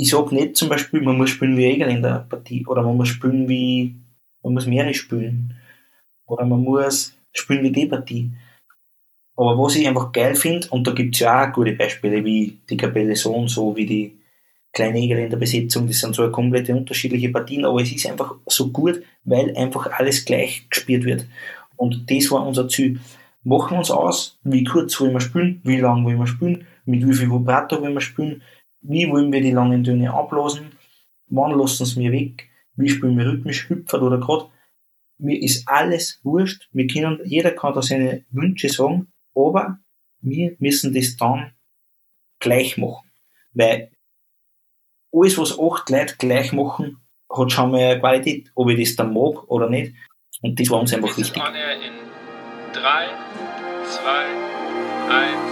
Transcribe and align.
ich 0.00 0.08
sag 0.08 0.32
nicht 0.32 0.56
zum 0.56 0.70
Beispiel, 0.70 1.02
man 1.02 1.18
muss 1.18 1.30
spielen 1.30 1.58
wie 1.58 1.66
Regel 1.66 1.88
in 1.88 2.02
der 2.02 2.26
Partie 2.28 2.66
oder 2.66 2.82
man 2.82 2.96
muss 2.96 3.08
spielen 3.08 3.46
wie, 3.48 3.94
man 4.42 4.54
muss 4.54 4.66
mehrere 4.66 4.94
spielen 4.94 5.54
oder 6.26 6.46
man 6.46 6.64
muss 6.64 7.12
spielen 7.32 7.62
wie 7.62 7.70
die 7.70 7.86
Partie. 7.86 8.32
Aber 9.36 9.58
was 9.58 9.76
ich 9.76 9.86
einfach 9.86 10.10
geil 10.10 10.34
finde, 10.34 10.68
und 10.70 10.86
da 10.86 10.92
gibt's 10.92 11.18
ja 11.18 11.48
auch 11.48 11.52
gute 11.52 11.72
Beispiele, 11.72 12.24
wie 12.24 12.58
die 12.68 12.78
Kapelle 12.78 13.14
so 13.14 13.34
und 13.34 13.48
so, 13.48 13.76
wie 13.76 13.86
die 13.86 14.16
Kleine 14.72 15.00
Egel 15.00 15.18
in 15.18 15.30
der 15.30 15.36
Besetzung, 15.36 15.86
das 15.86 15.98
sind 15.98 16.14
so 16.14 16.22
eine 16.22 16.30
komplette 16.30 16.74
unterschiedliche 16.74 17.28
Partien, 17.30 17.64
aber 17.64 17.82
es 17.82 17.92
ist 17.92 18.06
einfach 18.06 18.36
so 18.46 18.68
gut, 18.68 19.02
weil 19.24 19.54
einfach 19.56 19.90
alles 19.98 20.24
gleich 20.24 20.68
gespielt 20.70 21.04
wird. 21.04 21.26
Und 21.76 22.08
das 22.10 22.30
war 22.30 22.46
unser 22.46 22.68
Ziel. 22.68 23.00
Machen 23.42 23.72
wir 23.72 23.78
uns 23.78 23.90
aus, 23.90 24.38
wie 24.44 24.64
kurz 24.64 25.00
wollen 25.00 25.12
wir 25.12 25.20
spielen, 25.20 25.60
wie 25.64 25.78
lang 25.78 26.04
wollen 26.04 26.18
wir 26.18 26.26
spielen, 26.26 26.66
mit 26.84 27.06
wie 27.06 27.14
viel 27.14 27.30
Vibrato 27.30 27.80
wollen 27.82 27.94
wir 27.94 28.00
spielen, 28.00 28.42
wie 28.80 29.08
wollen 29.10 29.32
wir 29.32 29.40
die 29.40 29.52
langen 29.52 29.84
Töne 29.84 30.12
ablassen, 30.12 30.72
wann 31.26 31.58
lassen 31.58 31.86
sie 31.86 31.98
mir 31.98 32.12
weg, 32.12 32.48
wie 32.76 32.88
spielen 32.88 33.18
wir 33.18 33.26
rhythmisch, 33.26 33.68
hüpfert 33.68 34.02
oder 34.02 34.18
gerade. 34.18 34.46
Mir 35.18 35.40
ist 35.40 35.68
alles 35.68 36.20
wurscht, 36.22 36.68
wir 36.72 36.86
können, 36.86 37.20
jeder 37.24 37.50
kann 37.50 37.74
da 37.74 37.82
seine 37.82 38.24
Wünsche 38.30 38.68
sagen, 38.68 39.12
aber 39.34 39.78
wir 40.20 40.56
müssen 40.58 40.94
das 40.94 41.16
dann 41.16 41.52
gleich 42.38 42.78
machen. 42.78 43.10
Weil 43.52 43.90
alles, 45.12 45.38
was 45.38 45.58
acht 45.58 45.90
Leute 45.90 46.16
gleich 46.18 46.52
machen, 46.52 46.98
hat 47.30 47.52
schon 47.52 47.70
mal 47.70 47.80
eine 47.80 48.00
Qualität, 48.00 48.50
ob 48.54 48.70
ich 48.70 48.78
das 48.80 48.96
dann 48.96 49.12
mag 49.12 49.48
oder 49.48 49.68
nicht. 49.68 49.94
Und 50.42 50.58
das 50.58 50.70
war 50.70 50.80
uns 50.80 50.92
einfach 50.94 51.16
wichtig. 51.16 51.36
In 51.36 51.42
3, 52.72 53.08
2, 53.84 54.50
1. 55.10 55.49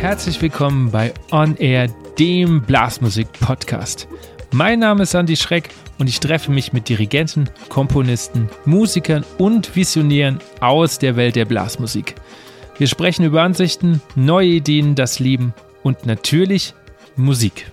Herzlich 0.00 0.40
willkommen 0.40 0.92
bei 0.92 1.12
On 1.32 1.56
Air, 1.56 1.88
dem 2.20 2.62
Blasmusik-Podcast. 2.62 4.06
Mein 4.52 4.78
Name 4.78 5.02
ist 5.02 5.14
Andy 5.14 5.36
Schreck 5.36 5.70
und 5.98 6.08
ich 6.08 6.20
treffe 6.20 6.52
mich 6.52 6.72
mit 6.72 6.88
Dirigenten, 6.88 7.50
Komponisten, 7.68 8.48
Musikern 8.64 9.24
und 9.38 9.74
Visionären 9.74 10.38
aus 10.60 11.00
der 11.00 11.16
Welt 11.16 11.34
der 11.34 11.46
Blasmusik. 11.46 12.14
Wir 12.78 12.86
sprechen 12.86 13.24
über 13.24 13.42
Ansichten, 13.42 14.00
neue 14.14 14.46
Ideen, 14.46 14.94
das 14.94 15.18
Leben 15.18 15.52
und 15.82 16.06
natürlich 16.06 16.74
Musik. 17.16 17.72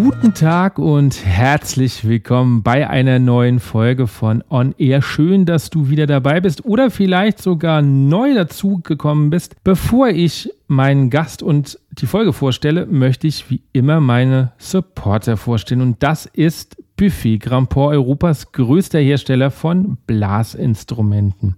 Guten 0.00 0.32
Tag 0.32 0.78
und 0.78 1.24
herzlich 1.24 2.06
willkommen 2.06 2.62
bei 2.62 2.88
einer 2.88 3.18
neuen 3.18 3.58
Folge 3.58 4.06
von 4.06 4.44
On 4.48 4.72
Air. 4.78 5.02
Schön, 5.02 5.44
dass 5.44 5.70
du 5.70 5.88
wieder 5.88 6.06
dabei 6.06 6.40
bist 6.40 6.64
oder 6.64 6.92
vielleicht 6.92 7.42
sogar 7.42 7.82
neu 7.82 8.32
dazugekommen 8.32 9.28
bist. 9.30 9.56
Bevor 9.64 10.10
ich 10.10 10.52
meinen 10.68 11.10
Gast 11.10 11.42
und 11.42 11.80
die 11.90 12.06
Folge 12.06 12.32
vorstelle, 12.32 12.86
möchte 12.86 13.26
ich 13.26 13.50
wie 13.50 13.60
immer 13.72 13.98
meine 13.98 14.52
Supporter 14.58 15.36
vorstellen. 15.36 15.80
Und 15.80 16.00
das 16.00 16.26
ist 16.26 16.76
Buffet 16.98 17.38
Grandport, 17.38 17.94
Europas 17.94 18.50
größter 18.50 18.98
Hersteller 18.98 19.52
von 19.52 19.98
Blasinstrumenten. 20.08 21.54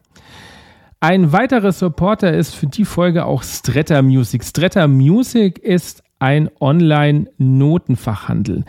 Ein 0.99 1.31
weiterer 1.31 1.71
Supporter 1.71 2.33
ist 2.33 2.55
für 2.55 2.65
die 2.65 2.83
Folge 2.83 3.25
auch 3.25 3.43
Stretta 3.43 4.01
Music. 4.01 4.43
Stretta 4.43 4.87
Music 4.87 5.59
ist 5.59 6.01
ein 6.17 6.49
Online-Notenfachhandel. 6.59 8.65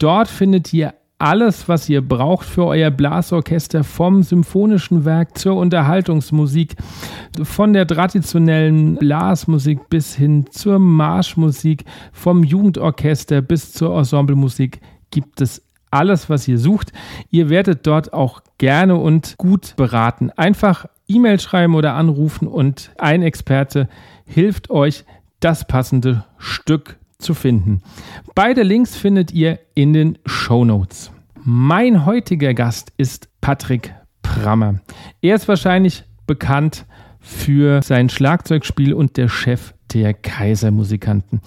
Dort 0.00 0.26
findet 0.26 0.72
ihr 0.72 0.94
alles, 1.20 1.68
was 1.68 1.88
ihr 1.88 2.00
braucht 2.00 2.46
für 2.46 2.66
euer 2.66 2.90
Blasorchester, 2.90 3.84
vom 3.84 4.24
symphonischen 4.24 5.04
Werk 5.04 5.38
zur 5.38 5.54
Unterhaltungsmusik, 5.54 6.74
von 7.44 7.72
der 7.72 7.86
traditionellen 7.86 8.96
Blasmusik 8.96 9.88
bis 9.88 10.16
hin 10.16 10.46
zur 10.50 10.80
Marschmusik, 10.80 11.84
vom 12.12 12.42
Jugendorchester 12.42 13.40
bis 13.40 13.72
zur 13.72 13.96
Ensemblemusik 13.96 14.80
gibt 15.12 15.40
es 15.40 15.62
alles, 15.92 16.28
was 16.28 16.48
ihr 16.48 16.58
sucht. 16.58 16.92
Ihr 17.30 17.50
werdet 17.50 17.86
dort 17.86 18.12
auch 18.12 18.40
gerne 18.58 18.96
und 18.96 19.36
gut 19.38 19.76
beraten. 19.76 20.32
Einfach 20.36 20.86
E-Mail 21.08 21.40
schreiben 21.40 21.74
oder 21.74 21.94
anrufen 21.94 22.46
und 22.46 22.92
ein 22.98 23.22
Experte 23.22 23.88
hilft 24.26 24.70
euch, 24.70 25.04
das 25.40 25.66
passende 25.66 26.24
Stück 26.36 26.98
zu 27.18 27.34
finden. 27.34 27.82
Beide 28.34 28.62
Links 28.62 28.96
findet 28.96 29.32
ihr 29.32 29.58
in 29.74 29.92
den 29.92 30.18
Show 30.26 30.64
Notes. 30.64 31.10
Mein 31.42 32.04
heutiger 32.04 32.54
Gast 32.54 32.92
ist 32.96 33.28
Patrick 33.40 33.94
Prammer. 34.22 34.80
Er 35.22 35.34
ist 35.36 35.48
wahrscheinlich 35.48 36.04
bekannt 36.26 36.84
für 37.20 37.82
sein 37.82 38.08
Schlagzeugspiel 38.08 38.92
und 38.92 39.16
der 39.16 39.28
Chef 39.28 39.74
der 39.92 40.14
Kaisermusikanten. 40.14 41.40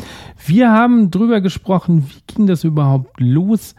Wir 0.45 0.71
haben 0.71 1.11
darüber 1.11 1.41
gesprochen, 1.41 2.09
wie 2.09 2.33
ging 2.33 2.47
das 2.47 2.63
überhaupt 2.63 3.19
los? 3.19 3.75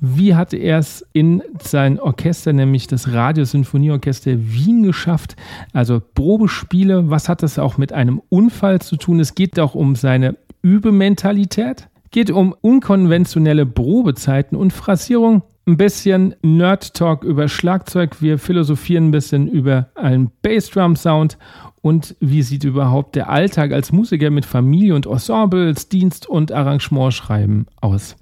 Wie 0.00 0.34
hat 0.34 0.52
er 0.52 0.78
es 0.78 1.06
in 1.12 1.42
sein 1.62 1.98
Orchester, 1.98 2.52
nämlich 2.52 2.86
das 2.86 3.12
Radiosinfonieorchester 3.12 4.32
Wien, 4.36 4.82
geschafft? 4.82 5.36
Also 5.72 6.00
Probespiele, 6.14 7.10
was 7.10 7.28
hat 7.28 7.42
das 7.42 7.58
auch 7.58 7.78
mit 7.78 7.92
einem 7.92 8.20
Unfall 8.28 8.80
zu 8.80 8.96
tun? 8.96 9.20
Es 9.20 9.34
geht 9.34 9.58
auch 9.58 9.74
um 9.74 9.96
seine 9.96 10.36
Übementalität, 10.62 11.88
geht 12.10 12.30
um 12.30 12.54
unkonventionelle 12.60 13.66
Probezeiten 13.66 14.56
und 14.56 14.72
Phrasierung. 14.72 15.42
Ein 15.66 15.78
bisschen 15.78 16.34
Nerd-Talk 16.42 17.24
über 17.24 17.48
Schlagzeug. 17.48 18.20
Wir 18.20 18.38
philosophieren 18.38 19.08
ein 19.08 19.10
bisschen 19.12 19.48
über 19.48 19.88
einen 19.94 20.30
Bassdrum-Sound 20.42 21.38
und 21.80 22.16
wie 22.20 22.42
sieht 22.42 22.64
überhaupt 22.64 23.14
der 23.14 23.28
Alltag 23.28 23.72
als 23.72 23.92
Musiker 23.92 24.30
mit 24.30 24.44
Familie 24.46 24.94
und 24.94 25.06
Ensembles, 25.06 25.88
Dienst 25.88 26.26
und 26.26 26.52
Arrangementschreiben 26.52 27.66
aus. 27.80 28.16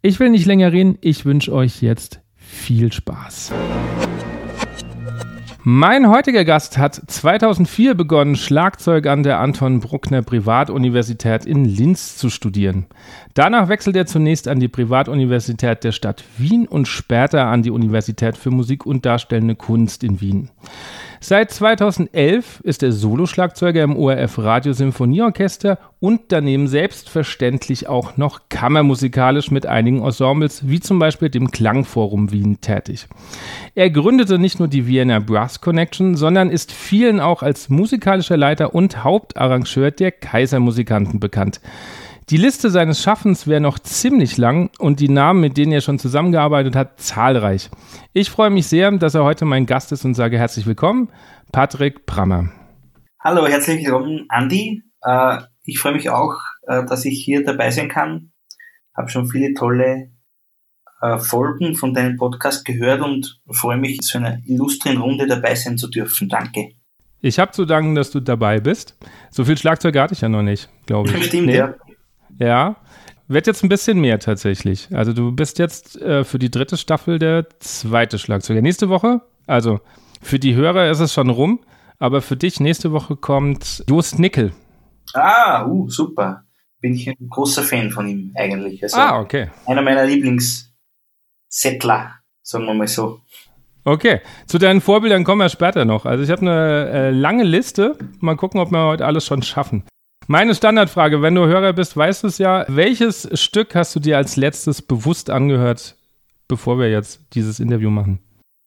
Ich 0.00 0.20
will 0.20 0.30
nicht 0.30 0.46
länger 0.46 0.70
reden, 0.72 0.96
ich 1.00 1.24
wünsche 1.24 1.52
euch 1.52 1.82
jetzt 1.82 2.20
viel 2.36 2.92
Spaß. 2.92 3.52
Mein 5.64 6.08
heutiger 6.08 6.44
Gast 6.44 6.78
hat 6.78 6.94
2004 6.94 7.94
begonnen, 7.94 8.36
Schlagzeug 8.36 9.08
an 9.08 9.24
der 9.24 9.40
Anton 9.40 9.80
Bruckner 9.80 10.22
Privatuniversität 10.22 11.44
in 11.44 11.64
Linz 11.64 12.16
zu 12.16 12.30
studieren. 12.30 12.86
Danach 13.34 13.68
wechselt 13.68 13.96
er 13.96 14.06
zunächst 14.06 14.46
an 14.46 14.60
die 14.60 14.68
Privatuniversität 14.68 15.82
der 15.82 15.92
Stadt 15.92 16.22
Wien 16.36 16.68
und 16.68 16.86
später 16.86 17.46
an 17.46 17.64
die 17.64 17.72
Universität 17.72 18.36
für 18.36 18.50
Musik 18.50 18.86
und 18.86 19.04
Darstellende 19.04 19.56
Kunst 19.56 20.04
in 20.04 20.20
Wien. 20.20 20.50
Seit 21.20 21.50
2011 21.50 22.60
ist 22.60 22.82
er 22.82 22.92
Soloschlagzeuger 22.92 23.82
im 23.82 23.96
ORF 23.96 24.38
Radio 24.38 24.72
Sinfonieorchester 24.72 25.78
und 25.98 26.20
daneben 26.28 26.68
selbstverständlich 26.68 27.88
auch 27.88 28.16
noch 28.16 28.42
kammermusikalisch 28.48 29.50
mit 29.50 29.66
einigen 29.66 30.02
Ensembles, 30.04 30.68
wie 30.68 30.78
zum 30.78 31.00
Beispiel 31.00 31.28
dem 31.28 31.50
Klangforum 31.50 32.30
Wien, 32.30 32.60
tätig. 32.60 33.08
Er 33.74 33.90
gründete 33.90 34.38
nicht 34.38 34.60
nur 34.60 34.68
die 34.68 34.86
Vienna 34.86 35.18
Brass 35.18 35.60
Connection, 35.60 36.14
sondern 36.14 36.50
ist 36.50 36.70
vielen 36.70 37.18
auch 37.18 37.42
als 37.42 37.68
musikalischer 37.68 38.36
Leiter 38.36 38.74
und 38.74 39.02
Hauptarrangeur 39.02 39.90
der 39.90 40.12
Kaisermusikanten 40.12 41.18
bekannt. 41.18 41.60
Die 42.30 42.36
Liste 42.36 42.68
seines 42.68 43.02
Schaffens 43.02 43.46
wäre 43.46 43.62
noch 43.62 43.78
ziemlich 43.78 44.36
lang 44.36 44.68
und 44.78 45.00
die 45.00 45.08
Namen, 45.08 45.40
mit 45.40 45.56
denen 45.56 45.72
er 45.72 45.80
schon 45.80 45.98
zusammengearbeitet 45.98 46.76
hat, 46.76 47.00
zahlreich. 47.00 47.70
Ich 48.12 48.28
freue 48.28 48.50
mich 48.50 48.66
sehr, 48.66 48.90
dass 48.92 49.14
er 49.14 49.24
heute 49.24 49.46
mein 49.46 49.64
Gast 49.64 49.92
ist 49.92 50.04
und 50.04 50.12
sage 50.12 50.36
herzlich 50.36 50.66
willkommen, 50.66 51.08
Patrick 51.52 52.04
Prammer. 52.04 52.50
Hallo, 53.18 53.46
herzlich 53.46 53.82
willkommen, 53.82 54.26
Andi. 54.28 54.82
Äh, 55.00 55.38
ich 55.64 55.78
freue 55.78 55.94
mich 55.94 56.10
auch, 56.10 56.34
äh, 56.66 56.84
dass 56.84 57.06
ich 57.06 57.24
hier 57.24 57.42
dabei 57.46 57.70
sein 57.70 57.88
kann. 57.88 58.30
Habe 58.94 59.08
schon 59.08 59.26
viele 59.26 59.54
tolle 59.54 60.10
äh, 61.00 61.18
Folgen 61.18 61.76
von 61.76 61.94
deinem 61.94 62.18
Podcast 62.18 62.66
gehört 62.66 63.00
und 63.00 63.40
freue 63.50 63.78
mich, 63.78 64.00
so 64.02 64.18
einer 64.18 64.38
illustren 64.44 64.98
Runde 64.98 65.26
dabei 65.26 65.54
sein 65.54 65.78
zu 65.78 65.88
dürfen. 65.88 66.28
Danke. 66.28 66.72
Ich 67.22 67.38
habe 67.38 67.52
zu 67.52 67.64
danken, 67.64 67.94
dass 67.94 68.10
du 68.10 68.20
dabei 68.20 68.60
bist. 68.60 68.98
So 69.30 69.46
viel 69.46 69.56
Schlagzeug 69.56 69.96
hatte 69.96 70.12
ich 70.12 70.20
ja 70.20 70.28
noch 70.28 70.42
nicht, 70.42 70.68
glaube 70.84 71.08
ich. 71.08 71.24
Stimmt, 71.24 71.46
nee. 71.46 71.56
ja. 71.56 71.74
Ja, 72.38 72.76
wird 73.26 73.46
jetzt 73.46 73.62
ein 73.62 73.68
bisschen 73.68 74.00
mehr 74.00 74.18
tatsächlich. 74.18 74.88
Also 74.92 75.12
du 75.12 75.32
bist 75.32 75.58
jetzt 75.58 76.00
äh, 76.00 76.24
für 76.24 76.38
die 76.38 76.50
dritte 76.50 76.76
Staffel 76.76 77.18
der 77.18 77.46
zweite 77.60 78.18
Schlagzeuger. 78.18 78.62
Nächste 78.62 78.88
Woche, 78.88 79.20
also 79.46 79.80
für 80.22 80.38
die 80.38 80.54
Hörer 80.54 80.90
ist 80.90 81.00
es 81.00 81.12
schon 81.12 81.30
rum, 81.30 81.60
aber 81.98 82.22
für 82.22 82.36
dich 82.36 82.60
nächste 82.60 82.92
Woche 82.92 83.16
kommt 83.16 83.84
Jost 83.88 84.18
Nickel. 84.18 84.52
Ah, 85.14 85.66
uh, 85.66 85.88
super. 85.88 86.44
Bin 86.80 86.94
ich 86.94 87.08
ein 87.08 87.28
großer 87.28 87.62
Fan 87.62 87.90
von 87.90 88.06
ihm 88.06 88.32
eigentlich. 88.36 88.82
Also 88.82 88.96
ah, 88.96 89.20
okay. 89.20 89.50
Einer 89.66 89.82
meiner 89.82 90.06
Lieblingssettler, 90.06 92.12
sagen 92.42 92.66
wir 92.66 92.74
mal 92.74 92.86
so. 92.86 93.20
Okay, 93.84 94.20
zu 94.46 94.58
deinen 94.58 94.80
Vorbildern 94.80 95.24
kommen 95.24 95.40
wir 95.40 95.48
später 95.48 95.84
noch. 95.84 96.04
Also 96.04 96.22
ich 96.22 96.30
habe 96.30 96.42
eine 96.42 96.90
äh, 96.90 97.10
lange 97.10 97.44
Liste. 97.44 97.96
Mal 98.20 98.36
gucken, 98.36 98.60
ob 98.60 98.70
wir 98.70 98.84
heute 98.84 99.06
alles 99.06 99.26
schon 99.26 99.42
schaffen. 99.42 99.84
Meine 100.30 100.54
Standardfrage, 100.54 101.22
wenn 101.22 101.34
du 101.34 101.46
Hörer 101.46 101.72
bist, 101.72 101.96
weißt 101.96 102.22
du 102.22 102.26
es 102.26 102.36
ja. 102.36 102.66
Welches 102.68 103.28
Stück 103.40 103.74
hast 103.74 103.96
du 103.96 104.00
dir 104.00 104.18
als 104.18 104.36
letztes 104.36 104.82
bewusst 104.82 105.30
angehört, 105.30 105.96
bevor 106.48 106.78
wir 106.78 106.90
jetzt 106.90 107.22
dieses 107.32 107.60
Interview 107.60 107.88
machen? 107.88 108.18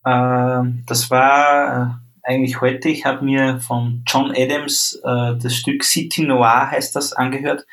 Äh, 0.03 0.63
das 0.87 1.11
war 1.11 2.01
äh, 2.23 2.29
eigentlich 2.29 2.61
heute. 2.61 2.89
Ich 2.89 3.05
habe 3.05 3.23
mir 3.23 3.59
von 3.59 4.03
John 4.07 4.33
Adams 4.35 4.99
äh, 5.03 5.37
das 5.37 5.55
Stück 5.55 5.83
City 5.83 6.23
Noir 6.23 6.71
heißt 6.71 6.95
das 6.95 7.13
angehört 7.13 7.67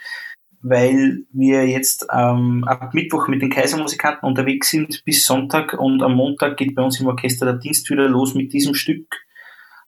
weil 0.61 1.25
wir 1.33 1.69
jetzt 1.69 2.07
ähm, 2.13 2.65
ab 2.67 2.93
Mittwoch 2.93 3.29
mit 3.29 3.43
den 3.43 3.51
Kaisermusikanten 3.51 4.29
unterwegs 4.29 4.71
sind 4.71 5.05
bis 5.05 5.25
Sonntag 5.25 5.75
und 5.75 6.03
am 6.03 6.15
Montag 6.15 6.57
geht 6.57 6.75
bei 6.75 6.83
uns 6.83 7.01
im 7.01 7.07
Orchester 7.07 7.47
der 7.47 7.55
Dienst 7.55 7.89
wieder 7.91 8.09
los 8.09 8.35
mit 8.35 8.53
diesem 8.53 8.75
Stück. 8.75 9.07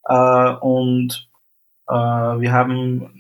Äh, 0.05 0.55
und 0.61 1.29
äh, 1.88 1.93
wir 1.93 2.52
haben 2.52 3.20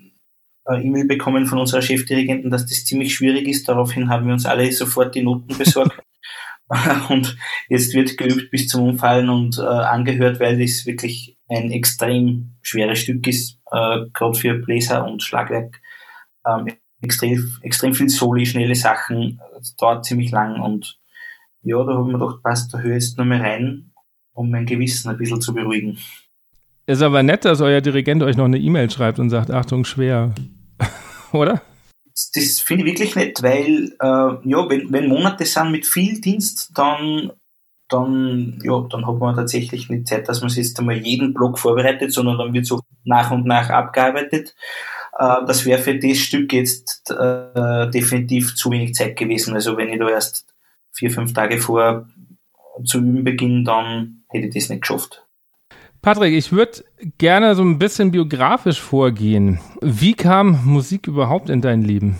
eine 0.64 0.84
E-Mail 0.84 1.06
bekommen 1.06 1.46
von 1.46 1.58
unserer 1.58 1.82
Chefdirigentin, 1.82 2.50
dass 2.50 2.66
das 2.66 2.84
ziemlich 2.84 3.14
schwierig 3.14 3.48
ist. 3.48 3.68
Daraufhin 3.68 4.08
haben 4.08 4.26
wir 4.26 4.32
uns 4.32 4.46
alle 4.46 4.70
sofort 4.72 5.14
die 5.14 5.22
Noten 5.22 5.56
besorgt. 5.56 5.98
und 7.08 7.36
jetzt 7.68 7.94
wird 7.94 8.16
geübt 8.16 8.50
bis 8.50 8.68
zum 8.68 8.84
Umfallen 8.84 9.28
und 9.28 9.58
äh, 9.58 9.62
angehört, 9.62 10.38
weil 10.38 10.58
das 10.58 10.86
wirklich 10.86 11.36
ein 11.48 11.72
extrem 11.72 12.54
schweres 12.62 13.00
Stück 13.00 13.26
ist, 13.26 13.58
äh, 13.72 14.06
gerade 14.12 14.38
für 14.38 14.54
Bläser 14.54 15.04
und 15.04 15.22
Schlagwerk. 15.22 15.80
Ähm, 16.46 16.68
extrem, 17.02 17.56
extrem 17.62 17.94
viel 17.94 18.08
Soli, 18.08 18.46
schnelle 18.46 18.74
Sachen, 18.74 19.40
das 19.54 19.74
dauert 19.76 20.04
ziemlich 20.04 20.30
lang 20.30 20.60
und 20.60 20.98
ja, 21.62 21.82
da 21.84 21.92
habe 21.92 22.06
ich 22.06 22.12
mir 22.12 22.18
gedacht, 22.18 22.42
passt, 22.42 22.72
da 22.72 22.78
höre 22.78 22.96
ich 22.96 23.04
jetzt 23.04 23.18
noch 23.18 23.24
mal 23.24 23.40
rein, 23.40 23.92
um 24.32 24.50
mein 24.50 24.64
Gewissen 24.64 25.10
ein 25.10 25.18
bisschen 25.18 25.40
zu 25.40 25.52
beruhigen. 25.52 25.98
Ist 26.86 27.02
aber 27.02 27.22
nett, 27.22 27.44
dass 27.44 27.60
euer 27.60 27.80
Dirigent 27.80 28.22
euch 28.22 28.36
noch 28.36 28.46
eine 28.46 28.58
E-Mail 28.58 28.90
schreibt 28.90 29.18
und 29.18 29.30
sagt, 29.30 29.50
Achtung, 29.50 29.84
schwer. 29.84 30.34
Oder? 31.32 31.62
Das, 32.34 32.60
finde 32.60 32.84
ich 32.84 32.92
wirklich 32.92 33.16
nett, 33.16 33.42
weil 33.42 33.92
äh, 34.00 34.48
ja, 34.48 34.68
wenn, 34.68 34.92
wenn 34.92 35.08
Monate 35.08 35.44
sind 35.44 35.70
mit 35.70 35.86
viel 35.86 36.20
Dienst, 36.20 36.72
dann 36.74 37.32
dann, 37.90 38.58
ja, 38.62 38.86
dann 38.88 39.06
hat 39.06 39.18
man 39.18 39.34
tatsächlich 39.34 39.90
nicht 39.90 40.06
Zeit, 40.06 40.28
dass 40.28 40.40
man 40.40 40.48
sich 40.48 40.66
jetzt 40.66 40.78
einmal 40.78 40.96
jeden 40.96 41.34
Block 41.34 41.58
vorbereitet, 41.58 42.12
sondern 42.12 42.38
dann 42.38 42.52
wird 42.52 42.66
so 42.66 42.80
nach 43.04 43.30
und 43.30 43.46
nach 43.46 43.68
abgearbeitet. 43.68 44.54
Äh, 45.18 45.44
das 45.46 45.66
wäre 45.66 45.82
für 45.82 45.98
das 45.98 46.18
Stück 46.18 46.52
jetzt 46.52 47.10
äh, 47.10 47.90
definitiv 47.90 48.54
zu 48.54 48.70
wenig 48.70 48.94
Zeit 48.94 49.16
gewesen. 49.16 49.54
Also 49.54 49.76
wenn 49.76 49.88
ich 49.88 49.98
da 49.98 50.08
erst 50.08 50.46
vier, 50.92 51.10
fünf 51.10 51.32
Tage 51.32 51.58
vor 51.58 52.08
zu 52.84 52.98
üben 52.98 53.24
beginne, 53.24 53.64
dann 53.64 54.22
hätte 54.28 54.46
ich 54.46 54.54
das 54.54 54.68
nicht 54.68 54.82
geschafft. 54.82 55.26
Patrick, 56.02 56.34
ich 56.34 56.50
würde 56.50 56.84
gerne 57.18 57.54
so 57.54 57.62
ein 57.62 57.78
bisschen 57.78 58.10
biografisch 58.10 58.80
vorgehen. 58.80 59.60
Wie 59.82 60.14
kam 60.14 60.64
Musik 60.64 61.06
überhaupt 61.06 61.50
in 61.50 61.60
dein 61.60 61.82
Leben? 61.82 62.18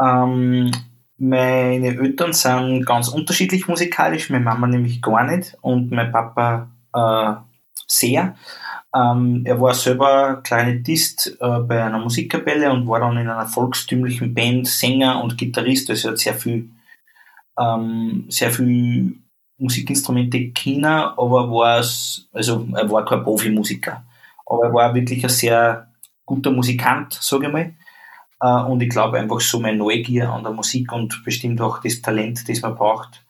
Ähm, 0.00 0.72
meine 1.18 1.86
Eltern 1.86 2.32
sind 2.32 2.84
ganz 2.84 3.08
unterschiedlich 3.08 3.68
musikalisch, 3.68 4.28
meine 4.28 4.44
Mama 4.44 4.66
nämlich 4.66 5.00
gar 5.00 5.24
nicht 5.24 5.56
und 5.60 5.90
mein 5.92 6.10
Papa 6.10 6.68
äh, 6.92 7.34
sehr. 7.86 8.34
Ähm, 8.94 9.42
er 9.44 9.60
war 9.60 9.74
selber 9.74 10.40
Klarinettist 10.42 11.36
äh, 11.40 11.60
bei 11.60 11.82
einer 11.82 11.98
Musikkapelle 11.98 12.72
und 12.72 12.88
war 12.88 13.00
dann 13.00 13.16
in 13.16 13.28
einer 13.28 13.46
volkstümlichen 13.46 14.34
Band 14.34 14.66
Sänger 14.66 15.22
und 15.22 15.38
Gitarrist. 15.38 15.90
Also 15.90 16.08
er 16.08 16.12
hat 16.12 16.18
sehr 16.18 16.34
viel, 16.34 16.70
ähm, 17.58 18.26
sehr 18.28 18.50
viel 18.50 19.20
Musikinstrumente 19.58 20.52
China, 20.52 21.14
aber 21.16 21.50
war 21.50 21.80
es, 21.80 22.28
also 22.32 22.66
er 22.74 22.90
war 22.90 23.04
kein 23.04 23.22
Profimusiker. 23.22 24.04
Aber 24.44 24.66
er 24.66 24.74
war 24.74 24.94
wirklich 24.94 25.24
ein 25.24 25.30
sehr 25.30 25.88
guter 26.24 26.50
Musikant, 26.50 27.14
sage 27.14 27.46
ich 27.46 27.52
mal. 27.52 27.74
Äh, 28.40 28.70
und 28.70 28.82
ich 28.82 28.90
glaube 28.90 29.18
einfach 29.18 29.40
so 29.40 29.60
meine 29.60 29.78
Neugier 29.78 30.30
an 30.30 30.42
der 30.42 30.52
Musik 30.52 30.92
und 30.92 31.22
bestimmt 31.24 31.60
auch 31.60 31.80
das 31.80 32.02
Talent, 32.02 32.48
das 32.48 32.60
man 32.60 32.74
braucht, 32.74 33.24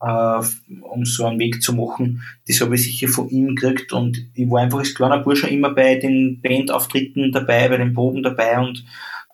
äh, 0.00 0.40
um 0.82 1.04
so 1.04 1.24
einen 1.24 1.38
Weg 1.38 1.62
zu 1.62 1.72
machen. 1.72 2.22
Das 2.46 2.60
habe 2.60 2.74
ich 2.74 2.84
sicher 2.84 3.08
von 3.08 3.28
ihm 3.28 3.54
gekriegt 3.54 3.92
und 3.92 4.30
ich 4.34 4.50
war 4.50 4.60
einfach 4.60 4.80
als 4.80 4.94
kleiner 4.94 5.18
Bursche 5.18 5.48
immer 5.48 5.70
bei 5.70 5.96
den 5.96 6.40
Bandauftritten 6.42 7.32
dabei, 7.32 7.68
bei 7.68 7.78
den 7.78 7.94
Proben 7.94 8.22
dabei 8.22 8.58
und 8.58 8.84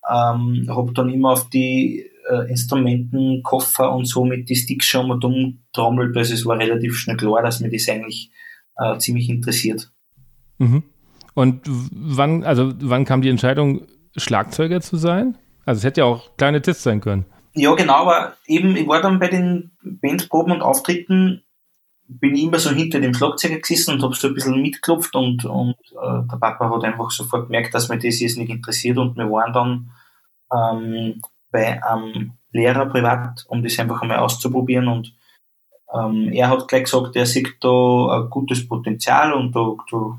ähm, 0.08 0.66
habe 0.69 0.92
dann 0.94 1.10
immer 1.10 1.32
auf 1.32 1.50
die 1.50 2.12
äh, 2.30 2.48
Instrumenten, 2.50 3.42
Koffer 3.42 3.92
und 3.94 4.06
so 4.06 4.24
mit 4.24 4.48
die 4.48 4.56
Sticks 4.56 4.86
schon 4.86 5.08
mal 5.08 5.19
dumm 5.19 5.64
trommelt. 5.72 6.16
Also 6.16 6.34
es 6.34 6.46
war 6.46 6.58
relativ 6.58 6.96
schnell 6.96 7.16
klar, 7.16 7.42
dass 7.42 7.60
mir 7.60 7.70
das 7.70 7.88
eigentlich 7.88 8.30
äh, 8.76 8.98
ziemlich 8.98 9.28
interessiert. 9.28 9.90
Mhm. 10.58 10.84
Und 11.34 11.62
wann, 11.66 12.44
also 12.44 12.72
wann 12.80 13.04
kam 13.04 13.22
die 13.22 13.30
Entscheidung, 13.30 13.86
Schlagzeuger 14.16 14.80
zu 14.80 14.96
sein? 14.96 15.38
Also 15.64 15.78
es 15.78 15.84
hätte 15.84 16.02
ja 16.02 16.06
auch 16.06 16.36
kleine 16.36 16.60
Test 16.60 16.82
sein 16.82 17.00
können. 17.00 17.24
Ja, 17.54 17.74
genau, 17.74 17.94
aber 17.94 18.34
eben, 18.46 18.76
ich 18.76 18.86
war 18.86 19.00
dann 19.00 19.19
bei 19.19 19.28
den 19.28 19.72
Bandproben 19.82 20.52
und 20.52 20.62
Auftritten, 20.62 21.42
bin 22.08 22.34
ich 22.34 22.44
immer 22.44 22.58
so 22.58 22.70
hinter 22.70 23.00
dem 23.00 23.14
Schlagzeuger 23.14 23.58
gesessen 23.58 23.94
und 23.94 24.02
habe 24.02 24.14
so 24.14 24.28
ein 24.28 24.34
bisschen 24.34 24.60
mitgeklopft 24.60 25.14
und, 25.14 25.44
und 25.44 25.76
äh, 25.92 26.26
der 26.30 26.36
Papa 26.38 26.70
hat 26.70 26.84
einfach 26.84 27.10
sofort 27.10 27.46
gemerkt, 27.46 27.74
dass 27.74 27.88
mir 27.88 27.98
das 27.98 28.20
jetzt 28.20 28.36
nicht 28.36 28.50
interessiert 28.50 28.98
und 28.98 29.16
wir 29.16 29.30
waren 29.30 29.52
dann 29.52 29.90
ähm, 30.52 31.22
bei 31.52 31.82
einem 31.84 32.32
Lehrer 32.50 32.87
privat, 32.87 33.44
um 33.49 33.62
das 33.62 33.78
einfach 33.78 34.02
einmal 34.02 34.19
auszuprobieren 34.19 34.88
und 34.88 35.14
ähm, 35.94 36.31
er 36.32 36.49
hat 36.49 36.69
gleich 36.69 36.84
gesagt, 36.84 37.16
er 37.16 37.26
sieht 37.26 37.56
da 37.60 38.22
ein 38.22 38.31
gutes 38.31 38.66
Potenzial 38.66 39.32
und 39.32 39.54
da, 39.54 39.76
da, 39.90 40.19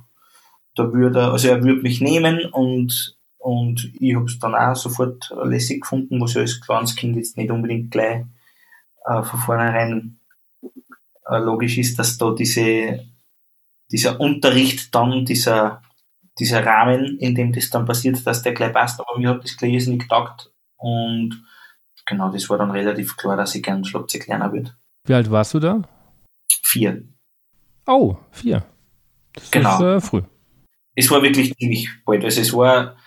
da 0.76 0.94
würde 0.94 1.20
er, 1.20 1.32
also 1.32 1.48
er 1.48 1.64
würde 1.64 1.82
mich 1.82 2.00
nehmen 2.00 2.46
und 2.52 3.18
und 3.44 3.92
ich 4.00 4.16
habe 4.16 4.26
es 4.26 4.40
dann 4.40 4.56
auch 4.56 4.74
sofort 4.74 5.34
lässig 5.44 5.82
gefunden, 5.82 6.22
was 6.22 6.34
ja 6.34 6.42
als 6.42 6.62
kleines 6.62 6.96
Kind 6.96 7.18
jetzt 7.18 7.36
nicht 7.36 7.52
unbedingt 7.52 7.92
gleich 7.92 8.24
äh, 9.06 9.22
von 9.22 9.40
vornherein 9.40 10.18
äh, 11.26 11.40
logisch 11.40 11.78
ist, 11.78 12.00
dass 12.00 12.18
da 12.18 12.34
diese, 12.34 13.06
dieser 13.92 14.22
Unterricht 14.22 14.96
dann, 14.96 15.26
dieser, 15.26 15.82
dieser 16.40 16.66
Rahmen, 16.66 17.18
in 17.20 17.36
dem 17.36 17.52
das 17.52 17.70
dann 17.70 17.86
passiert, 17.86 18.26
dass 18.26 18.44
der 18.44 18.54
gleich 18.54 18.72
passt. 18.72 19.02
Aber 19.02 19.20
mir 19.20 19.32
hat 19.32 19.44
das 19.44 19.58
gleich 19.58 19.88
nicht 19.88 20.04
getaugt. 20.04 20.50
Und 20.84 21.42
genau, 22.06 22.30
das 22.30 22.50
war 22.50 22.58
dann 22.58 22.72
relativ 22.72 23.16
klar, 23.16 23.38
dass 23.38 23.56
ich 23.56 23.64
gern 23.64 23.86
Schlagzeug 23.86 24.28
lernen 24.28 24.52
würde. 24.52 24.76
Wie 25.06 25.14
alt 25.14 25.32
warst 25.32 25.54
du 25.54 25.60
da? 25.60 25.82
Vier. 26.62 27.04
Oh, 27.88 28.18
vier. 28.32 28.66
Das 29.32 29.50
genau. 29.50 29.76
ist 29.76 30.04
äh, 30.04 30.08
früh. 30.08 30.22
Es 30.96 31.10
war 31.10 31.24
wirklich 31.24 31.56
ziemlich 31.56 31.90
bald. 32.06 32.26
Also 32.26 32.42
es 32.42 32.54
war 32.54 32.98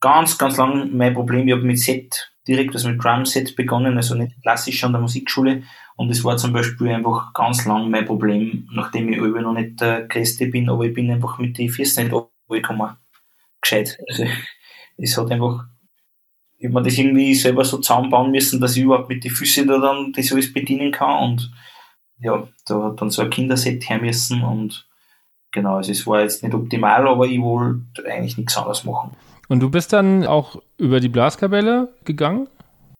ganz, 0.00 0.36
ganz 0.36 0.56
lang 0.56 0.96
mein 0.96 1.14
Problem. 1.14 1.46
Ich 1.46 1.54
habe 1.54 1.62
mit 1.62 1.78
Set 1.78 2.32
direkt, 2.48 2.74
also 2.74 2.88
mit 2.88 3.02
Drum 3.02 3.24
Set 3.24 3.54
begonnen, 3.54 3.96
also 3.96 4.16
nicht 4.16 4.42
klassisch 4.42 4.82
an 4.82 4.92
der 4.92 5.00
Musikschule. 5.00 5.62
Und 5.96 6.10
es 6.10 6.24
war 6.24 6.36
zum 6.36 6.52
Beispiel 6.52 6.88
einfach 6.88 7.32
ganz 7.34 7.66
lang 7.66 7.88
mein 7.88 8.04
Problem, 8.04 8.68
nachdem 8.72 9.12
ich 9.12 9.18
über 9.18 9.40
noch 9.40 9.54
nicht 9.54 9.80
der 9.80 10.08
Größte 10.08 10.48
bin, 10.48 10.68
aber 10.68 10.84
ich 10.86 10.92
bin 10.92 11.08
einfach 11.08 11.38
mit 11.38 11.56
den 11.56 11.68
Füßen 11.68 12.10
nicht. 12.10 12.96
Gescheit. 13.60 13.98
Also, 14.08 14.24
es 14.96 15.16
hat 15.16 15.30
einfach, 15.30 15.66
ich 16.64 16.70
habe 16.70 16.80
mir 16.80 16.88
das 16.88 16.96
irgendwie 16.96 17.34
selber 17.34 17.62
so 17.62 17.76
zusammenbauen 17.76 18.30
müssen, 18.30 18.58
dass 18.58 18.74
ich 18.74 18.84
überhaupt 18.84 19.10
mit 19.10 19.22
den 19.22 19.30
Füßen 19.30 19.66
da 19.66 19.78
dann 19.78 20.14
das 20.14 20.32
alles 20.32 20.50
bedienen 20.50 20.92
kann 20.92 21.22
und 21.22 21.52
ja, 22.20 22.48
da 22.66 22.84
hat 22.84 23.02
dann 23.02 23.10
so 23.10 23.20
ein 23.20 23.28
Kinderset 23.28 23.86
her 23.90 24.00
müssen 24.00 24.42
und 24.42 24.88
genau, 25.52 25.76
also 25.76 25.92
es 25.92 26.06
war 26.06 26.22
jetzt 26.22 26.42
nicht 26.42 26.54
optimal, 26.54 27.06
aber 27.06 27.26
ich 27.26 27.38
wollte 27.38 28.06
eigentlich 28.06 28.38
nichts 28.38 28.56
anderes 28.56 28.84
machen. 28.84 29.10
Und 29.48 29.60
du 29.60 29.68
bist 29.68 29.92
dann 29.92 30.26
auch 30.26 30.62
über 30.78 31.00
die 31.00 31.10
Blaskapelle 31.10 31.92
gegangen? 32.06 32.48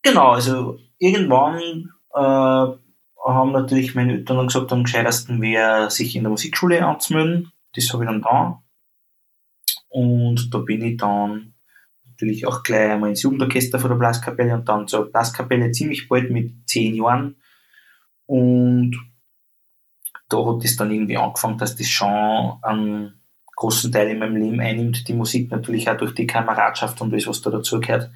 Genau, 0.03 0.33
also 0.33 0.77
irgendwann 0.99 1.89
äh, 2.13 2.19
haben 2.19 3.53
natürlich 3.53 3.95
meine 3.95 4.13
Eltern 4.13 4.37
dann 4.37 4.49
gesagt, 4.49 4.73
am 4.75 4.85
gescheitesten 4.85 5.41
wäre, 5.41 5.91
sich 5.91 6.15
in 6.17 6.25
der 6.25 6.31
Musikschule 6.31 6.85
anzumelden. 6.85 7.51
Das 7.75 7.91
habe 7.95 8.05
ich 8.05 8.11
dann 8.11 8.21
da. 8.21 8.63
Und 9.89 10.53
da 10.53 10.59
bin 10.59 10.85
ich 10.85 10.99
dann 10.99 11.54
natürlich 12.15 12.47
auch 12.47 12.63
gleich 12.63 12.93
einmal 12.93 13.11
ins 13.11 13.23
Jugendorchester 13.23 13.79
von 13.79 13.91
der 13.91 13.97
Blaskapelle 13.97 14.55
und 14.55 14.69
dann 14.69 14.87
zur 14.87 15.11
Blaskapelle 15.11 15.73
ziemlich 15.73 16.09
bald 16.09 16.31
mit 16.31 16.69
zehn 16.69 16.95
Jahren. 16.95 17.37
Und 18.27 18.97
da 20.29 20.39
hat 20.47 20.65
es 20.65 20.77
dann 20.77 20.91
irgendwie 20.91 21.17
angefangen, 21.17 21.59
dass 21.59 21.77
das 21.77 21.89
schon 21.89 22.59
einen 22.63 23.21
großen 23.57 23.93
Teil 23.93 24.11
in 24.11 24.19
meinem 24.19 24.37
Leben 24.37 24.61
einnimmt, 24.61 25.07
die 25.07 25.13
Musik 25.13 25.51
natürlich 25.51 25.89
auch 25.89 25.97
durch 25.97 26.15
die 26.15 26.27
Kameradschaft 26.27 27.01
und 27.01 27.13
alles, 27.13 27.27
was 27.27 27.43
da 27.43 27.51
dazugehört, 27.51 28.11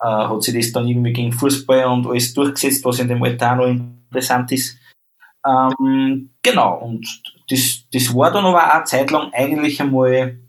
äh, 0.00 0.06
hat 0.06 0.42
sich 0.42 0.54
das 0.54 0.72
dann 0.72 0.88
irgendwie 0.88 1.12
gegen 1.12 1.32
Fußball 1.32 1.86
und 1.86 2.06
alles 2.06 2.34
durchgesetzt, 2.34 2.84
was 2.84 2.98
in 2.98 3.08
dem 3.08 3.22
Alter 3.22 3.52
auch 3.52 3.56
noch 3.56 3.66
interessant 3.66 4.52
ist. 4.52 4.78
Ähm, 5.46 6.30
genau, 6.42 6.78
und 6.78 7.06
das, 7.48 7.84
das 7.92 8.14
war 8.14 8.32
dann 8.32 8.44
aber 8.44 8.66
auch 8.66 8.74
eine 8.74 8.84
Zeit 8.84 9.10
lang 9.10 9.30
eigentlich 9.32 9.80
einmal 9.80 10.40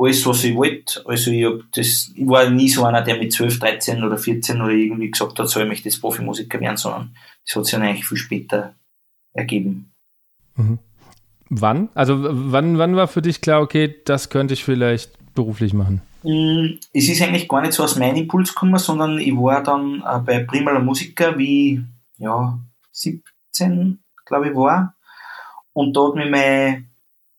alles, 0.00 0.26
was 0.26 0.44
ich 0.44 0.56
wollte. 0.56 1.04
Also 1.06 1.30
ich, 1.30 1.44
hab 1.44 1.60
das, 1.72 2.12
ich 2.14 2.26
war 2.26 2.48
nie 2.48 2.68
so 2.68 2.84
einer, 2.84 3.02
der 3.02 3.18
mit 3.18 3.32
12, 3.32 3.58
13 3.58 4.02
oder 4.02 4.16
14 4.16 4.60
oder 4.60 4.72
irgendwie 4.72 5.10
gesagt 5.10 5.38
hat, 5.38 5.48
so 5.48 5.60
ich 5.60 5.68
möchte 5.68 5.88
jetzt 5.88 6.00
Profimusiker 6.00 6.60
werden, 6.60 6.76
sondern 6.76 7.14
das 7.46 7.56
hat 7.56 7.64
sich 7.66 7.72
dann 7.72 7.82
eigentlich 7.82 8.06
viel 8.06 8.18
später 8.18 8.74
ergeben. 9.32 9.92
Mhm. 10.56 10.78
Wann? 11.50 11.88
Also 11.94 12.16
wann, 12.20 12.78
wann 12.78 12.96
war 12.96 13.08
für 13.08 13.22
dich 13.22 13.40
klar, 13.40 13.60
okay, 13.60 13.94
das 14.04 14.30
könnte 14.30 14.54
ich 14.54 14.64
vielleicht 14.64 15.12
beruflich 15.34 15.74
machen? 15.74 16.00
Mm, 16.22 16.78
es 16.92 17.08
ist 17.08 17.22
eigentlich 17.22 17.48
gar 17.48 17.60
nicht 17.60 17.72
so 17.72 17.82
aus 17.82 17.96
meinem 17.96 18.16
Impuls 18.16 18.54
gekommen, 18.54 18.78
sondern 18.78 19.18
ich 19.18 19.34
war 19.34 19.62
dann 19.62 20.02
äh, 20.06 20.18
bei 20.20 20.44
Primala 20.44 20.78
Musiker, 20.78 21.36
wie 21.38 21.84
ja, 22.18 22.58
17, 22.92 23.98
glaube 24.26 24.50
ich, 24.50 24.54
war. 24.54 24.94
Und 25.72 25.96
da 25.96 26.06
hat 26.06 26.14
mich 26.14 26.30
mein, 26.30 26.88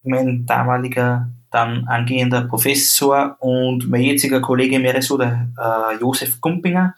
mein 0.03 0.45
damaliger, 0.45 1.29
dann 1.51 1.85
angehender 1.87 2.41
Professor 2.45 3.35
und 3.39 3.89
mein 3.89 4.01
jetziger 4.01 4.39
Kollege 4.41 4.79
Mereso, 4.79 5.17
der 5.17 5.49
äh, 5.57 5.99
Josef 5.99 6.39
Gumpinger, 6.39 6.95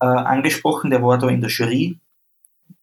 äh, 0.00 0.06
angesprochen. 0.06 0.90
Der 0.90 1.02
war 1.02 1.18
da 1.18 1.28
in 1.28 1.40
der 1.40 1.50
Jury 1.50 1.98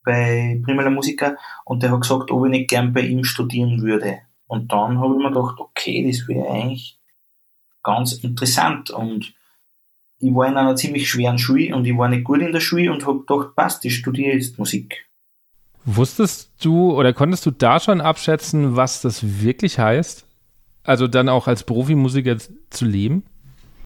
bei 0.04 0.62
Primala 0.64 0.90
Musiker 0.90 1.38
und 1.66 1.84
der 1.84 1.92
hat 1.92 2.02
gesagt, 2.02 2.32
ob 2.32 2.46
ich 2.46 2.52
nicht 2.52 2.70
gern 2.70 2.94
bei 2.94 3.02
ihm 3.02 3.24
studieren 3.24 3.82
würde. 3.82 4.20
Und 4.48 4.72
dann 4.72 5.00
habe 5.00 5.16
ich 5.16 5.24
mir 5.24 5.30
gedacht, 5.30 5.60
okay, 5.60 6.08
das 6.08 6.28
wäre 6.28 6.50
eigentlich 6.50 7.00
ganz 7.84 8.14
interessant 8.14 8.92
und 8.92 9.34
ich 10.20 10.36
war 10.36 10.48
in 10.48 10.58
einer 10.58 10.76
ziemlich 10.76 11.10
schweren 11.10 11.40
Schule 11.40 11.76
und 11.76 11.86
ich 11.86 11.98
war 11.98 12.08
nicht 12.08 12.24
gut 12.24 12.42
in 12.42 12.52
der 12.52 12.60
Schule 12.60 12.92
und 12.92 13.08
habe 13.08 13.22
gedacht, 13.22 13.56
passt, 13.56 13.84
ich 13.86 13.96
studiere 13.96 14.36
jetzt 14.36 14.60
Musik. 14.60 15.08
Wusstest 15.84 16.52
du 16.64 16.92
oder 16.92 17.12
konntest 17.12 17.46
du 17.48 17.52
da 17.52 17.80
schon 17.80 18.02
abschätzen, 18.02 18.76
was 18.76 19.02
das 19.02 19.42
wirklich 19.42 19.80
heißt? 19.80 20.28
Also 20.84 21.08
dann 21.08 21.30
auch 21.30 21.48
als 21.48 21.64
Profimusiker 21.64 22.38
zu 22.70 22.86
leben? 22.86 23.24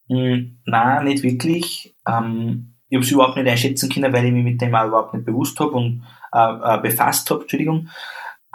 Hm, 0.07 0.59
nein, 0.65 1.05
nicht 1.05 1.23
wirklich. 1.23 1.95
Ähm, 2.07 2.75
ich 2.89 2.95
habe 2.95 3.05
es 3.05 3.11
überhaupt 3.11 3.37
nicht 3.37 3.49
einschätzen 3.49 3.89
können, 3.89 4.13
weil 4.13 4.25
ich 4.25 4.31
mich 4.31 4.43
mit 4.43 4.61
dem 4.61 4.75
auch 4.75 4.87
überhaupt 4.87 5.13
nicht 5.13 5.25
bewusst 5.25 5.59
habe 5.59 5.71
und 5.71 6.03
äh, 6.33 6.75
äh, 6.77 6.81
befasst 6.81 7.29
habe, 7.29 7.41
Entschuldigung. 7.41 7.89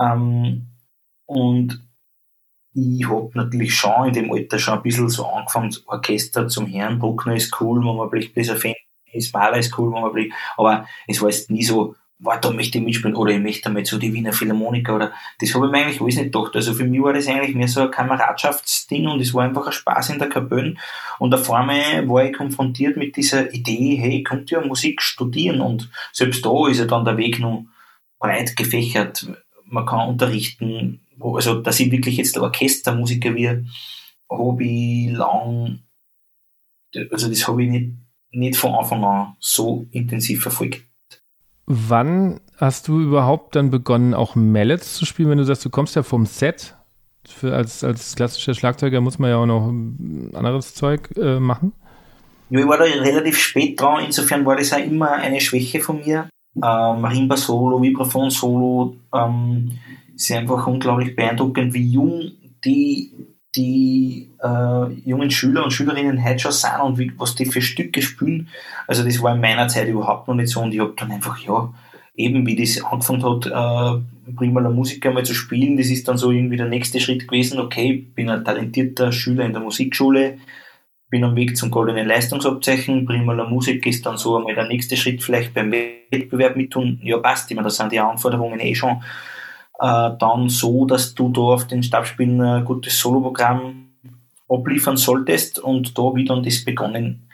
Ähm, 0.01 0.69
und 1.27 1.87
ich 2.73 3.09
habe 3.09 3.31
natürlich 3.35 3.75
schon 3.75 4.09
in 4.09 4.13
dem 4.13 4.33
Alter 4.33 4.59
schon 4.59 4.75
ein 4.75 4.83
bisschen 4.83 5.09
so 5.09 5.27
angefangen, 5.27 5.75
Orchester 5.87 6.49
zum 6.49 6.67
Herrn, 6.67 6.99
Bruckner 6.99 7.35
ist 7.35 7.61
cool, 7.61 7.81
wenn 7.81 7.97
man 7.97 8.11
blickt, 8.11 8.35
bis 8.35 8.51
Fan 8.51 8.75
ist, 9.13 9.35
Mahler 9.35 9.59
ist 9.59 9.77
cool, 9.77 9.93
wenn 9.93 10.03
man 10.03 10.13
blickt, 10.13 10.35
aber 10.57 10.87
es 11.09 11.21
war 11.21 11.29
jetzt 11.29 11.51
nie 11.51 11.65
so, 11.65 11.97
war 12.23 12.39
da 12.39 12.51
möchte 12.51 12.79
ich 12.79 12.85
mitspielen 12.85 13.17
oder 13.17 13.33
ich 13.33 13.41
möchte 13.41 13.63
damit 13.65 13.87
so 13.87 13.99
die 13.99 14.13
Wiener 14.13 14.33
Philharmoniker 14.33 14.95
oder 14.95 15.13
das 15.41 15.55
habe 15.55 15.67
ich 15.67 15.73
mir 15.73 15.79
eigentlich 15.79 16.01
alles 16.01 16.17
nicht 16.17 16.33
gedacht. 16.33 16.55
Also 16.55 16.75
für 16.75 16.85
mich 16.85 17.03
war 17.03 17.15
das 17.15 17.27
eigentlich 17.27 17.55
mehr 17.55 17.69
so 17.69 17.81
ein 17.81 17.91
Kameradschaftsding 17.91 19.09
und 19.09 19.21
es 19.21 19.33
war 19.33 19.45
einfach 19.45 19.67
ein 19.67 19.73
Spaß 19.73 20.11
in 20.11 20.19
der 20.19 20.29
Kapelle 20.29 20.77
und 21.19 21.35
auf 21.35 21.51
einmal 21.51 22.07
war 22.09 22.25
ich 22.25 22.37
konfrontiert 22.37 22.97
mit 22.97 23.17
dieser 23.17 23.53
Idee, 23.55 23.97
hey, 23.97 24.19
ich 24.19 24.25
könnte 24.25 24.55
ja 24.55 24.61
Musik 24.61 25.01
studieren 25.01 25.61
und 25.61 25.91
selbst 26.13 26.45
da 26.45 26.69
ist 26.69 26.79
ja 26.79 26.85
dann 26.85 27.07
der 27.07 27.17
Weg 27.17 27.41
noch 27.41 27.65
breit 28.19 28.55
gefächert. 28.55 29.27
Man 29.65 29.87
kann 29.87 30.09
unterrichten, 30.09 31.01
also 31.23 31.61
dass 31.63 31.81
ich 31.81 31.91
wirklich 31.91 32.19
jetzt 32.19 32.37
Orchestermusiker 32.37 33.35
wird, 33.35 33.67
habe 34.29 34.65
ich 34.65 35.11
lang, 35.13 35.81
also 37.11 37.29
das 37.29 37.49
habe 37.49 37.65
ich 37.65 37.71
nicht, 37.71 37.93
nicht 38.31 38.57
von 38.57 38.75
Anfang 38.75 39.05
an 39.05 39.37
so 39.39 39.87
intensiv 39.91 40.43
verfolgt. 40.43 40.90
Wann 41.73 42.41
hast 42.57 42.89
du 42.89 42.99
überhaupt 42.99 43.55
dann 43.55 43.71
begonnen, 43.71 44.13
auch 44.13 44.35
Mallets 44.35 44.97
zu 44.97 45.07
spielen, 45.07 45.31
wenn 45.31 45.39
du 45.39 45.45
sagst, 45.45 45.65
du 45.65 45.71
kommst 45.71 45.95
ja 45.95 46.03
vom 46.03 46.27
Set? 46.27 46.75
Für 47.29 47.55
als, 47.55 47.85
als 47.85 48.17
klassischer 48.17 48.55
Schlagzeuger 48.55 49.01
muss 49.01 49.21
man 49.21 49.31
ja 49.31 49.37
auch 49.37 49.47
noch 49.47 49.69
anderes 50.37 50.75
Zeug 50.75 51.11
äh, 51.17 51.39
machen. 51.39 51.73
Ja, 52.49 52.59
ich 52.59 52.67
war 52.67 52.77
da 52.77 52.83
relativ 52.83 53.39
spät 53.39 53.81
dran, 53.81 54.05
insofern 54.05 54.45
war 54.45 54.57
das 54.57 54.73
auch 54.73 54.79
immer 54.79 55.13
eine 55.13 55.41
Schwäche 55.41 55.79
von 55.79 56.01
mir. 56.05 56.29
Ähm, 56.57 57.01
Marimba 57.03 57.37
Solo, 57.37 57.81
Vibraphon 57.81 58.31
Solo, 58.31 58.97
ähm, 59.15 59.71
ist 60.13 60.33
einfach 60.33 60.67
unglaublich 60.67 61.15
beeindruckend, 61.15 61.73
wie 61.73 61.93
jung 61.93 62.33
die, 62.65 63.13
die 63.57 64.31
äh, 64.43 64.93
jungen 65.05 65.31
Schüler 65.31 65.65
und 65.65 65.73
Schülerinnen 65.73 66.25
heute 66.25 66.39
schon 66.39 66.53
sind 66.53 66.81
und 66.83 66.99
wie, 66.99 67.13
was 67.19 67.35
die 67.35 67.47
für 67.47 67.63
Stücke 67.63 68.01
spielen. 68.01 68.49
Also 68.87 69.05
das 69.05 69.21
war 69.23 69.35
in 69.35 69.41
meiner 69.41 69.69
Zeit 69.69 69.89
überhaupt 69.89 70.29
noch 70.29 70.35
nicht 70.35 70.51
so 70.51 70.61
und 70.61 70.73
ich 70.73 70.81
habe 70.81 70.95
dann 70.97 71.11
einfach, 71.11 71.39
ja, 71.41 71.73
eben 72.15 72.47
wie 72.47 72.57
das 72.57 72.83
angefangen 72.85 73.25
hat, 73.25 73.47
äh, 73.47 74.33
prima 74.37 74.61
la 74.61 74.71
Musiker 74.71 75.11
mal 75.11 75.25
zu 75.25 75.35
spielen, 75.35 75.77
das 75.77 75.89
ist 75.89 76.07
dann 76.07 76.17
so 76.17 76.31
irgendwie 76.31 76.57
der 76.57 76.69
nächste 76.69 77.01
Schritt 77.01 77.27
gewesen, 77.27 77.59
okay, 77.59 77.95
bin 78.15 78.31
ein 78.31 78.45
talentierter 78.45 79.11
Schüler 79.11 79.45
in 79.45 79.53
der 79.53 79.63
Musikschule, 79.63 80.39
bin 81.09 81.25
am 81.25 81.35
Weg 81.35 81.57
zum 81.57 81.71
goldenen 81.73 82.07
Leistungsabzeichen, 82.07 83.05
prima 83.05 83.33
la 83.33 83.49
Musik 83.49 83.85
ist 83.87 84.07
dann 84.07 84.17
so 84.17 84.37
einmal 84.37 84.55
der 84.55 84.69
nächste 84.69 84.97
Schritt, 84.97 85.23
vielleicht 85.23 85.55
beim 85.55 85.73
Wettbewerb 85.73 86.57
mit 86.57 86.71
tun, 86.71 87.01
ja 87.03 87.19
passt, 87.19 87.51
ich 87.51 87.57
meine, 87.57 87.67
da 87.67 87.71
sind 87.71 87.91
die 87.91 88.01
Anforderungen 88.01 88.61
eh 88.61 88.75
schon 88.75 89.03
äh, 89.81 90.11
dann 90.19 90.49
so, 90.49 90.85
dass 90.85 91.15
du 91.15 91.31
da 91.31 91.41
auf 91.41 91.67
den 91.67 91.83
Stabspielen 91.83 92.41
ein 92.41 92.65
gutes 92.65 93.01
Soloprogramm 93.01 93.95
abliefern 94.49 94.97
solltest 94.97 95.59
und 95.59 95.97
da 95.97 96.15
wie 96.15 96.25
dann 96.25 96.43
das 96.43 96.65
begonnen. 96.65 97.29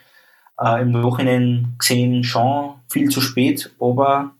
Äh, 0.59 0.81
Im 0.81 0.91
Nachhinein 0.91 1.75
gesehen 1.77 2.23
schon 2.23 2.75
viel 2.89 3.09
zu 3.09 3.19
spät, 3.19 3.75
aber 3.79 4.31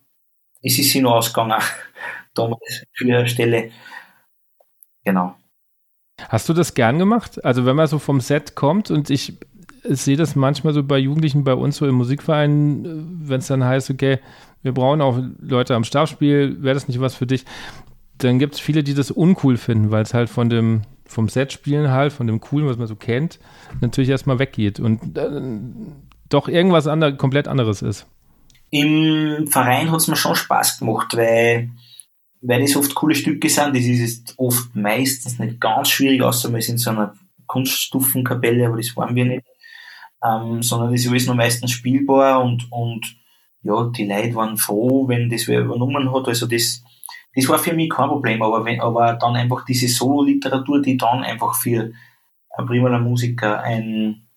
es 0.62 0.80
ist 0.80 0.96
noch 0.96 1.16
ausgegangen, 1.16 1.62
damals 2.34 2.86
für 2.94 3.06
die 3.06 3.28
Stelle. 3.28 3.72
Genau. 5.04 5.36
Hast 6.30 6.50
du 6.50 6.54
das 6.54 6.74
gern 6.74 7.00
gemacht? 7.00 7.44
Also 7.44 7.66
wenn 7.66 7.76
man 7.76 7.88
so 7.88 8.00
vom 8.00 8.22
Set 8.22 8.56
kommt 8.56 8.90
und 8.90 9.10
ich 9.10 9.34
sehe 9.84 10.18
das 10.18 10.36
manchmal 10.36 10.74
so 10.74 10.84
bei 10.84 10.98
Jugendlichen 10.98 11.44
bei 11.44 11.54
uns 11.54 11.78
so 11.78 11.86
im 11.86 11.96
Musikverein, 11.96 13.20
wenn 13.22 13.40
es 13.40 13.48
dann 13.48 13.64
heißt, 13.64 13.90
okay, 13.90 14.20
wir 14.64 14.74
brauchen 14.74 15.02
auch 15.02 15.20
Leute 15.40 15.76
am 15.76 15.84
Stabspiel, 15.84 16.62
wäre 16.62 16.74
das 16.74 16.88
nicht 16.88 17.00
was 17.00 17.16
für 17.16 17.28
dich? 17.28 17.46
Dann 18.20 18.40
gibt 18.40 18.56
es 18.56 18.60
viele, 18.60 18.84
die 18.84 18.94
das 18.94 19.12
uncool 19.12 19.58
finden, 19.58 19.92
weil 19.92 20.04
es 20.04 20.14
halt 20.14 20.30
von 20.30 20.50
dem, 20.50 20.82
vom 21.06 21.30
Set-Spielen 21.30 21.92
halt, 21.92 22.14
von 22.14 22.28
dem 22.28 22.40
Coolen, 22.42 22.68
was 22.68 22.78
man 22.78 22.88
so 22.88 22.96
kennt, 22.96 23.40
natürlich 23.82 24.10
erstmal 24.10 24.40
weggeht 24.40 24.80
und 24.80 25.18
äh, 25.18 25.42
doch 26.30 26.48
irgendwas 26.48 26.88
andere, 26.88 27.16
komplett 27.16 27.48
anderes 27.48 27.82
ist. 27.82 28.06
Im 28.70 29.48
Verein 29.48 29.92
hat 29.92 30.02
es 30.02 30.08
mir 30.08 30.18
schon 30.18 30.36
Spaß 30.36 30.80
gemacht, 30.80 31.16
weil, 31.16 31.70
weil 32.42 32.62
das 32.62 32.76
oft 32.76 32.94
coole 32.96 33.16
Stücke 33.16 33.50
sind. 33.50 33.76
Das 33.76 33.86
ist 33.86 34.34
oft 34.38 34.76
meistens 34.76 35.40
nicht 35.40 35.62
ganz 35.62 35.90
schwierig, 35.90 36.22
außer 36.22 36.52
wir 36.54 36.62
sind 36.62 36.76
in 36.76 36.80
so 36.80 36.90
einer 36.90 37.14
Kunststufenkapelle, 37.46 38.68
aber 38.68 38.78
das 38.78 38.96
waren 38.98 39.16
wir 39.16 39.26
nicht. 39.26 39.46
Ähm, 40.24 40.62
sondern 40.64 40.92
das 40.92 41.02
ist 41.02 41.10
alles 41.10 41.28
noch 41.28 41.36
meistens 41.36 41.72
spielbar 41.72 42.44
und, 42.44 42.70
und 42.72 43.16
ja, 43.62 43.90
die 43.96 44.08
Leute 44.08 44.36
waren 44.36 44.58
froh, 44.58 45.08
wenn 45.08 45.30
das 45.30 45.48
wer 45.48 45.62
übernommen 45.62 46.12
hat. 46.14 46.28
Also 46.28 46.48
das, 46.48 46.84
das 47.38 47.48
war 47.50 47.60
für 47.60 47.74
mich 47.74 47.91
kein 47.91 48.10
Problem, 48.10 48.41
aber, 48.41 48.65
wenn, 48.65 48.82
aber 48.82 49.13
dann 49.13 49.36
einfach 49.36 49.63
diese 49.63 49.88
Solo-Literatur, 49.88 50.82
die 50.82 50.98
dann 50.98 51.24
einfach 51.24 51.53
für 51.53 51.91
ein 52.50 52.65
primaler 52.65 52.98
Musiker 52.98 53.62
ein, 53.62 54.27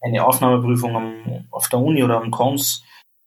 eine 0.00 0.24
Aufnahmeprüfung 0.24 0.96
am, 0.96 1.46
auf 1.52 1.68
der 1.68 1.78
Uni 1.78 2.02
oder 2.02 2.20
am 2.20 2.32
Kons, 2.32 2.82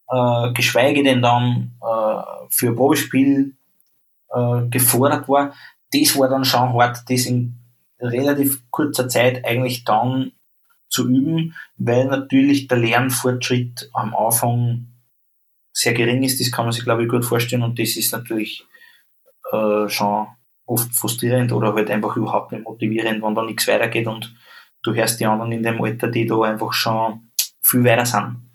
äh, 0.10 0.52
geschweige 0.52 1.02
denn 1.02 1.22
dann 1.22 1.72
äh, 1.82 2.22
für 2.50 2.76
Probespiel 2.76 3.56
äh, 4.34 4.68
gefordert 4.70 5.30
war, 5.30 5.54
das 5.94 6.20
war 6.20 6.28
dann 6.28 6.44
schon 6.44 6.74
hart, 6.74 7.10
das 7.10 7.26
in 7.26 7.56
relativ 8.02 8.70
kurzer 8.70 9.08
Zeit 9.08 9.46
eigentlich 9.46 9.86
dann 9.86 10.34
zu 10.90 11.08
üben, 11.08 11.56
weil 11.78 12.06
natürlich 12.08 12.68
der 12.68 12.80
Lernfortschritt 12.80 13.90
am 13.94 14.14
Anfang 14.14 14.88
sehr 15.72 15.94
gering 15.94 16.22
ist, 16.22 16.42
das 16.42 16.52
kann 16.52 16.66
man 16.66 16.74
sich 16.74 16.84
glaube 16.84 17.04
ich 17.04 17.10
gut 17.10 17.24
vorstellen 17.24 17.64
und 17.64 17.80
das 17.80 17.96
ist 17.96 18.12
natürlich 18.12 18.66
äh, 19.52 19.90
schon 19.90 20.28
oft 20.66 20.94
frustrierend 20.96 21.52
oder 21.52 21.74
halt 21.74 21.90
einfach 21.90 22.16
überhaupt 22.16 22.52
nicht 22.52 22.64
motivierend, 22.64 23.22
wenn 23.22 23.36
da 23.36 23.44
nichts 23.44 23.68
weitergeht 23.68 24.08
und 24.08 24.34
du 24.84 24.94
hörst 24.94 25.20
die 25.20 25.26
anderen 25.26 25.52
in 25.52 25.64
dem 25.64 25.82
Alter, 25.82 26.08
die 26.08 26.26
da 26.26 26.42
einfach 26.42 26.74
schon 26.74 27.32
viel 27.62 27.84
weiter 27.84 28.06
sind. 28.06 28.50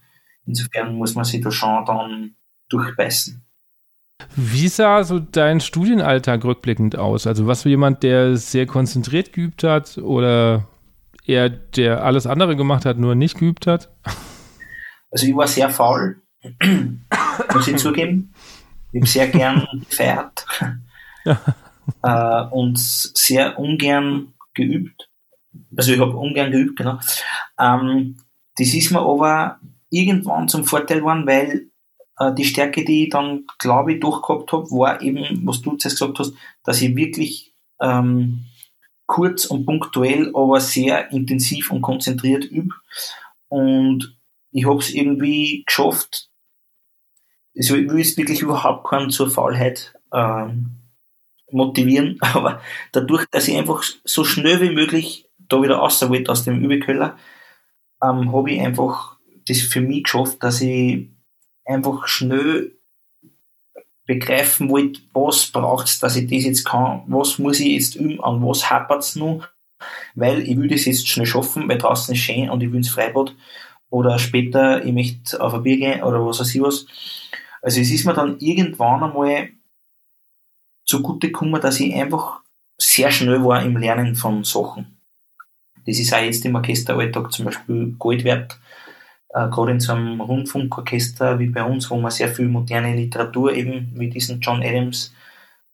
Insofern 0.47 0.95
muss 0.95 1.15
man 1.15 1.25
sich 1.25 1.43
da 1.43 1.51
schon 1.51 1.85
dann 1.85 2.37
durchbeißen. 2.69 3.43
Wie 4.35 4.69
sah 4.69 5.05
so 5.05 5.19
dein 5.19 5.61
Studienalltag 5.61 6.45
rückblickend 6.45 6.97
aus? 6.97 7.27
Also 7.27 7.47
was 7.47 7.63
für 7.63 7.69
jemand, 7.69 8.03
der 8.03 8.37
sehr 8.37 8.67
konzentriert 8.67 9.33
geübt 9.33 9.63
hat 9.63 9.99
oder 9.99 10.69
eher 11.27 11.51
der 11.51 12.05
alles 12.05 12.27
andere 12.27 12.57
gemacht 12.57 12.85
hat, 12.85 12.99
nur 12.99 13.15
nicht 13.15 13.39
geübt 13.39 13.67
hat? 13.67 13.91
Also 15.11 15.27
ich 15.27 15.37
war 15.37 15.47
sehr 15.47 15.69
faul, 15.71 16.23
muss 17.53 17.69
ich 17.69 17.77
zugeben. 17.79 18.33
Ich 18.93 19.01
habe 19.01 19.07
sehr 19.07 19.29
gern 19.29 19.67
gefeiert. 19.89 20.47
Äh, 22.03 22.43
und 22.51 22.79
sehr 22.79 23.59
ungern 23.59 24.35
geübt. 24.55 25.11
Also 25.77 25.93
ich 25.93 26.01
habe 26.01 26.17
ungern 26.17 26.51
geübt, 26.51 26.77
genau. 26.77 26.99
Ähm, 27.59 28.17
das 28.57 28.75
ist 28.75 28.91
mir 28.91 29.01
aber 29.01 29.59
irgendwann 29.91 30.49
zum 30.49 30.65
Vorteil 30.65 30.99
geworden, 31.01 31.27
weil 31.27 31.71
äh, 32.19 32.33
die 32.35 32.45
Stärke, 32.45 32.85
die 32.85 33.05
ich 33.05 33.11
dann, 33.11 33.45
glaube 33.59 33.95
ich, 33.95 34.01
durchgehabt 34.01 34.53
habe, 34.53 34.71
war 34.71 35.01
eben, 35.03 35.47
was 35.47 35.63
du 35.63 35.77
zuerst 35.77 35.99
gesagt 35.99 36.19
hast, 36.19 36.35
dass 36.65 36.81
ich 36.81 36.97
wirklich 36.97 37.55
ähm, 37.81 38.47
kurz 39.07 39.47
und 39.47 39.67
punktuell, 39.67 40.31
aber 40.35 40.61
sehr 40.61 41.13
intensiv 41.13 41.71
und 41.71 41.83
konzentriert 41.83 42.45
übe. 42.45 42.75
Und 43.49 44.19
ich 44.51 44.67
habe 44.67 44.79
es 44.79 44.93
irgendwie 44.93 45.65
geschafft, 45.67 46.29
also 47.57 47.77
ich 47.77 47.89
will 47.89 48.01
es 48.01 48.17
wirklich 48.17 48.41
überhaupt 48.41 48.89
keinen 48.89 49.11
zur 49.11 49.31
Faulheit 49.31 49.95
ähm, 50.13 50.86
motivieren, 51.51 52.19
aber 52.21 52.61
dadurch, 52.93 53.27
dass 53.31 53.49
ich 53.49 53.57
einfach 53.57 53.83
so 54.05 54.25
schnell 54.25 54.61
wie 54.61 54.71
möglich 54.71 55.29
da 55.49 55.63
wieder 55.63 55.77
raus 55.77 56.07
wollte 56.09 56.31
aus 56.33 56.45
dem 56.45 56.63
Übekeller, 56.63 57.17
ähm, 58.03 58.33
habe 58.33 58.51
ich 58.51 58.61
einfach 58.61 59.17
das 59.49 59.61
für 59.61 59.81
mich 59.81 60.05
geschafft, 60.05 60.43
dass 60.43 60.61
ich 60.61 61.09
einfach 61.65 62.07
schnell 62.09 62.73
begreifen 64.07 64.71
wollte, 64.71 65.01
was 65.13 65.47
braucht 65.47 65.89
es, 65.89 65.99
dass 65.99 66.17
ich 66.17 66.31
das 66.31 66.45
jetzt 66.45 66.65
kann, 66.65 67.03
was 67.07 67.39
muss 67.39 67.61
ich 67.61 67.73
jetzt 67.73 67.97
üben, 67.97 68.23
an 68.23 68.41
was 68.43 68.71
hapert 68.71 69.03
es 69.03 69.17
noch, 69.17 69.49
weil 70.15 70.43
ich 70.43 70.57
will 70.57 70.69
das 70.69 70.85
jetzt 70.85 71.09
schnell 71.09 71.27
schaffen, 71.27 71.69
weil 71.69 71.79
draußen 71.79 72.15
ist 72.15 72.21
schön 72.21 72.49
und 72.49 72.63
ich 72.63 72.71
will 72.71 72.79
ins 72.79 72.89
Freibad 72.89 73.35
oder 73.91 74.19
später, 74.19 74.85
ich 74.85 74.93
möchte 74.93 75.41
auf 75.41 75.55
ein 75.55 75.63
Bier 75.63 75.77
gehen 75.77 76.03
oder 76.03 76.25
was 76.25 76.41
weiß 76.41 76.55
ich 76.55 76.63
was. 76.63 76.87
Also 77.63 77.81
es 77.81 77.91
ist 77.91 78.05
mir 78.05 78.15
dann 78.15 78.39
irgendwann 78.39 79.03
einmal 79.03 79.49
zugute 80.87 81.29
gekommen, 81.29 81.61
dass 81.61 81.81
ich 81.81 81.95
einfach 81.95 82.41
sehr 82.79 83.11
schnell 83.11 83.45
war 83.45 83.63
im 83.63 83.77
Lernen 83.77 84.15
von 84.15 84.45
Sachen. 84.45 84.99
Das 85.87 85.99
ist 85.99 86.13
auch 86.15 86.21
jetzt 86.21 86.45
im 86.45 86.55
Orchesteralltag 86.55 87.33
zum 87.33 87.47
Beispiel 87.47 87.95
Gold 87.99 88.25
wert. 88.25 88.59
Äh, 89.31 89.49
Gerade 89.49 89.73
in 89.73 89.81
so 89.81 89.93
einem 89.93 90.21
Rundfunkorchester 90.21 91.39
wie 91.39 91.49
bei 91.49 91.63
uns, 91.63 91.91
wo 91.91 91.97
man 91.97 92.11
sehr 92.11 92.29
viel 92.29 92.49
moderne 92.49 92.95
Literatur 92.95 93.53
eben 93.53 93.93
wie 93.95 94.11
diesen 94.11 94.41
John 94.41 94.63
Adams 94.63 95.15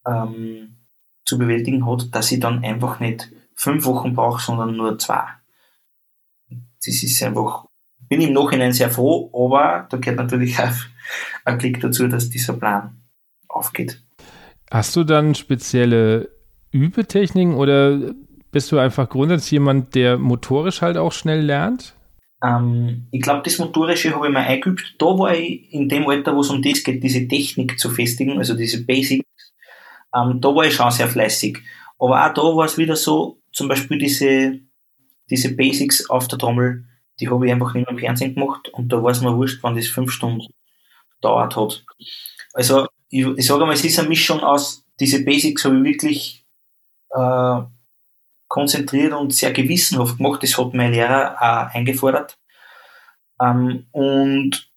ähm, 0.07 0.77
zu 1.25 1.39
bewältigen 1.39 1.87
hat, 1.87 2.15
dass 2.15 2.33
ich 2.33 2.41
dann 2.41 2.65
einfach 2.65 3.01
nicht 3.01 3.31
fünf 3.55 3.85
Wochen 3.85 4.15
brauche, 4.15 4.43
sondern 4.43 4.77
nur 4.77 4.99
zwei. 4.99 5.25
Das 6.49 7.03
ist 7.03 7.23
einfach, 7.23 7.67
bin 8.09 8.21
im 8.21 8.33
Nachhinein 8.33 8.73
sehr 8.73 8.91
froh, 8.91 9.31
aber 9.33 9.87
da 9.89 9.97
gehört 9.97 10.19
natürlich 10.19 10.59
auch 10.59 10.75
ein 11.45 11.59
Klick 11.59 11.81
dazu, 11.81 12.09
dass 12.09 12.29
dieser 12.29 12.55
Plan 12.55 13.03
aufgeht. 13.49 14.03
Hast 14.73 14.97
du 14.97 15.05
dann 15.05 15.35
spezielle 15.35 16.31
Übetechniken 16.71 17.57
oder 17.57 18.15
bist 18.53 18.73
du 18.73 18.79
einfach 18.79 19.07
grundsätzlich 19.07 19.51
jemand, 19.51 19.95
der 19.95 20.17
motorisch 20.17 20.81
halt 20.81 20.97
auch 20.97 21.13
schnell 21.13 21.43
lernt? 21.43 21.95
Ähm, 22.43 23.07
ich 23.11 23.21
glaube, 23.21 23.43
das 23.45 23.59
Motorische 23.59 24.15
habe 24.15 24.29
ich 24.29 24.33
mir 24.33 24.39
eingeübt. 24.39 24.95
Da 24.97 25.05
war 25.05 25.35
ich 25.35 25.71
in 25.75 25.91
dem 25.91 26.09
Alter, 26.09 26.35
wo 26.35 26.41
es 26.41 26.49
um 26.49 26.63
das 26.63 26.83
geht, 26.83 27.03
diese 27.03 27.29
Technik 27.29 27.79
zu 27.79 27.91
festigen, 27.91 28.39
also 28.39 28.55
diese 28.55 28.87
Basics, 28.87 29.27
ähm, 30.17 30.41
da 30.41 30.49
war 30.49 30.65
ich 30.65 30.73
schon 30.73 30.91
sehr 30.91 31.09
fleißig. 31.09 31.59
Aber 31.99 32.25
auch 32.25 32.33
da 32.33 32.41
war 32.41 32.65
es 32.65 32.79
wieder 32.79 32.97
so, 32.97 33.43
zum 33.53 33.69
Beispiel 33.69 33.99
diese, 33.99 34.59
diese 35.29 35.55
Basics 35.55 36.09
auf 36.09 36.29
der 36.29 36.39
Trommel, 36.39 36.87
die 37.21 37.29
habe 37.29 37.45
ich 37.45 37.53
einfach 37.53 37.75
nicht 37.75 37.85
mehr 37.85 37.93
im 37.93 37.99
Fernsehen 37.99 38.35
gemacht 38.35 38.71
und 38.71 38.91
da 38.91 39.03
war 39.03 39.11
es 39.11 39.21
mir 39.21 39.37
wurscht, 39.37 39.63
wann 39.63 39.77
das 39.77 39.89
fünf 39.89 40.13
Stunden 40.13 40.47
dauert 41.21 41.57
hat. 41.57 41.85
Also 42.55 42.87
ich, 43.13 43.27
ich 43.27 43.47
sage 43.47 43.67
mal, 43.67 43.75
es 43.75 43.85
ist 43.85 43.99
eine 43.99 44.09
Mischung 44.09 44.41
aus, 44.41 44.85
diese 44.99 45.23
Basics 45.23 45.65
habe 45.65 45.77
ich 45.79 45.85
wirklich 45.85 46.47
äh, 47.11 47.61
konzentriert 48.49 49.13
und 49.13 49.35
sehr 49.35 49.53
gewissenhaft 49.53 50.17
gemacht. 50.17 50.43
Das 50.43 50.57
hat 50.57 50.75
mein 50.75 50.93
Lehrer 50.93 51.37
auch 51.39 51.75
eingefordert. 51.75 52.39
Ähm, 53.41 53.87
und 53.93 54.71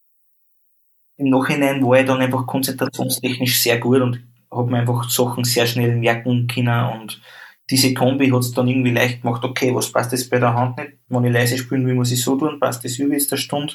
im 1.18 1.30
Nachhinein 1.30 1.82
war 1.86 2.00
ich 2.00 2.06
dann 2.06 2.22
einfach 2.22 2.46
konzentrationstechnisch 2.46 3.62
sehr 3.62 3.80
gut 3.80 4.02
und 4.02 4.22
habe 4.52 4.70
mir 4.70 4.80
einfach 4.80 5.10
Sachen 5.10 5.46
sehr 5.46 5.66
schnell 5.66 5.96
merken 5.96 6.48
können 6.48 6.90
und 7.00 7.22
diese 7.70 7.94
Kombi 7.94 8.30
hat 8.30 8.42
es 8.42 8.52
dann 8.52 8.68
irgendwie 8.68 8.92
leicht 8.92 9.22
gemacht, 9.22 9.44
okay, 9.44 9.74
was 9.74 9.92
passt 9.92 10.12
jetzt 10.12 10.30
bei 10.30 10.40
der 10.40 10.54
Hand 10.54 10.78
nicht? 10.78 10.94
Wenn 11.08 11.26
ich 11.26 11.34
leise 11.34 11.58
spielen 11.58 11.86
will, 11.88 11.96
muss 11.96 12.12
ich 12.12 12.22
so 12.22 12.36
tun, 12.36 12.60
passt 12.60 12.86
das 12.86 13.00
über 13.00 13.14
jetzt 13.14 13.32
eine 13.32 13.40
Stunde. 13.40 13.74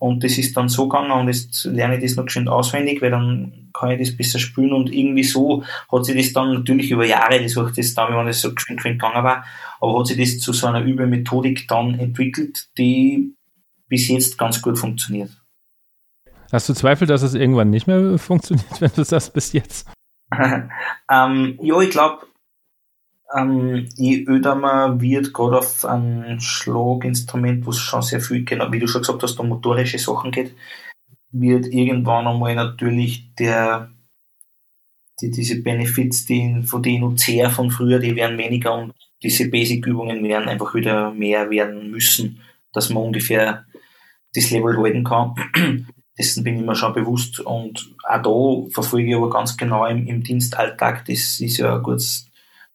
Und 0.00 0.22
das 0.22 0.38
ist 0.38 0.56
dann 0.56 0.68
so 0.68 0.88
gegangen 0.88 1.10
und 1.10 1.26
jetzt 1.26 1.64
lerne 1.64 1.96
ich 1.96 2.02
das 2.02 2.14
noch 2.14 2.28
schön 2.28 2.46
auswendig, 2.46 3.02
weil 3.02 3.10
dann 3.10 3.70
kann 3.74 3.90
ich 3.90 3.98
das 3.98 4.16
besser 4.16 4.38
spielen 4.38 4.72
und 4.72 4.92
irgendwie 4.92 5.24
so 5.24 5.64
hat 5.90 6.04
sich 6.04 6.16
das 6.16 6.32
dann 6.32 6.54
natürlich 6.54 6.92
über 6.92 7.04
Jahre, 7.04 7.42
das 7.42 7.56
auch 7.56 7.70
das 7.72 7.94
dann, 7.94 8.16
wenn 8.16 8.26
das 8.26 8.40
so 8.40 8.54
geschwind, 8.54 8.80
gegangen 8.80 9.24
war, 9.24 9.44
aber 9.80 9.98
hat 9.98 10.06
sich 10.06 10.16
das 10.16 10.38
zu 10.38 10.52
so 10.52 10.68
einer 10.68 10.82
Übemethodik 10.82 11.66
dann 11.66 11.98
entwickelt, 11.98 12.68
die 12.78 13.34
bis 13.88 14.06
jetzt 14.08 14.38
ganz 14.38 14.62
gut 14.62 14.78
funktioniert. 14.78 15.30
Hast 16.52 16.68
du 16.68 16.74
Zweifel, 16.74 17.08
dass 17.08 17.22
es 17.22 17.34
irgendwann 17.34 17.70
nicht 17.70 17.88
mehr 17.88 18.18
funktioniert, 18.18 18.80
wenn 18.80 18.92
du 18.94 19.04
sagst 19.04 19.32
bis 19.32 19.52
jetzt? 19.52 19.88
ähm, 21.10 21.58
ja, 21.60 21.80
ich 21.80 21.90
glaube, 21.90 22.27
ähm, 23.34 23.88
öder 23.98 24.54
man 24.54 25.00
wird, 25.00 25.34
gerade 25.34 25.58
auf 25.58 25.84
ein 25.84 26.40
Schlaginstrument, 26.40 27.66
wo 27.66 27.70
es 27.70 27.78
schon 27.78 28.02
sehr 28.02 28.20
viel, 28.20 28.44
genau, 28.44 28.72
wie 28.72 28.78
du 28.78 28.88
schon 28.88 29.02
gesagt 29.02 29.22
hast, 29.22 29.38
um 29.38 29.48
motorische 29.48 29.98
Sachen 29.98 30.30
geht, 30.30 30.54
wird 31.30 31.66
irgendwann 31.66 32.26
einmal 32.26 32.54
natürlich 32.54 33.34
der, 33.34 33.90
die, 35.20 35.30
diese 35.30 35.62
Benefits, 35.62 36.24
die, 36.24 36.62
von 36.64 36.82
denen 36.82 37.04
UCR 37.04 37.50
von 37.50 37.70
früher, 37.70 37.98
die 37.98 38.16
werden 38.16 38.38
weniger 38.38 38.74
und 38.74 38.94
diese 39.22 39.50
Basic-Übungen 39.50 40.22
werden 40.24 40.48
einfach 40.48 40.74
wieder 40.74 41.10
mehr 41.12 41.50
werden 41.50 41.90
müssen, 41.90 42.40
dass 42.72 42.88
man 42.88 43.02
ungefähr 43.02 43.66
das 44.34 44.50
Level 44.50 44.76
halten 44.76 45.04
kann. 45.04 45.34
Dessen 46.18 46.42
bin 46.42 46.58
ich 46.58 46.66
mir 46.66 46.74
schon 46.74 46.94
bewusst 46.94 47.40
und 47.40 47.94
auch 48.02 48.66
da 48.66 48.72
verfolge 48.74 49.10
ich 49.10 49.14
aber 49.14 49.30
ganz 49.30 49.56
genau 49.56 49.86
im, 49.86 50.06
im 50.06 50.22
Dienstalltag, 50.22 51.04
das 51.04 51.40
ist 51.40 51.58
ja 51.58 51.76
ein 51.76 51.82
gutes 51.82 52.27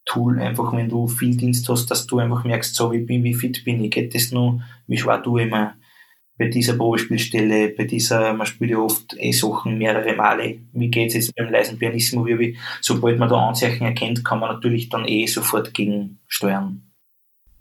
Tool, 0.05 0.39
einfach 0.39 0.73
wenn 0.73 0.89
du 0.89 1.07
viel 1.07 1.35
Dienst 1.37 1.67
hast, 1.69 1.87
dass 1.87 2.07
du 2.07 2.19
einfach 2.19 2.43
merkst, 2.43 2.75
so 2.75 2.91
wie 2.91 2.99
bin, 2.99 3.23
wie 3.23 3.33
fit 3.33 3.63
bin 3.63 3.83
ich, 3.83 3.91
geht 3.91 4.13
das 4.13 4.31
noch, 4.31 4.59
wie 4.87 4.97
schwer 4.97 5.23
tue 5.23 5.43
ich 5.43 5.51
mir 5.51 5.73
bei 6.37 6.47
dieser 6.47 6.73
Probespielstelle, 6.73 7.69
bei 7.69 7.83
dieser, 7.85 8.33
man 8.33 8.47
spielt 8.47 8.71
ja 8.71 8.77
oft 8.77 9.15
eh 9.17 9.31
Sachen 9.31 9.77
mehrere 9.77 10.15
Male, 10.15 10.59
wie 10.73 10.89
geht's 10.89 11.13
jetzt 11.13 11.35
beim 11.35 11.51
leisen 11.51 11.77
Pianissimo, 11.77 12.25
wie, 12.25 12.39
wie, 12.39 12.57
sobald 12.81 13.19
man 13.19 13.29
da 13.29 13.47
Anzeichen 13.47 13.85
erkennt, 13.85 14.25
kann 14.25 14.39
man 14.39 14.51
natürlich 14.51 14.89
dann 14.89 15.05
eh 15.07 15.27
sofort 15.27 15.73
gegen 15.73 16.19
steuern. 16.27 16.81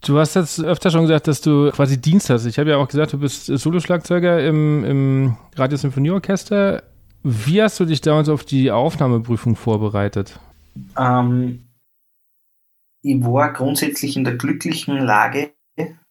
Du 0.05 0.19
hast 0.19 0.35
jetzt 0.35 0.59
öfter 0.65 0.91
schon 0.91 1.03
gesagt, 1.03 1.29
dass 1.29 1.41
du 1.43 1.71
quasi 1.71 2.01
Dienst 2.01 2.29
hast. 2.29 2.47
Ich 2.47 2.59
habe 2.59 2.71
ja 2.71 2.77
auch 2.77 2.89
gesagt, 2.89 3.13
du 3.13 3.19
bist 3.19 3.47
Soloschlagzeuger 3.47 4.45
im, 4.45 4.85
im 4.85 5.37
Radiosymphonieorchester. 5.55 6.83
Wie 7.23 7.63
hast 7.63 7.79
du 7.79 7.85
dich 7.85 8.01
damals 8.01 8.29
auf 8.29 8.43
die 8.43 8.73
Aufnahmeprüfung 8.73 9.55
vorbereitet? 9.55 10.41
Ähm, 10.99 11.62
ich 13.03 13.23
war 13.23 13.53
grundsätzlich 13.53 14.17
in 14.17 14.25
der 14.25 14.37
glücklichen 14.37 14.99
Lage 14.99 15.53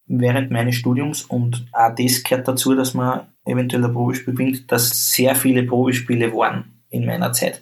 während 0.06 0.52
meines 0.52 0.76
Studiums 0.76 1.24
und 1.24 1.66
auch 1.72 1.96
das 1.96 2.24
gehört 2.24 2.48
dazu, 2.48 2.76
dass 2.76 2.94
man 2.94 3.28
eventuell 3.46 3.86
ein 3.86 3.94
Probespiel 3.94 4.34
gewinnt, 4.34 4.72
dass 4.72 5.14
sehr 5.14 5.36
viele 5.36 5.64
Probespiele 5.64 6.34
waren 6.34 6.84
in 6.90 7.06
meiner 7.06 7.32
Zeit. 7.32 7.62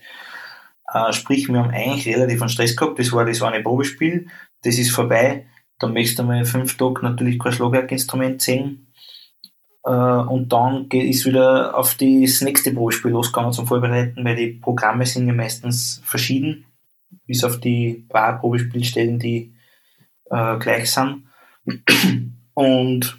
Äh, 0.91 1.13
sprich, 1.13 1.47
wir 1.47 1.59
haben 1.59 1.69
eigentlich 1.69 2.07
relativ 2.07 2.41
einen 2.41 2.49
Stress 2.49 2.75
gehabt, 2.75 2.97
das 2.97 3.11
war 3.11 3.23
das 3.23 3.41
eine 3.43 3.61
Probespiel, 3.61 4.27
das 4.63 4.79
ist 4.79 4.89
vorbei, 4.89 5.45
dann 5.77 5.93
möchtest 5.93 6.19
du 6.19 6.23
mal 6.23 6.43
fünf 6.43 6.75
Tage 6.75 7.03
natürlich 7.03 7.37
kein 7.37 7.51
Schlagwerkinstrument 7.51 8.41
sehen. 8.41 8.87
Äh, 9.85 9.91
und 9.91 10.51
dann 10.51 10.87
ist 10.89 11.25
wieder 11.25 11.77
auf 11.77 11.95
das 11.95 12.41
nächste 12.41 12.73
Probespiel 12.73 13.11
losgegangen 13.11 13.53
zum 13.53 13.67
Vorbereiten, 13.67 14.25
weil 14.25 14.35
die 14.35 14.53
Programme 14.53 15.05
sind 15.05 15.27
ja 15.27 15.33
meistens 15.33 16.01
verschieden 16.03 16.65
bis 17.25 17.43
auf 17.43 17.59
die 17.59 18.05
paar 18.09 18.39
Probespielstellen, 18.39 19.19
die 19.19 19.53
äh, 20.29 20.57
gleich 20.57 20.91
sind. 20.91 21.25
Und 22.53 23.17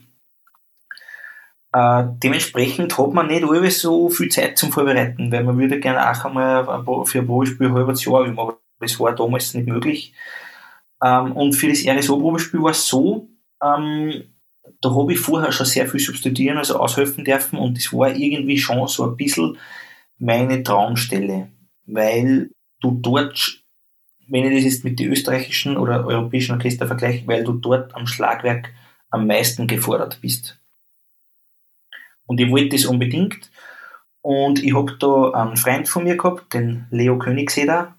äh, 1.72 2.04
dementsprechend 2.22 2.98
hat 2.98 3.12
man 3.12 3.28
nicht 3.28 3.44
alle 3.44 3.70
so 3.70 4.08
viel 4.10 4.28
Zeit 4.28 4.58
zum 4.58 4.72
Vorbereiten, 4.72 5.30
weil 5.30 5.44
man 5.44 5.58
würde 5.58 5.78
gerne 5.78 6.10
auch 6.10 6.24
einmal 6.24 7.06
für 7.06 7.20
ein 7.20 7.26
Probespiel 7.26 7.68
ein 7.68 7.74
halbes 7.74 8.04
Jahr 8.04 8.24
üben, 8.24 8.38
aber 8.38 8.58
das 8.80 8.98
war 8.98 9.14
damals 9.14 9.54
nicht 9.54 9.68
möglich. 9.68 10.12
Ähm, 11.02 11.32
und 11.32 11.52
für 11.52 11.68
das 11.68 11.86
RSO-Probespiel 11.86 12.62
war 12.62 12.72
es 12.72 12.86
so, 12.86 13.28
ähm, 13.62 14.24
da 14.80 14.94
habe 14.94 15.12
ich 15.12 15.20
vorher 15.20 15.52
schon 15.52 15.66
sehr 15.66 15.86
viel 15.86 16.00
substituieren, 16.00 16.58
also 16.58 16.78
aushelfen 16.78 17.24
dürfen 17.24 17.58
und 17.58 17.76
das 17.76 17.92
war 17.92 18.14
irgendwie 18.14 18.58
schon 18.58 18.86
so 18.88 19.04
ein 19.08 19.16
bisschen 19.16 19.56
meine 20.18 20.62
Traumstelle, 20.62 21.50
weil 21.86 22.50
du 22.80 22.98
dort 23.00 23.62
wenn 24.30 24.44
ich 24.44 24.54
das 24.54 24.72
jetzt 24.72 24.84
mit 24.84 24.98
den 24.98 25.10
österreichischen 25.10 25.76
oder 25.76 26.06
europäischen 26.06 26.52
Orchester 26.52 26.86
vergleiche, 26.86 27.26
weil 27.26 27.44
du 27.44 27.52
dort 27.52 27.94
am 27.94 28.06
Schlagwerk 28.06 28.72
am 29.10 29.26
meisten 29.26 29.66
gefordert 29.66 30.20
bist. 30.20 30.58
Und 32.26 32.40
ich 32.40 32.50
wollte 32.50 32.76
das 32.76 32.84
unbedingt. 32.84 33.50
Und 34.22 34.62
ich 34.62 34.74
habe 34.74 34.96
da 34.98 35.30
einen 35.30 35.56
Freund 35.56 35.88
von 35.88 36.04
mir 36.04 36.16
gehabt, 36.16 36.54
den 36.54 36.86
Leo 36.90 37.18
Königseder. 37.18 37.96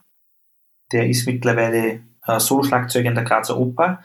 der 0.94 1.10
ist 1.10 1.26
mittlerweile 1.26 2.02
äh, 2.26 2.40
Solo-Schlagzeuger 2.40 3.10
in 3.10 3.16
der 3.16 3.24
Grazer 3.24 3.58
Oper. 3.58 4.02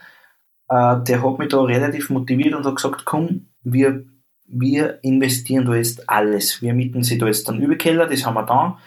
Äh, 0.69 0.97
der 1.03 1.23
hat 1.23 1.39
mich 1.39 1.49
da 1.49 1.61
relativ 1.61 2.09
motiviert 2.09 2.55
und 2.55 2.65
hat 2.65 2.75
gesagt, 2.75 3.05
komm, 3.05 3.47
wir, 3.63 4.05
wir 4.47 5.03
investieren 5.03 5.65
da 5.65 5.75
jetzt 5.75 6.09
alles. 6.09 6.61
Wir 6.61 6.73
mieten 6.73 7.03
sie 7.03 7.17
da 7.17 7.27
jetzt 7.27 7.47
dann 7.47 7.61
Übekeller, 7.61 8.07
das 8.07 8.25
haben 8.25 8.35
wir 8.35 8.43
da. 8.43 8.79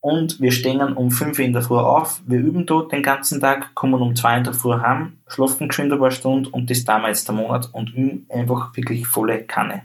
Und 0.00 0.40
wir 0.40 0.50
stehen 0.50 0.80
um 0.80 1.10
5 1.10 1.38
Uhr 1.38 1.44
in 1.44 1.52
der 1.52 1.60
Früh 1.60 1.76
auf, 1.76 2.22
wir 2.26 2.38
üben 2.38 2.64
dort 2.64 2.90
den 2.90 3.02
ganzen 3.02 3.38
Tag, 3.40 3.74
kommen 3.74 4.00
um 4.00 4.16
2 4.16 4.38
in 4.38 4.44
der 4.44 4.54
Früh 4.54 4.72
heim, 4.72 5.18
schlafen 5.26 5.68
geschwind 5.68 5.92
ein 5.92 5.98
paar 5.98 6.10
Stunden 6.10 6.46
und 6.46 6.70
das 6.70 6.84
damals 6.84 7.18
jetzt 7.18 7.28
der 7.28 7.34
Monat 7.34 7.68
und 7.72 7.90
üben 7.90 8.26
einfach 8.30 8.74
wirklich 8.74 9.06
volle 9.06 9.44
Kanne. 9.44 9.82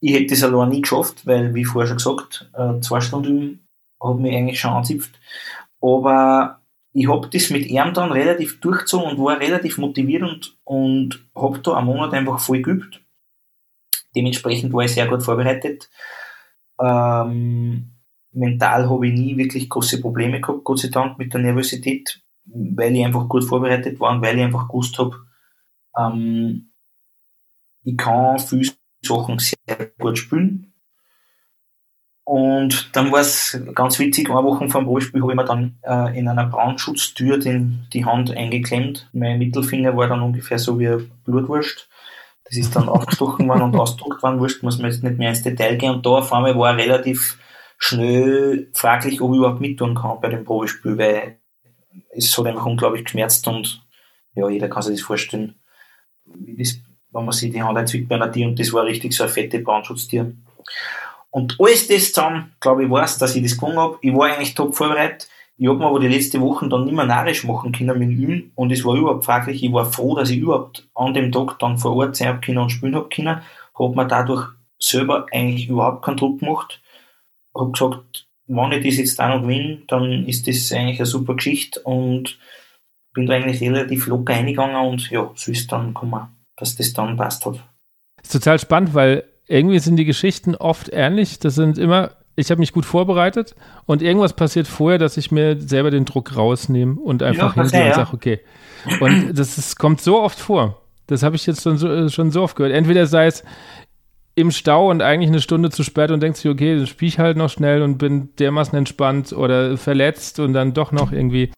Ich 0.00 0.14
hätte 0.14 0.28
das 0.28 0.42
allein 0.42 0.70
nie 0.70 0.80
geschafft, 0.80 1.26
weil, 1.26 1.54
wie 1.54 1.64
vorher 1.66 1.86
schon 1.88 1.98
gesagt, 1.98 2.50
äh, 2.54 2.80
zwei 2.80 3.00
Stunden 3.00 3.28
üben 3.28 3.68
hat 4.00 4.18
mich 4.18 4.34
eigentlich 4.34 4.60
schon 4.60 4.72
anzipft. 4.72 5.18
Aber 5.82 6.60
ich 6.92 7.08
habe 7.08 7.28
das 7.30 7.50
mit 7.50 7.66
ihm 7.66 7.92
dann 7.92 8.12
relativ 8.12 8.60
durchgezogen 8.60 9.10
und 9.10 9.22
war 9.22 9.38
relativ 9.38 9.76
motiviert 9.76 10.22
und, 10.22 10.56
und 10.64 11.26
habe 11.34 11.58
da 11.58 11.74
einen 11.74 11.86
Monat 11.86 12.14
einfach 12.14 12.40
voll 12.40 12.62
geübt. 12.62 13.02
Dementsprechend 14.14 14.72
war 14.72 14.84
ich 14.84 14.94
sehr 14.94 15.06
gut 15.06 15.22
vorbereitet. 15.22 15.90
Ähm, 16.80 17.95
mental 18.36 18.88
habe 18.88 19.08
ich 19.08 19.14
nie 19.14 19.36
wirklich 19.36 19.68
große 19.68 20.00
Probleme 20.00 20.40
gehabt, 20.40 20.64
Gott 20.64 20.78
sei 20.78 20.88
Dank, 20.88 21.18
mit 21.18 21.32
der 21.32 21.40
Nervosität, 21.40 22.22
weil 22.44 22.94
ich 22.94 23.04
einfach 23.04 23.28
gut 23.28 23.44
vorbereitet 23.44 23.98
war 23.98 24.12
und 24.12 24.22
weil 24.22 24.36
ich 24.36 24.44
einfach 24.44 24.68
gewusst 24.68 24.98
habe, 24.98 25.16
ähm, 25.98 26.70
ich 27.82 27.96
kann 27.96 28.38
viele 28.38 28.70
Sachen 29.02 29.38
sehr 29.38 29.56
gut 29.98 30.18
spielen. 30.18 30.72
Und 32.24 32.90
dann 32.96 33.12
war 33.12 33.20
es 33.20 33.56
ganz 33.72 34.00
witzig, 34.00 34.28
eine 34.28 34.42
Woche 34.42 34.68
vor 34.68 34.80
dem 34.80 34.88
Rollspiel 34.88 35.22
habe 35.22 35.30
ich 35.30 35.36
mir 35.36 35.44
dann 35.44 35.78
äh, 35.82 36.18
in 36.18 36.26
einer 36.26 36.46
Brandschutztür 36.46 37.38
den, 37.38 37.86
die 37.92 38.04
Hand 38.04 38.36
eingeklemmt. 38.36 39.08
Mein 39.12 39.38
Mittelfinger 39.38 39.96
war 39.96 40.08
dann 40.08 40.22
ungefähr 40.22 40.58
so 40.58 40.80
wie 40.80 40.88
eine 40.88 41.08
Blutwurst. 41.24 41.88
Das 42.42 42.56
ist 42.56 42.74
dann 42.74 42.88
aufgestochen 42.88 43.48
worden 43.48 43.62
und 43.62 43.76
ausgedruckt 43.76 44.24
worden, 44.24 44.40
wurscht, 44.40 44.64
muss 44.64 44.78
man 44.78 44.90
jetzt 44.90 45.04
nicht 45.04 45.18
mehr 45.18 45.30
ins 45.30 45.42
Detail 45.42 45.76
gehen. 45.76 45.92
Und 45.92 46.04
da 46.04 46.10
auf 46.10 46.32
einmal 46.32 46.58
war 46.58 46.76
relativ 46.76 47.38
schnell 47.78 48.70
fraglich, 48.72 49.20
ob 49.20 49.32
ich 49.32 49.38
überhaupt 49.38 49.60
mittun 49.60 49.94
kann 49.94 50.20
bei 50.20 50.28
dem 50.28 50.44
Probespiel, 50.44 50.98
weil 50.98 51.38
es 52.10 52.36
hat 52.36 52.46
einfach 52.46 52.66
unglaublich 52.66 53.04
geschmerzt 53.04 53.46
und 53.48 53.82
ja, 54.34 54.48
jeder 54.48 54.68
kann 54.68 54.82
sich 54.82 54.96
das 54.96 55.06
vorstellen, 55.06 55.54
wie 56.24 56.56
das, 56.56 56.78
wenn 57.10 57.24
man 57.24 57.32
sich 57.32 57.52
die 57.52 57.62
Hand 57.62 57.78
einzwickt 57.78 58.08
bei 58.08 58.16
einer 58.16 58.30
Tier 58.30 58.46
und 58.46 58.58
das 58.58 58.72
war 58.72 58.84
richtig 58.84 59.14
so 59.14 59.24
eine 59.24 59.32
fette 59.32 59.60
Brandschutztier. 59.60 60.32
Und 61.30 61.56
alles 61.60 61.88
das 61.88 62.12
zusammen, 62.12 62.54
glaube 62.60 62.84
ich, 62.84 62.90
weiß, 62.90 63.18
dass 63.18 63.36
ich 63.36 63.42
das 63.42 63.56
gewonnen 63.58 63.78
habe. 63.78 63.98
Ich 64.00 64.14
war 64.14 64.26
eigentlich 64.26 64.54
top 64.54 64.74
vorbereitet. 64.74 65.28
Ich 65.58 65.68
habe 65.68 65.78
mir 65.78 65.86
aber 65.86 66.00
die 66.00 66.08
letzten 66.08 66.40
Wochen 66.42 66.68
dann 66.68 66.84
nicht 66.84 66.94
mehr 66.94 67.06
narrisch 67.06 67.44
machen 67.44 67.72
können 67.72 67.98
mit 67.98 68.10
ihm 68.10 68.52
und 68.54 68.72
es 68.72 68.84
war 68.84 68.94
überhaupt 68.94 69.24
fraglich. 69.24 69.62
Ich 69.62 69.72
war 69.72 69.90
froh, 69.90 70.14
dass 70.14 70.30
ich 70.30 70.38
überhaupt 70.38 70.86
an 70.94 71.14
dem 71.14 71.32
Tag 71.32 71.58
dann 71.58 71.78
vor 71.78 71.96
Ort 71.96 72.16
sein 72.16 72.28
habe 72.28 72.60
und 72.60 72.70
spielen 72.70 72.94
habe 72.94 73.08
können. 73.08 73.40
Habe 73.78 73.94
mir 73.94 74.06
dadurch 74.06 74.48
selber 74.78 75.26
eigentlich 75.32 75.68
überhaupt 75.68 76.04
keinen 76.04 76.18
Druck 76.18 76.40
gemacht 76.40 76.82
habe 77.58 77.72
gesagt, 77.72 78.26
wenn 78.46 78.72
ich 78.72 78.84
das 78.84 78.96
jetzt 78.98 79.20
auch 79.20 79.28
noch 79.28 79.42
gewinne, 79.42 79.82
dann 79.88 80.26
ist 80.26 80.46
das 80.46 80.72
eigentlich 80.72 80.98
eine 80.98 81.06
super 81.06 81.34
Geschichte 81.34 81.80
und 81.80 82.38
bin 83.12 83.26
da 83.26 83.34
eigentlich 83.34 83.60
relativ 83.60 84.06
locker 84.06 84.34
eingegangen 84.34 84.76
und 84.76 85.10
ja, 85.10 85.30
so 85.34 85.50
ist 85.50 85.72
dann 85.72 85.88
gekommen, 85.88 86.28
dass 86.56 86.76
das 86.76 86.92
dann 86.92 87.16
passt 87.16 87.44
hat. 87.46 87.54
Das 88.16 88.26
ist 88.26 88.32
total 88.32 88.58
spannend, 88.58 88.94
weil 88.94 89.24
irgendwie 89.46 89.78
sind 89.78 89.96
die 89.96 90.04
Geschichten 90.04 90.54
oft 90.54 90.90
ähnlich. 90.92 91.38
Das 91.38 91.54
sind 91.54 91.78
immer, 91.78 92.10
ich 92.36 92.50
habe 92.50 92.60
mich 92.60 92.72
gut 92.72 92.84
vorbereitet 92.84 93.54
und 93.86 94.02
irgendwas 94.02 94.34
passiert 94.34 94.66
vorher, 94.66 94.98
dass 94.98 95.16
ich 95.16 95.30
mir 95.30 95.60
selber 95.60 95.90
den 95.90 96.04
Druck 96.04 96.36
rausnehme 96.36 97.00
und 97.00 97.22
einfach 97.22 97.56
ja, 97.56 97.62
hingehe 97.62 97.80
ja. 97.80 97.86
und 97.88 97.94
sage, 97.94 98.12
okay. 98.12 98.40
Und 99.00 99.38
das 99.38 99.58
ist, 99.58 99.78
kommt 99.78 100.00
so 100.00 100.20
oft 100.20 100.38
vor. 100.38 100.82
Das 101.06 101.22
habe 101.22 101.36
ich 101.36 101.46
jetzt 101.46 101.62
schon 101.62 101.78
so, 101.78 102.08
schon 102.08 102.30
so 102.30 102.42
oft 102.42 102.56
gehört. 102.56 102.74
Entweder 102.74 103.06
sei 103.06 103.26
es, 103.26 103.44
im 104.36 104.50
Stau 104.50 104.90
und 104.90 105.02
eigentlich 105.02 105.30
eine 105.30 105.40
Stunde 105.40 105.70
zu 105.70 105.82
spät 105.82 106.10
und 106.10 106.20
denkt 106.20 106.36
sich, 106.36 106.50
okay, 106.50 106.76
dann 106.76 106.86
spiele 106.86 107.08
ich 107.08 107.18
halt 107.18 107.38
noch 107.38 107.48
schnell 107.50 107.82
und 107.82 107.96
bin 107.96 108.34
dermaßen 108.36 108.78
entspannt 108.78 109.32
oder 109.32 109.78
verletzt 109.78 110.38
und 110.38 110.52
dann 110.52 110.74
doch 110.74 110.92
noch 110.92 111.10
irgendwie. 111.10 111.50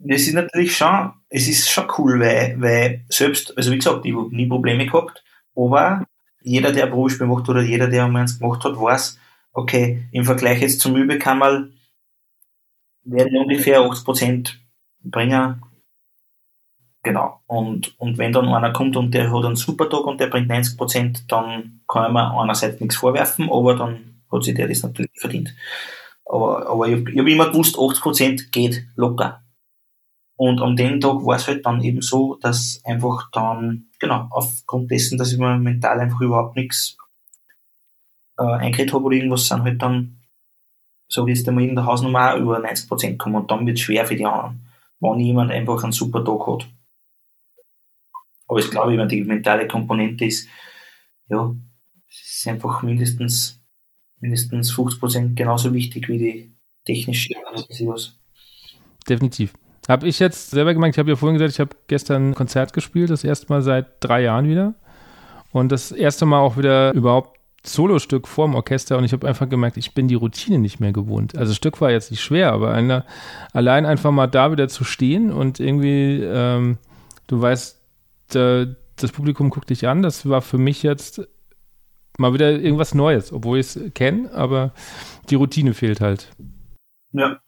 Das 0.00 0.22
ist 0.22 0.34
natürlich 0.34 0.76
schon, 0.76 1.12
es 1.30 1.48
ist 1.48 1.70
schon 1.70 1.86
cool, 1.96 2.20
weil, 2.20 2.60
weil 2.60 3.04
selbst, 3.08 3.56
also 3.56 3.70
wie 3.70 3.76
gesagt, 3.76 4.04
ich 4.04 4.14
habe 4.14 4.34
nie 4.34 4.46
Probleme 4.46 4.86
gehabt, 4.86 5.24
aber 5.54 6.04
jeder, 6.42 6.72
der 6.72 6.84
ein 6.84 6.90
Probespiel 6.90 7.26
macht 7.26 7.48
oder 7.48 7.62
jeder, 7.62 7.88
der 7.88 8.04
um 8.04 8.16
eins 8.16 8.38
gemacht 8.38 8.64
hat, 8.64 8.76
weiß, 8.76 9.18
okay, 9.52 10.08
im 10.10 10.24
Vergleich 10.24 10.60
jetzt 10.60 10.80
zum 10.80 10.96
Übekammerl 10.96 11.72
werden 13.04 13.38
ungefähr 13.38 13.80
80% 13.80 14.50
bringen 15.04 15.62
Genau. 17.06 17.40
Und, 17.46 17.94
und 18.00 18.18
wenn 18.18 18.32
dann 18.32 18.48
einer 18.48 18.72
kommt 18.72 18.96
und 18.96 19.14
der 19.14 19.32
hat 19.32 19.44
einen 19.44 19.54
super 19.54 19.88
Tag 19.88 20.04
und 20.06 20.18
der 20.18 20.26
bringt 20.26 20.48
90 20.48 20.76
Prozent, 20.76 21.30
dann 21.30 21.82
kann 21.86 22.12
man 22.12 22.32
einerseits 22.32 22.80
nichts 22.80 22.96
vorwerfen, 22.96 23.48
aber 23.48 23.76
dann 23.76 24.22
hat 24.28 24.42
sich 24.42 24.56
der 24.56 24.66
das 24.66 24.82
natürlich 24.82 25.12
verdient. 25.14 25.54
Aber, 26.24 26.68
aber 26.68 26.88
ich, 26.88 27.06
ich 27.06 27.16
habe 27.16 27.30
immer 27.30 27.48
gewusst, 27.48 27.78
80 27.78 28.02
Prozent 28.02 28.50
geht 28.50 28.88
locker. 28.96 29.40
Und 30.34 30.60
an 30.60 30.74
dem 30.74 31.00
Tag 31.00 31.24
war 31.24 31.36
es 31.36 31.46
halt 31.46 31.64
dann 31.64 31.80
eben 31.80 32.02
so, 32.02 32.40
dass 32.42 32.80
einfach 32.84 33.30
dann, 33.30 33.86
genau, 34.00 34.26
aufgrund 34.30 34.90
dessen, 34.90 35.16
dass 35.16 35.32
ich 35.32 35.38
mir 35.38 35.56
mental 35.58 36.00
einfach 36.00 36.20
überhaupt 36.20 36.56
nichts 36.56 36.96
äh, 38.36 38.42
eingeredet 38.42 38.94
habe 38.94 39.04
oder 39.04 39.14
irgendwas, 39.14 39.46
sind 39.46 39.62
halt 39.62 39.80
dann, 39.80 40.22
so 41.06 41.24
wie 41.24 41.30
jetzt 41.30 41.48
einmal 41.48 41.62
in 41.62 41.76
der 41.76 41.86
Hausnummer 41.86 42.34
auch 42.34 42.38
über 42.38 42.58
90 42.58 42.88
Prozent 42.88 43.18
kommen 43.20 43.36
und 43.36 43.48
dann 43.48 43.64
wird 43.64 43.78
es 43.78 43.84
schwer 43.84 44.04
für 44.06 44.16
die 44.16 44.26
anderen, 44.26 44.66
wenn 44.98 45.20
jemand 45.20 45.52
einfach 45.52 45.84
einen 45.84 45.92
super 45.92 46.24
Tag 46.24 46.44
hat. 46.48 46.66
Aber 48.48 48.58
ich 48.58 48.70
glaube, 48.70 48.96
wenn 48.96 49.08
die 49.08 49.24
mentale 49.24 49.66
Komponente 49.66 50.24
ist, 50.24 50.48
ja, 51.28 51.54
ist 52.08 52.46
einfach 52.46 52.82
mindestens, 52.82 53.60
mindestens 54.20 54.70
50 54.70 55.00
Prozent 55.00 55.36
genauso 55.36 55.72
wichtig 55.74 56.08
wie 56.08 56.18
die 56.18 56.54
technische 56.84 57.34
was. 57.86 58.16
Definitiv. 59.08 59.52
Habe 59.88 60.08
ich 60.08 60.18
jetzt 60.18 60.50
selber 60.50 60.74
gemerkt, 60.74 60.96
ich 60.96 60.98
habe 60.98 61.10
ja 61.10 61.16
vorhin 61.16 61.38
gesagt, 61.38 61.52
ich 61.52 61.60
habe 61.60 61.76
gestern 61.86 62.30
ein 62.30 62.34
Konzert 62.34 62.72
gespielt, 62.72 63.10
das 63.10 63.24
erste 63.24 63.48
Mal 63.48 63.62
seit 63.62 63.86
drei 64.00 64.22
Jahren 64.22 64.48
wieder. 64.48 64.74
Und 65.52 65.70
das 65.70 65.92
erste 65.92 66.26
Mal 66.26 66.40
auch 66.40 66.56
wieder 66.56 66.92
überhaupt 66.92 67.36
Solostück 67.68 68.28
vorm 68.28 68.54
Orchester 68.54 68.96
und 68.96 69.04
ich 69.04 69.12
habe 69.12 69.26
einfach 69.26 69.48
gemerkt, 69.48 69.76
ich 69.76 69.94
bin 69.94 70.08
die 70.08 70.14
Routine 70.14 70.58
nicht 70.58 70.80
mehr 70.80 70.92
gewohnt. 70.92 71.36
Also 71.36 71.50
das 71.50 71.56
Stück 71.56 71.80
war 71.80 71.90
jetzt 71.90 72.10
nicht 72.10 72.22
schwer, 72.22 72.52
aber 72.52 72.72
eine, 72.72 73.04
allein 73.52 73.86
einfach 73.86 74.12
mal 74.12 74.26
da 74.28 74.52
wieder 74.52 74.68
zu 74.68 74.84
stehen 74.84 75.32
und 75.32 75.58
irgendwie, 75.58 76.22
ähm, 76.22 76.78
du 77.26 77.40
weißt, 77.40 77.75
das 78.34 79.12
Publikum 79.12 79.50
guckt 79.50 79.70
dich 79.70 79.86
an. 79.86 80.02
Das 80.02 80.28
war 80.28 80.42
für 80.42 80.58
mich 80.58 80.82
jetzt 80.82 81.26
mal 82.18 82.32
wieder 82.34 82.50
irgendwas 82.50 82.94
Neues, 82.94 83.32
obwohl 83.32 83.58
ich 83.58 83.76
es 83.76 83.94
kenne, 83.94 84.32
aber 84.32 84.72
die 85.28 85.34
Routine 85.34 85.74
fehlt 85.74 86.00
halt. 86.00 86.32
Ja, 87.12 87.38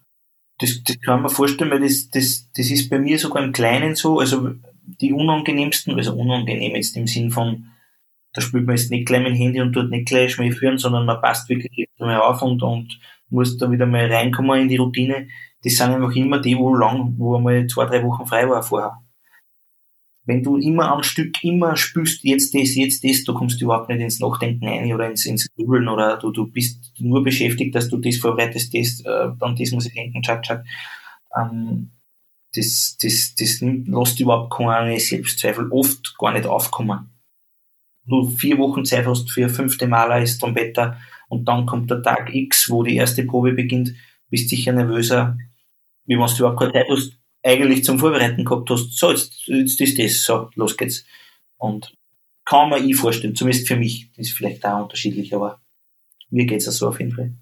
das, 0.59 0.83
das 0.85 1.01
kann 1.01 1.23
man 1.23 1.31
vorstellen, 1.31 1.71
weil 1.71 1.81
das, 1.81 2.11
das, 2.11 2.51
das 2.55 2.71
ist 2.71 2.91
bei 2.91 2.99
mir 2.99 3.19
sogar 3.19 3.43
im 3.43 3.53
Kleinen 3.53 3.95
so, 3.95 4.19
also 4.19 4.51
die 4.83 5.12
unangenehmsten, 5.12 5.95
also 5.95 6.14
unangenehm 6.14 6.75
jetzt 6.75 6.97
im 6.97 7.07
Sinn 7.07 7.31
von, 7.31 7.69
da 8.33 8.41
spielt 8.41 8.67
man 8.67 8.77
jetzt 8.77 8.91
nicht 8.91 9.07
gleich 9.07 9.23
mit 9.23 9.33
dem 9.33 9.37
Handy 9.37 9.61
und 9.61 9.73
tut 9.73 9.91
nicht 9.91 10.09
gleich 10.09 10.33
Schmäh 10.33 10.53
führen, 10.53 10.79
sondern 10.79 11.07
man 11.07 11.21
passt 11.21 11.49
wirklich 11.49 11.88
mal 11.99 12.21
auf 12.21 12.43
und, 12.43 12.62
und 12.62 12.99
muss 13.31 13.57
da 13.57 13.71
wieder 13.71 13.87
mal 13.87 14.11
reinkommen 14.11 14.62
in 14.62 14.69
die 14.69 14.77
Routine. 14.77 15.29
Das 15.62 15.75
sind 15.75 15.91
einfach 15.91 16.14
immer 16.14 16.41
die, 16.41 16.57
wo 16.57 16.75
lang, 16.75 17.14
wo 17.19 17.37
einmal 17.37 17.67
zwei, 17.67 17.87
drei 17.87 18.03
Wochen 18.03 18.27
frei 18.27 18.49
war 18.49 18.62
vorher 18.62 18.99
wenn 20.29 20.43
du 20.43 20.59
immer 20.59 20.93
am 20.93 21.03
Stück 21.03 21.43
immer 21.43 21.75
spürst, 21.75 22.23
jetzt 22.23 22.55
das, 22.55 22.75
jetzt 22.75 23.03
das, 23.03 23.25
du 23.25 23.33
kommst 23.33 23.62
überhaupt 23.62 23.88
nicht 23.88 24.03
ins 24.03 24.21
Nachdenken 24.21 24.69
ein 24.69 24.93
oder 24.93 25.09
ins, 25.09 25.25
ins 25.25 25.49
Grübeln 25.55 25.88
oder 25.88 26.19
du, 26.19 26.31
du 26.31 26.47
bist 26.47 26.93
nur 26.99 27.25
beschäftigt, 27.25 27.75
dass 27.75 27.88
du 27.88 27.97
das 27.97 28.19
vorbereitest, 28.19 28.75
das, 28.75 29.01
äh, 29.01 29.31
dann 29.41 29.57
das 29.57 29.71
muss 29.71 29.87
ich 29.87 29.95
denken, 29.95 30.21
tschak, 30.21 30.43
tschak. 30.43 30.67
Ähm, 31.35 31.93
das, 32.55 32.99
das, 33.01 33.37
das 33.38 33.61
lässt 33.62 34.21
überhaupt 34.21 34.53
keine 34.53 35.01
Selbstzweifel 35.01 35.73
oft 35.73 36.14
gar 36.19 36.35
nicht 36.35 36.47
aufkommen. 36.47 37.09
Du 38.05 38.29
vier 38.29 38.59
Wochen 38.59 38.85
Zeit 38.85 39.07
hast 39.07 39.31
für 39.31 39.49
fünfte 39.49 39.87
Maler 39.87 40.17
als 40.17 40.37
Trompeter 40.37 40.99
und 41.31 41.49
dann 41.49 41.64
kommt 41.64 41.91
der 41.91 42.03
Tag 42.03 42.35
X, 42.35 42.69
wo 42.69 42.83
die 42.83 42.97
erste 42.97 43.25
Probe 43.25 43.53
beginnt, 43.53 43.95
bist 44.29 44.51
sicher 44.51 44.73
nervöser, 44.73 45.38
wie 46.05 46.19
wenn 46.19 46.27
du 46.27 46.37
überhaupt 46.37 46.59
keine 46.59 46.73
Zeit 46.73 46.87
hast, 46.91 47.17
eigentlich 47.42 47.85
zum 47.85 47.98
Vorbereiten 47.98 48.44
gehabt 48.44 48.70
hast, 48.70 48.96
so, 48.96 49.11
jetzt, 49.11 49.46
jetzt 49.46 49.81
ist 49.81 49.98
das, 49.98 50.24
so, 50.24 50.51
los 50.55 50.77
geht's. 50.77 51.05
Und 51.57 51.94
kann 52.44 52.70
man 52.70 52.88
ich 52.88 52.96
vorstellen, 52.96 53.35
zumindest 53.35 53.68
für 53.68 53.77
mich, 53.77 54.11
das 54.16 54.29
ist 54.29 54.37
vielleicht 54.37 54.64
auch 54.64 54.83
unterschiedlich, 54.83 55.35
aber 55.35 55.61
mir 56.31 56.46
geht's 56.46 56.66
ja 56.66 56.72
so 56.72 56.88
auf 56.88 56.98
jeden 56.98 57.12
Fall. 57.12 57.35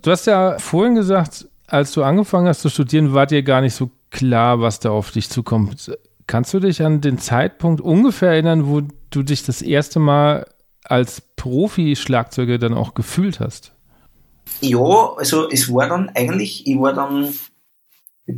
Du 0.00 0.10
hast 0.10 0.26
ja 0.26 0.58
vorhin 0.58 0.94
gesagt, 0.94 1.48
als 1.66 1.92
du 1.92 2.02
angefangen 2.02 2.48
hast 2.48 2.60
zu 2.60 2.68
studieren, 2.68 3.14
war 3.14 3.26
dir 3.26 3.42
gar 3.42 3.60
nicht 3.60 3.74
so 3.74 3.90
klar, 4.10 4.60
was 4.60 4.80
da 4.80 4.90
auf 4.90 5.10
dich 5.10 5.28
zukommt. 5.28 5.96
Kannst 6.26 6.52
du 6.54 6.60
dich 6.60 6.82
an 6.82 7.00
den 7.00 7.18
Zeitpunkt 7.18 7.80
ungefähr 7.80 8.30
erinnern, 8.32 8.66
wo 8.66 8.82
du 9.10 9.22
dich 9.22 9.44
das 9.44 9.62
erste 9.62 9.98
Mal 9.98 10.46
als 10.84 11.22
Profi-Schlagzeuger 11.36 12.58
dann 12.58 12.74
auch 12.74 12.94
gefühlt 12.94 13.40
hast? 13.40 13.72
Ja, 14.60 15.14
also 15.16 15.48
es 15.50 15.72
war 15.72 15.88
dann 15.88 16.10
eigentlich, 16.10 16.66
ich 16.66 16.78
war 16.78 16.94
dann 16.94 17.32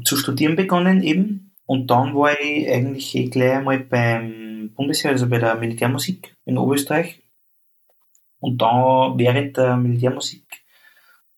zu 0.05 0.17
studieren 0.17 0.57
begonnen 0.57 1.03
eben. 1.03 1.55
Und 1.67 1.91
dann 1.91 2.15
war 2.15 2.33
ich 2.41 2.69
eigentlich 2.69 3.15
eh 3.15 3.29
gleich 3.29 3.53
einmal 3.53 3.79
beim 3.81 4.73
Bundesheer, 4.75 5.13
also 5.13 5.29
bei 5.29 5.39
der 5.39 5.55
Militärmusik 5.55 6.37
in 6.45 6.59
Oberösterreich. 6.59 7.23
Und 8.41 8.61
dann 8.61 9.19
während 9.19 9.57
der 9.57 9.77
Militärmusik 9.77 10.45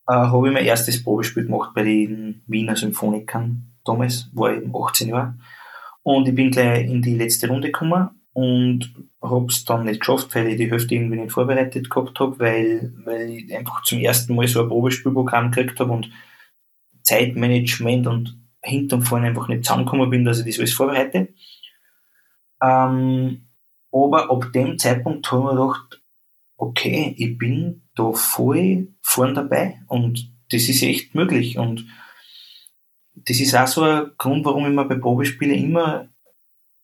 äh, 0.09 0.15
habe 0.15 0.49
ich 0.49 0.55
mein 0.55 0.65
erstes 0.65 1.03
Probespiel 1.03 1.45
gemacht 1.45 1.73
bei 1.75 1.83
den 1.83 2.43
Wiener 2.47 2.77
Symphonikern. 2.77 3.75
Damals 3.85 4.31
war 4.33 4.55
ich 4.55 4.62
18 4.73 5.09
Jahre. 5.09 5.35
Und 6.03 6.29
ich 6.29 6.35
bin 6.35 6.51
gleich 6.51 6.87
in 6.88 7.03
die 7.03 7.17
letzte 7.17 7.49
Runde 7.49 7.69
gekommen 7.69 8.11
und 8.33 8.93
habe 9.21 9.47
es 9.47 9.65
dann 9.65 9.85
nicht 9.85 10.01
geschafft, 10.01 10.35
weil 10.35 10.49
ich 10.49 10.57
die 10.57 10.71
Hälfte 10.71 10.95
irgendwie 10.95 11.21
nicht 11.21 11.33
vorbereitet 11.33 11.91
gehabt 11.91 12.19
habe, 12.19 12.38
weil, 12.38 12.93
weil 13.05 13.31
ich 13.31 13.55
einfach 13.55 13.83
zum 13.83 14.01
ersten 14.01 14.35
Mal 14.35 14.49
so 14.49 14.62
ein 14.62 14.69
Probespielprogramm 14.69 15.51
gekriegt 15.51 15.79
habe 15.79 15.93
und 15.93 16.11
Zeitmanagement 17.03 18.07
und 18.07 18.41
hinten 18.62 18.96
und 18.96 19.03
vorne 19.03 19.29
einfach 19.29 19.48
nicht 19.48 19.64
zusammengekommen 19.64 20.11
bin, 20.11 20.25
dass 20.25 20.40
ich 20.40 20.46
das 20.46 20.59
alles 20.59 20.72
vorbereite. 20.72 21.29
Ähm, 22.62 23.48
aber 23.92 24.31
ab 24.31 24.53
dem 24.55 24.79
Zeitpunkt 24.79 25.31
habe 25.31 25.42
ich 25.42 25.46
mir 25.46 25.62
gedacht, 25.62 26.03
okay, 26.57 27.14
ich 27.18 27.37
bin 27.37 27.83
da 27.94 28.12
voll 28.12 28.88
vorn 29.03 29.35
dabei 29.35 29.81
und 29.88 30.33
das 30.51 30.68
ist 30.68 30.83
echt 30.83 31.14
möglich 31.14 31.59
und 31.59 31.87
das 33.14 33.40
ist 33.40 33.55
auch 33.55 33.66
so 33.66 33.83
ein 33.83 34.11
Grund, 34.16 34.44
warum 34.44 34.66
ich 34.66 34.72
mir 34.72 34.85
bei 34.85 34.94
Probespielen 34.94 35.57
immer, 35.57 36.09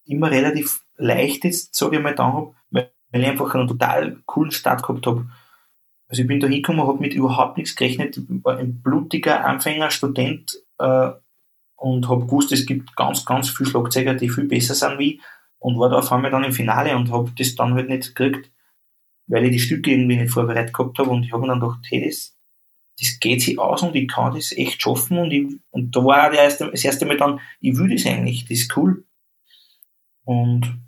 immer 0.05 0.31
relativ 0.31 0.85
leicht 0.97 1.45
ist, 1.45 1.75
sage 1.75 1.97
ich 1.97 2.03
mal, 2.03 2.15
da 2.15 2.33
habe, 2.33 2.55
weil 2.71 2.91
ich 3.13 3.27
einfach 3.27 3.55
einen 3.55 3.69
total 3.69 4.19
coolen 4.27 4.51
Start 4.51 4.83
gehabt 4.83 5.07
habe. 5.07 5.31
Also 6.09 6.23
ich 6.23 6.29
bin 6.29 6.41
da 6.41 6.47
hingekommen, 6.47 6.87
habe 6.87 6.99
mit 6.99 7.15
überhaupt 7.15 7.57
nichts 7.57 7.77
gerechnet, 7.77 8.19
war 8.43 8.59
ein 8.59 8.83
blutiger 8.83 9.45
Anfänger, 9.45 9.91
Student 9.91 10.59
äh, 10.79 11.11
und 11.79 12.09
habe 12.09 12.27
gewusst, 12.27 12.53
es 12.53 12.67
gibt 12.67 12.95
ganz, 12.97 13.25
ganz 13.25 13.49
viele 13.49 13.71
Schlagzeuger, 13.71 14.15
die 14.15 14.29
viel 14.29 14.45
besser 14.45 14.75
sind 14.75 14.99
wie 14.99 15.21
und 15.59 15.79
war 15.79 15.89
da 15.89 15.99
auf 15.99 16.13
einmal 16.13 16.31
dann 16.31 16.45
im 16.45 16.53
Finale 16.53 16.97
und 16.97 17.11
habe 17.11 17.33
das 17.39 17.55
dann 17.55 17.75
halt 17.75 17.89
nicht 17.89 18.15
gekriegt, 18.15 18.51
weil 19.27 19.45
ich 19.45 19.53
die 19.53 19.61
Stücke 19.61 19.93
irgendwie 19.93 20.17
nicht 20.17 20.33
vorbereitet 20.33 20.75
gehabt 20.75 20.99
habe 20.99 21.11
und 21.11 21.23
ich 21.23 21.33
habe 21.33 21.43
mir 21.43 21.49
dann 21.49 21.61
gedacht, 21.61 21.87
hey, 21.89 22.05
das, 22.05 22.37
das 23.01 23.21
geht 23.21 23.43
sich 23.43 23.59
aus 23.59 23.83
und 23.83 23.95
ich 23.95 24.09
kann 24.09 24.35
das 24.35 24.53
echt 24.53 24.83
schaffen 24.83 25.19
und, 25.19 25.31
ich, 25.31 25.47
und 25.71 25.95
da 25.95 26.05
war 26.05 26.29
auch 26.29 26.35
erste, 26.35 26.71
das 26.71 26.85
erste 26.85 27.07
Mal 27.07 27.17
dann, 27.17 27.41
ich 27.61 27.77
will 27.77 27.89
das 27.89 28.07
eigentlich, 28.07 28.43
das 28.43 28.59
ist 28.59 28.77
cool. 28.77 29.05
Und 30.25 30.81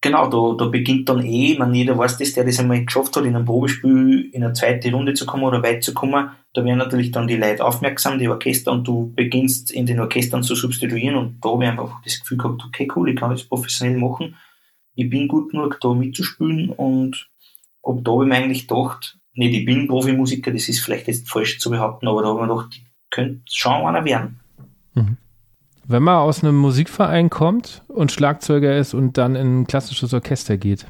genau, 0.00 0.28
da, 0.28 0.64
da 0.64 0.70
beginnt 0.70 1.08
dann 1.08 1.24
eh, 1.24 1.56
man 1.58 1.74
jeder 1.74 1.96
weiß 1.96 2.18
das, 2.18 2.32
der 2.32 2.44
das 2.44 2.58
einmal 2.58 2.84
geschafft 2.84 3.16
hat, 3.16 3.24
in 3.24 3.34
einem 3.34 3.44
Probespiel 3.44 4.30
in 4.32 4.44
eine 4.44 4.52
zweite 4.52 4.90
Runde 4.92 5.14
zu 5.14 5.26
kommen 5.26 5.44
oder 5.44 5.62
weit 5.62 5.82
zu 5.82 5.94
kommen, 5.94 6.30
da 6.54 6.64
werden 6.64 6.78
natürlich 6.78 7.10
dann 7.10 7.28
die 7.28 7.36
Leute 7.36 7.64
aufmerksam, 7.64 8.18
die 8.18 8.28
Orchester, 8.28 8.72
und 8.72 8.86
du 8.86 9.12
beginnst 9.14 9.70
in 9.70 9.86
den 9.86 10.00
Orchestern 10.00 10.42
zu 10.42 10.54
substituieren 10.54 11.16
und 11.16 11.44
da 11.44 11.50
habe 11.50 11.64
ich 11.64 11.70
einfach 11.70 12.02
das 12.02 12.20
Gefühl 12.20 12.38
gehabt, 12.38 12.62
okay, 12.66 12.88
cool, 12.96 13.10
ich 13.10 13.16
kann 13.16 13.30
das 13.30 13.44
professionell 13.44 13.98
machen, 13.98 14.36
ich 14.94 15.10
bin 15.10 15.28
gut 15.28 15.50
genug, 15.50 15.78
da 15.80 15.92
mitzuspielen 15.92 16.70
und 16.70 17.28
ab 17.82 17.98
da 18.02 18.12
habe 18.12 18.24
ich 18.24 18.28
mir 18.28 18.36
eigentlich 18.36 18.68
gedacht, 18.68 19.18
nicht, 19.34 19.54
ich 19.54 19.66
bin 19.66 19.86
Profimusiker, 19.86 20.50
das 20.50 20.68
ist 20.68 20.80
vielleicht 20.80 21.08
jetzt 21.08 21.28
falsch 21.28 21.58
zu 21.58 21.70
behaupten, 21.70 22.08
aber 22.08 22.22
da 22.22 22.28
habe 22.28 22.40
ich 22.40 22.46
mir 22.46 22.54
gedacht, 22.54 22.74
ich 22.74 22.86
könnte 23.10 23.42
schon 23.50 23.72
einer 23.72 24.04
werden. 24.04 24.40
Mhm. 24.94 25.18
Wenn 25.88 26.02
man 26.02 26.16
aus 26.16 26.42
einem 26.42 26.56
Musikverein 26.56 27.30
kommt 27.30 27.82
und 27.86 28.10
Schlagzeuger 28.10 28.76
ist 28.76 28.92
und 28.92 29.18
dann 29.18 29.36
in 29.36 29.60
ein 29.60 29.66
klassisches 29.66 30.12
Orchester 30.12 30.56
geht, 30.56 30.86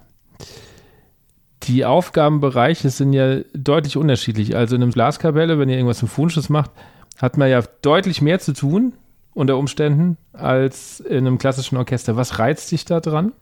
die 1.64 1.84
Aufgabenbereiche 1.84 2.88
sind 2.90 3.12
ja 3.12 3.40
deutlich 3.52 3.96
unterschiedlich. 3.96 4.56
Also 4.56 4.76
in 4.76 4.82
einem 4.82 4.92
Blaskapelle, 4.92 5.58
wenn 5.58 5.68
ihr 5.68 5.76
irgendwas 5.76 5.98
Symphonisches 5.98 6.48
macht, 6.48 6.70
hat 7.18 7.36
man 7.36 7.50
ja 7.50 7.62
deutlich 7.82 8.22
mehr 8.22 8.38
zu 8.38 8.54
tun 8.54 8.94
unter 9.34 9.58
Umständen 9.58 10.16
als 10.32 11.00
in 11.00 11.26
einem 11.26 11.38
klassischen 11.38 11.76
Orchester. 11.76 12.16
Was 12.16 12.38
reizt 12.38 12.72
dich 12.72 12.86
da 12.86 13.00
dran? 13.00 13.32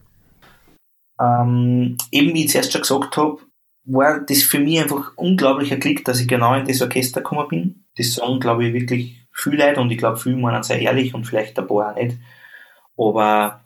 Ähm, 1.20 1.96
eben 2.10 2.34
wie 2.34 2.44
ich 2.44 2.50
zuerst 2.50 2.72
schon 2.72 2.80
gesagt 2.80 3.16
habe, 3.16 3.38
war 3.84 4.20
das 4.20 4.42
für 4.42 4.58
mich 4.58 4.80
einfach 4.80 5.16
unglaublicher 5.16 5.76
Klick, 5.76 6.04
dass 6.04 6.20
ich 6.20 6.26
genau 6.26 6.54
in 6.54 6.66
das 6.66 6.82
Orchester 6.82 7.20
gekommen 7.20 7.48
bin. 7.48 7.84
Das 7.96 8.14
sagen, 8.14 8.40
glaube 8.40 8.66
ich, 8.66 8.72
wirklich 8.72 9.23
viele 9.34 9.66
Leute 9.66 9.80
und 9.80 9.90
ich 9.90 9.98
glaube, 9.98 10.16
viele 10.16 10.36
meinen 10.36 10.62
sehr 10.62 10.80
ehrlich 10.80 11.12
und 11.12 11.26
vielleicht 11.26 11.58
ein 11.58 11.66
paar 11.66 11.90
auch 11.90 11.96
nicht. 11.96 12.16
Aber 12.96 13.64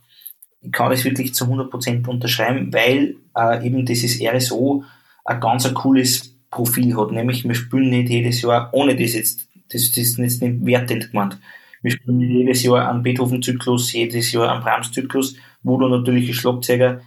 ich 0.60 0.72
kann 0.72 0.90
das 0.90 1.04
wirklich 1.04 1.34
zu 1.34 1.44
100% 1.44 2.08
unterschreiben, 2.08 2.72
weil 2.72 3.16
äh, 3.36 3.64
eben 3.64 3.86
dieses 3.86 4.20
RSO 4.20 4.84
ein 5.24 5.40
ganz 5.40 5.66
ein 5.66 5.74
cooles 5.74 6.34
Profil 6.50 6.96
hat. 6.96 7.12
Nämlich, 7.12 7.44
wir 7.44 7.54
spielen 7.54 7.90
nicht 7.90 8.08
jedes 8.08 8.42
Jahr, 8.42 8.70
ohne 8.72 8.96
das 8.96 9.14
jetzt, 9.14 9.48
das, 9.70 9.90
das 9.90 9.98
ist 9.98 10.18
jetzt 10.18 10.42
nicht 10.42 10.66
wertend 10.66 11.10
gemeint. 11.10 11.38
Wir 11.82 11.92
spielen 11.92 12.20
jedes 12.20 12.62
Jahr 12.64 12.88
einen 12.88 13.02
Beethoven-Zyklus, 13.02 13.92
jedes 13.92 14.32
Jahr 14.32 14.50
einen 14.50 14.62
Brahms-Zyklus, 14.62 15.36
wo 15.62 15.78
du 15.78 15.88
natürlich 15.88 16.34
Schlagzeuger, 16.34 17.02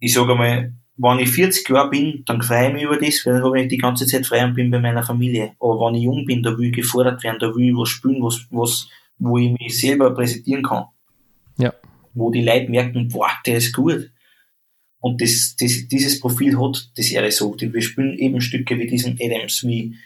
ich 0.00 0.12
sage 0.12 0.34
mal, 0.34 0.74
wenn 1.02 1.18
ich 1.18 1.30
40 1.30 1.68
Jahre 1.70 1.90
bin, 1.90 2.22
dann 2.26 2.42
freue 2.42 2.68
ich 2.68 2.74
mich 2.74 2.82
über 2.82 2.98
das, 2.98 3.24
weil 3.24 3.34
dann 3.34 3.44
habe 3.44 3.60
ich 3.60 3.68
die 3.68 3.78
ganze 3.78 4.06
Zeit 4.06 4.26
frei 4.26 4.44
und 4.44 4.54
bin 4.54 4.70
bei 4.70 4.78
meiner 4.78 5.02
Familie. 5.02 5.52
Aber 5.58 5.86
wenn 5.86 5.94
ich 5.94 6.04
jung 6.04 6.26
bin, 6.26 6.42
da 6.42 6.56
will 6.56 6.68
ich 6.68 6.76
gefordert 6.76 7.22
werden, 7.22 7.38
da 7.38 7.54
will 7.54 7.70
ich 7.70 7.74
was 7.74 7.88
spielen, 7.88 8.22
was, 8.22 8.46
was, 8.50 8.88
wo 9.18 9.38
ich 9.38 9.50
mich 9.58 9.80
selber 9.80 10.12
präsentieren 10.14 10.62
kann. 10.62 10.84
Ja. 11.56 11.72
Wo 12.12 12.30
die 12.30 12.42
Leute 12.42 12.70
merken, 12.70 13.08
boah, 13.08 13.30
der 13.46 13.56
ist 13.56 13.72
gut. 13.72 14.10
Und 14.98 15.22
das, 15.22 15.56
das, 15.58 15.88
dieses 15.88 16.20
Profil 16.20 16.60
hat 16.60 16.90
das 16.96 17.14
RSO. 17.14 17.56
Wir 17.58 17.82
spielen 17.82 18.18
eben 18.18 18.40
Stücke 18.42 18.78
wie 18.78 18.86
diesen 18.86 19.16
Adams, 19.18 19.64
wie, 19.66 19.96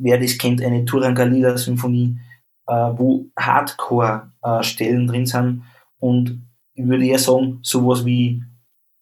wer 0.00 0.18
das 0.18 0.36
kennt, 0.36 0.62
eine 0.62 0.84
Turangalila-Symphonie, 0.84 2.18
äh, 2.66 2.72
wo 2.72 3.26
Hardcore-Stellen 3.38 5.04
äh, 5.04 5.06
drin 5.06 5.26
sind. 5.26 5.62
Und 6.00 6.44
ich 6.74 6.84
würde 6.84 7.06
eher 7.06 7.20
sagen, 7.20 7.60
sowas 7.62 8.04
wie 8.04 8.42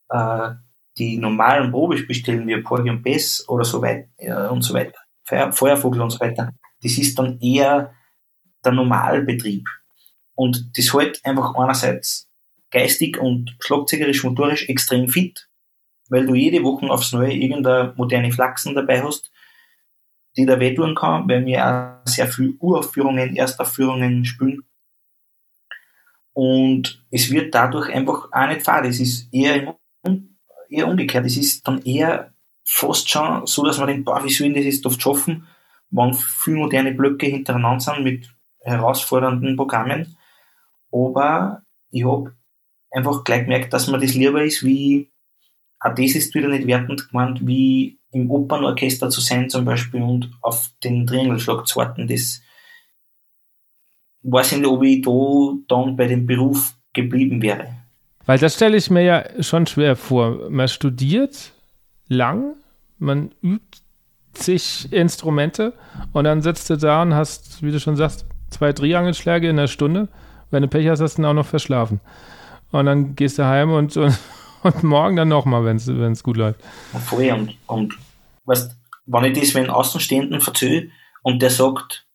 äh, 0.09 0.51
die 0.99 1.19
normalen 1.19 1.71
Probespielstellen 1.71 2.47
wie 2.47 2.91
und 2.91 3.03
Bess 3.03 3.49
oder 3.49 3.65
so 3.65 3.81
weiter 3.81 4.09
äh, 4.19 4.49
und 4.49 4.63
so 4.63 4.75
weiter, 4.75 4.99
Feuer, 5.25 5.53
Feuervogel 5.53 6.01
und 6.01 6.11
so 6.11 6.21
weiter, 6.21 6.53
das 6.83 6.99
ist 6.99 7.19
dann 7.19 7.39
eher 7.41 7.95
der 8.65 8.73
Normalbetrieb. 8.73 9.69
Und 10.35 10.77
das 10.77 10.93
hält 10.93 11.25
einfach 11.25 11.55
einerseits 11.55 12.29
geistig 12.71 13.19
und 13.19 13.57
schlagzeugerisch, 13.61 14.25
motorisch 14.25 14.69
extrem 14.69 15.09
fit, 15.09 15.49
weil 16.11 16.27
du 16.27 16.35
jede 16.35 16.63
Woche 16.63 16.89
aufs 16.91 17.13
Neue 17.13 17.33
irgendeine 17.33 17.95
moderne 17.97 18.31
Flachsen 18.31 18.75
dabei 18.75 19.03
hast, 19.03 19.31
die 20.37 20.47
da 20.47 20.61
wehtun 20.61 20.95
kann, 20.95 21.29
weil 21.29 21.45
wir 21.45 21.67
auch 21.67 22.07
sehr 22.07 22.29
viel 22.29 22.57
Uraufführungen, 22.61 23.37
Erstaufführungen 23.37 24.25
spielen. 24.25 24.63
Und 26.33 27.05
es 27.11 27.31
wird 27.31 27.53
dadurch 27.53 27.93
einfach 27.93 28.29
auch 28.31 28.47
nicht 28.47 28.63
fad. 28.63 28.85
Es 28.87 29.01
ist 29.01 29.33
eher 29.33 29.77
eher 30.69 30.89
umgekehrt. 30.89 31.27
Es 31.27 31.37
ist 31.37 31.67
dann 31.67 31.83
eher 31.83 32.33
fast 32.65 33.09
schon 33.09 33.47
so, 33.47 33.65
dass 33.65 33.79
man 33.79 33.89
denkt, 33.89 34.05
boah, 34.05 34.23
wie 34.25 34.31
sollen 34.31 34.55
das 34.55 34.65
jetzt 34.65 34.85
oft 34.87 35.01
schaffen, 35.01 35.47
wenn 35.91 36.13
viele 36.15 36.59
moderne 36.59 36.93
Blöcke 36.93 37.27
hintereinander 37.27 37.81
sind 37.81 38.05
mit 38.05 38.31
herausfordernden 38.61 39.57
Programmen. 39.57 40.17
Aber 40.93 41.63
ich 41.91 42.05
habe 42.05 42.35
einfach 42.91 43.25
gleich 43.25 43.45
gemerkt, 43.45 43.73
dass 43.73 43.89
mir 43.89 43.99
das 43.99 44.15
lieber 44.15 44.43
ist, 44.43 44.63
wie, 44.65 45.11
auch 45.81 45.95
das 45.95 46.15
ist 46.15 46.35
wieder 46.35 46.49
nicht 46.49 46.67
wertend 46.67 47.09
gemeint, 47.09 47.47
wie 47.47 47.99
im 48.11 48.31
Opernorchester 48.31 49.11
zu 49.11 49.21
sein 49.21 49.51
zum 49.51 49.65
Beispiel 49.65 50.03
und 50.03 50.31
auf 50.41 50.71
den 50.83 51.07
Triangelschlag 51.07 51.67
zu 51.67 51.77
warten. 51.77 52.07
Das 52.07 52.43
weiß 54.23 54.53
ich 54.53 54.59
nicht, 54.59 54.67
ob 54.67 54.83
ich 54.83 55.03
da 55.03 55.11
dann 55.69 55.97
bei 55.97 56.07
dem 56.07 56.27
Beruf 56.27 56.75
geblieben 56.93 57.43
wäre. 57.43 57.78
Weil 58.29 58.39
das 58.39 58.57
stelle 58.57 58.77
ich 58.77 58.91
mir 58.91 59.03
ja 59.03 59.43
schon 59.43 59.67
schwer 59.67 59.97
vor. 59.97 60.51
Man 60.51 60.69
studiert 60.69 61.53
lang, 62.09 62.57
man 62.99 63.31
übt 63.43 63.79
zig 64.35 64.93
Instrumente 64.93 65.73
und 66.13 66.25
dann 66.25 66.43
sitzt 66.43 66.69
du 66.69 66.77
da 66.77 67.01
und 67.01 67.15
hast, 67.15 67.63
wie 67.63 67.73
du 67.73 67.81
schon 67.81 67.97
sagst, 67.97 68.27
zwei 68.51 68.75
Triangelschläge 68.75 69.49
in 69.49 69.57
der 69.57 69.67
Stunde. 69.67 70.09
Wenn 70.51 70.61
du 70.61 70.69
Pech 70.69 70.87
hast, 70.89 71.01
hast 71.01 71.17
du 71.17 71.23
dann 71.23 71.31
auch 71.31 71.43
noch 71.43 71.47
verschlafen. 71.47 72.01
Und 72.71 72.85
dann 72.85 73.17
gehst 73.17 73.39
du 73.39 73.47
heim 73.47 73.73
und, 73.73 73.97
und, 73.97 74.19
und 74.63 74.83
morgen 74.83 75.17
dann 75.17 75.29
nochmal, 75.29 75.65
wenn 75.65 75.77
es 76.13 76.23
gut 76.23 76.37
läuft. 76.37 76.61
Voll 77.07 77.31
und, 77.31 77.57
und 77.67 77.95
weißt, 78.45 78.77
wenn 79.07 79.25
ich 79.25 79.41
das 79.41 79.55
wenn 79.55 79.71
Außenstehenden 79.71 80.43
verzöge 80.43 80.91
und 81.23 81.41
der 81.41 81.49
sagt, 81.49 82.07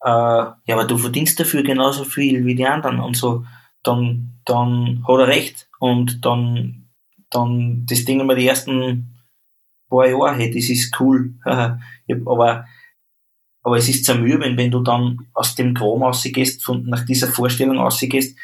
äh, 0.00 0.08
ja, 0.08 0.56
aber 0.68 0.86
du 0.86 0.96
verdienst 0.96 1.38
dafür 1.38 1.62
genauso 1.62 2.04
viel 2.04 2.46
wie 2.46 2.54
die 2.54 2.66
anderen 2.66 3.00
und 3.00 3.14
so, 3.14 3.44
dann, 3.88 4.40
dann 4.44 5.04
hat 5.06 5.18
er 5.18 5.28
recht. 5.28 5.68
Und 5.78 6.24
dann, 6.24 6.88
dann 7.30 7.86
das 7.86 8.04
Ding 8.04 8.20
immer 8.20 8.34
die 8.34 8.46
ersten 8.46 9.14
paar 9.88 10.06
Jahre, 10.06 10.36
hey, 10.36 10.50
das 10.50 10.68
ist 10.68 10.98
cool. 11.00 11.34
aber, 11.44 12.66
aber 13.62 13.76
es 13.76 13.88
ist 13.88 14.04
zermürbend, 14.04 14.56
wenn 14.56 14.70
du 14.70 14.80
dann 14.80 15.26
aus 15.32 15.54
dem 15.54 15.74
Chrom 15.74 16.02
rausgehst, 16.02 16.64
von, 16.64 16.84
nach 16.84 17.04
dieser 17.04 17.28
Vorstellung 17.28 17.78
rausgehst, 17.78 18.36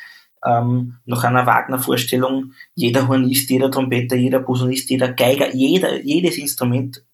ähm, 0.44 0.98
nach 1.06 1.24
einer 1.24 1.46
Wagner-Vorstellung, 1.46 2.52
jeder 2.74 3.08
Hornist, 3.08 3.48
jeder 3.50 3.70
Trompeter, 3.70 4.16
jeder 4.16 4.40
Posaunist, 4.40 4.90
jeder 4.90 5.12
Geiger, 5.12 5.54
jeder, 5.54 6.02
jedes 6.02 6.36
Instrument 6.36 7.04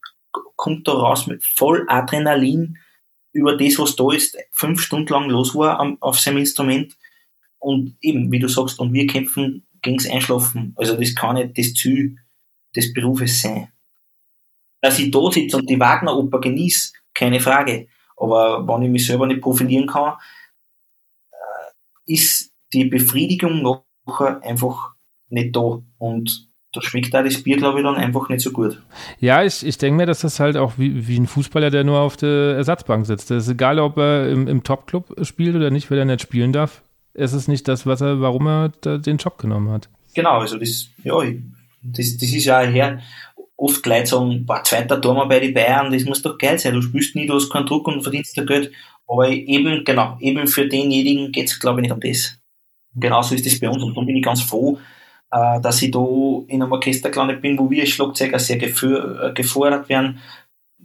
kommt 0.56 0.86
da 0.86 0.92
raus 0.92 1.26
mit 1.26 1.44
voll 1.44 1.86
Adrenalin 1.88 2.78
über 3.32 3.56
das, 3.56 3.78
was 3.78 3.96
da 3.96 4.12
ist, 4.12 4.36
fünf 4.50 4.80
Stunden 4.80 5.12
lang 5.12 5.30
los 5.30 5.54
war 5.54 5.78
am, 5.78 5.96
auf 6.00 6.18
seinem 6.18 6.38
Instrument. 6.38 6.96
Und 7.60 7.96
eben, 8.00 8.32
wie 8.32 8.40
du 8.40 8.48
sagst, 8.48 8.80
und 8.80 8.92
wir 8.92 9.06
kämpfen 9.06 9.66
gegens 9.82 10.08
Einschlafen. 10.08 10.74
Also 10.76 10.96
das 10.96 11.14
kann 11.14 11.36
nicht 11.36 11.56
das 11.56 11.74
Ziel 11.74 12.16
des 12.74 12.92
Berufes 12.92 13.40
sein. 13.40 13.68
Dass 14.80 14.98
ich 14.98 15.10
da 15.10 15.30
sitze 15.30 15.58
und 15.58 15.68
die 15.68 15.78
Wagner-Oper 15.78 16.40
genieße, 16.40 16.92
keine 17.14 17.40
Frage. 17.40 17.88
Aber 18.16 18.66
wenn 18.66 18.82
ich 18.82 18.90
mich 18.90 19.06
selber 19.06 19.26
nicht 19.26 19.40
profilieren 19.40 19.86
kann, 19.86 20.14
äh, 21.32 22.12
ist 22.12 22.52
die 22.72 22.86
Befriedigung 22.86 23.62
nachher 24.06 24.42
einfach 24.42 24.94
nicht 25.28 25.54
da. 25.54 25.82
Und 25.98 26.48
da 26.72 26.80
schmeckt 26.80 27.12
da 27.12 27.22
das 27.22 27.42
Bier, 27.42 27.56
glaube 27.56 27.80
ich, 27.80 27.84
dann 27.84 27.96
einfach 27.96 28.28
nicht 28.28 28.42
so 28.42 28.52
gut. 28.52 28.80
Ja, 29.18 29.42
ich, 29.42 29.66
ich 29.66 29.76
denke 29.76 29.96
mir, 29.96 30.06
dass 30.06 30.20
das 30.20 30.38
halt 30.40 30.56
auch 30.56 30.74
wie, 30.78 31.08
wie 31.08 31.18
ein 31.18 31.26
Fußballer, 31.26 31.70
der 31.70 31.84
nur 31.84 32.00
auf 32.00 32.16
der 32.16 32.56
Ersatzbank 32.56 33.06
sitzt. 33.06 33.30
Das 33.30 33.44
ist 33.44 33.50
egal, 33.50 33.78
ob 33.80 33.96
er 33.98 34.28
im, 34.28 34.46
im 34.46 34.62
Top-Club 34.62 35.26
spielt 35.26 35.56
oder 35.56 35.70
nicht, 35.70 35.90
wenn 35.90 35.98
er 35.98 36.04
nicht 36.04 36.22
spielen 36.22 36.52
darf. 36.52 36.82
Es 37.14 37.32
ist 37.32 37.48
nicht 37.48 37.66
das, 37.68 37.86
was 37.86 38.00
er, 38.00 38.20
warum 38.20 38.46
er 38.46 38.68
den 38.68 39.16
Job 39.16 39.38
genommen 39.38 39.70
hat. 39.70 39.88
Genau, 40.14 40.38
also 40.38 40.58
das, 40.58 40.88
ja, 41.04 41.14
das, 41.82 42.16
das 42.16 42.30
ist 42.30 42.44
ja 42.44 42.60
her. 42.60 43.00
Oft 43.56 43.84
Leute 43.84 44.06
sagen, 44.06 44.46
boah, 44.46 44.62
zweiter 44.64 45.00
Tormann 45.00 45.28
bei 45.28 45.40
den 45.40 45.52
Bayern, 45.52 45.92
das 45.92 46.04
muss 46.04 46.22
doch 46.22 46.38
geil 46.38 46.58
sein. 46.58 46.74
Du 46.74 46.82
spielst 46.82 47.14
nie, 47.14 47.26
du 47.26 47.34
hast 47.34 47.50
keinen 47.50 47.66
Druck 47.66 47.88
und 47.88 48.02
verdienst 48.02 48.36
da 48.36 48.44
Geld. 48.44 48.72
Aber 49.06 49.28
eben, 49.28 49.84
genau, 49.84 50.16
eben 50.20 50.46
für 50.46 50.66
denjenigen 50.66 51.32
geht 51.32 51.48
es, 51.48 51.58
glaube 51.58 51.80
ich, 51.80 51.82
nicht 51.82 51.92
um 51.92 52.00
das. 52.00 52.38
Genauso 52.94 53.34
ist 53.34 53.44
das 53.44 53.58
bei 53.60 53.68
uns 53.68 53.82
und 53.82 53.90
darum 53.90 54.06
bin 54.06 54.16
ich 54.16 54.24
ganz 54.24 54.42
froh, 54.42 54.78
äh, 55.30 55.60
dass 55.60 55.82
ich 55.82 55.90
da 55.90 56.00
in 56.48 56.62
einem 56.62 56.72
Orchester 56.72 57.10
gelandet 57.10 57.42
bin, 57.42 57.58
wo 57.58 57.70
wir 57.70 57.82
als 57.82 57.90
Schlagzeuger 57.90 58.38
sehr 58.38 58.60
äh, 58.62 59.32
gefordert 59.32 59.88
werden, 59.88 60.20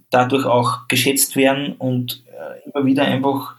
dadurch 0.09 0.45
auch 0.45 0.87
geschätzt 0.87 1.35
werden 1.35 1.73
und 1.73 2.23
äh, 2.27 2.69
immer 2.69 2.85
wieder 2.85 3.03
einfach 3.05 3.55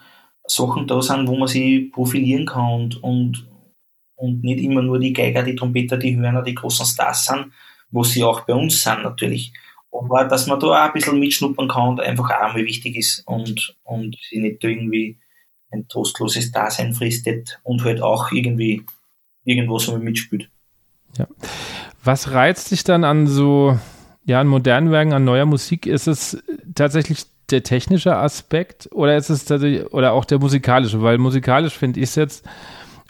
Sachen 0.49 0.87
da 0.87 1.01
sind, 1.03 1.27
wo 1.29 1.37
man 1.37 1.49
sich 1.49 1.91
profilieren 1.93 2.47
kann 2.47 2.75
und, 2.75 3.03
und, 3.03 3.49
und 4.17 4.43
nicht 4.43 4.61
immer 4.61 4.83
nur 4.83 4.99
die 4.99 5.13
Geiger, 5.13 5.43
die 5.43 5.57
Trompeter, 5.57 5.97
die 5.97 6.17
Hörner, 6.17 6.43
die 6.43 6.55
großen 6.55 6.87
Stars 6.87 7.27
sind, 7.27 7.53
wo 7.91 8.03
sie 8.05 8.25
auch 8.25 8.41
bei 8.41 8.55
uns 8.55 8.83
sind 8.83 9.03
natürlich. 9.03 9.53
Aber 9.93 10.25
dass 10.25 10.47
man 10.47 10.61
da 10.61 10.67
auch 10.67 10.75
ein 10.75 10.93
bisschen 10.93 11.19
mitschnuppern 11.19 11.69
kann 11.69 11.89
und 11.89 12.01
einfach 12.01 12.31
auch 12.31 12.49
einmal 12.49 12.65
wichtig 12.65 12.97
ist 12.97 13.23
und, 13.27 13.77
und 13.85 14.17
sie 14.29 14.41
nicht 14.41 14.63
irgendwie 14.63 15.19
ein 15.73 15.89
trostloses 15.89 16.53
Dasein 16.53 16.93
fristet 16.93 17.59
und 17.65 17.83
halt 17.85 18.01
auch 18.03 18.31
irgendwie 18.31 18.85
irgendwo 19.45 19.79
so 19.79 19.97
mitspielt. 19.99 20.51
Ja. 21.19 21.27
Was 22.05 22.31
reizt 22.33 22.71
dich 22.71 22.85
dann 22.85 23.05
an 23.05 23.27
so, 23.27 23.79
ja, 24.25 24.41
an 24.41 24.49
modernen 24.49 24.91
Werken, 24.91 25.13
an 25.13 25.25
neuer 25.25 25.47
Musik? 25.47 25.87
Ist 25.87 26.07
es 26.07 26.43
tatsächlich 26.75 27.25
der 27.51 27.63
technische 27.63 28.17
Aspekt 28.17 28.89
oder 28.93 29.17
ist 29.17 29.31
es 29.31 29.45
tatsächlich, 29.45 29.93
oder 29.93 30.13
auch 30.13 30.25
der 30.25 30.39
musikalische? 30.39 31.03
Weil 31.03 31.19
musikalisch 31.19 31.77
finde 31.77 32.01
ich 32.01 32.11
es 32.11 32.15
jetzt, 32.15 32.45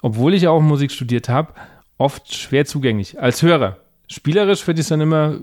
obwohl 0.02 0.34
ich 0.34 0.48
auch 0.48 0.60
Musik 0.60 0.90
studiert 0.92 1.28
habe, 1.28 1.52
oft 1.98 2.34
schwer 2.34 2.66
zugänglich. 2.66 3.20
Als 3.20 3.42
Hörer. 3.42 3.78
Spielerisch 4.08 4.62
finde 4.62 4.80
ich 4.80 4.84
es 4.84 4.88
dann 4.88 5.00
immer 5.00 5.38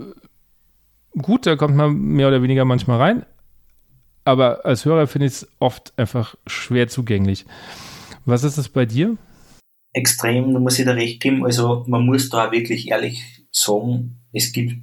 gut, 1.12 1.46
da 1.46 1.56
kommt 1.56 1.76
man 1.76 1.94
mehr 1.94 2.28
oder 2.28 2.42
weniger 2.42 2.64
manchmal 2.64 2.98
rein. 2.98 3.26
Aber 4.24 4.64
als 4.64 4.84
Hörer 4.84 5.06
finde 5.06 5.26
ich 5.26 5.32
es 5.32 5.48
oft 5.58 5.92
einfach 5.98 6.34
schwer 6.46 6.88
zugänglich. 6.88 7.44
Was 8.24 8.42
ist 8.42 8.56
es 8.56 8.68
bei 8.68 8.86
dir? 8.86 9.18
extrem, 9.94 10.52
da 10.52 10.60
muss 10.60 10.78
ich 10.78 10.84
da 10.84 10.92
recht 10.92 11.22
geben. 11.22 11.44
Also 11.44 11.84
man 11.86 12.04
muss 12.04 12.28
da 12.28 12.52
wirklich 12.52 12.90
ehrlich 12.90 13.46
sagen, 13.50 14.20
es 14.32 14.52
gibt 14.52 14.74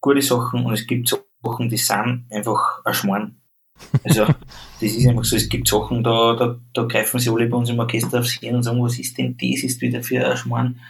gute 0.00 0.22
Sachen 0.22 0.64
und 0.64 0.74
es 0.74 0.86
gibt 0.86 1.08
Sachen, 1.42 1.68
die 1.68 1.76
sind 1.76 2.26
einfach 2.30 2.84
ein 2.84 2.94
Schmarrn. 2.94 3.39
Also 4.04 4.26
das 4.26 4.92
ist 4.92 5.06
einfach 5.06 5.24
so, 5.24 5.36
es 5.36 5.48
gibt 5.48 5.68
Sachen, 5.68 6.02
da, 6.02 6.34
da, 6.34 6.58
da 6.72 6.82
greifen 6.84 7.18
sie 7.18 7.30
alle 7.30 7.46
bei 7.46 7.56
uns 7.56 7.70
im 7.70 7.78
Orchester 7.78 8.20
aufs 8.20 8.32
Hirn 8.32 8.56
und 8.56 8.62
sagen, 8.62 8.82
was 8.82 8.98
ist 8.98 9.18
denn 9.18 9.36
das, 9.36 9.62
ist 9.62 9.80
wieder 9.80 10.02
für 10.02 10.26
ein 10.26 10.36
Schmarrn. 10.36 10.80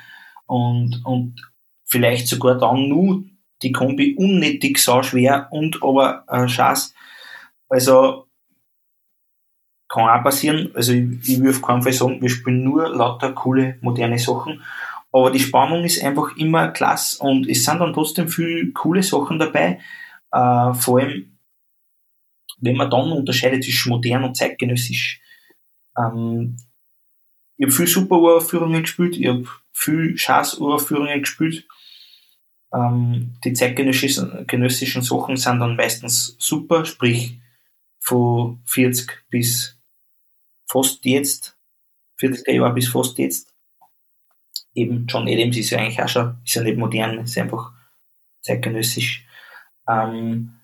Und, 0.47 1.01
und 1.05 1.51
vielleicht 1.85 2.29
sogar 2.29 2.59
dann 2.59 2.89
nur 2.89 3.25
die 3.63 3.73
Kombi 3.73 4.15
unnötig 4.17 4.79
sau 4.79 5.03
schwer 5.03 5.49
und 5.51 5.83
aber 5.83 6.25
äh, 6.29 6.49
Schatz. 6.49 6.95
Also 7.69 8.27
kann 9.89 10.09
auch 10.09 10.23
passieren. 10.23 10.71
Also 10.75 10.93
ich, 10.93 11.29
ich 11.29 11.41
will 11.41 11.51
auf 11.51 11.63
keinen 11.63 11.83
Fall 11.83 11.93
sagen, 11.93 12.23
wir 12.23 12.31
spielen 12.31 12.63
nur 12.63 12.89
lauter 12.89 13.33
coole, 13.33 13.77
moderne 13.81 14.19
Sachen. 14.19 14.63
Aber 15.13 15.31
die 15.31 15.41
Spannung 15.41 15.85
ist 15.85 16.03
einfach 16.03 16.37
immer 16.37 16.69
klasse 16.69 17.23
und 17.23 17.49
es 17.49 17.65
sind 17.65 17.81
dann 17.81 17.93
trotzdem 17.93 18.29
viele 18.29 18.71
coole 18.73 19.03
Sachen 19.03 19.39
dabei. 19.39 19.81
Äh, 20.33 20.75
vor 20.75 21.01
allem, 21.01 21.30
wenn 22.59 22.77
man 22.77 22.91
dann 22.91 23.13
unterscheidet 23.13 23.65
zwischen 23.65 23.91
modern 23.91 24.25
und 24.25 24.37
zeitgenössisch. 24.37 25.21
Ähm, 25.97 26.57
ich 27.57 27.67
habe 27.67 27.73
viel 27.73 27.87
super 27.87 28.17
Uraufführungen 28.17 28.83
gespielt, 28.83 29.17
ich 29.17 29.27
habe 29.27 29.45
viel 29.73 30.17
Scheiß-Uraufführungen 30.17 31.21
gespielt. 31.21 31.67
Ähm, 32.73 33.35
die 33.45 33.53
zeitgenössischen 33.53 35.03
Sachen 35.03 35.37
sind 35.37 35.61
dann 35.61 35.77
meistens 35.77 36.37
super, 36.39 36.85
sprich 36.85 37.39
von 37.99 38.63
40 38.65 39.25
bis 39.29 39.77
fast 40.67 41.05
jetzt, 41.05 41.57
40er 42.21 42.53
Jahre 42.53 42.75
bis 42.75 42.89
fast 42.89 43.19
jetzt, 43.19 43.53
eben 44.75 45.07
John 45.07 45.29
Adams 45.29 45.57
ist 45.57 45.71
ja 45.71 45.79
eigentlich 45.79 46.01
auch 46.01 46.09
schon, 46.09 46.39
ist 46.45 46.55
ja 46.55 46.63
nicht 46.63 46.79
modern, 46.79 47.19
ist 47.19 47.37
einfach 47.37 47.73
zeitgenössisch. 48.41 49.27
Ähm, 49.89 50.60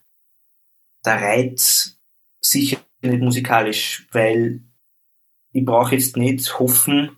der 1.06 1.20
Reiz 1.20 1.98
sicher 2.40 2.78
nicht 3.02 3.20
musikalisch, 3.20 4.06
weil 4.12 4.60
ich 5.52 5.64
brauche 5.64 5.94
jetzt 5.94 6.16
nicht 6.16 6.58
hoffen, 6.58 7.16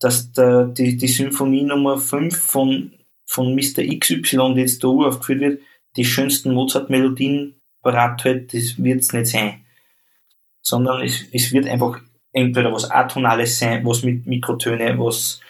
dass 0.00 0.32
der, 0.32 0.66
die, 0.66 0.96
die 0.96 1.08
Symphonie 1.08 1.62
Nummer 1.62 1.98
5 1.98 2.36
von, 2.36 2.94
von 3.24 3.54
Mr. 3.54 3.82
XY, 3.98 4.54
die 4.54 4.60
jetzt 4.60 4.82
da 4.82 4.88
aufgeführt 4.88 5.40
wird, 5.40 5.62
die 5.96 6.04
schönsten 6.04 6.54
Mozart-Melodien 6.54 7.60
parat 7.82 8.24
hat, 8.24 8.54
das 8.54 8.82
wird 8.82 9.00
es 9.00 9.12
nicht 9.12 9.26
sein 9.26 9.62
sondern 10.62 11.02
es, 11.02 11.24
es 11.32 11.52
wird 11.52 11.66
einfach 11.66 12.00
entweder 12.32 12.72
was 12.72 12.90
Atonales 12.90 13.58
sein, 13.58 13.84
was 13.84 14.04
mit 14.04 14.26
Mikrotöne, 14.26 14.98
was, 14.98 15.40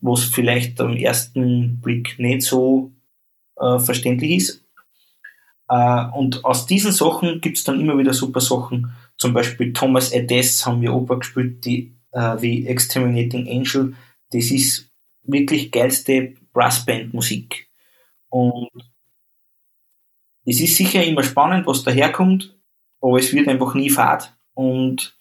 was 0.00 0.24
vielleicht 0.24 0.80
am 0.80 0.94
ersten 0.94 1.80
Blick 1.80 2.18
nicht 2.18 2.42
so 2.42 2.92
äh, 3.56 3.78
verständlich 3.80 4.30
ist. 4.32 4.64
Äh, 5.68 6.06
und 6.14 6.44
aus 6.44 6.66
diesen 6.66 6.92
Sachen 6.92 7.40
gibt 7.40 7.58
es 7.58 7.64
dann 7.64 7.80
immer 7.80 7.98
wieder 7.98 8.14
super 8.14 8.40
Sachen. 8.40 8.92
Zum 9.16 9.32
Beispiel 9.32 9.72
Thomas 9.72 10.12
Edess 10.12 10.64
haben 10.64 10.80
wir 10.80 10.94
Oper 10.94 11.18
gespielt, 11.18 11.64
die 11.64 11.94
äh, 12.12 12.36
wie 12.40 12.66
Exterminating 12.66 13.48
Angel. 13.48 13.94
Das 14.30 14.50
ist 14.50 14.90
wirklich 15.22 15.70
geilste 15.70 16.34
Brassband-Musik. 16.52 17.68
Und 18.30 18.68
es 20.44 20.60
ist 20.60 20.76
sicher 20.76 21.04
immer 21.04 21.22
spannend, 21.22 21.66
was 21.66 21.84
daherkommt, 21.84 22.56
aber 23.00 23.18
es 23.18 23.32
wird 23.32 23.48
einfach 23.48 23.74
nie 23.74 23.90
fad 23.90 24.34
und 24.54 25.16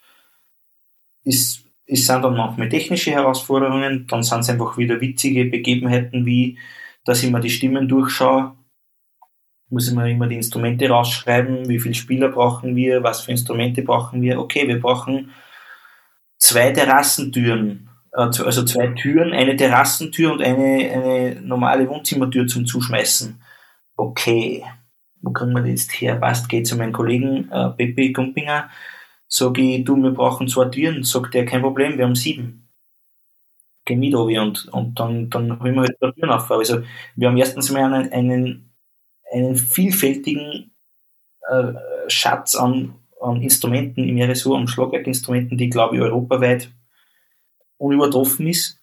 es, 1.25 1.63
es 1.85 2.05
sind 2.05 2.21
dann 2.21 2.35
manchmal 2.35 2.69
technische 2.69 3.11
Herausforderungen, 3.11 4.07
dann 4.07 4.23
sind 4.23 4.39
es 4.39 4.49
einfach 4.49 4.77
wieder 4.77 5.01
witzige 5.01 5.45
Begebenheiten, 5.45 6.25
wie 6.25 6.57
dass 7.03 7.23
ich 7.23 7.31
mir 7.31 7.39
die 7.39 7.49
Stimmen 7.49 7.87
durchschaue, 7.87 8.56
muss 9.69 9.87
ich 9.87 9.95
mir 9.95 10.09
immer 10.09 10.27
die 10.27 10.35
Instrumente 10.35 10.89
rausschreiben, 10.89 11.67
wie 11.67 11.79
viele 11.79 11.95
Spieler 11.95 12.29
brauchen 12.29 12.75
wir, 12.75 13.03
was 13.03 13.21
für 13.21 13.31
Instrumente 13.31 13.81
brauchen 13.81 14.21
wir. 14.21 14.39
Okay, 14.39 14.67
wir 14.67 14.79
brauchen 14.79 15.31
zwei 16.37 16.71
Terrassentüren, 16.71 17.89
äh, 18.13 18.21
also 18.21 18.63
zwei 18.63 18.87
Türen, 18.89 19.33
eine 19.33 19.55
Terrassentür 19.55 20.31
und 20.33 20.41
eine, 20.41 20.91
eine 20.91 21.41
normale 21.41 21.87
Wohnzimmertür 21.89 22.47
zum 22.47 22.65
Zuschmeißen. 22.65 23.41
Okay, 23.97 24.63
wo 25.21 25.31
kriegen 25.31 25.53
wir 25.53 25.61
das 25.61 25.69
jetzt 25.69 26.01
her? 26.01 26.15
Passt, 26.15 26.49
geht 26.49 26.67
zu 26.67 26.77
meinem 26.77 26.93
Kollegen 26.93 27.49
äh, 27.51 27.69
Pepe 27.71 28.11
Gumpinger 28.13 28.69
Sag 29.29 29.57
ich, 29.57 29.83
du, 29.83 29.97
wir 29.97 30.11
brauchen 30.11 30.47
zwei 30.47 30.65
Türen. 30.65 31.03
Sagt 31.03 31.35
er, 31.35 31.45
kein 31.45 31.61
Problem, 31.61 31.97
wir 31.97 32.05
haben 32.05 32.15
sieben. 32.15 32.69
Geh 33.85 33.95
mit, 33.95 34.13
und, 34.15 34.67
und 34.69 34.99
dann, 34.99 35.29
dann 35.29 35.59
holen 35.61 35.75
wir 35.75 35.81
halt 35.81 35.97
die 36.01 36.11
Türen 36.13 36.29
auf. 36.31 36.49
Also, 36.51 36.81
wir 37.15 37.27
haben 37.27 37.37
erstens 37.37 37.71
mal 37.71 37.93
einen, 37.93 38.11
einen, 38.11 38.66
einen 39.31 39.55
vielfältigen 39.55 40.71
äh, 41.49 41.73
Schatz 42.07 42.55
an, 42.55 42.95
an 43.21 43.41
Instrumenten 43.41 44.07
im 44.07 44.21
RSU, 44.21 44.55
an 44.55 44.67
Schlagwerkinstrumenten, 44.67 45.57
die, 45.57 45.69
glaube 45.69 45.95
ich, 45.95 46.01
europaweit 46.01 46.71
unübertroffen 47.77 48.47
ist. 48.47 48.79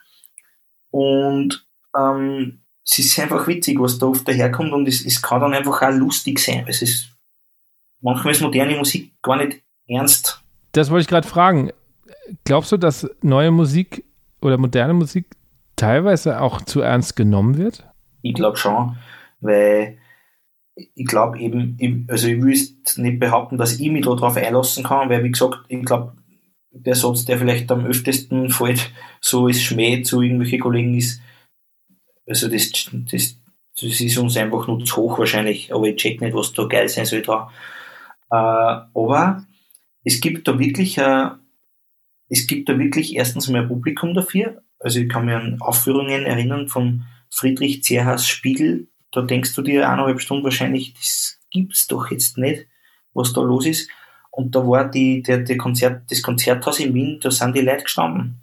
Und 0.90 1.66
ähm, 1.96 2.60
es 2.84 2.98
ist 2.98 3.18
einfach 3.18 3.46
witzig, 3.46 3.80
was 3.80 3.98
da 3.98 4.06
oft 4.06 4.28
daherkommt 4.28 4.72
und 4.72 4.86
es, 4.86 5.04
es 5.04 5.22
kann 5.22 5.40
dann 5.40 5.54
einfach 5.54 5.82
auch 5.82 5.90
lustig 5.90 6.38
sein. 6.38 6.66
Es 6.68 6.82
ist, 6.82 7.08
manchmal 8.00 8.32
ist 8.32 8.42
moderne 8.42 8.76
Musik 8.76 9.12
gar 9.22 9.36
nicht 9.36 9.62
ernst. 9.88 10.42
Das 10.72 10.90
wollte 10.90 11.02
ich 11.02 11.08
gerade 11.08 11.26
fragen. 11.26 11.70
Glaubst 12.44 12.72
du, 12.72 12.76
dass 12.76 13.08
neue 13.22 13.50
Musik 13.50 14.04
oder 14.40 14.58
moderne 14.58 14.94
Musik 14.94 15.26
teilweise 15.76 16.40
auch 16.40 16.62
zu 16.62 16.80
ernst 16.80 17.16
genommen 17.16 17.56
wird? 17.58 17.86
Ich 18.22 18.34
glaube 18.34 18.56
schon, 18.56 18.96
weil 19.40 19.98
ich 20.76 21.06
glaube 21.06 21.38
eben, 21.38 22.06
also 22.08 22.28
ich 22.28 22.42
will 22.42 22.58
nicht 22.96 23.20
behaupten, 23.20 23.58
dass 23.58 23.78
ich 23.78 23.90
mich 23.90 24.04
darauf 24.04 24.36
einlassen 24.36 24.84
kann, 24.84 25.08
weil 25.08 25.22
wie 25.22 25.30
gesagt, 25.30 25.64
ich 25.68 25.84
glaube, 25.84 26.14
der 26.70 26.96
Satz, 26.96 27.24
der 27.24 27.38
vielleicht 27.38 27.70
am 27.70 27.86
öftesten 27.86 28.50
fällt, 28.50 28.92
so 29.20 29.46
ist 29.46 29.62
Schmäh 29.62 30.02
zu 30.02 30.20
irgendwelchen 30.20 30.60
Kollegen 30.60 30.94
ist, 30.94 31.20
also 32.26 32.48
das, 32.48 32.72
das, 32.72 33.40
das 33.80 34.00
ist 34.00 34.18
uns 34.18 34.36
einfach 34.36 34.66
nur 34.66 34.84
zu 34.84 34.96
hoch 34.96 35.18
wahrscheinlich, 35.18 35.72
aber 35.72 35.86
ich 35.86 35.96
check 35.96 36.20
nicht, 36.20 36.34
was 36.34 36.52
da 36.52 36.64
geil 36.64 36.88
sein 36.88 37.06
soll 37.06 37.22
da. 37.22 37.50
Äh, 38.30 38.34
aber 38.34 39.44
es 40.02 40.20
gibt 40.20 40.48
da 40.48 40.58
wirklich, 40.58 40.98
äh, 40.98 41.30
es 42.28 42.46
gibt 42.46 42.68
da 42.68 42.78
wirklich 42.78 43.14
erstens 43.14 43.48
mehr 43.48 43.62
Publikum 43.62 44.14
dafür. 44.14 44.62
Also 44.80 45.00
ich 45.00 45.08
kann 45.08 45.26
mich 45.26 45.34
an 45.34 45.60
Aufführungen 45.60 46.24
erinnern 46.24 46.68
von 46.68 47.04
Friedrich 47.30 47.82
Zerhas 47.84 48.26
Spiegel. 48.26 48.88
Da 49.14 49.22
denkst 49.22 49.54
du 49.54 49.62
dir 49.62 49.88
eineinhalb 49.88 50.20
Stunden 50.20 50.42
wahrscheinlich, 50.42 50.92
das 50.94 51.38
gibt's 51.50 51.86
doch 51.86 52.10
jetzt 52.10 52.36
nicht, 52.36 52.66
was 53.12 53.32
da 53.32 53.42
los 53.42 53.64
ist. 53.64 53.88
Und 54.32 54.56
da 54.56 54.66
war 54.66 54.90
die, 54.90 55.22
der, 55.22 55.38
der 55.38 55.56
Konzert, 55.56 56.10
das 56.10 56.20
Konzerthaus 56.20 56.80
in 56.80 56.92
Wien, 56.94 57.20
da 57.22 57.30
sind 57.30 57.54
die 57.54 57.60
Leute 57.60 57.84
gestanden. 57.84 58.40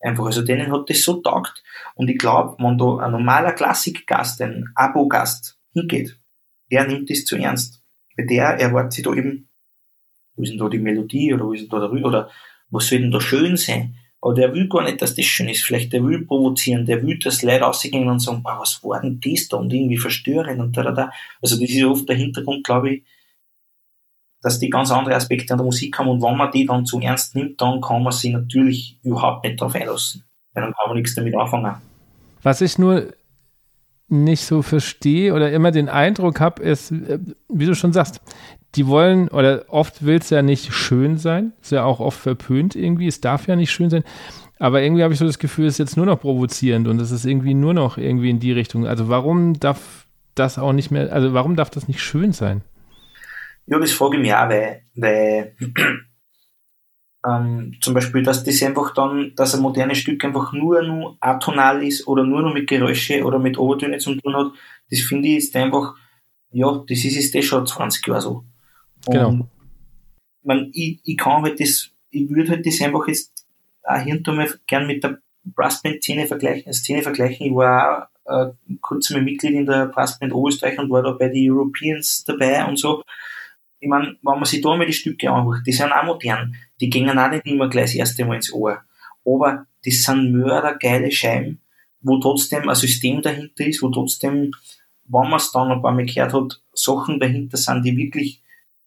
Einfach, 0.00 0.26
also 0.26 0.42
denen 0.42 0.70
hat 0.70 0.90
das 0.90 1.02
so 1.02 1.22
taugt. 1.22 1.62
Und 1.94 2.10
ich 2.10 2.18
glaube, 2.18 2.62
wenn 2.62 2.76
da 2.76 2.98
ein 2.98 3.12
normaler 3.12 3.52
Klassikgast, 3.52 4.42
ein 4.42 4.68
Abo-Gast 4.74 5.58
hingeht, 5.72 6.18
der 6.70 6.86
nimmt 6.86 7.08
das 7.08 7.24
zu 7.24 7.36
ernst. 7.36 7.82
Weil 8.16 8.26
der 8.26 8.60
erwartet 8.60 8.92
sich 8.92 9.04
da 9.04 9.14
eben, 9.14 9.48
wo 10.36 10.42
ist 10.42 10.50
denn 10.50 10.58
da 10.58 10.68
die 10.68 10.78
Melodie 10.78 11.32
oder 11.32 11.46
wo 11.46 11.54
ist 11.54 11.62
denn 11.62 11.70
da 11.70 11.80
der 11.80 11.90
Rü 11.90 12.04
oder 12.04 12.30
was 12.68 12.86
soll 12.86 13.00
denn 13.00 13.10
da 13.10 13.20
schön 13.20 13.56
sein? 13.56 13.96
Aber 14.22 14.34
der 14.34 14.52
will 14.52 14.68
gar 14.68 14.82
nicht, 14.82 15.00
dass 15.00 15.14
das 15.14 15.24
schön 15.24 15.48
ist. 15.48 15.62
Vielleicht 15.62 15.92
der 15.92 16.04
will 16.04 16.26
provozieren, 16.26 16.84
der 16.84 17.02
will, 17.02 17.18
dass 17.18 17.42
Leute 17.42 17.64
rausgehen 17.64 18.08
und 18.08 18.18
sagen, 18.20 18.42
ah, 18.44 18.58
was 18.60 18.82
war 18.84 19.00
denn 19.00 19.18
das 19.20 19.48
da? 19.48 19.56
Und 19.56 19.72
irgendwie 19.72 19.96
verstören 19.96 20.60
und 20.60 20.76
da, 20.76 20.82
da, 20.82 20.92
da. 20.92 21.10
Also 21.40 21.58
das 21.58 21.70
ist 21.70 21.84
oft 21.84 22.08
der 22.08 22.16
Hintergrund, 22.16 22.64
glaube 22.64 22.94
ich, 22.94 23.02
dass 24.42 24.58
die 24.58 24.70
ganz 24.70 24.90
andere 24.90 25.14
Aspekte 25.14 25.52
an 25.52 25.58
der 25.58 25.64
Musik 25.64 25.98
haben 25.98 26.08
und 26.08 26.22
wenn 26.22 26.36
man 26.36 26.50
die 26.50 26.66
dann 26.66 26.86
zu 26.86 27.00
ernst 27.00 27.34
nimmt, 27.34 27.60
dann 27.60 27.80
kann 27.80 28.02
man 28.02 28.12
sie 28.12 28.30
natürlich 28.30 28.98
überhaupt 29.02 29.44
nicht 29.44 29.60
darauf 29.60 29.74
einlassen. 29.74 30.24
Weil 30.52 30.64
dann 30.64 30.72
kann 30.72 30.88
man 30.88 30.96
nichts 30.96 31.14
damit 31.14 31.34
anfangen. 31.36 31.76
Was 32.42 32.60
ich 32.60 32.78
nur 32.78 33.12
nicht 34.08 34.44
so 34.44 34.62
verstehe 34.62 35.34
oder 35.34 35.52
immer 35.52 35.70
den 35.70 35.88
Eindruck 35.88 36.40
habe, 36.40 36.62
ist, 36.62 36.90
äh, 36.90 37.18
wie 37.48 37.66
du 37.66 37.74
schon 37.74 37.92
sagst, 37.92 38.20
die 38.76 38.86
wollen, 38.86 39.28
oder 39.28 39.64
oft 39.68 40.04
will 40.04 40.18
es 40.18 40.30
ja 40.30 40.42
nicht 40.42 40.72
schön 40.72 41.18
sein, 41.18 41.52
ist 41.60 41.72
ja 41.72 41.84
auch 41.84 42.00
oft 42.00 42.20
verpönt 42.20 42.76
irgendwie, 42.76 43.06
es 43.06 43.20
darf 43.20 43.46
ja 43.48 43.56
nicht 43.56 43.70
schön 43.70 43.90
sein, 43.90 44.04
aber 44.60 44.82
irgendwie 44.82 45.02
habe 45.02 45.12
ich 45.12 45.18
so 45.18 45.26
das 45.26 45.38
Gefühl, 45.38 45.66
es 45.66 45.74
ist 45.74 45.78
jetzt 45.78 45.96
nur 45.96 46.06
noch 46.06 46.20
provozierend 46.20 46.86
und 46.86 47.00
es 47.00 47.10
ist 47.10 47.24
irgendwie 47.24 47.54
nur 47.54 47.74
noch 47.74 47.96
irgendwie 47.96 48.30
in 48.30 48.40
die 48.40 48.52
Richtung. 48.52 48.86
Also 48.86 49.08
warum 49.08 49.58
darf 49.58 50.06
das 50.34 50.58
auch 50.58 50.72
nicht 50.72 50.90
mehr, 50.90 51.12
also 51.12 51.32
warum 51.32 51.56
darf 51.56 51.70
das 51.70 51.88
nicht 51.88 52.02
schön 52.02 52.32
sein? 52.32 52.62
Ja, 53.66 53.78
das 53.78 53.92
frage 53.92 54.16
ich 54.16 54.22
mich 54.22 54.34
auch, 54.34 54.48
weil, 54.48 54.82
weil 54.94 55.56
ähm, 57.26 57.76
zum 57.80 57.94
Beispiel, 57.94 58.22
dass 58.22 58.44
das 58.44 58.62
einfach 58.62 58.92
dann, 58.92 59.32
dass 59.34 59.54
ein 59.54 59.62
modernes 59.62 59.98
Stück 59.98 60.24
einfach 60.24 60.52
nur 60.52 60.82
nur 60.82 61.16
atonal 61.20 61.82
ist 61.82 62.06
oder 62.06 62.24
nur 62.24 62.42
noch 62.42 62.52
mit 62.52 62.68
Geräusche 62.68 63.24
oder 63.24 63.38
mit 63.38 63.58
Obertöne 63.58 63.98
zu 63.98 64.14
tun 64.14 64.36
hat, 64.36 64.52
das 64.90 65.00
finde 65.00 65.28
ich 65.28 65.36
ist 65.36 65.56
einfach, 65.56 65.94
ja, 66.50 66.84
das 66.86 67.04
ist 67.04 67.16
es 67.16 67.30
das 67.30 67.44
schon 67.44 67.66
20 67.66 68.06
Jahre 68.06 68.20
so. 68.20 68.44
Und 69.06 69.14
genau. 69.14 69.48
Man, 70.42 70.70
ich, 70.72 71.00
ich 71.04 71.16
kann 71.16 71.42
halt 71.42 71.60
das, 71.60 71.90
ich 72.10 72.28
würde 72.28 72.50
halt 72.50 72.66
das 72.66 72.80
einfach 72.80 73.06
jetzt 73.08 73.46
auch 73.82 74.04
und 74.04 74.26
mal 74.28 74.48
gern 74.66 74.86
mit 74.86 75.02
der 75.02 75.18
Brassband-Szene 75.44 76.26
vergleichen, 76.26 76.72
Szene 76.72 77.02
vergleichen. 77.02 77.46
Ich 77.46 77.54
war 77.54 78.10
auch 78.24 78.46
äh, 78.46 78.52
kurz 78.80 79.10
mal 79.10 79.22
Mitglied 79.22 79.52
in 79.52 79.66
der 79.66 79.86
Brassband 79.86 80.32
Oberösterreich 80.32 80.78
und 80.78 80.90
war 80.90 81.02
da 81.02 81.12
bei 81.12 81.28
den 81.28 81.50
Europeans 81.50 82.24
dabei 82.24 82.64
und 82.64 82.78
so 82.78 83.02
ich 83.80 83.88
meine, 83.88 84.16
wenn 84.22 84.34
man 84.34 84.44
sich 84.44 84.60
da 84.60 84.76
mal 84.76 84.86
die 84.86 84.92
Stücke 84.92 85.30
anguckt, 85.30 85.66
die 85.66 85.72
sind 85.72 85.90
auch 85.90 86.04
modern. 86.04 86.54
Die 86.80 86.90
gehen 86.90 87.18
auch 87.18 87.30
nicht 87.30 87.46
immer 87.46 87.68
gleich 87.68 87.86
das 87.86 87.94
erste 87.94 88.24
Mal 88.24 88.36
ins 88.36 88.52
Ohr. 88.52 88.82
Aber 89.24 89.66
das 89.84 90.02
sind 90.02 90.32
mördergeile 90.32 91.10
Scheiben, 91.10 91.60
wo 92.02 92.18
trotzdem 92.18 92.68
ein 92.68 92.74
System 92.74 93.22
dahinter 93.22 93.66
ist, 93.66 93.82
wo 93.82 93.88
trotzdem, 93.88 94.52
wenn 95.06 95.30
man 95.30 95.34
es 95.34 95.50
dann 95.50 95.72
ein 95.72 95.80
paar 95.80 95.92
Mal 95.92 96.04
gehört 96.04 96.34
hat, 96.34 96.62
Sachen 96.74 97.18
dahinter 97.18 97.56
sind, 97.56 97.82
die 97.84 97.96
wirklich 97.96 98.42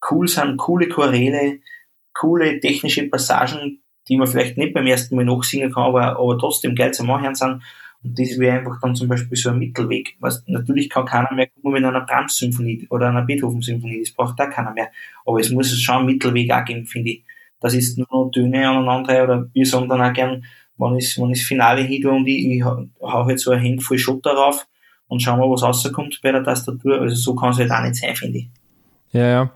cool 0.10 0.28
sind, 0.28 0.58
coole 0.58 0.88
Choräle, 0.88 1.60
coole 2.14 2.60
technische 2.60 3.08
Passagen, 3.10 3.82
die 4.08 4.18
man 4.18 4.28
vielleicht 4.28 4.58
nicht 4.58 4.74
beim 4.74 4.88
ersten 4.88 5.16
Mal 5.16 5.26
nachsingen 5.26 5.72
kann, 5.72 5.84
aber, 5.84 6.18
aber 6.18 6.38
trotzdem 6.38 6.76
geil 6.76 6.94
zum 6.94 7.10
Anhören 7.10 7.36
sind. 7.36 7.62
Und 8.04 8.20
das 8.20 8.38
wäre 8.38 8.60
einfach 8.60 8.80
dann 8.82 8.96
zum 8.96 9.08
Beispiel 9.08 9.38
so 9.38 9.50
ein 9.50 9.60
Mittelweg. 9.60 10.18
Was, 10.20 10.44
natürlich 10.48 10.90
kann 10.90 11.06
keiner 11.06 11.32
mehr 11.34 11.48
kommen 11.48 11.74
mit 11.74 11.86
einer 11.86 12.02
Brahms-Symphonie 12.02 12.86
oder 12.90 13.08
einer 13.08 13.22
Beethoven-Symphonie, 13.22 14.02
das 14.02 14.12
braucht 14.12 14.40
da 14.40 14.48
keiner 14.48 14.74
mehr. 14.74 14.90
Aber 15.26 15.40
es 15.40 15.50
muss 15.52 15.72
schon 15.80 15.96
einen 15.96 16.06
Mittelweg 16.08 16.52
auch 16.52 16.66
geben, 16.66 16.86
finde 16.86 17.12
ich. 17.12 17.24
Das 17.62 17.74
ist 17.74 17.98
nur 17.98 18.08
noch 18.12 18.30
Töne 18.32 18.68
aneinander 18.68 19.24
oder 19.24 19.50
wir 19.54 19.66
sagen 19.66 19.88
dann 19.88 20.02
auch 20.02 20.12
gern, 20.12 20.44
ich, 20.98 21.18
wenn 21.18 21.30
ich 21.30 21.40
das 21.40 21.48
Finale 21.48 21.82
hin 21.82 22.06
und 22.08 22.28
ich, 22.28 22.46
ich 22.46 22.64
hau 22.64 22.90
halt 23.02 23.40
so 23.40 23.52
ein 23.52 23.64
Hand 23.64 23.84
voll 23.84 23.98
Schotter 23.98 24.34
drauf 24.34 24.68
und 25.08 25.22
schau 25.22 25.38
mal, 25.38 25.50
was 25.50 25.64
rauskommt 25.64 26.20
bei 26.22 26.34
der 26.34 26.44
Tastatur. 26.44 27.00
Also 27.00 27.16
so 27.16 27.36
kann 27.36 27.52
es 27.52 27.60
halt 27.60 27.72
auch 27.72 27.84
nicht 27.84 27.96
sein, 27.96 28.16
finde 28.16 28.40
ich. 28.40 28.50
Ja, 29.12 29.28
ja. 29.28 29.52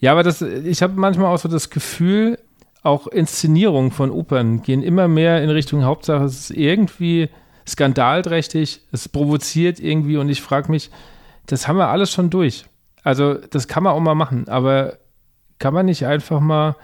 Ja, 0.00 0.12
aber 0.12 0.22
das, 0.22 0.42
ich 0.42 0.82
habe 0.82 0.94
manchmal 0.94 1.32
auch 1.32 1.38
so 1.38 1.48
das 1.48 1.70
Gefühl, 1.70 2.38
auch 2.82 3.06
Inszenierungen 3.06 3.90
von 3.90 4.10
Opern 4.10 4.62
gehen 4.62 4.82
immer 4.82 5.08
mehr 5.08 5.42
in 5.42 5.50
Richtung 5.50 5.84
Hauptsache, 5.84 6.24
es 6.24 6.50
ist 6.50 6.56
irgendwie 6.56 7.28
skandalträchtig, 7.66 8.82
es 8.92 9.08
provoziert 9.08 9.80
irgendwie 9.80 10.16
und 10.16 10.28
ich 10.28 10.40
frage 10.40 10.70
mich, 10.70 10.90
das 11.46 11.68
haben 11.68 11.76
wir 11.76 11.88
alles 11.88 12.10
schon 12.10 12.30
durch. 12.30 12.64
Also 13.02 13.34
das 13.34 13.68
kann 13.68 13.82
man 13.82 13.92
auch 13.92 14.00
mal 14.00 14.14
machen, 14.14 14.48
aber 14.48 14.98
kann 15.58 15.74
man 15.74 15.86
nicht 15.86 16.06
einfach 16.06 16.40
mal, 16.40 16.76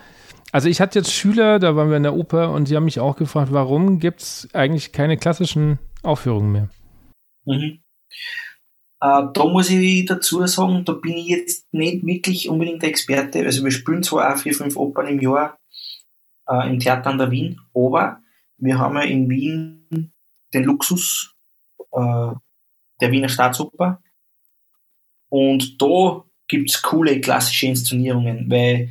also 0.53 0.68
ich 0.68 0.81
hatte 0.81 0.99
jetzt 0.99 1.12
Schüler, 1.12 1.59
da 1.59 1.77
waren 1.77 1.91
wir 1.91 1.97
in 1.97 2.03
der 2.03 2.14
Oper 2.14 2.51
und 2.51 2.68
die 2.68 2.77
haben 2.77 2.85
mich 2.85 3.01
auch 3.01 3.16
gefragt, 3.16 3.53
warum 3.53 3.99
gibt 3.99 4.20
es 4.20 4.49
eigentlich 4.53 4.93
keine 4.93 5.16
klassischen 5.16 5.79
Aufführungen 6.03 6.53
mehr? 6.53 6.68
Mhm. 7.45 7.81
Äh, 9.05 9.27
da 9.35 9.45
muss 9.45 9.69
ich 9.69 10.07
dazu 10.07 10.47
sagen, 10.47 10.83
da 10.87 10.95
bin 10.95 11.19
ich 11.19 11.27
jetzt 11.27 11.75
nicht 11.75 12.07
wirklich 12.07 12.49
unbedingt 12.49 12.81
der 12.81 12.89
Experte. 12.89 13.45
Also 13.45 13.63
wir 13.63 13.71
spielen 13.71 14.03
zwar 14.03 14.33
auch 14.33 14.39
vier, 14.39 14.55
fünf 14.55 14.77
Opern 14.77 15.09
im 15.09 15.21
Jahr 15.21 15.59
äh, 16.49 16.71
im 16.71 16.79
Theater 16.79 17.11
an 17.11 17.19
der 17.19 17.31
Wien, 17.31 17.61
aber 17.75 18.23
wir 18.57 18.79
haben 18.79 18.97
ja 18.97 19.03
in 19.03 19.29
Wien 19.29 20.11
den 20.55 20.65
Luxus 20.65 21.35
äh, 21.93 22.33
der 23.03 23.11
Wiener 23.13 23.29
Staatsoper. 23.29 24.01
Und 25.29 25.83
da 25.83 26.25
gibt 26.49 26.71
es 26.71 26.81
coole 26.81 27.21
klassische 27.21 27.67
Inszenierungen, 27.67 28.51
weil 28.51 28.89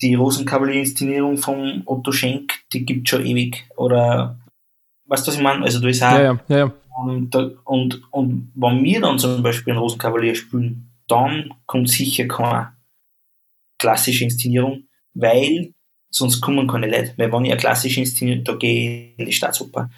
die 0.00 0.14
Rosenkavalier-Inszenierung 0.14 1.38
von 1.38 1.82
Otto 1.86 2.12
Schenk, 2.12 2.60
die 2.72 2.86
gibt 2.86 3.08
schon 3.08 3.26
ewig. 3.26 3.66
Oder 3.76 4.38
weißt 5.06 5.26
du, 5.26 5.32
was 5.32 5.36
ich 5.38 5.42
meine? 5.42 5.64
Also 5.64 5.80
da 5.80 5.88
ist 5.88 6.02
auch. 6.04 6.12
Ja, 6.12 6.40
ja, 6.48 6.56
ja. 6.56 6.72
Und, 7.08 7.34
und, 7.64 8.02
und 8.10 8.52
wenn 8.54 8.84
wir 8.84 9.00
dann 9.00 9.18
zum 9.18 9.42
Beispiel 9.42 9.72
einen 9.72 9.82
Rosenkavalier 9.82 10.34
spielen, 10.34 10.92
dann 11.06 11.54
kommt 11.66 11.88
sicher 11.88 12.26
keine 12.26 12.72
klassische 13.78 14.24
Inszenierung, 14.24 14.84
weil 15.14 15.74
sonst 16.10 16.40
kommen 16.40 16.66
keine 16.66 16.88
Leute. 16.88 17.14
Weil 17.16 17.32
wenn 17.32 17.44
ich 17.44 17.52
eine 17.52 17.60
klassische 17.60 18.00
Inszenierung, 18.00 18.44
da 18.44 18.54
gehe 18.54 19.12
ich 19.12 19.18
in 19.18 19.26
die 19.26 19.32
Staatsoper. 19.32 19.90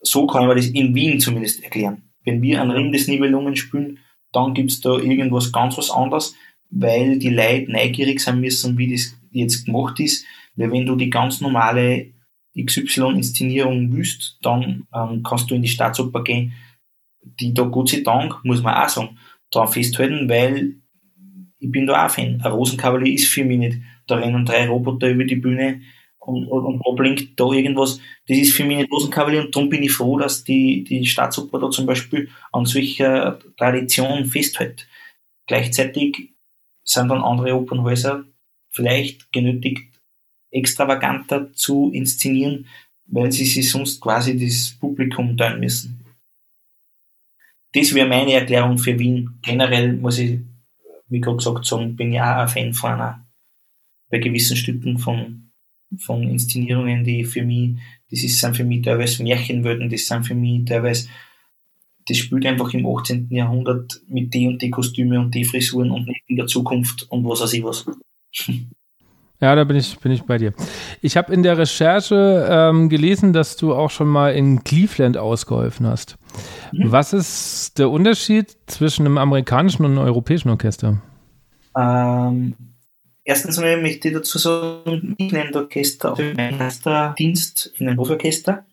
So 0.00 0.26
kann 0.26 0.46
man 0.46 0.56
das 0.56 0.66
in 0.66 0.94
Wien 0.94 1.20
zumindest 1.20 1.62
erklären. 1.62 2.10
Wenn 2.24 2.42
wir 2.42 2.60
einen 2.60 2.70
Ring 2.70 2.92
des 2.92 3.08
Nibelungen 3.08 3.56
spielen, 3.56 3.98
dann 4.32 4.54
gibt's 4.54 4.80
da 4.80 4.96
irgendwas 4.96 5.52
ganz 5.52 5.78
was 5.78 5.90
anderes, 5.90 6.34
weil 6.70 7.18
die 7.18 7.30
Leute 7.30 7.70
neugierig 7.70 8.20
sein 8.20 8.40
müssen, 8.40 8.76
wie 8.78 8.92
das 8.92 9.14
jetzt 9.30 9.66
gemacht 9.66 9.98
ist. 10.00 10.24
Weil 10.54 10.70
wenn 10.72 10.86
du 10.86 10.96
die 10.96 11.10
ganz 11.10 11.40
normale 11.40 12.12
XY-Inszenierung 12.56 13.92
wüsst, 13.92 14.38
dann 14.42 14.86
ähm, 14.94 15.22
kannst 15.22 15.50
du 15.50 15.54
in 15.54 15.62
die 15.62 15.68
Staatsoper 15.68 16.24
gehen, 16.24 16.52
die 17.22 17.52
da 17.52 17.64
Gott 17.64 17.90
sei 17.90 18.00
Dank, 18.00 18.44
muss 18.44 18.62
man 18.62 18.74
auch 18.74 18.88
sagen, 18.88 19.18
da 19.50 19.66
festhalten, 19.66 20.28
weil 20.28 20.76
ich 21.58 21.70
bin 21.70 21.86
da 21.86 22.06
auch 22.06 22.10
Fan. 22.10 22.40
Ein 22.42 22.52
Rosenkavalier 22.52 23.14
ist 23.14 23.28
für 23.28 23.44
mich 23.44 23.58
nicht 23.58 23.78
da 24.06 24.16
rennen 24.16 24.44
drei 24.44 24.68
Roboter 24.68 25.10
über 25.10 25.24
die 25.24 25.36
Bühne 25.36 25.82
und, 26.18 26.46
und, 26.46 26.64
und 26.64 26.82
da 26.84 26.90
blinkt 26.92 27.38
da 27.38 27.50
irgendwas. 27.50 28.00
Das 28.26 28.36
ist 28.36 28.52
für 28.52 28.64
mich 28.64 28.78
nicht 28.78 28.92
Rosenkavalier 28.92 29.42
und 29.42 29.54
darum 29.54 29.68
bin 29.68 29.82
ich 29.82 29.92
froh, 29.92 30.18
dass 30.18 30.44
die, 30.44 30.84
die 30.84 31.06
Staatsoper 31.06 31.58
da 31.58 31.70
zum 31.70 31.86
Beispiel 31.86 32.28
an 32.52 32.64
solcher 32.64 33.38
Tradition 33.56 34.24
festhält. 34.26 34.88
Gleichzeitig 35.46 36.34
sind 36.84 37.08
dann 37.08 37.22
andere 37.22 37.54
Opernhäuser 37.54 38.24
vielleicht 38.70 39.32
genötigt, 39.32 39.95
extravaganter 40.50 41.52
zu 41.52 41.90
inszenieren, 41.92 42.66
weil 43.06 43.32
sie 43.32 43.44
sich 43.44 43.70
sonst 43.70 44.00
quasi 44.00 44.38
das 44.38 44.76
Publikum 44.78 45.36
teilen 45.36 45.60
müssen. 45.60 46.04
Das 47.72 47.94
wäre 47.94 48.08
meine 48.08 48.32
Erklärung 48.32 48.78
für 48.78 48.98
Wien. 48.98 49.38
Generell 49.42 49.92
muss 49.94 50.18
ich, 50.18 50.40
wie 51.08 51.20
gerade 51.20 51.36
gesagt, 51.36 51.66
sagen, 51.66 51.94
bin 51.94 52.12
ich 52.12 52.20
auch 52.20 52.24
ein 52.24 52.48
Fan 52.48 52.72
von 52.72 52.92
einer 52.92 53.26
bei 54.08 54.18
gewissen 54.18 54.56
Stücken 54.56 54.98
von, 54.98 55.50
von 55.98 56.22
Inszenierungen, 56.22 57.04
die 57.04 57.24
für 57.24 57.42
mich, 57.42 57.76
das 58.10 58.22
ist, 58.22 58.40
sind 58.40 58.56
für 58.56 58.64
mich 58.64 58.82
teilweise 58.82 59.22
Märchenwelten, 59.22 59.90
das 59.90 60.06
sind 60.06 60.24
für 60.24 60.34
mich 60.34 60.64
teilweise 60.64 61.08
das 62.08 62.18
spielt 62.18 62.46
einfach 62.46 62.72
im 62.72 62.86
18. 62.86 63.28
Jahrhundert 63.30 64.00
mit 64.08 64.32
die 64.32 64.46
und 64.46 64.62
die 64.62 64.70
Kostüme 64.70 65.18
und 65.18 65.34
die 65.34 65.44
Frisuren 65.44 65.90
und 65.90 66.06
nicht 66.06 66.22
in 66.28 66.36
der 66.36 66.46
Zukunft 66.46 67.10
und 67.10 67.24
was 67.24 67.40
weiß 67.40 67.52
ich 67.54 67.64
was. 67.64 67.84
Ja, 69.40 69.54
da 69.54 69.64
bin 69.64 69.76
ich, 69.76 69.98
bin 69.98 70.12
ich 70.12 70.22
bei 70.22 70.38
dir. 70.38 70.54
Ich 71.02 71.16
habe 71.16 71.32
in 71.32 71.42
der 71.42 71.58
Recherche 71.58 72.46
ähm, 72.50 72.88
gelesen, 72.88 73.34
dass 73.34 73.56
du 73.56 73.74
auch 73.74 73.90
schon 73.90 74.08
mal 74.08 74.34
in 74.34 74.64
Cleveland 74.64 75.18
ausgeholfen 75.18 75.86
hast. 75.86 76.16
Mhm. 76.72 76.90
Was 76.90 77.12
ist 77.12 77.78
der 77.78 77.90
Unterschied 77.90 78.56
zwischen 78.66 79.04
einem 79.04 79.18
amerikanischen 79.18 79.84
und 79.84 79.92
einem 79.92 80.06
europäischen 80.06 80.48
Orchester? 80.48 81.02
Ähm, 81.76 82.54
erstens 83.24 83.58
mal 83.60 83.80
möchte 83.80 84.08
ich 84.08 84.14
dazu 84.14 84.38
sagen, 84.38 85.14
Cleveland 85.18 85.54
Orchester, 85.54 86.16
mein 86.34 86.58
erster 86.58 87.14
Dienst 87.18 87.72
in 87.78 87.88
einem 87.88 87.98
Hoforchester. 87.98 88.64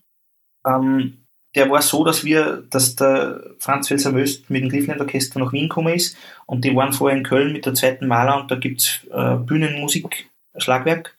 Ähm, 0.66 1.18
der 1.56 1.70
war 1.70 1.82
so, 1.82 2.04
dass 2.06 2.24
wir, 2.24 2.64
dass 2.70 2.96
der 2.96 3.42
Franz 3.60 3.92
Welser 3.92 4.12
Möst 4.14 4.50
mit 4.50 4.64
dem 4.64 4.70
Cleveland 4.70 5.02
Orchester 5.02 5.40
nach 5.40 5.52
Wien 5.52 5.68
gekommen 5.68 5.94
ist 5.94 6.16
und 6.46 6.64
die 6.64 6.74
waren 6.74 6.94
vorher 6.94 7.18
in 7.18 7.24
Köln 7.24 7.52
mit 7.52 7.66
der 7.66 7.74
zweiten 7.74 8.08
Maler 8.08 8.40
und 8.40 8.50
da 8.50 8.56
gibt's 8.56 9.02
äh, 9.12 9.36
Bühnenmusik 9.36 10.30
Schlagwerk. 10.58 11.16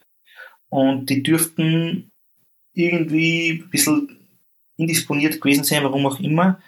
Und 0.68 1.10
die 1.10 1.22
dürften 1.22 2.10
irgendwie 2.72 3.62
ein 3.62 3.70
bisschen 3.70 4.18
indisponiert 4.76 5.40
gewesen 5.40 5.64
sein, 5.64 5.84
warum 5.84 6.06
auch 6.06 6.18
immer. 6.18 6.58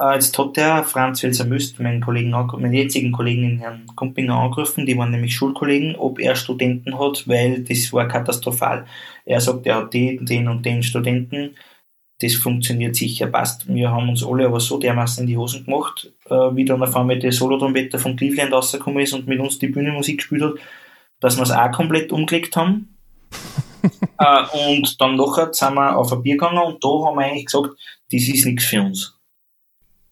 Äh, 0.00 0.14
jetzt 0.14 0.36
hat 0.38 0.56
der 0.56 0.82
Franz 0.82 1.22
Welser 1.22 1.44
Möst, 1.44 1.78
meinen 1.78 2.00
Kollegen, 2.00 2.30
meinen 2.30 2.72
jetzigen 2.72 3.12
Kollegen, 3.12 3.58
Herrn 3.58 3.86
Kumpinger, 3.94 4.34
angerufen, 4.34 4.86
die 4.86 4.98
waren 4.98 5.12
nämlich 5.12 5.36
Schulkollegen, 5.36 5.94
ob 5.96 6.18
er 6.18 6.34
Studenten 6.34 6.98
hat, 6.98 7.28
weil 7.28 7.62
das 7.62 7.92
war 7.92 8.08
katastrophal. 8.08 8.86
Er 9.24 9.40
sagt, 9.40 9.66
er 9.66 9.76
hat 9.76 9.94
den, 9.94 10.26
den 10.26 10.48
und 10.48 10.66
den 10.66 10.82
Studenten. 10.82 11.56
Das 12.20 12.34
funktioniert 12.34 12.96
sicher, 12.96 13.26
passt. 13.26 13.72
Wir 13.72 13.90
haben 13.90 14.08
uns 14.08 14.24
alle 14.24 14.46
aber 14.46 14.60
so 14.60 14.78
dermaßen 14.78 15.22
in 15.22 15.28
die 15.28 15.36
Hosen 15.36 15.64
gemacht, 15.64 16.12
äh, 16.26 16.34
wie 16.34 16.64
dann 16.64 16.82
auf 16.82 16.96
einmal 16.96 17.18
der 17.18 17.32
Solotrompeter 17.32 17.98
von 17.98 18.16
Cleveland 18.16 18.52
rausgekommen 18.52 19.02
ist 19.02 19.12
und 19.12 19.26
mit 19.28 19.40
uns 19.40 19.58
die 19.58 19.68
Bühnenmusik 19.68 20.18
gespielt 20.18 20.42
hat 20.42 20.54
dass 21.24 21.38
wir 21.38 21.44
es 21.44 21.50
auch 21.50 21.70
komplett 21.70 22.12
umgelegt 22.12 22.54
haben. 22.54 22.98
äh, 24.18 24.68
und 24.68 25.00
dann 25.00 25.16
nachher 25.16 25.54
sind 25.54 25.72
wir 25.72 25.96
auf 25.96 26.12
ein 26.12 26.22
Bier 26.22 26.34
gegangen 26.34 26.58
und 26.58 26.84
da 26.84 26.88
haben 26.88 27.16
wir 27.16 27.24
eigentlich 27.24 27.46
gesagt, 27.46 27.70
das 28.12 28.28
ist 28.28 28.44
nichts 28.44 28.64
für 28.64 28.82
uns. 28.82 29.18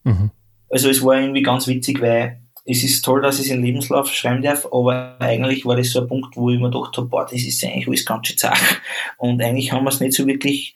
Mhm. 0.03 0.31
Also 0.71 0.89
es 0.89 1.03
war 1.05 1.19
irgendwie 1.19 1.43
ganz 1.43 1.67
witzig, 1.67 2.01
weil 2.01 2.41
es 2.65 2.83
ist 2.83 3.05
toll, 3.05 3.21
dass 3.21 3.37
ich 3.37 3.45
es 3.45 3.51
in 3.51 3.61
Lebenslauf 3.61 4.11
schreiben 4.11 4.41
darf, 4.41 4.65
aber 4.65 5.15
eigentlich 5.19 5.67
war 5.67 5.75
das 5.75 5.91
so 5.91 6.01
ein 6.01 6.07
Punkt, 6.07 6.35
wo 6.35 6.49
ich 6.49 6.59
mir 6.59 6.71
gedacht 6.71 6.97
habe, 6.97 7.07
boah, 7.07 7.25
das 7.25 7.43
ist 7.43 7.63
eigentlich 7.63 7.87
alles 7.87 8.05
ganz 8.07 8.27
schön 8.27 8.37
zart. 8.37 8.81
Und 9.17 9.39
eigentlich 9.39 9.71
haben 9.71 9.83
wir 9.83 9.89
es 9.89 9.99
nicht 9.99 10.13
so 10.13 10.25
wirklich 10.25 10.75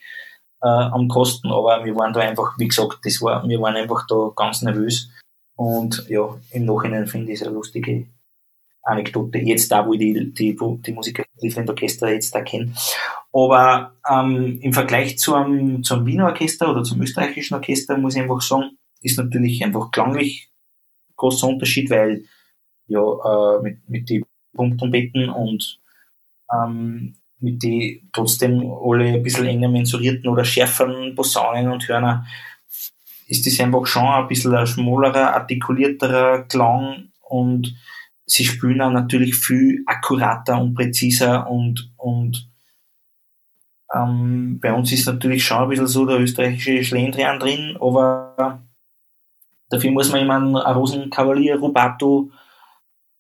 äh, 0.62 0.68
am 0.68 1.08
Kosten, 1.08 1.48
aber 1.48 1.84
wir 1.84 1.96
waren 1.96 2.14
da 2.14 2.20
einfach, 2.20 2.60
wie 2.60 2.68
gesagt, 2.68 3.00
das 3.04 3.20
war, 3.24 3.48
wir 3.48 3.60
waren 3.60 3.76
einfach 3.76 4.06
da 4.06 4.30
ganz 4.36 4.62
nervös. 4.62 5.10
Und 5.56 6.06
ja, 6.10 6.38
im 6.52 6.66
Nachhinein 6.66 7.08
finde 7.08 7.32
ich 7.32 7.42
es 7.42 7.48
eine 7.48 7.56
lustige 7.56 8.06
Anekdote, 8.88 9.40
jetzt 9.40 9.72
da, 9.72 9.86
wo 9.86 9.94
ich 9.94 10.00
die, 10.00 10.34
die, 10.34 10.58
die 10.58 10.92
Musiker 10.92 11.24
Cleveland 11.38 11.70
Orchester 11.70 12.12
jetzt 12.12 12.34
da 12.34 12.42
kenne. 12.42 12.74
Aber 13.34 13.94
ähm, 14.10 14.60
im 14.62 14.74
Vergleich 14.74 15.18
zum, 15.20 15.84
zum 15.84 16.06
Wiener 16.06 16.26
Orchester 16.26 16.72
oder 16.72 16.84
zum 16.84 17.02
österreichischen 17.02 17.56
Orchester 17.56 17.98
muss 17.98 18.16
ich 18.16 18.22
einfach 18.22 18.42
sagen, 18.42 18.78
ist 19.02 19.18
natürlich 19.18 19.64
einfach 19.64 19.92
klanglich 19.92 20.50
großer 21.16 21.48
Unterschied, 21.48 21.90
weil 21.90 22.24
ja 22.88 23.02
äh, 23.02 23.62
mit, 23.62 23.90
mit 23.90 24.10
die 24.10 24.24
Pumptrompeten 24.54 25.30
und 25.30 25.80
ähm, 26.52 27.16
mit 27.40 27.62
die 27.62 28.08
trotzdem 28.14 28.64
alle 28.84 29.06
ein 29.06 29.24
bisschen 29.24 29.46
enger 29.46 29.70
mensurierten 29.70 30.30
oder 30.30 30.46
schärferen 30.46 31.14
Posaunen 31.14 31.72
und 31.72 31.88
Hörner 31.88 32.26
ist 33.28 33.46
das 33.46 33.60
einfach 33.60 33.86
schon 33.86 34.08
ein 34.08 34.28
bisschen 34.28 34.56
ein 34.56 34.66
schmalerer, 34.66 35.36
artikulierterer 35.36 36.44
Klang 36.44 37.10
und 37.22 37.76
sie 38.28 38.44
spielen 38.46 38.82
auch 38.82 38.92
natürlich 38.92 39.36
viel 39.36 39.84
akkurater 39.88 40.60
und 40.62 40.76
präziser 40.76 41.50
und, 41.50 41.92
und 41.96 42.50
ähm, 43.96 44.60
bei 44.60 44.74
uns 44.74 44.92
ist 44.92 45.08
natürlich 45.08 45.44
schon 45.46 45.64
ein 45.64 45.70
bisschen 45.70 45.88
so 45.88 46.06
der 46.06 46.20
österreichische 46.20 46.84
Schlendrian 46.84 47.40
drin, 47.40 47.78
aber 47.80 48.62
dafür 49.70 49.92
muss 49.92 50.12
man 50.12 50.22
immer 50.22 50.36
einen 50.36 50.56
Rosenkavalier 50.56 51.58
Rubato 51.58 52.30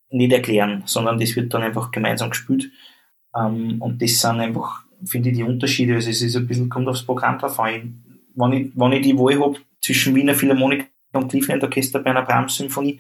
nicht 0.10 0.34
erklären, 0.34 0.84
sondern 0.86 1.18
das 1.18 1.36
wird 1.36 1.53
dann 1.53 1.64
einfach 1.64 1.91
gemeinsam 1.91 2.30
gespielt. 2.30 2.70
Ähm, 3.36 3.82
und 3.82 4.01
das 4.01 4.20
sind 4.20 4.41
einfach, 4.41 4.84
finde 5.05 5.30
ich, 5.30 5.38
die 5.38 5.43
Unterschiede. 5.43 5.95
Also 5.95 6.10
es 6.10 6.22
ist 6.22 6.36
ein 6.36 6.47
bisschen, 6.47 6.70
kommt 6.70 6.88
aufs 6.88 7.03
Programm 7.03 7.39
drauf 7.39 7.60
an. 7.60 8.03
Wenn 8.36 8.53
ich, 8.53 8.72
wenn 8.76 8.91
ich 8.91 9.01
die 9.01 9.18
Wahl 9.18 9.39
habe 9.39 9.60
zwischen 9.82 10.16
Wiener 10.16 10.34
Philharmoniker 10.34 10.86
und 11.14 11.30
Cleveland 11.30 11.64
Orchester 11.64 11.99
bei 11.99 12.12
einer 12.12 12.24
Brahms-Symphonie, 12.24 12.99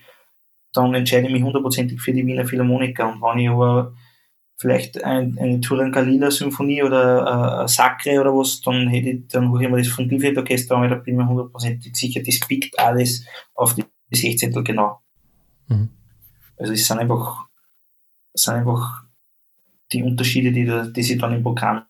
dann 0.77 0.93
entscheide 0.93 1.27
ich 1.27 1.33
mich 1.33 1.43
hundertprozentig 1.43 1.99
für 2.01 2.13
die 2.13 2.25
Wiener 2.25 2.45
Philharmoniker. 2.45 3.11
Und 3.11 3.21
wenn 3.21 3.39
ich 3.39 3.49
aber 3.49 3.93
vielleicht 4.57 5.03
ein, 5.03 5.37
eine 5.37 5.61
Turangalila 5.61 6.31
Symphonie 6.31 6.83
oder 6.83 7.63
äh, 7.63 7.67
Sacre 7.67 8.19
oder 8.19 8.33
was, 8.33 8.61
dann 8.61 8.87
hätte 8.87 9.09
ich, 9.09 9.27
dann 9.27 9.51
hole 9.51 9.63
ich 9.63 9.69
mir 9.69 9.77
das 9.77 9.87
von 9.87 10.09
Orchester 10.09 10.75
an, 10.75 10.81
weil 10.81 10.89
da 10.89 10.95
bin 10.95 11.13
ich 11.13 11.17
mir 11.17 11.27
hundertprozentig 11.27 11.95
sicher, 11.95 12.21
das 12.23 12.39
biegt 12.47 12.77
alles 12.79 13.25
auf 13.53 13.75
die 13.75 13.83
16. 14.11 14.63
genau. 14.63 15.01
Mhm. 15.67 15.89
Also 16.57 16.73
es 16.73 16.87
sind 16.87 16.99
einfach, 16.99 17.45
es 18.33 18.43
sind 18.43 18.55
einfach 18.55 19.03
die 19.91 20.03
Unterschiede, 20.03 20.51
die, 20.51 20.65
da, 20.65 20.85
die 20.85 21.03
sich 21.03 21.19
dann 21.19 21.33
im 21.33 21.43
Programm, 21.43 21.83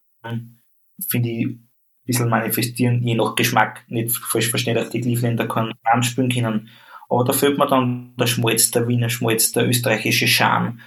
finde 1.08 1.30
ich, 1.30 1.46
ein 1.46 1.70
bisschen 2.06 2.30
manifestieren, 2.30 3.02
je 3.04 3.16
nach 3.16 3.36
Geschmack. 3.36 3.84
Nicht 3.88 4.16
falsch 4.16 4.50
verstehen, 4.50 4.76
dass 4.76 4.90
die 4.90 5.02
Clevelander 5.02 5.48
keinen 5.48 5.74
Programm 5.84 6.04
spielen 6.04 6.30
können, 6.30 6.70
aber 7.10 7.24
da 7.24 7.34
fehlt 7.34 7.58
mir 7.58 7.68
dann 7.68 8.14
der 8.20 8.28
Schmalz, 8.28 8.72
der 8.72 8.88
Wiener 8.88 9.10
Schmalz, 9.10 9.52
der 9.52 9.68
österreichische 9.68 10.28
Charme. 10.28 10.80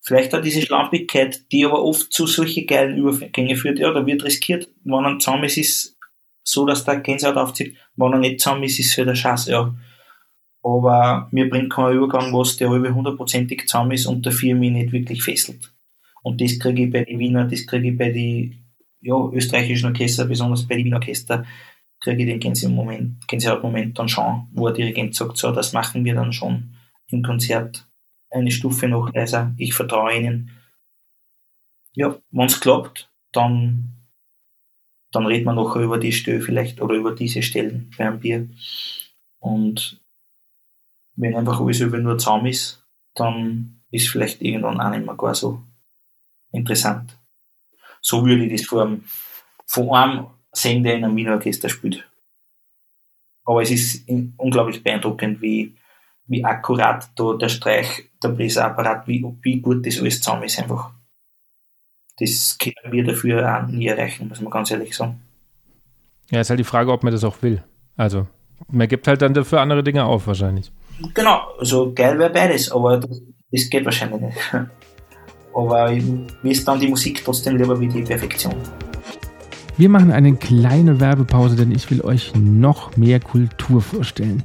Vielleicht 0.00 0.34
auch 0.34 0.40
diese 0.40 0.62
Schlampigkeit, 0.62 1.50
die 1.52 1.66
aber 1.66 1.84
oft 1.84 2.12
zu 2.12 2.26
solchen 2.26 2.66
geilen 2.66 2.96
Übergängen 2.96 3.56
führt. 3.56 3.78
Ja, 3.78 3.92
da 3.92 4.06
wird 4.06 4.24
riskiert. 4.24 4.68
Wenn 4.84 5.04
er 5.04 5.18
zusammen 5.18 5.44
ist, 5.44 5.58
ist 5.58 5.98
so, 6.44 6.64
dass 6.64 6.84
der 6.84 7.00
Gänsehaut 7.00 7.36
aufzieht. 7.36 7.76
Wenn 7.96 8.12
er 8.12 8.18
nicht 8.18 8.40
zusammen 8.40 8.62
ist, 8.62 8.78
ist 8.78 8.86
es 8.86 8.94
für 8.94 9.04
der 9.04 9.16
Schatz, 9.16 9.46
ja. 9.46 9.74
Aber 10.62 11.28
mir 11.30 11.48
bringt 11.50 11.72
kein 11.72 11.94
Übergang 11.94 12.32
was, 12.32 12.56
der 12.56 12.70
über 12.70 12.90
hundertprozentig 12.90 13.66
zusammen 13.68 13.92
ist 13.92 14.06
und 14.06 14.24
dafür 14.24 14.54
mich 14.54 14.72
nicht 14.72 14.92
wirklich 14.92 15.22
fesselt. 15.22 15.72
Und 16.22 16.40
das 16.40 16.58
kriege 16.58 16.84
ich 16.84 16.90
bei 16.90 17.04
den 17.04 17.18
Wiener, 17.18 17.44
das 17.44 17.66
kriege 17.66 17.90
ich 17.90 17.98
bei 17.98 18.10
den 18.10 18.64
ja, 19.00 19.14
österreichischen 19.32 19.86
Orchester, 19.86 20.24
besonders 20.24 20.66
bei 20.66 20.76
den 20.76 20.86
Wiener 20.86 20.96
Orchester, 20.96 21.44
kriege 22.00 22.22
ich 22.22 22.28
den 22.28 22.40
Gänsehautmoment, 22.40 23.26
Gänsehautmoment 23.26 23.98
dann 23.98 24.08
schon, 24.08 24.48
wo 24.52 24.66
der 24.66 24.74
Dirigent 24.74 25.14
sagt, 25.14 25.36
so, 25.36 25.50
das 25.52 25.72
machen 25.72 26.04
wir 26.04 26.14
dann 26.14 26.32
schon 26.32 26.74
im 27.08 27.22
Konzert 27.22 27.86
eine 28.30 28.50
Stufe 28.50 28.88
noch 28.88 29.12
leiser, 29.12 29.54
ich 29.56 29.74
vertraue 29.74 30.16
ihnen. 30.16 30.50
Ja, 31.94 32.16
wenn 32.30 32.46
es 32.46 32.60
klappt, 32.60 33.10
dann, 33.32 33.94
dann 35.10 35.26
redet 35.26 35.46
man 35.46 35.56
noch 35.56 35.74
über 35.76 35.98
die 35.98 36.12
Stelle 36.12 36.40
vielleicht 36.40 36.80
oder 36.80 36.94
über 36.94 37.14
diese 37.14 37.42
Stellen 37.42 37.90
beim 37.96 38.20
Bier. 38.20 38.48
Und 39.40 40.00
wenn 41.16 41.34
einfach 41.34 41.60
alles 41.60 41.80
über 41.80 41.98
nur 41.98 42.18
Zaum 42.18 42.46
ist, 42.46 42.84
dann 43.14 43.80
ist 43.90 44.08
vielleicht 44.08 44.42
irgendwann 44.42 44.80
auch 44.80 44.90
nicht 44.90 45.04
mehr 45.04 45.16
gar 45.16 45.34
so 45.34 45.62
interessant. 46.52 47.18
So 48.00 48.24
würde 48.24 48.44
ich 48.44 48.52
das 48.52 48.68
von, 48.68 49.04
von 49.66 49.90
einem 49.90 50.26
sehen, 50.52 50.82
der 50.82 50.96
in 50.96 51.04
einem 51.04 51.16
Wiener 51.16 51.34
Orchester 51.34 51.68
spielt. 51.68 52.08
Aber 53.44 53.62
es 53.62 53.70
ist 53.70 54.08
unglaublich 54.36 54.82
beeindruckend, 54.82 55.40
wie, 55.40 55.74
wie 56.26 56.44
akkurat 56.44 57.08
da 57.16 57.34
der 57.34 57.48
Streich, 57.48 58.10
der 58.22 58.28
Bläserapparat, 58.28 59.08
wie, 59.08 59.24
wie 59.42 59.60
gut 59.60 59.86
das 59.86 59.98
alles 59.98 60.20
zusammen 60.20 60.44
ist 60.44 60.58
einfach. 60.58 60.90
Das 62.18 62.58
können 62.58 62.92
wir 62.92 63.04
dafür 63.04 63.62
auch 63.62 63.66
nie 63.68 63.86
erreichen, 63.86 64.28
muss 64.28 64.40
man 64.40 64.50
ganz 64.50 64.70
ehrlich 64.70 64.94
sagen. 64.94 65.20
Ja, 66.30 66.40
ist 66.40 66.50
halt 66.50 66.60
die 66.60 66.64
Frage, 66.64 66.92
ob 66.92 67.02
man 67.02 67.12
das 67.12 67.24
auch 67.24 67.40
will. 67.42 67.62
Also, 67.96 68.26
man 68.70 68.88
gibt 68.88 69.06
halt 69.06 69.22
dann 69.22 69.34
dafür 69.34 69.60
andere 69.60 69.82
Dinge 69.82 70.04
auf, 70.04 70.26
wahrscheinlich. 70.26 70.70
Genau, 71.14 71.40
also 71.58 71.92
geil 71.94 72.18
wäre 72.18 72.30
beides, 72.30 72.70
aber 72.70 72.98
das, 72.98 73.22
das 73.50 73.70
geht 73.70 73.84
wahrscheinlich 73.84 74.20
nicht. 74.20 74.38
Aber 75.54 75.90
mir 75.90 76.52
ist 76.52 76.68
dann 76.68 76.78
die 76.78 76.86
Musik 76.86 77.24
trotzdem 77.24 77.56
lieber 77.56 77.80
wie 77.80 77.88
die 77.88 78.02
Perfektion. 78.02 78.54
Wir 79.78 79.88
machen 79.88 80.10
eine 80.10 80.34
kleine 80.34 80.98
Werbepause, 80.98 81.54
denn 81.54 81.70
ich 81.70 81.88
will 81.88 82.00
euch 82.00 82.32
noch 82.34 82.96
mehr 82.96 83.20
Kultur 83.20 83.80
vorstellen. 83.80 84.42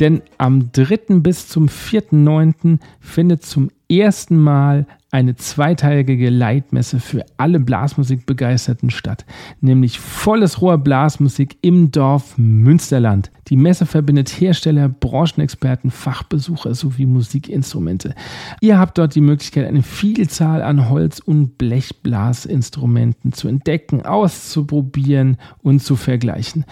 Denn 0.00 0.22
am 0.38 0.72
3. 0.72 1.20
bis 1.20 1.46
zum 1.46 1.68
4.9. 1.68 2.80
findet 2.98 3.44
zum 3.44 3.70
ersten 3.88 4.36
Mal 4.36 4.88
eine 5.12 5.36
zweiteilige 5.36 6.30
Leitmesse 6.30 6.98
für 6.98 7.24
alle 7.36 7.60
Blasmusikbegeisterten 7.60 8.90
statt, 8.90 9.26
nämlich 9.60 10.00
volles 10.00 10.62
Rohr 10.62 10.78
Blasmusik 10.78 11.58
im 11.60 11.90
Dorf 11.92 12.38
Münsterland. 12.38 13.30
Die 13.48 13.58
Messe 13.58 13.84
verbindet 13.84 14.30
Hersteller, 14.30 14.88
Branchenexperten, 14.88 15.90
Fachbesucher 15.90 16.74
sowie 16.74 17.04
Musikinstrumente. 17.04 18.14
Ihr 18.62 18.78
habt 18.78 18.96
dort 18.96 19.14
die 19.14 19.20
Möglichkeit, 19.20 19.68
eine 19.68 19.82
Vielzahl 19.82 20.62
an 20.62 20.88
Holz- 20.88 21.20
und 21.20 21.58
Blechblasinstrumenten 21.58 23.34
zu 23.34 23.48
entdecken, 23.48 24.06
auszuprobieren 24.06 25.36
und 25.62 25.82
zu 25.82 25.94
vergleichen. 25.94 26.64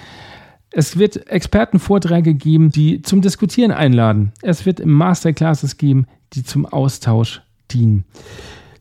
Es 0.70 0.98
wird 0.98 1.28
Expertenvorträge 1.28 2.32
geben, 2.32 2.70
die 2.70 3.02
zum 3.02 3.20
Diskutieren 3.20 3.72
einladen. 3.72 4.32
Es 4.40 4.64
wird 4.64 4.86
Masterclasses 4.86 5.76
geben, 5.76 6.06
die 6.32 6.42
zum 6.42 6.64
Austausch 6.64 7.42
dienen. 7.72 8.04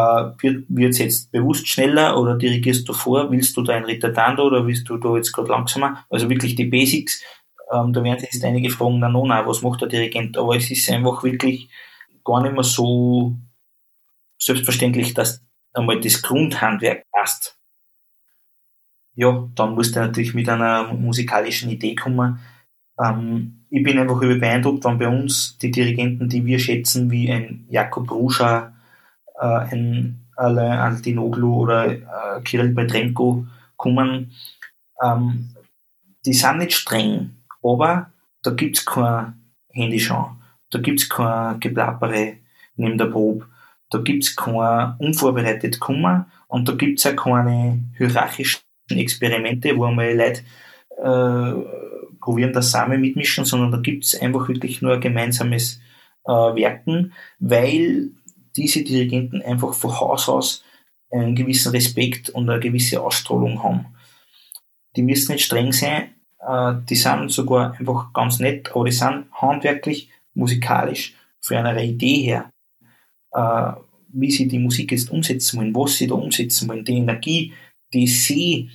wird 0.68 0.93
es 0.93 0.99
jetzt 0.99 1.33
bewusst 1.33 1.66
schneller 1.68 2.18
oder 2.18 2.37
dirigierst 2.37 2.89
du 2.89 2.93
vor? 2.93 3.31
Willst 3.31 3.57
du 3.57 3.62
da 3.62 3.74
ein 3.74 3.85
Retardando 3.85 4.45
oder 4.45 4.66
willst 4.66 4.89
du 4.89 4.97
da 4.99 5.16
jetzt 5.16 5.33
gerade 5.33 5.49
langsamer? 5.49 6.05
Also 6.11 6.29
wirklich 6.29 6.55
die 6.55 6.66
Basics. 6.66 7.22
Ähm, 7.72 7.93
da 7.93 8.03
werden 8.03 8.20
jetzt 8.20 8.45
einige 8.45 8.70
fragen, 8.70 8.99
na, 8.99 9.09
na, 9.09 9.47
was 9.47 9.62
macht 9.62 9.81
der 9.81 9.89
Dirigent? 9.89 10.37
Aber 10.37 10.57
es 10.57 10.70
ist 10.70 10.91
einfach 10.91 11.22
wirklich 11.22 11.68
gar 12.24 12.43
nicht 12.43 12.53
mehr 12.53 12.62
so 12.62 13.37
selbstverständlich, 14.39 15.14
dass 15.14 15.43
einmal 15.72 16.01
das 16.01 16.22
Grundhandwerk 16.22 17.05
passt. 17.11 17.59
Ja, 19.14 19.49
dann 19.55 19.74
musst 19.74 19.97
du 19.97 20.01
natürlich 20.01 20.35
mit 20.35 20.49
einer 20.49 20.93
musikalischen 20.93 21.70
Idee 21.70 21.95
kommen. 21.95 22.39
Ähm, 23.01 23.58
ich 23.71 23.83
bin 23.83 23.99
einfach 23.99 24.21
beeindruckt, 24.21 24.85
wenn 24.85 24.99
bei 24.99 25.09
uns 25.09 25.59
die 25.59 25.71
Dirigenten, 25.71 26.29
die 26.29 26.45
wir 26.45 26.59
schätzen, 26.59 27.11
wie 27.11 27.31
ein 27.31 27.66
Jakob 27.69 28.11
Ruscha, 28.11 28.73
äh, 29.39 29.47
ein 29.47 30.21
Alain 30.37 30.79
Altinoglu 30.79 31.62
oder 31.62 31.93
äh, 31.93 32.41
Kirill 32.45 32.75
Petrenko 32.75 33.47
kommen, 33.77 34.33
ähm, 35.03 35.51
die 36.25 36.33
sind 36.33 36.59
nicht 36.59 36.75
streng, 36.75 37.37
aber 37.62 38.11
da 38.43 38.51
gibt's 38.53 38.85
kein 38.85 39.35
Handyschauen, 39.71 40.37
da 40.71 40.79
gibt's 40.79 41.09
kein 41.09 41.61
Geplappere 41.61 42.37
neben 42.77 42.99
der 42.99 43.07
Probe, 43.07 43.47
da 43.91 43.99
gibt's 43.99 44.35
kein 44.35 44.95
unvorbereitet 44.99 45.81
Kummer 45.81 46.27
und 46.47 46.69
da 46.69 46.75
gibt's 46.75 47.07
auch 47.07 47.16
keine 47.16 47.85
hierarchischen 47.97 48.61
Experimente, 48.91 49.77
wo 49.77 49.85
einmal 49.85 50.14
Leute 50.14 50.43
äh, 51.03 51.98
probieren 52.29 52.53
das 52.53 52.72
Samen 52.72 53.01
mitmischen, 53.01 53.47
sondern 53.47 53.70
da 53.70 53.79
gibt 53.79 54.05
es 54.05 54.20
einfach 54.20 54.47
wirklich 54.49 54.83
nur 54.83 54.93
ein 54.93 55.01
gemeinsames 55.01 55.81
äh, 56.26 56.31
Werken, 56.31 57.14
weil 57.39 58.11
diese 58.55 58.85
Dirigenten 58.85 59.41
einfach 59.41 59.72
von 59.72 59.99
Haus 59.99 60.29
aus 60.29 60.62
einen 61.11 61.35
gewissen 61.35 61.72
Respekt 61.72 62.29
und 62.29 62.51
eine 62.51 62.61
gewisse 62.61 63.01
Ausstrahlung 63.01 63.62
haben. 63.62 63.87
Die 64.95 65.01
müssen 65.01 65.33
nicht 65.33 65.47
streng 65.47 65.72
sein, 65.72 66.16
äh, 66.47 66.74
die 66.87 66.97
sind 66.97 67.31
sogar 67.31 67.72
einfach 67.79 68.12
ganz 68.12 68.41
nett, 68.41 68.72
aber 68.74 68.85
die 68.85 68.93
sind 68.93 69.24
handwerklich, 69.33 70.11
musikalisch, 70.35 71.14
von 71.41 71.57
einer 71.57 71.83
Idee 71.83 72.24
her, 72.24 72.53
äh, 73.33 73.72
wie 74.12 74.31
sie 74.31 74.49
die 74.49 74.59
Musik 74.59 74.93
jetzt 74.93 75.11
umsetzen 75.11 75.59
wollen, 75.59 75.74
was 75.74 75.97
sie 75.97 76.07
da 76.07 76.14
umsetzen 76.14 76.68
wollen, 76.68 76.85
die 76.85 76.99
Energie, 76.99 77.55
die 77.95 78.07
sie 78.07 78.68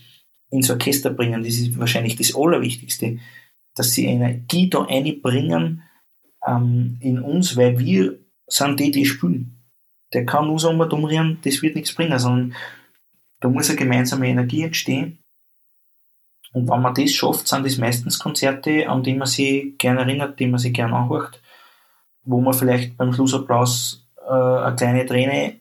ins 0.49 0.71
Orchester 0.71 1.11
bringen, 1.11 1.43
das 1.43 1.53
ist 1.53 1.77
wahrscheinlich 1.77 2.15
das 2.15 2.35
Allerwichtigste, 2.35 3.19
dass 3.75 3.91
sie 3.91 4.05
Energie 4.05 4.69
da 4.69 4.83
einbringen 4.83 5.83
ähm, 6.45 6.97
in 7.01 7.19
uns, 7.19 7.57
weil 7.57 7.79
wir 7.79 8.19
sind 8.47 8.79
die, 8.79 8.91
die 8.91 9.05
spielen. 9.05 9.57
Der 10.13 10.25
kann 10.25 10.47
nur 10.47 10.59
dumm 10.59 11.05
rühren, 11.05 11.39
das 11.43 11.61
wird 11.61 11.75
nichts 11.75 11.93
bringen, 11.93 12.19
sondern 12.19 12.55
da 13.39 13.49
muss 13.49 13.69
eine 13.69 13.79
gemeinsame 13.79 14.27
Energie 14.27 14.63
entstehen. 14.63 15.19
Und 16.53 16.69
wenn 16.69 16.81
man 16.81 16.93
das 16.93 17.11
schafft, 17.11 17.47
sind 17.47 17.65
das 17.65 17.77
meistens 17.77 18.19
Konzerte, 18.19 18.87
an 18.87 19.01
die 19.01 19.15
man 19.15 19.27
sich 19.27 19.75
gerne 19.79 20.01
erinnert, 20.01 20.39
die 20.39 20.47
man 20.47 20.59
sich 20.59 20.71
gerne 20.71 20.95
anhört, 20.95 21.41
wo 22.23 22.39
man 22.39 22.53
vielleicht 22.53 22.95
beim 22.95 23.11
Schlussapplaus 23.11 24.07
äh, 24.17 24.31
eine 24.31 24.75
kleine 24.75 25.05
Träne 25.05 25.59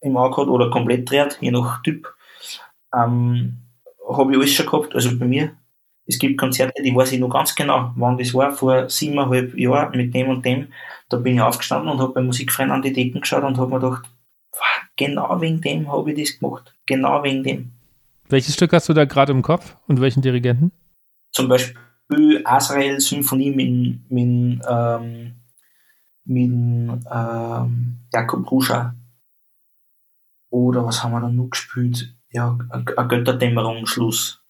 im 0.00 0.16
Auge 0.16 0.42
hat 0.42 0.48
oder 0.48 0.68
komplett 0.68 1.08
dreht, 1.08 1.38
je 1.40 1.52
nach 1.52 1.82
Typ. 1.82 2.12
Ähm, 2.92 3.58
habe 4.08 4.32
ich 4.32 4.38
alles 4.38 4.52
schon 4.52 4.66
gehabt, 4.66 4.94
also 4.94 5.16
bei 5.18 5.26
mir. 5.26 5.56
Es 6.06 6.18
gibt 6.18 6.38
Konzerte, 6.38 6.82
die 6.82 6.94
weiß 6.94 7.12
ich 7.12 7.20
noch 7.20 7.28
ganz 7.28 7.54
genau, 7.54 7.92
wann 7.96 8.16
das 8.16 8.32
war, 8.32 8.52
vor 8.52 8.88
siebeneinhalb 8.88 9.56
Jahren 9.58 9.96
mit 9.96 10.14
dem 10.14 10.28
und 10.28 10.44
dem. 10.44 10.68
Da 11.08 11.16
bin 11.16 11.34
ich 11.34 11.40
aufgestanden 11.40 11.90
und 11.90 12.00
habe 12.00 12.12
beim 12.12 12.26
Musikverein 12.26 12.70
an 12.70 12.82
die 12.82 12.92
Decken 12.92 13.20
geschaut 13.20 13.44
und 13.44 13.58
habe 13.58 13.70
mir 13.70 13.80
gedacht, 13.80 14.08
genau 14.96 15.40
wegen 15.40 15.60
dem 15.60 15.90
habe 15.90 16.12
ich 16.12 16.18
das 16.20 16.38
gemacht. 16.38 16.74
Genau 16.86 17.22
wegen 17.22 17.42
dem. 17.42 17.72
Welches 18.28 18.54
Stück 18.54 18.72
hast 18.72 18.88
du 18.88 18.92
da 18.92 19.04
gerade 19.04 19.32
im 19.32 19.42
Kopf 19.42 19.76
und 19.86 20.00
welchen 20.00 20.22
Dirigenten? 20.22 20.72
Zum 21.32 21.48
Beispiel 21.48 22.42
Azrael 22.44 23.00
Symphonie 23.00 23.50
mit, 23.50 24.10
mit, 24.10 24.62
ähm, 24.68 25.34
mit 26.24 26.50
ähm, 27.10 27.98
Jakob 28.12 28.50
Ruscha. 28.50 28.94
Oder 30.50 30.84
was 30.84 31.02
haben 31.02 31.12
wir 31.12 31.20
da 31.20 31.28
noch 31.28 31.50
gespielt? 31.50 32.16
ja, 32.36 32.58
eine 32.70 33.08
Götterdämmerung 33.08 33.86
Schluss. 33.86 34.42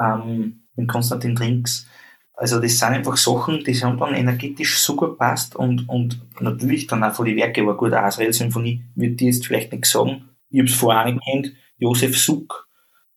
Ähm, 0.00 0.64
mit 0.76 0.88
Konstantin 0.88 1.34
Trinks. 1.34 1.86
Also 2.34 2.60
das 2.60 2.78
sind 2.78 2.88
einfach 2.88 3.16
Sachen, 3.16 3.64
die 3.64 3.74
haben 3.74 3.98
dann 3.98 4.14
energetisch 4.14 4.86
gut 4.86 5.18
passt 5.18 5.56
und, 5.56 5.88
und 5.88 6.20
natürlich 6.40 6.86
dann 6.86 7.02
auch 7.02 7.12
von 7.12 7.26
den 7.26 7.36
Werke, 7.36 7.62
aber 7.62 7.76
gut, 7.76 7.92
Asrael-Symphonie 7.92 8.84
würde 8.94 9.14
ich 9.14 9.20
jetzt 9.22 9.46
vielleicht 9.46 9.72
nicht 9.72 9.86
sagen. 9.86 10.28
Ich 10.48 10.60
habe 10.60 10.68
es 10.68 10.74
vorher 10.74 11.02
auch 11.02 11.06
nicht 11.06 11.24
kennt, 11.24 11.52
Josef 11.78 12.16
Suck, 12.16 12.68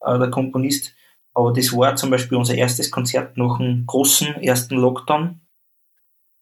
äh, 0.01 0.17
der 0.17 0.31
Komponist, 0.31 0.95
aber 1.35 1.53
das 1.53 1.71
war 1.71 1.95
zum 1.95 2.09
Beispiel 2.09 2.37
unser 2.37 2.55
erstes 2.55 2.89
Konzert 2.89 3.37
nach 3.37 3.59
dem 3.59 3.85
großen 3.85 4.41
ersten 4.41 4.75
Lockdown. 4.75 5.39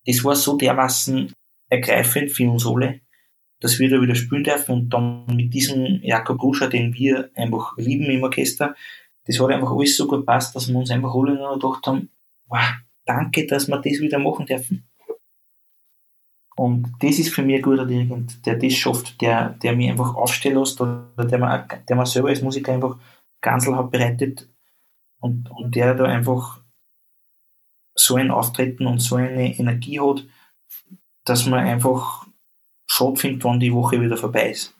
Das 0.06 0.24
war 0.24 0.38
so 0.38 0.56
dermaßen 0.56 1.34
ergreifend 1.68 2.32
für 2.32 2.50
uns 2.50 2.66
alle 2.66 3.02
dass 3.60 3.80
wir 3.80 3.90
da 3.90 4.02
wieder 4.02 4.16
spielen 4.16 4.44
dürfen 4.44 4.72
und 4.74 4.90
dann 4.90 5.26
mit 5.28 5.54
diesem 5.54 6.02
Jakob 6.02 6.42
Ruscher, 6.42 6.70
den 6.70 6.94
wir 6.94 7.30
einfach 7.36 7.78
lieben 7.78 8.06
im 8.06 8.24
Orchester, 8.24 8.76
das 9.30 9.40
hat 9.40 9.52
einfach 9.52 9.72
alles 9.72 9.96
so 9.96 10.08
gut 10.08 10.26
passt, 10.26 10.56
dass 10.56 10.68
wir 10.68 10.76
uns 10.76 10.90
einfach 10.90 11.14
alle 11.14 11.36
nur 11.36 11.54
gedacht 11.54 11.86
haben, 11.86 12.10
wow, 12.48 12.74
danke, 13.06 13.46
dass 13.46 13.68
wir 13.68 13.78
das 13.78 14.00
wieder 14.00 14.18
machen 14.18 14.48
dürfen. 14.48 14.90
Und 16.56 16.92
das 17.00 17.20
ist 17.20 17.32
für 17.34 17.44
mich 17.44 17.58
ein 17.58 17.62
guter 17.62 17.86
Dirigent, 17.86 18.44
der 18.48 18.58
das 18.58 18.74
schafft, 18.74 19.22
der, 19.22 19.50
der 19.50 19.76
mich 19.76 19.88
einfach 19.88 20.16
aufstehen 20.16 20.58
lässt 20.58 20.82
oder 20.82 21.06
der 21.16 21.38
mir, 21.38 21.68
der 21.88 22.06
selber 22.08 22.30
als 22.30 22.42
Musiker 22.42 22.74
einfach 22.74 22.98
Gansel 23.40 23.76
hat 23.76 23.92
bereitet 23.92 24.50
und, 25.20 25.48
und 25.52 25.76
der 25.76 25.94
da 25.94 26.06
einfach 26.06 26.62
so 27.94 28.16
ein 28.16 28.32
Auftreten 28.32 28.88
und 28.88 28.98
so 28.98 29.18
eine 29.18 29.58
Energie 29.58 30.00
hat, 30.00 30.26
dass 31.24 31.46
man 31.46 31.60
einfach 31.60 32.26
schade 32.88 33.16
finde, 33.16 33.44
wann 33.44 33.60
die 33.60 33.74
Woche 33.74 34.02
wieder 34.02 34.18
vorbei 34.18 34.50
ist. 34.50 34.74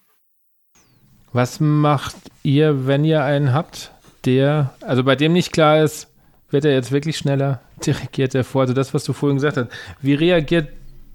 Was 1.34 1.60
macht 1.60 2.16
ihr, 2.42 2.88
wenn 2.88 3.06
ihr 3.06 3.24
einen 3.24 3.54
habt, 3.54 3.94
der, 4.26 4.74
also 4.82 5.04
bei 5.04 5.16
dem 5.16 5.34
nicht 5.34 5.52
klar 5.52 5.84
ist, 5.84 6.08
wird 6.50 6.66
er 6.66 6.74
jetzt 6.74 6.92
wirklich 6.92 7.18
schneller, 7.18 7.62
dirigiert 7.86 8.36
er 8.36 8.44
vor? 8.44 8.62
Also 8.62 8.74
das, 8.74 8.94
was 8.94 9.04
du 9.04 9.14
vorhin 9.14 9.38
gesagt 9.38 9.58
hast. 9.58 9.70
Wie 10.02 10.14
reagiert 10.14 10.70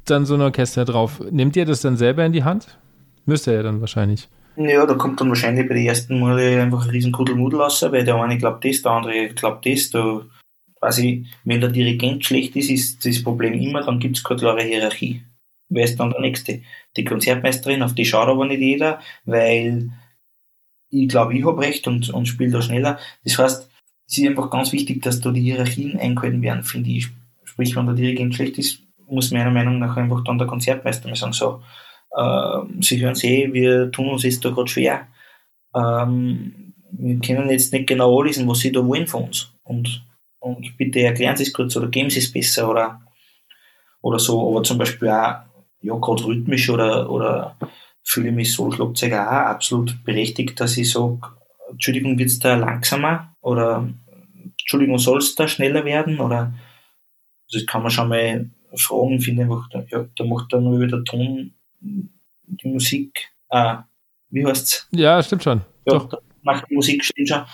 dann 0.05 0.27
so 0.27 0.35
ein 0.35 0.41
Orchester 0.41 0.85
drauf? 0.85 1.21
Nehmt 1.31 1.57
ihr 1.57 1.65
das 1.65 1.81
dann 1.81 1.97
selber 1.97 2.25
in 2.25 2.33
die 2.33 2.45
Hand? 2.45 2.79
Müsst 3.27 3.47
ihr 3.47 3.55
ja 3.55 3.63
dann 3.63 3.81
wahrscheinlich. 3.81 4.29
Ja, 4.57 4.87
da 4.87 4.95
kommt 4.95 5.21
dann 5.21 5.29
wahrscheinlich 5.29 5.67
bei 5.67 5.75
den 5.75 5.87
ersten 5.87 6.21
Male 6.21 6.63
einfach 6.63 6.85
ein 6.85 6.91
riesen 6.91 7.11
Kuddelmuddel 7.11 7.61
raus, 7.61 7.83
weil 7.91 8.05
der 8.05 8.15
eine 8.17 8.39
glaubt 8.39 8.65
das, 8.65 8.83
der 8.83 8.93
andere 8.93 9.29
glaubt 9.31 9.67
das. 9.67 9.91
Da, 9.91 10.21
quasi, 10.79 11.27
wenn 11.45 11.61
der 11.61 11.71
Dirigent 11.71 12.25
schlecht 12.25 12.55
ist, 12.55 12.71
ist 12.71 13.05
das 13.05 13.23
Problem 13.23 13.55
immer, 13.55 13.83
dann 13.83 13.99
gibt 13.99 14.17
es 14.17 14.23
keine 14.23 14.41
klare 14.41 14.63
Hierarchie. 14.63 15.23
Wer 15.71 15.85
ist 15.85 15.99
dann 15.99 16.11
der 16.11 16.21
Nächste? 16.21 16.61
Die 16.97 17.05
Konzertmeisterin, 17.05 17.83
auf 17.83 17.95
die 17.95 18.05
schaut 18.05 18.29
aber 18.29 18.47
nicht 18.47 18.61
jeder, 18.61 19.01
weil 19.25 19.91
ich 21.03 21.09
glaube, 21.09 21.37
ich 21.37 21.45
habe 21.45 21.61
recht 21.61 21.87
und, 21.87 22.11
und 22.11 22.27
spiele 22.27 22.53
da 22.53 22.63
schneller. 22.63 22.99
Das 23.25 23.39
heißt, 23.39 23.71
es 24.07 24.19
ist 24.19 24.27
einfach 24.27 24.51
ganz 24.51 24.73
wichtig, 24.73 25.03
dass 25.03 25.21
da 25.21 25.31
die 25.31 25.43
Hierarchien 25.43 25.99
eingehalten 25.99 26.43
werden, 26.43 26.63
finde 26.63 26.91
ich. 26.91 27.09
Sprich, 27.45 27.75
wenn 27.77 27.87
der 27.87 27.95
Dirigent 27.95 28.35
schlecht 28.35 28.59
ist, 28.59 28.83
muss 29.09 29.31
meiner 29.31 29.51
Meinung 29.51 29.79
nach 29.79 29.97
einfach 29.97 30.23
dann 30.25 30.39
der 30.39 30.47
Konzertmeister 30.47 31.09
mir 31.09 31.17
sagen, 31.17 31.33
so, 31.33 31.63
äh, 32.17 32.61
Sie 32.81 33.01
hören 33.01 33.17
eh, 33.23 33.53
wir 33.53 33.91
tun 33.91 34.09
uns 34.09 34.23
jetzt 34.23 34.45
da 34.45 34.51
gerade 34.51 34.69
schwer. 34.69 35.09
Ähm, 35.75 36.75
wir 36.93 37.19
können 37.19 37.51
jetzt 37.51 37.73
nicht 37.73 37.87
genau 37.89 38.19
anlesen, 38.21 38.49
was 38.49 38.61
Sie 38.61 38.73
da 38.73 38.85
wollen 38.87 39.07
von 39.07 39.25
uns. 39.25 39.53
Und, 39.65 40.05
und 40.39 40.77
bitte 40.77 41.01
erklären 41.01 41.37
Sie 41.37 41.45
es 41.45 41.53
kurz 41.53 41.77
oder 41.77 41.89
geben 41.89 42.11
Sie 42.11 42.21
es 42.21 42.33
besser 42.33 42.71
oder, 42.71 43.03
oder 44.01 44.19
so. 44.19 44.49
Aber 44.49 44.63
zum 44.63 44.79
Beispiel 44.79 45.09
auch, 45.09 45.45
ja, 45.81 45.95
gerade 45.97 46.25
rhythmisch 46.25 46.71
oder, 46.71 47.11
oder 47.11 47.57
fühle 48.05 48.31
mich 48.31 48.53
so 48.53 48.71
Schlagzeuger 48.71 49.27
auch 49.27 49.51
absolut 49.51 50.05
berechtigt, 50.05 50.61
dass 50.61 50.77
ich 50.77 50.91
sage, 50.91 51.21
Entschuldigung, 51.71 52.19
wird 52.19 52.29
es 52.29 52.39
da 52.39 52.55
langsamer 52.55 53.35
oder 53.41 53.89
Entschuldigung, 54.59 54.99
soll 54.99 55.19
es 55.19 55.35
da 55.35 55.49
schneller 55.49 55.85
werden 55.85 56.21
oder 56.21 56.55
das 57.53 57.67
kann 57.67 57.83
man 57.83 57.91
schon 57.91 58.09
mal 58.09 58.51
fragen, 58.77 59.21
finde 59.21 59.43
einfach, 59.43 59.69
ja, 59.89 60.07
da 60.17 60.25
macht 60.25 60.53
dann 60.53 60.65
nur 60.65 60.81
wieder 60.81 60.99
der 60.99 61.05
Ton 61.05 61.55
die 61.81 62.69
Musik, 62.69 63.31
äh, 63.51 63.77
wie 64.31 64.47
heißt's? 64.47 64.89
Ja, 64.93 65.23
stimmt 65.23 65.45
schon. 65.45 65.61
Ja, 65.87 65.99
Doch. 65.99 66.21
macht 66.43 66.69
die 66.69 66.75
Musik 66.75 67.05
stimmt 67.05 67.29
schon. 67.29 67.45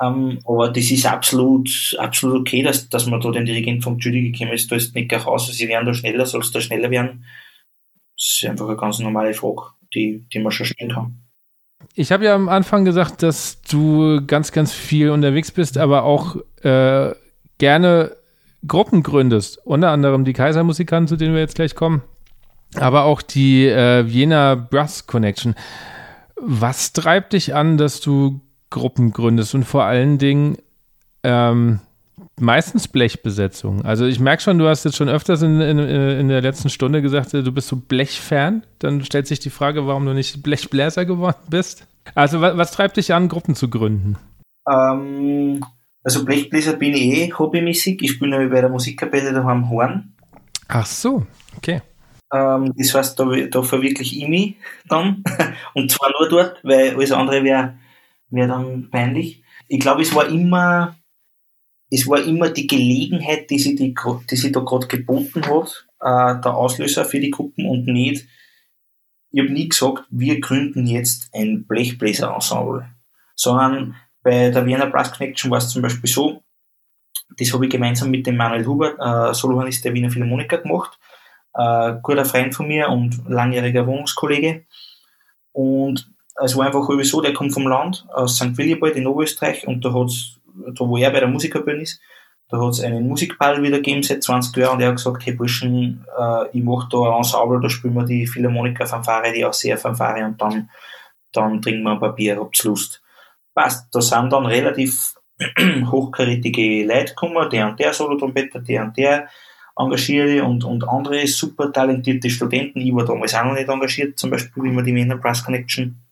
Ähm, 0.00 0.38
aber 0.44 0.70
das 0.70 0.90
ist 0.90 1.04
absolut, 1.04 1.68
absolut 1.98 2.40
okay, 2.40 2.62
dass, 2.62 2.88
dass 2.88 3.06
man 3.06 3.20
da 3.20 3.30
den 3.30 3.44
Dirigent 3.44 3.82
vom 3.82 3.98
Judy 3.98 4.30
gekommen 4.30 4.52
ist. 4.52 4.70
Da 4.72 4.76
ist 4.76 4.94
nicht 4.94 5.12
raus, 5.12 5.46
sie 5.52 5.68
werden 5.68 5.86
da 5.86 5.92
schneller, 5.92 6.24
soll 6.24 6.40
es 6.40 6.50
da 6.50 6.60
schneller 6.60 6.90
werden? 6.90 7.26
Das 8.16 8.38
ist 8.42 8.44
einfach 8.48 8.68
eine 8.68 8.76
ganz 8.76 8.98
normale 8.98 9.34
Frage, 9.34 9.72
die, 9.94 10.26
die 10.32 10.38
man 10.38 10.52
schon 10.52 10.66
stellen 10.66 10.92
kann. 10.92 11.16
Ich 11.94 12.12
habe 12.12 12.24
ja 12.24 12.34
am 12.34 12.48
Anfang 12.48 12.84
gesagt, 12.84 13.22
dass 13.22 13.62
du 13.62 14.20
ganz, 14.26 14.52
ganz 14.52 14.72
viel 14.72 15.10
unterwegs 15.10 15.50
bist, 15.50 15.78
aber 15.78 16.04
auch 16.04 16.36
äh, 16.62 17.12
gerne 17.58 18.16
Gruppen 18.66 19.02
gründest. 19.02 19.58
Unter 19.64 19.90
anderem 19.90 20.24
die 20.24 20.32
Kaisermusikanten, 20.32 21.08
zu 21.08 21.16
denen 21.16 21.34
wir 21.34 21.40
jetzt 21.40 21.54
gleich 21.54 21.74
kommen, 21.74 22.02
aber 22.74 23.04
auch 23.04 23.22
die 23.22 23.66
äh, 23.66 24.06
Vienna 24.06 24.54
Brass 24.54 25.06
Connection. 25.06 25.54
Was 26.36 26.92
treibt 26.92 27.32
dich 27.32 27.54
an, 27.54 27.76
dass 27.76 28.00
du 28.00 28.40
Gruppen 28.70 29.12
gründest 29.12 29.54
und 29.54 29.64
vor 29.64 29.84
allen 29.84 30.18
Dingen 30.18 30.56
ähm, 31.22 31.80
meistens 32.40 32.88
Blechbesetzung? 32.88 33.84
Also 33.84 34.06
ich 34.06 34.20
merke 34.20 34.42
schon, 34.42 34.58
du 34.58 34.68
hast 34.68 34.84
jetzt 34.84 34.96
schon 34.96 35.08
öfters 35.08 35.42
in, 35.42 35.60
in, 35.60 35.78
in 35.78 36.28
der 36.28 36.40
letzten 36.40 36.68
Stunde 36.68 37.02
gesagt, 37.02 37.32
du 37.32 37.52
bist 37.52 37.68
so 37.68 37.76
Blechfan. 37.76 38.64
Dann 38.78 39.04
stellt 39.04 39.26
sich 39.26 39.40
die 39.40 39.50
Frage, 39.50 39.86
warum 39.86 40.06
du 40.06 40.12
nicht 40.12 40.42
Blechbläser 40.42 41.04
geworden 41.04 41.42
bist. 41.48 41.86
Also 42.14 42.40
was, 42.40 42.56
was 42.56 42.72
treibt 42.72 42.96
dich 42.96 43.12
an, 43.14 43.28
Gruppen 43.28 43.54
zu 43.54 43.68
gründen? 43.68 44.16
Ähm, 44.70 45.64
also 46.02 46.24
Blechbläser 46.24 46.74
bin 46.74 46.94
ich 46.94 47.02
eh 47.02 47.32
hobbymäßig. 47.32 48.02
Ich 48.02 48.12
spiele 48.12 48.30
nämlich 48.30 48.50
bei 48.50 48.60
der 48.60 48.70
Musikkapelle 48.70 49.32
daheim 49.32 49.68
Horn. 49.68 50.14
Ach 50.68 50.86
so, 50.86 51.26
okay. 51.56 51.82
Ähm, 52.32 52.72
das 52.76 52.94
heißt, 52.94 53.18
da, 53.18 53.24
da 53.50 53.62
verwirkliche 53.62 54.16
ich 54.16 54.28
mich 54.28 54.56
dann. 54.88 55.24
Und 55.74 55.90
zwar 55.90 56.10
nur 56.18 56.28
dort, 56.28 56.60
weil 56.62 56.94
alles 56.94 57.12
andere 57.12 57.44
wäre 57.44 57.74
wär 58.30 58.46
dann 58.46 58.88
peinlich. 58.90 59.42
Ich 59.68 59.80
glaube, 59.80 60.02
es 60.02 60.14
war 60.14 60.28
immer, 60.28 60.96
es 61.90 62.06
war 62.06 62.22
immer 62.22 62.50
die 62.50 62.66
Gelegenheit, 62.66 63.50
die 63.50 63.58
sich, 63.58 63.76
die, 63.76 63.94
die 64.30 64.36
sich 64.36 64.52
da 64.52 64.60
gerade 64.60 64.86
geboten 64.86 65.44
hat, 65.46 65.86
äh, 66.00 66.40
der 66.40 66.54
Auslöser 66.54 67.04
für 67.04 67.20
die 67.20 67.30
Gruppen 67.30 67.66
und 67.66 67.86
nicht, 67.86 68.26
ich 69.32 69.40
habe 69.40 69.52
nie 69.52 69.68
gesagt, 69.68 70.04
wir 70.10 70.40
gründen 70.40 70.86
jetzt 70.86 71.30
ein 71.32 71.64
Blechbläser-Ensemble, 71.66 72.88
sondern 73.36 73.94
bei 74.22 74.50
der 74.50 74.66
Wiener 74.66 74.86
Brass 74.86 75.12
Connection 75.12 75.50
war 75.50 75.58
es 75.58 75.68
zum 75.68 75.82
Beispiel 75.82 76.10
so, 76.10 76.42
das 77.38 77.52
habe 77.52 77.64
ich 77.64 77.70
gemeinsam 77.70 78.10
mit 78.10 78.26
dem 78.26 78.36
Manuel 78.36 78.66
Hubert, 78.66 78.98
äh, 78.98 79.32
Solohanist 79.34 79.84
der 79.84 79.94
Wiener 79.94 80.10
Philharmoniker 80.10 80.58
gemacht, 80.58 80.98
äh, 81.54 81.94
guter 82.02 82.24
Freund 82.24 82.54
von 82.54 82.66
mir 82.66 82.88
und 82.88 83.22
langjähriger 83.28 83.86
Wohnungskollege. 83.86 84.66
Und 85.52 86.10
es 86.42 86.56
war 86.56 86.66
einfach 86.66 86.84
sowieso, 86.86 87.20
der 87.20 87.32
kommt 87.32 87.52
vom 87.52 87.68
Land, 87.68 88.06
aus 88.12 88.36
St. 88.36 88.56
Willibald 88.56 88.96
in 88.96 89.06
Oberösterreich 89.06 89.66
und 89.66 89.84
da 89.84 89.92
hat's, 89.92 90.39
da 90.74 90.86
wo 90.86 90.96
er 90.96 91.10
bei 91.10 91.20
der 91.20 91.28
Musikerbühne 91.28 91.82
ist, 91.82 92.00
da 92.50 92.60
hat 92.60 92.70
es 92.70 92.80
einen 92.80 93.06
Musikball 93.06 93.62
wieder 93.62 93.76
gegeben 93.76 94.02
seit 94.02 94.24
20 94.24 94.56
Jahren 94.56 94.74
und 94.74 94.80
er 94.80 94.88
hat 94.88 94.96
gesagt, 94.96 95.24
hey 95.24 95.34
Burschen, 95.34 96.04
äh, 96.18 96.48
ich 96.52 96.64
mache 96.64 96.88
da 96.90 97.10
ein 97.10 97.18
Ensemble, 97.18 97.60
da 97.60 97.68
spielen 97.68 97.94
wir 97.94 98.04
die 98.04 98.26
Philharmoniker-Fanfare, 98.26 99.32
die 99.32 99.44
auch 99.44 99.52
sehr 99.52 99.78
Fanfare 99.78 100.24
und 100.24 100.40
dann, 100.40 100.68
dann 101.32 101.62
trinken 101.62 101.84
wir 101.84 101.92
ein 101.92 102.00
paar 102.00 102.14
Bier, 102.14 102.40
habt's 102.40 102.64
Lust. 102.64 103.02
Passt, 103.54 103.94
da 103.94 104.00
sind 104.00 104.32
dann 104.32 104.46
relativ 104.46 105.14
hochkarätige 105.90 106.84
Leute 106.84 107.14
gekommen, 107.14 107.48
der 107.50 107.68
und 107.68 107.78
der 107.78 107.92
Solotrompeter, 107.92 108.60
der 108.60 108.82
und 108.82 108.96
der 108.96 109.28
engagiere 109.76 110.44
und, 110.44 110.64
und 110.64 110.86
andere 110.88 111.26
super 111.26 111.72
talentierte 111.72 112.28
Studenten. 112.28 112.80
Ich 112.80 112.94
war 112.94 113.04
damals 113.04 113.34
auch 113.34 113.44
noch 113.44 113.54
nicht 113.54 113.68
engagiert, 113.68 114.18
zum 114.18 114.30
Beispiel, 114.30 114.64
wie 114.64 114.72
wir 114.72 114.82
die 114.82 114.92
Männer 114.92 115.16
Brass 115.16 115.44
Connection 115.44 116.02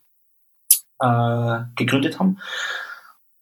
äh, 1.01 1.59
gegründet 1.76 2.18
haben. 2.18 2.38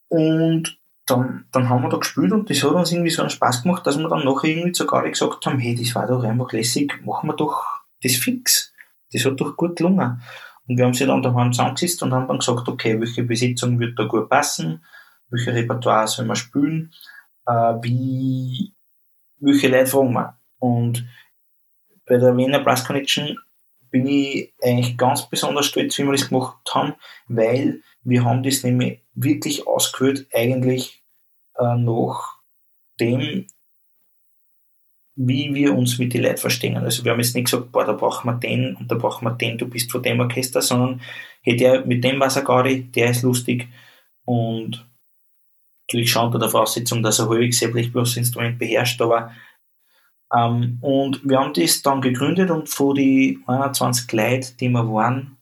Und 0.09 0.79
dann, 1.07 1.47
dann 1.53 1.69
haben 1.69 1.83
wir 1.83 1.89
da 1.89 1.99
gespielt 1.99 2.33
und 2.33 2.51
das 2.51 2.63
hat 2.63 2.73
uns 2.73 2.93
irgendwie 2.93 3.11
so 3.11 3.23
einen 3.23 3.31
Spaß 3.31 3.63
gemacht, 3.63 3.87
dass 3.87 3.99
wir 3.99 4.09
dann 4.09 4.25
nachher 4.25 4.49
irgendwie 4.49 4.75
sogar 4.75 5.09
gesagt 5.09 5.47
haben, 5.47 5.59
hey, 5.59 5.75
das 5.75 5.95
war 5.95 6.07
doch 6.07 6.25
einfach 6.25 6.53
lässig, 6.53 7.01
machen 7.05 7.29
wir 7.29 7.37
doch 7.37 7.65
das 8.03 8.17
fix. 8.17 8.73
Das 9.13 9.25
hat 9.25 9.41
doch 9.41 9.57
gut 9.57 9.77
gelungen. 9.77 10.21
Und 10.67 10.77
wir 10.77 10.85
haben 10.85 10.95
sie 10.95 11.07
dann 11.07 11.23
daheim 11.23 11.53
zusammengesetzt 11.53 12.03
und 12.03 12.13
haben 12.13 12.27
dann 12.27 12.41
gesagt, 12.41 12.69
okay, 12.69 13.01
welche 13.01 13.23
Besitzung 13.23 13.79
wird 13.79 13.97
da 13.99 14.05
gut 14.05 14.29
passen, 14.29 14.85
welche 15.31 15.55
Repertoire 15.55 16.09
sollen 16.09 16.29
wir 16.29 16.35
spielen, 16.35 16.93
äh, 17.47 17.75
wie, 17.83 18.75
welche 19.39 19.69
Leute 19.69 19.87
fragen 19.87 20.13
wir. 20.13 20.39
Und 20.59 21.07
bei 22.05 22.19
der 22.19 22.37
Wiener 22.37 22.61
Brass 22.61 22.85
Connection 22.85 23.39
bin 23.91 24.09
ich 24.09 24.53
eigentlich 24.61 24.99
ganz 24.99 25.29
besonders 25.29 25.67
stolz, 25.67 25.97
wie 25.99 26.05
wir 26.05 26.13
das 26.13 26.29
gemacht 26.29 26.57
haben, 26.75 26.95
weil 27.29 27.83
wir 28.03 28.25
haben 28.25 28.43
das 28.43 28.65
nämlich 28.65 29.06
wirklich 29.17 29.67
ausgewählt, 29.67 30.29
eigentlich 30.33 31.03
äh, 31.59 31.77
nach 31.77 32.37
dem, 33.01 33.47
wie 35.17 35.55
wir 35.55 35.75
uns 35.75 35.99
mit 35.99 36.12
den 36.14 36.23
Leuten 36.23 36.37
verstehen. 36.37 36.77
Also 36.77 37.03
wir 37.03 37.12
haben 37.12 37.21
jetzt 37.21 37.35
nicht 37.35 37.47
gesagt, 37.47 37.73
boah, 37.73 37.85
da 37.85 37.95
brauchen 37.95 38.29
wir 38.29 38.35
den 38.35 38.77
und 38.77 38.91
da 38.91 38.95
brauchen 38.95 39.25
wir 39.25 39.33
den, 39.33 39.59
du 39.59 39.67
bist 39.67 39.91
von 39.91 40.03
dem 40.03 40.21
Orchester, 40.21 40.61
sondern 40.61 41.01
hey, 41.43 41.57
der 41.57 41.85
mit 41.87 42.05
dem 42.05 42.21
was 42.21 42.37
er 42.37 42.43
gerade, 42.43 42.81
der 42.81 43.11
ist 43.11 43.23
lustig 43.23 43.67
und 44.25 44.87
natürlich 45.89 46.11
schon 46.11 46.27
unter 46.27 46.39
der 46.39 46.51
Voraussetzung, 46.51 47.03
dass 47.03 47.19
er 47.19 47.29
häufig 47.29 47.59
sämtlich 47.59 47.93
bloß 47.93 48.19
Instrument 48.19 48.59
beherrscht, 48.59 49.01
aber 49.01 49.33
ähm, 50.35 50.79
und 50.83 51.21
wir 51.25 51.39
haben 51.39 51.55
das 51.55 51.83
dann 51.83 52.03
gegründet 52.03 52.51
und 52.51 52.69
von 52.69 52.95
die 52.95 53.39
21 53.47 54.11
Leute, 54.12 54.55
die 54.57 54.69
wir 54.69 54.87
waren, 54.93 55.39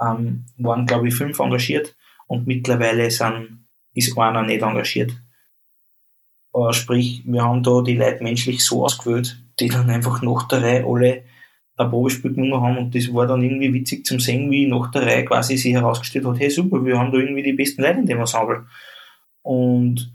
ähm, 0.00 0.44
waren 0.58 0.86
glaube 0.86 1.08
ich 1.08 1.14
fünf 1.14 1.40
engagiert 1.40 1.96
und 2.30 2.46
mittlerweile 2.46 3.10
sind, 3.10 3.66
ist 3.92 4.16
einer 4.16 4.42
nicht 4.44 4.62
engagiert. 4.62 5.10
Äh, 6.54 6.72
sprich, 6.72 7.22
wir 7.26 7.42
haben 7.42 7.64
da 7.64 7.82
die 7.82 7.96
Leute 7.96 8.22
menschlich 8.22 8.64
so 8.64 8.84
ausgewählt, 8.84 9.42
die 9.58 9.68
dann 9.68 9.90
einfach 9.90 10.22
nach 10.22 10.46
der 10.46 10.62
Reihe 10.62 10.86
alle 10.86 11.24
ein 11.76 11.90
Probespiel 11.90 12.32
gemacht 12.32 12.62
haben 12.62 12.78
und 12.78 12.94
das 12.94 13.12
war 13.12 13.26
dann 13.26 13.42
irgendwie 13.42 13.74
witzig 13.74 14.06
zum 14.06 14.20
sehen, 14.20 14.48
wie 14.50 14.66
nach 14.66 14.92
der 14.92 15.02
Reihe 15.02 15.24
quasi 15.24 15.56
sich 15.56 15.72
herausgestellt 15.72 16.24
hat, 16.24 16.38
hey 16.38 16.50
super, 16.50 16.84
wir 16.84 16.96
haben 16.96 17.10
da 17.10 17.18
irgendwie 17.18 17.42
die 17.42 17.52
besten 17.52 17.82
Leute 17.82 17.98
in 17.98 18.06
dem 18.06 18.20
Ensemble. 18.20 18.66
Und 19.42 20.12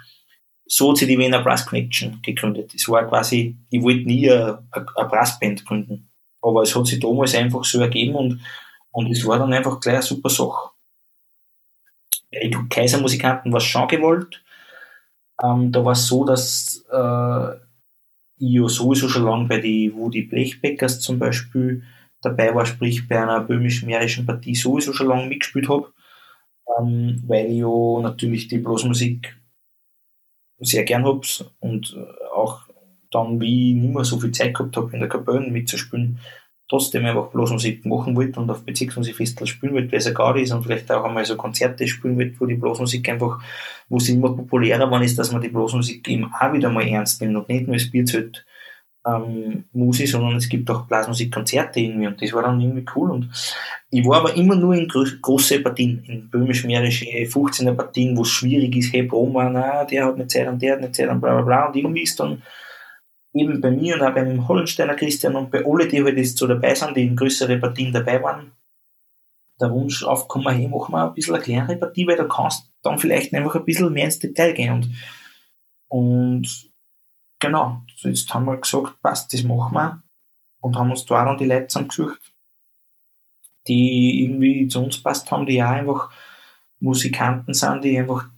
so 0.66 0.92
hat 0.92 0.98
sich 0.98 1.10
die 1.10 1.18
Wiener 1.18 1.44
Brass 1.44 1.66
Connection 1.66 2.22
gegründet. 2.22 2.74
Es 2.74 2.88
war 2.88 3.06
quasi, 3.08 3.58
ich 3.70 3.82
wollte 3.82 4.06
nie 4.06 4.32
eine, 4.32 4.66
eine 4.72 5.10
Brassband 5.10 5.66
gründen. 5.66 6.12
Aber 6.42 6.62
es 6.62 6.74
hat 6.76 6.88
sich 6.88 7.00
damals 7.00 7.36
einfach 7.36 7.66
so 7.66 7.82
ergeben 7.82 8.16
und, 8.16 8.42
und 8.92 9.12
es 9.12 9.26
war 9.26 9.38
dann 9.38 9.52
einfach 9.52 9.82
gleich 9.82 9.96
eine 9.96 10.04
super 10.04 10.30
Sache. 10.30 10.75
Kaisermusikanten 12.70 13.52
war 13.52 13.60
es 13.60 13.66
schon 13.66 13.88
gewollt. 13.88 14.44
Ähm, 15.42 15.72
da 15.72 15.84
war 15.84 15.94
es 15.94 16.08
so, 16.08 16.26
dass 16.26 16.86
äh, 16.92 17.56
ich 18.38 18.54
ja 18.54 18.68
sowieso 18.68 19.08
schon 19.08 19.24
lange 19.24 19.48
bei 19.48 19.60
die 19.60 19.94
Woody 19.94 20.24
Blechbeckers 20.24 21.00
zum 21.00 21.20
Beispiel 21.20 21.84
dabei 22.22 22.54
war, 22.56 22.66
sprich 22.66 23.08
bei 23.08 23.22
einer 23.22 23.42
böhmisch-mährischen 23.42 24.26
Partie 24.26 24.56
sowieso 24.56 24.94
schon 24.94 25.08
lange 25.08 25.28
mitgespielt 25.28 25.70
habe, 25.70 25.94
ähm, 26.80 27.24
weil 27.28 27.48
ich 27.48 27.60
ja 27.60 28.02
natürlich 28.02 28.48
die 28.48 28.58
Blasmusik 28.58 29.38
sehr 30.60 30.84
gern 30.84 31.06
hab's 31.06 31.46
und 31.60 31.96
äh, 31.96 32.26
auch 32.34 32.62
dann, 33.12 33.40
wie 33.40 33.72
ich 33.72 33.82
nicht 33.82 33.94
mehr 33.94 34.04
so 34.04 34.20
viel 34.20 34.32
Zeit 34.32 34.54
gehabt 34.54 34.76
habe, 34.76 34.92
in 34.94 35.00
der 35.00 35.10
Kapelle 35.10 35.40
mitzuspielen, 35.40 36.20
trotzdem 36.68 37.06
einfach 37.06 37.28
bloß 37.28 37.52
Musik 37.52 37.86
machen 37.86 38.16
wollte 38.16 38.40
und 38.40 38.50
auf 38.50 38.64
Bezirksmusikfestival 38.64 39.48
spielen 39.48 39.74
wollte, 39.74 39.92
weil 39.92 40.00
es 40.00 40.06
ja 40.06 40.12
gar 40.12 40.36
ist 40.36 40.52
und 40.52 40.64
vielleicht 40.64 40.92
auch 40.92 41.04
einmal 41.04 41.26
so 41.26 41.36
Konzerte 41.36 41.88
spielen 41.88 42.18
wollte, 42.18 42.40
wo 42.40 42.46
die 42.46 42.56
Blasmusik 42.56 43.08
einfach, 43.10 43.40
wo 43.88 44.00
sie 44.00 44.14
immer 44.14 44.36
populärer 44.36 44.86
geworden 44.86 45.04
ist, 45.04 45.18
dass 45.20 45.32
man 45.32 45.42
die 45.42 45.50
Blasmusik 45.50 46.08
eben 46.08 46.32
auch 46.34 46.54
wieder 46.54 46.70
mal 46.70 46.88
ernst 46.88 47.22
nimmt 47.22 47.36
und 47.36 47.50
nicht 47.50 47.68
nur 47.68 47.76
das 47.76 47.92
Bierzelt 47.92 48.46
ähm, 49.06 49.66
Musik, 49.74 50.08
sondern 50.08 50.36
es 50.36 50.50
gibt 50.50 50.70
auch 50.72 50.88
Blasmusikkonzerte 50.88 51.80
irgendwie 51.80 52.08
und 52.08 52.20
das 52.20 52.34
war 52.34 52.42
dann 52.42 52.60
irgendwie 52.60 52.86
cool 52.96 53.12
und 53.12 53.30
ich 53.92 54.04
war 54.06 54.22
aber 54.22 54.36
immer 54.36 54.56
nur 54.56 54.74
in 54.74 54.88
gro 54.88 55.06
große 55.22 55.60
Partien, 55.60 56.04
in 56.08 56.30
böhmisch-mährische 56.32 57.06
15er 57.06 57.74
Partien, 57.74 58.18
wo 58.18 58.24
es 58.24 58.30
schwierig 58.30 58.76
ist, 58.76 58.92
hey, 58.92 59.04
Broma, 59.04 59.50
na, 59.52 59.86
der 59.86 60.06
hat 60.06 60.16
eine 60.16 60.26
Zeit 60.26 60.48
und 60.48 60.60
der 60.62 60.74
hat 60.74 60.80
eine 60.80 60.92
Zeit 60.92 61.10
und 61.10 61.22
bla 61.22 61.34
bla 61.36 61.42
bla 61.44 61.66
und 61.68 61.76
irgendwie 61.76 62.02
ist 62.02 62.20
dann 62.20 62.42
eben 63.36 63.62
bei 63.62 63.70
mir 63.70 63.96
und 63.96 64.02
auch 64.02 64.14
beim 64.14 64.48
Hollensteiner 64.48 64.96
Christian 64.96 65.36
und 65.36 65.52
bei 65.52 65.64
alle, 65.66 65.88
die 65.88 66.04
halt 66.04 66.18
jetzt 66.18 66.38
so 66.38 66.48
dabei 66.48 66.74
sind, 66.74 66.96
die 66.96 67.04
in 67.04 67.16
größere 67.16 67.58
Partien 67.58 67.92
dabei 67.92 68.24
waren, 68.24 68.52
der 69.60 69.72
Wunsch 69.72 70.04
aufgekommen, 70.04 70.56
hey, 70.56 70.68
mach 70.68 70.90
mal 70.90 71.08
ein 71.08 71.14
bisschen 71.14 71.36
eine 71.36 71.44
kleinere 71.44 71.78
Partie, 71.78 72.08
weil 72.08 72.18
da 72.18 72.26
kannst 72.26 72.66
du 72.66 72.70
dann 72.84 73.00
vielleicht 73.00 73.34
einfach 73.34 73.56
ein 73.56 73.66
bisschen 73.66 73.94
mehr 73.94 74.06
ins 74.06 74.20
Detail 74.20 74.54
gehen 74.54 74.74
und, 74.74 74.96
und 75.88 76.72
genau, 77.40 77.82
jetzt 77.98 78.34
haben 78.34 78.46
wir 78.46 78.58
gesagt, 78.58 79.02
passt, 79.02 79.34
das 79.34 79.44
machen 79.44 79.74
wir 79.74 80.04
und 80.62 80.76
haben 80.76 80.92
uns 80.92 81.06
da 81.06 81.26
dann 81.26 81.38
die 81.38 81.46
Leute 81.46 81.68
zusammengesucht, 81.68 82.34
die 83.68 84.24
irgendwie 84.24 84.68
zu 84.68 84.82
uns 84.82 85.02
passt 85.02 85.30
haben, 85.32 85.46
die 85.46 85.62
auch 85.62 85.68
einfach 85.68 86.12
Musikanten 86.80 87.54
sind, 87.54 87.84
die 87.84 87.98
einfach 87.98 88.30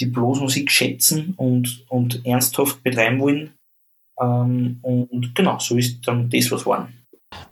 die 0.00 0.06
Blasmusik 0.06 0.70
schätzen 0.70 1.34
und, 1.36 1.84
und 1.88 2.24
ernsthaft 2.24 2.82
betreiben 2.82 3.20
wollen. 3.20 3.57
Ähm, 4.20 4.78
und 4.82 5.34
genau, 5.34 5.58
so 5.58 5.76
ist 5.76 6.06
dann 6.06 6.28
das, 6.30 6.50
was 6.50 6.66
waren. 6.66 6.92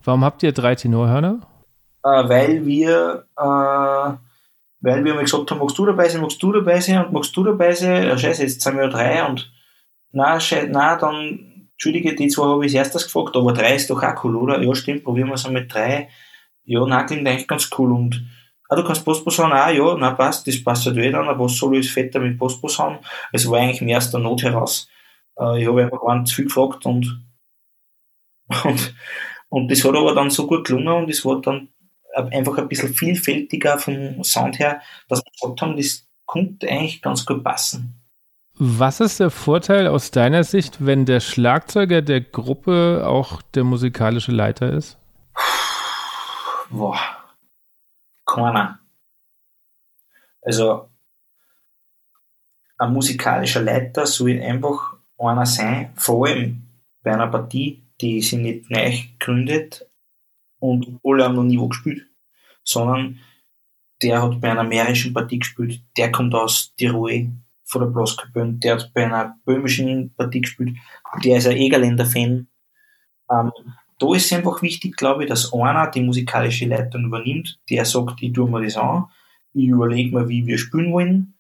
Warum 0.05 0.25
habt 0.25 0.43
ihr 0.43 0.53
drei 0.53 0.75
Tenorhörner? 0.75 1.41
Äh, 2.03 2.29
weil 2.29 2.67
wir, 2.67 3.27
äh, 3.37 4.17
weil 4.81 5.05
wir 5.05 5.15
mal 5.15 5.25
gesagt 5.25 5.51
haben, 5.51 5.59
magst 5.59 5.79
du 5.79 5.87
dabei 5.87 6.09
sein, 6.09 6.23
magst 6.23 6.43
du 6.43 6.53
dabei 6.53 6.81
sein 6.81 7.05
und 7.05 7.13
magst 7.13 7.37
du 7.37 7.45
dabei 7.45 7.73
sein? 7.73 8.05
Ja, 8.05 8.17
scheiße, 8.17 8.43
jetzt 8.43 8.61
sind 8.61 8.77
wir 8.77 8.85
ja 8.85 8.91
drei 8.91 9.27
und 9.27 9.53
na, 10.13 10.39
na, 10.69 10.97
dann, 10.97 11.69
entschuldige, 11.73 12.15
die 12.15 12.29
zwei 12.29 12.47
habe 12.47 12.65
ich 12.65 12.79
als 12.79 12.87
erstes 12.89 13.05
gefragt, 13.05 13.37
aber 13.37 13.53
drei 13.53 13.75
ist 13.75 13.91
doch 13.91 14.03
auch 14.03 14.25
cool, 14.25 14.37
oder? 14.37 14.63
Ja, 14.63 14.75
stimmt, 14.75 15.05
probieren 15.05 15.29
wir 15.29 15.35
es 15.35 15.49
mit 15.49 15.73
drei. 15.73 16.09
Ja, 16.65 16.85
na, 16.87 17.05
klingt 17.05 17.29
eigentlich 17.29 17.49
ganz 17.49 17.69
cool 17.77 17.93
und 17.93 18.25
Ah, 18.69 18.75
du 18.75 18.83
kannst 18.83 19.05
Postbus 19.05 19.39
haben? 19.39 19.53
Ah, 19.53 19.71
ja, 19.71 19.95
na 19.97 20.11
passt, 20.13 20.47
das 20.47 20.63
passt 20.63 20.87
halt 20.87 20.97
wieder 20.97 21.21
an, 21.21 21.29
aber 21.29 21.45
was 21.45 21.57
soll 21.57 21.77
ich 21.77 21.93
fetter 21.93 22.19
mit 22.19 22.37
Postbus 22.37 22.79
haben? 22.79 22.99
Es 23.33 23.49
war 23.49 23.61
eigentlich 23.61 23.81
mehr 23.81 23.99
aus 23.99 24.11
der 24.11 24.21
Not 24.21 24.43
heraus. 24.43 24.89
Äh, 25.39 25.63
ich 25.63 25.69
habe 25.69 25.85
einfach 25.85 26.03
einen 26.05 26.27
zu 26.27 26.35
viel 26.37 26.45
gefragt 26.47 26.87
und, 26.87 27.23
und, 28.65 28.95
und 29.49 29.71
das 29.71 29.85
hat 29.85 29.95
aber 29.95 30.15
dann 30.15 30.31
so 30.31 30.47
gut 30.47 30.67
gelungen 30.67 31.05
und 31.05 31.11
es 31.11 31.25
war 31.25 31.41
dann 31.41 31.69
einfach 32.15 32.59
ein 32.59 32.69
bisschen 32.69 32.95
vielfältiger 32.95 33.79
vom 33.79 34.23
Sound 34.25 34.59
her, 34.59 34.81
dass 35.09 35.21
wir 35.21 35.33
gesagt 35.33 35.63
haben, 35.63 35.77
das 35.77 36.07
könnte 36.27 36.69
eigentlich 36.69 37.03
ganz 37.03 37.27
gut 37.27 37.45
passen. 37.45 38.03
Was 38.59 39.01
ist 39.01 39.21
der 39.21 39.31
Vorteil 39.31 39.87
aus 39.87 40.11
deiner 40.11 40.43
Sicht, 40.43 40.85
wenn 40.85 41.05
der 41.05 41.21
Schlagzeuger 41.21 42.01
der 42.01 42.23
Gruppe 42.23 43.05
auch 43.07 43.43
der 43.43 43.65
musikalische 43.65 44.33
Leiter 44.33 44.73
ist? 44.73 44.99
Boah, 46.71 46.99
keiner. 48.25 48.81
Also, 50.41 50.89
ein 52.79 52.93
musikalischer 52.93 53.63
Leiter 53.63 54.07
soll 54.07 54.41
einfach 54.41 54.96
einer 55.19 55.47
sein, 55.47 55.93
vor 55.97 56.27
allem 56.27 56.63
bei 57.03 57.13
einer 57.13 57.29
Partie, 57.29 57.85
die 58.01 58.21
sich 58.21 58.39
nicht 58.39 58.71
neu 58.71 58.93
gründet 59.19 59.89
und 60.59 60.99
alle 61.05 61.25
haben 61.25 61.37
noch 61.37 61.45
nie 61.45 61.59
wo 61.59 61.69
gespielt, 61.69 62.07
sondern 62.63 63.19
der 64.03 64.23
hat 64.23 64.41
bei 64.41 64.51
einer 64.51 64.65
mährischen 64.65 65.15
Partie 65.15 65.39
gespielt, 65.39 65.83
der 65.97 66.13
kommt 66.13 66.35
aus 66.35 66.75
Tirol, 66.77 67.31
von 67.65 67.83
der 67.83 67.89
Blaskapelle, 67.89 68.53
der 68.55 68.75
hat 68.75 68.93
bei 68.95 69.05
einer 69.05 69.37
böhmischen 69.45 70.15
Partie 70.15 70.41
gespielt, 70.41 70.77
der 71.25 71.39
ist 71.39 71.47
ein 71.47 71.57
Egerländer-Fan. 71.57 72.47
Ähm, 73.31 73.53
da 73.99 74.15
ist 74.15 74.27
es 74.27 74.33
einfach 74.33 74.63
wichtig, 74.63 74.97
glaube 74.97 75.25
ich, 75.25 75.29
dass 75.29 75.53
einer 75.53 75.91
die 75.91 76.03
musikalische 76.03 76.67
Leitung 76.67 77.05
übernimmt, 77.05 77.59
der 77.69 77.85
sagt, 77.85 78.23
ich 78.23 78.33
tue 78.33 78.49
mir 78.49 78.63
das 78.63 78.77
an, 78.77 79.07
ich 79.53 79.67
überlege 79.67 80.17
mir, 80.17 80.29
wie 80.29 80.47
wir 80.47 80.59
spielen 80.59 80.93
wollen, 80.93 81.35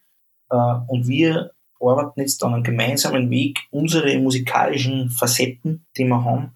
äh, 0.50 0.74
und 0.88 1.06
wir 1.06 1.52
arbeiten 1.80 2.20
jetzt 2.20 2.42
dann 2.42 2.54
einen 2.54 2.62
gemeinsamen 2.62 3.30
Weg, 3.30 3.60
unsere 3.70 4.18
musikalischen 4.18 5.10
Facetten, 5.10 5.86
die 5.96 6.04
wir 6.04 6.24
haben, 6.24 6.54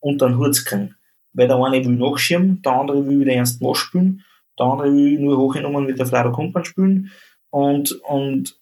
unter 0.00 0.28
den 0.28 0.38
Hut 0.38 0.54
zu 0.54 0.64
kriegen. 0.64 0.96
Weil 1.32 1.48
der 1.48 1.56
eine 1.56 1.84
will 1.84 1.96
nachschirmen, 1.96 2.62
der 2.62 2.72
andere 2.72 3.06
will 3.06 3.20
wieder 3.20 3.32
ernst 3.32 3.62
nachspielen, 3.62 4.24
der 4.58 4.66
andere 4.66 4.92
will 4.92 5.18
nur 5.20 5.38
hochgenommen 5.38 5.86
mit 5.86 5.98
der 5.98 6.06
Flado 6.06 6.32
Kumpan 6.32 6.64
spielen 6.64 7.10
und, 7.50 7.92
und 8.02 8.58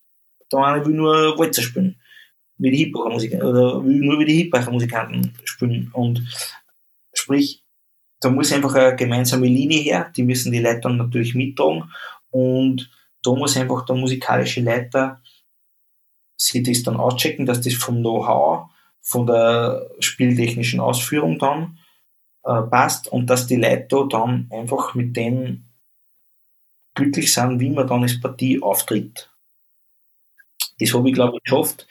der 0.53 0.61
eine 0.61 0.85
will 0.85 0.95
nur 0.95 1.39
Walzer 1.39 1.63
spielen, 1.63 2.01
wie 2.59 2.71
die 2.71 2.77
hip 2.85 2.97
oder 2.97 3.85
will 3.85 4.01
nur 4.01 4.19
wie 4.21 4.25
die 4.25 4.43
hip 4.43 4.71
musikanten 4.71 5.33
spielen. 5.45 5.91
Und 5.93 6.23
sprich, 7.13 7.63
da 8.21 8.31
muss 8.31 8.53
einfach 8.53 8.75
eine 8.75 8.97
gemeinsame 8.97 9.47
Linie 9.47 9.81
her, 9.81 10.13
die 10.17 10.23
müssen 10.23 10.53
die 10.53 10.61
Leiter 10.61 10.89
natürlich 10.89 11.35
mittragen 11.35 11.91
und 12.31 12.91
da 13.23 13.33
muss 13.33 13.57
einfach 13.57 13.85
der 13.85 13.97
musikalische 13.97 14.61
Leiter 14.61 15.21
sich 16.37 16.63
das 16.63 16.83
dann 16.83 16.97
auschecken, 16.97 17.47
dass 17.47 17.61
das 17.61 17.75
vom 17.75 18.01
Know-how, 18.01 18.71
von 19.01 19.27
der 19.27 19.91
spieltechnischen 20.01 20.81
Ausführung 20.81 21.39
dann 21.39 21.79
äh, 22.45 22.63
passt 22.63 23.09
und 23.09 23.31
dass 23.31 23.47
die 23.47 23.57
Leute 23.57 24.07
dann 24.11 24.49
einfach 24.53 24.95
mit 24.95 25.17
denen 25.17 25.73
glücklich 26.95 27.33
sind, 27.33 27.61
wie 27.61 27.71
man 27.71 27.87
dann 27.87 28.03
als 28.03 28.21
Partie 28.21 28.61
auftritt. 28.63 29.31
Das 30.79 30.93
habe 30.93 31.09
ich, 31.09 31.15
glaube 31.15 31.37
ich, 31.37 31.45
geschafft, 31.45 31.87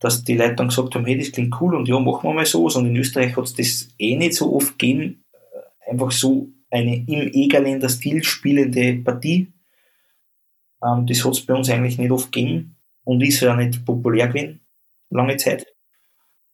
dass 0.00 0.24
die 0.24 0.36
Leute 0.36 0.56
dann 0.56 0.68
gesagt 0.68 0.94
haben, 0.94 1.06
hey, 1.06 1.18
das 1.18 1.32
klingt 1.32 1.60
cool 1.60 1.74
und 1.74 1.88
ja, 1.88 1.98
machen 1.98 2.28
wir 2.28 2.34
mal 2.34 2.46
so. 2.46 2.64
Und 2.66 2.86
in 2.86 2.96
Österreich 2.96 3.36
hat 3.36 3.44
es 3.44 3.54
das 3.54 3.88
eh 3.98 4.16
nicht 4.16 4.34
so 4.34 4.54
oft 4.54 4.78
gegeben, 4.78 5.24
äh, 5.32 5.90
einfach 5.90 6.10
so 6.10 6.48
eine 6.70 6.96
im 6.96 7.32
Egerländer 7.32 7.88
Stil 7.88 8.22
spielende 8.22 8.94
Partie. 8.96 9.52
Ähm, 10.82 11.06
das 11.06 11.24
hat 11.24 11.32
es 11.32 11.46
bei 11.46 11.54
uns 11.54 11.70
eigentlich 11.70 11.98
nicht 11.98 12.10
oft 12.10 12.30
gegeben 12.32 12.77
und 13.08 13.22
ist 13.22 13.40
ja 13.40 13.56
nicht 13.56 13.86
populär 13.86 14.28
gewesen, 14.28 14.60
lange 15.08 15.38
Zeit. 15.38 15.66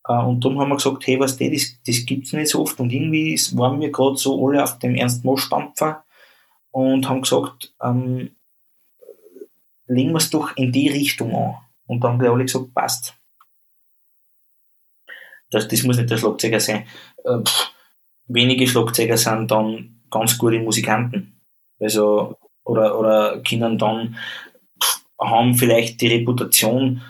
Äh, 0.07 0.13
und 0.13 0.45
darum 0.45 0.61
haben 0.61 0.69
wir 0.69 0.77
gesagt, 0.77 1.05
hey, 1.05 1.19
was 1.19 1.37
das, 1.37 1.81
das, 1.85 2.07
gibt's 2.07 2.33
nicht 2.33 2.49
so 2.49 2.63
oft. 2.63 2.79
Und 2.79 2.93
irgendwie 2.93 3.37
waren 3.57 3.81
wir 3.81 3.91
gerade 3.91 4.17
so 4.17 4.47
alle 4.47 4.63
auf 4.63 4.79
dem 4.79 4.95
Ernst 4.95 5.25
Mosch-Stampfer 5.25 6.05
und 6.71 7.09
haben 7.09 7.23
gesagt, 7.23 7.75
ähm, 7.83 8.37
legen 9.89 10.13
wir 10.13 10.19
es 10.19 10.31
doch 10.31 10.57
in 10.57 10.71
die 10.71 10.89
Richtung 10.89 11.35
an. 11.35 11.57
Und 11.87 12.05
dann 12.05 12.13
haben 12.13 12.21
wir 12.21 12.31
alle 12.31 12.45
gesagt, 12.45 12.73
passt. 12.73 13.17
Das, 15.51 15.67
das 15.67 15.83
muss 15.83 15.97
nicht 15.97 16.09
der 16.09 16.19
Schlagzeuger 16.19 16.61
sein. 16.61 16.87
Äh, 17.25 17.39
pff, 17.43 17.73
wenige 18.29 18.69
Schlagzeuger 18.69 19.17
sind 19.17 19.51
dann 19.51 20.03
ganz 20.09 20.39
gute 20.39 20.61
Musikanten. 20.61 21.41
Also, 21.81 22.39
oder, 22.63 22.97
oder 22.97 23.43
können 23.43 23.77
dann, 23.77 24.17
haben 25.21 25.55
vielleicht 25.55 26.01
die 26.01 26.09
Reputation, 26.09 27.03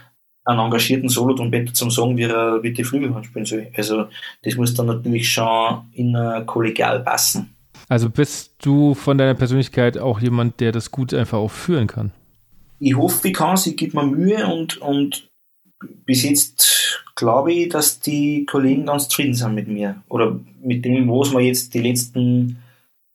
einen 0.47 0.61
engagierten 0.61 1.09
Solo-Trompeter 1.09 1.73
zum 1.73 1.91
sagen, 1.91 2.17
wie 2.19 2.25
er 2.25 2.63
wie 2.63 2.73
die 2.73 2.85
spielen 2.85 3.45
soll. 3.45 3.69
Also, 3.75 4.07
das 4.43 4.57
muss 4.57 4.75
dann 4.75 4.87
natürlich 4.87 5.31
schon 5.31 5.85
in 5.93 6.15
uh, 6.15 6.45
kollegial 6.45 7.01
passen. 7.01 7.55
Also 7.89 8.11
bist 8.11 8.55
du 8.63 8.95
von 8.95 9.19
deiner 9.19 9.35
Persönlichkeit 9.35 9.99
auch 9.99 10.21
jemand, 10.21 10.61
der 10.61 10.73
das 10.73 10.91
gut 10.91 11.13
einfach 11.15 11.39
auch 11.39 11.51
führen 11.51 11.87
kann? 11.87 12.13
ich 12.85 12.97
hoffe, 12.97 13.29
ich 13.29 13.35
kann 13.35 13.55
es, 13.55 13.67
ich 13.67 13.77
gebe 13.77 13.97
mir 13.97 14.07
Mühe 14.07 14.47
und, 14.47 14.77
und 14.79 15.31
bis 16.05 16.23
jetzt 16.23 17.03
glaube 17.17 17.53
ich, 17.53 17.69
dass 17.71 18.01
die 18.01 18.45
Kollegen 18.45 18.87
ganz 18.87 19.09
zufrieden 19.09 19.35
sind 19.35 19.55
mit 19.55 19.69
mir. 19.69 20.03
Oder 20.09 20.39
mit 20.63 20.85
dem, 20.85 21.09
was 21.09 21.33
wir 21.33 21.41
jetzt 21.41 21.73
die 21.73 21.81
letzten 21.81 22.59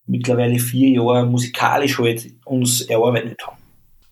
mittlerweile 0.07 0.57
vier 0.57 0.89
Jahre 0.89 1.25
musikalisch 1.25 1.99
halt 1.99 2.31
uns 2.45 2.81
erarbeitet 2.81 3.39
haben. 3.45 3.57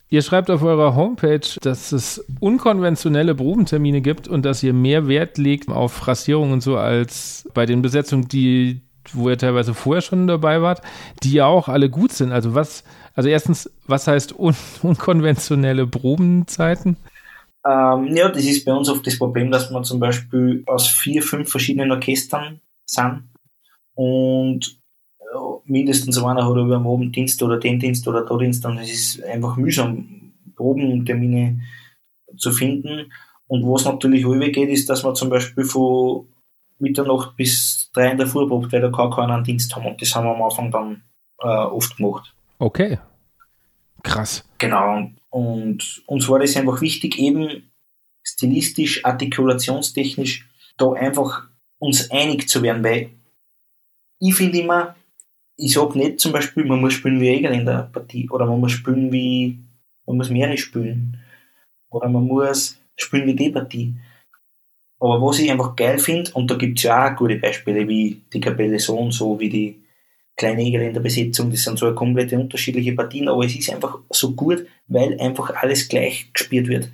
Ihr 0.10 0.22
schreibt 0.22 0.49
auf 0.49 0.64
eurer 0.64 0.95
Homepage, 0.95 1.47
dass 1.62 1.91
es 1.91 2.24
unkonventionelle 2.39 3.36
Probentermine 3.36 4.01
gibt 4.01 4.30
und 4.30 4.45
dass 4.45 4.64
ihr 4.64 4.72
mehr 4.72 5.08
Wert 5.10 5.38
legt 5.38 5.70
auf 5.70 6.08
Rasierung 6.08 6.53
und 6.53 6.62
so 6.62 6.78
als 6.78 7.49
bei 7.53 7.66
den 7.66 7.82
Besetzungen, 7.82 8.30
die, 8.30 8.82
wo 9.12 9.30
ihr 9.30 9.38
teilweise 9.38 9.74
vorher 9.74 10.01
schon 10.01 10.28
dabei 10.28 10.62
wart, 10.62 10.82
die 11.24 11.34
ja 11.34 11.45
auch 11.45 11.68
alle 11.68 11.89
gut 11.89 12.14
sind. 12.14 12.32
Also 12.32 12.55
was, 12.55 12.86
also 13.16 13.28
erstens, 13.28 13.70
was 13.86 14.08
heißt 14.08 14.38
un 14.39 14.55
unkonventionelle 14.82 15.88
Probenzeiten? 15.88 16.95
Ähm, 17.66 18.16
ja, 18.16 18.30
das 18.30 18.45
ist 18.45 18.64
bei 18.64 18.74
uns 18.74 18.88
oft 18.88 19.05
das 19.05 19.18
Problem, 19.18 19.51
dass 19.51 19.70
wir 19.72 19.84
zum 19.84 19.99
Beispiel 19.99 20.64
aus 20.68 20.88
vier, 20.88 21.22
fünf 21.22 21.51
verschiedenen 21.51 21.91
Orchestern 21.91 22.62
sind 22.86 23.24
und 23.93 24.80
mindestens 25.65 26.17
einer 26.17 26.45
hat 26.45 26.55
über 26.55 26.78
den 26.78 26.88
Abenddienst 26.88 27.41
oder 27.43 27.57
den 27.57 27.80
Dienst 27.80 28.07
oder 28.07 28.25
den 28.25 28.39
Dienst 28.39 28.65
und 28.65 28.78
es 28.78 28.91
ist 28.91 29.23
einfach 29.23 29.57
mühsam, 29.57 30.34
Probentermine 30.55 31.61
zu 32.38 32.51
finden. 32.51 33.11
Und 33.47 33.63
was 33.63 33.86
natürlich 33.86 34.23
geht, 34.53 34.69
ist, 34.69 34.89
dass 34.89 35.03
wir 35.03 35.13
zum 35.13 35.30
Beispiel 35.30 35.63
von 35.63 36.28
Mitternacht 36.80 37.36
bis 37.36 37.89
drei 37.93 38.11
in 38.11 38.17
der 38.17 38.28
Früh 38.28 38.47
probt, 38.47 38.71
weil 38.71 38.82
da 38.82 38.89
gar 38.89 39.09
keinen 39.09 39.43
Dienst 39.43 39.75
haben. 39.75 39.86
Und 39.86 40.01
das 40.01 40.13
haben 40.15 40.25
wir 40.25 40.36
am 40.36 40.41
Anfang 40.41 40.71
dann 40.71 41.03
äh, 41.39 41.47
oft 41.47 41.97
gemacht. 41.97 42.34
Okay. 42.59 42.99
Krass. 44.03 44.47
Genau. 44.57 45.09
Und 45.30 46.03
uns 46.07 46.30
war 46.30 46.39
das 46.39 46.57
einfach 46.57 46.82
wichtig, 46.82 47.17
eben 47.17 47.71
stilistisch, 48.23 49.05
artikulationstechnisch 49.05 50.47
da 50.78 50.91
einfach 50.91 51.47
uns 51.80 52.11
einig 52.11 52.49
zu 52.49 52.61
werden, 52.61 52.84
weil 52.84 53.11
ich 54.19 54.36
finde 54.36 54.59
immer, 54.59 54.95
ich 55.58 55.74
sag 55.74 55.95
nicht 55.95 56.20
zum 56.20 56.32
Beispiel, 56.32 56.66
man 56.66 56.80
muss 56.80 56.93
spielen 56.93 57.20
wie 57.20 57.30
Egel 57.30 57.51
in 57.51 57.66
der 57.66 57.89
Partie 57.91 58.30
oder 58.30 58.45
man 58.45 58.60
muss 58.60 58.72
spielen 58.72 59.12
wie, 59.12 59.58
man 60.05 60.18
muss 60.18 60.30
mehrere 60.30 60.58
spielen 60.58 61.18
oder 61.89 62.08
man 62.08 62.26
muss 62.26 62.80
spielen 62.95 63.26
wie 63.26 63.36
die 63.36 63.49
Partie. 63.49 63.95
Aber 64.99 65.22
was 65.22 65.39
ich 65.39 65.51
einfach 65.51 65.76
geil 65.76 65.99
finde, 65.99 66.32
und 66.34 66.49
da 66.49 66.55
gibt's 66.55 66.84
ja 66.84 67.12
auch 67.12 67.16
gute 67.16 67.38
Beispiele, 67.38 67.88
wie 67.88 68.22
die 68.34 68.39
Kapelle 68.39 68.80
so 68.80 68.97
und 68.97 69.12
so, 69.12 69.39
wie 69.39 69.49
die 69.49 69.84
kleine 70.36 70.62
Egel 70.62 70.82
in 70.82 70.93
der 70.93 71.01
Besetzung, 71.01 71.49
das 71.49 71.64
sind 71.64 71.80
so 71.80 71.93
komplett 71.93 72.34
unterschiedliche 72.34 72.93
Partien, 72.93 73.28
aber 73.28 73.45
es 73.45 73.55
ist 73.55 73.72
einfach 73.72 73.99
so 74.10 74.34
gut, 74.34 74.66
weil 74.88 75.20
einfach 75.20 75.55
alles 75.55 75.88
gleich 75.88 76.32
gespielt 76.34 76.68
wird. 76.68 76.89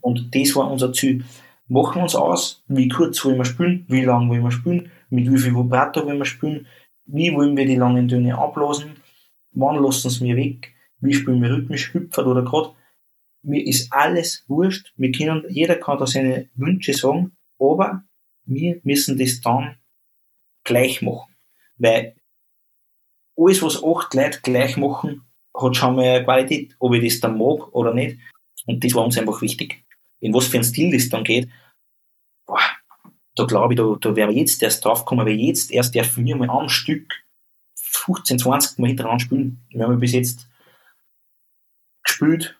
Und 0.00 0.34
das 0.34 0.54
war 0.54 0.70
unser 0.70 0.92
Ziel. 0.92 1.24
Machen 1.68 1.96
wir 1.96 2.02
uns 2.04 2.14
aus, 2.14 2.62
wie 2.66 2.88
kurz 2.88 3.24
wollen 3.24 3.38
wir 3.38 3.44
spielen, 3.44 3.84
wie 3.88 4.04
lang 4.04 4.28
wollen 4.28 4.42
wir 4.42 4.50
spielen, 4.50 4.90
mit 5.10 5.30
wie 5.30 5.38
viel 5.38 5.54
Vibrato 5.54 6.04
wollen 6.06 6.18
wir 6.18 6.24
spielen, 6.24 6.66
wie 7.08 7.34
wollen 7.34 7.56
wir 7.56 7.66
die 7.66 7.76
langen 7.76 8.06
Töne 8.06 8.38
ablassen, 8.38 8.96
wann 9.52 9.82
lassen 9.82 10.10
sie 10.10 10.24
mir 10.24 10.36
weg, 10.36 10.74
wie 11.00 11.14
spielen 11.14 11.42
wir 11.42 11.50
rhythmisch, 11.50 11.92
hüpfert 11.92 12.26
oder 12.26 12.42
gerade. 12.42 12.74
Mir 13.42 13.64
ist 13.66 13.92
alles 13.92 14.44
wurscht, 14.48 14.92
wir 14.96 15.10
können, 15.10 15.44
jeder 15.48 15.76
kann 15.76 15.98
da 15.98 16.06
seine 16.06 16.48
Wünsche 16.54 16.92
sagen, 16.92 17.36
aber 17.58 18.04
wir 18.44 18.80
müssen 18.82 19.18
das 19.18 19.40
dann 19.40 19.76
gleich 20.64 21.02
machen. 21.02 21.34
Weil 21.76 22.14
alles, 23.36 23.62
was 23.62 23.82
acht 23.82 24.14
Leute 24.14 24.40
gleich 24.42 24.76
machen, 24.76 25.22
hat 25.54 25.76
schon 25.76 25.96
mal 25.96 26.04
eine 26.04 26.24
Qualität, 26.24 26.76
ob 26.78 26.94
ich 26.94 27.04
das 27.04 27.20
dann 27.20 27.38
mag 27.38 27.72
oder 27.74 27.94
nicht. 27.94 28.18
Und 28.66 28.84
das 28.84 28.94
war 28.94 29.04
uns 29.04 29.16
einfach 29.16 29.40
wichtig. 29.40 29.84
In 30.20 30.34
was 30.34 30.48
für 30.48 30.58
ein 30.58 30.64
Stil 30.64 30.92
das 30.92 31.08
dann 31.08 31.24
geht, 31.24 31.48
boah, 32.44 32.60
da 33.38 33.44
glaube 33.44 33.74
ich, 33.74 33.78
da, 33.78 33.96
da 34.00 34.16
wäre 34.16 34.32
jetzt 34.32 34.62
erst 34.62 34.84
draufgekommen, 34.84 35.26
weil 35.26 35.38
jetzt 35.38 35.70
erst 35.70 35.94
dürfen 35.94 36.24
wir 36.24 36.36
mal 36.36 36.50
am 36.50 36.68
Stück 36.68 37.24
15, 37.76 38.38
20 38.38 38.78
Mal 38.78 38.88
hintereinander 38.88 39.24
spielen. 39.24 39.60
Wir 39.70 39.84
haben 39.84 40.00
bis 40.00 40.12
jetzt 40.12 40.48
gespielt, 42.02 42.56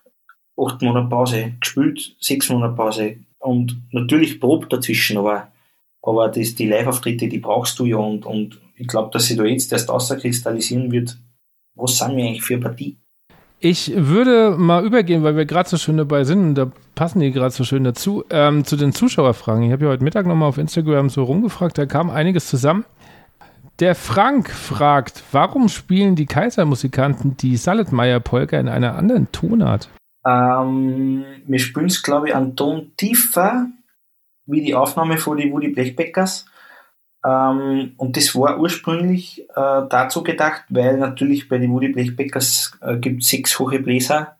8 0.56 0.82
Monate 0.82 1.08
Pause, 1.08 1.52
gespielt, 1.60 2.16
6 2.20 2.50
Monate 2.50 2.74
Pause 2.74 3.16
und 3.38 3.82
natürlich 3.92 4.40
probt 4.40 4.72
dazwischen, 4.72 5.18
aber, 5.18 5.52
aber 6.02 6.28
das, 6.28 6.54
die 6.54 6.68
Live-Auftritte, 6.68 7.28
die 7.28 7.38
brauchst 7.38 7.78
du 7.78 7.86
ja 7.86 7.96
und, 7.96 8.26
und 8.26 8.60
ich 8.76 8.86
glaube, 8.86 9.10
dass 9.12 9.26
sich 9.26 9.36
da 9.36 9.44
jetzt 9.44 9.72
erst 9.72 9.90
außerkristallisieren 9.90 10.92
wird, 10.92 11.18
was 11.74 11.98
sind 11.98 12.16
wir 12.16 12.24
eigentlich 12.24 12.42
für 12.42 12.54
eine 12.54 12.62
Partie? 12.62 12.96
Ich 13.60 13.92
würde 13.96 14.56
mal 14.56 14.84
übergehen, 14.84 15.24
weil 15.24 15.36
wir 15.36 15.44
gerade 15.44 15.68
so 15.68 15.76
schön 15.76 15.96
dabei 15.96 16.22
sind 16.22 16.40
und 16.40 16.54
da 16.54 16.70
passen 16.94 17.18
die 17.18 17.32
gerade 17.32 17.50
so 17.50 17.64
schön 17.64 17.82
dazu, 17.82 18.24
ähm, 18.30 18.64
zu 18.64 18.76
den 18.76 18.92
Zuschauerfragen. 18.92 19.64
Ich 19.64 19.72
habe 19.72 19.86
ja 19.86 19.90
heute 19.90 20.04
Mittag 20.04 20.26
nochmal 20.26 20.48
auf 20.48 20.58
Instagram 20.58 21.08
so 21.08 21.24
rumgefragt, 21.24 21.76
da 21.76 21.84
kam 21.84 22.08
einiges 22.08 22.46
zusammen. 22.46 22.84
Der 23.80 23.96
Frank 23.96 24.50
fragt, 24.50 25.24
warum 25.32 25.68
spielen 25.68 26.14
die 26.14 26.26
Kaisermusikanten 26.26 27.36
die 27.36 27.56
Saletmeier-Polka 27.56 28.58
in 28.58 28.68
einer 28.68 28.94
anderen 28.94 29.30
Tonart? 29.32 29.88
Ähm, 30.24 31.24
wir 31.46 31.58
spielen 31.58 31.86
es, 31.86 32.02
glaube 32.02 32.28
ich, 32.28 32.34
an 32.36 32.54
Ton 32.54 32.92
tiefer, 32.96 33.66
wie 34.46 34.62
die 34.62 34.74
Aufnahme 34.74 35.18
von 35.18 35.36
die 35.36 35.50
Woody 35.52 35.68
Blechbeckers. 35.68 36.46
Ähm, 37.24 37.92
und 37.96 38.16
das 38.16 38.34
war 38.34 38.60
ursprünglich 38.60 39.40
äh, 39.40 39.82
dazu 39.88 40.22
gedacht, 40.22 40.64
weil 40.68 40.98
natürlich 40.98 41.48
bei 41.48 41.58
den 41.58 41.72
Woody 41.72 41.88
Blechbeckers 41.88 42.78
äh, 42.80 42.96
gibt 42.98 43.22
es 43.22 43.28
sechs 43.28 43.58
hohe 43.58 43.80
Bläser, 43.80 44.36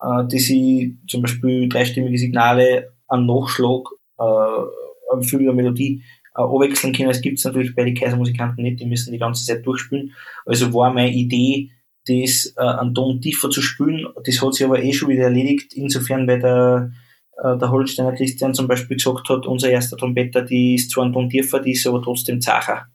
äh, 0.00 0.24
die 0.26 0.38
sie 0.38 0.98
zum 1.08 1.22
Beispiel 1.22 1.68
dreistimmige 1.68 2.18
Signale 2.18 2.92
an 3.08 3.26
Nachschlag 3.26 3.88
äh, 4.18 5.22
für 5.22 5.38
die 5.38 5.52
Melodie 5.52 6.02
äh, 6.36 6.40
abwechseln 6.40 6.94
können. 6.94 7.08
Das 7.08 7.20
gibt 7.20 7.38
es 7.38 7.44
natürlich 7.44 7.74
bei 7.74 7.84
den 7.84 7.94
Kaisermusikanten 7.96 8.62
nicht, 8.62 8.80
die 8.80 8.86
müssen 8.86 9.12
die 9.12 9.18
ganze 9.18 9.44
Zeit 9.44 9.66
durchspielen. 9.66 10.14
Also 10.46 10.72
war 10.72 10.92
meine 10.92 11.12
Idee, 11.12 11.70
das 12.06 12.54
äh, 12.56 12.62
einen 12.62 12.94
Ton 12.94 13.20
tiefer 13.20 13.50
zu 13.50 13.60
spielen. 13.60 14.06
Das 14.24 14.40
hat 14.40 14.54
sich 14.54 14.64
aber 14.64 14.82
eh 14.82 14.92
schon 14.92 15.08
wieder 15.08 15.24
erledigt, 15.24 15.74
insofern, 15.74 16.26
weil 16.26 16.40
der 16.40 16.92
äh, 17.42 17.58
der 17.58 17.70
Holsteiner 17.70 18.12
Christian 18.12 18.54
zum 18.54 18.68
Beispiel 18.68 18.96
gesagt 18.96 19.28
hat, 19.28 19.46
unser 19.46 19.68
erster 19.68 19.96
Trompeter, 19.96 20.42
die 20.42 20.76
ist 20.76 20.90
zwar 20.90 21.04
ein 21.04 21.12
Ton 21.12 21.28
tiefer, 21.28 21.60
die 21.60 21.72
ist 21.72 21.86
aber 21.86 22.02
trotzdem 22.02 22.40
zacher. 22.40 22.86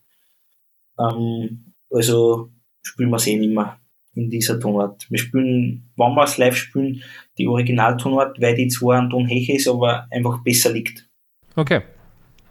Ähm, 1.00 1.74
also 1.92 2.50
spielen 2.82 3.10
wir 3.10 3.18
es 3.18 3.28
eh 3.28 3.38
nicht 3.38 3.54
mehr 3.54 3.78
in 4.16 4.30
dieser 4.30 4.60
Tonart. 4.60 5.06
Wir 5.10 5.20
spielen, 5.20 5.92
wenn 5.96 6.16
wir 6.16 6.24
es 6.24 6.38
live 6.38 6.56
spielen, 6.56 7.04
die 7.38 7.48
Originaltonart, 7.48 8.42
weil 8.42 8.56
die 8.56 8.68
zwar 8.68 9.00
ein 9.00 9.10
Ton 9.10 9.30
höher 9.30 9.56
ist, 9.56 9.68
aber 9.68 10.08
einfach 10.12 10.42
besser 10.44 10.72
liegt. 10.72 11.08
Okay. 11.56 11.82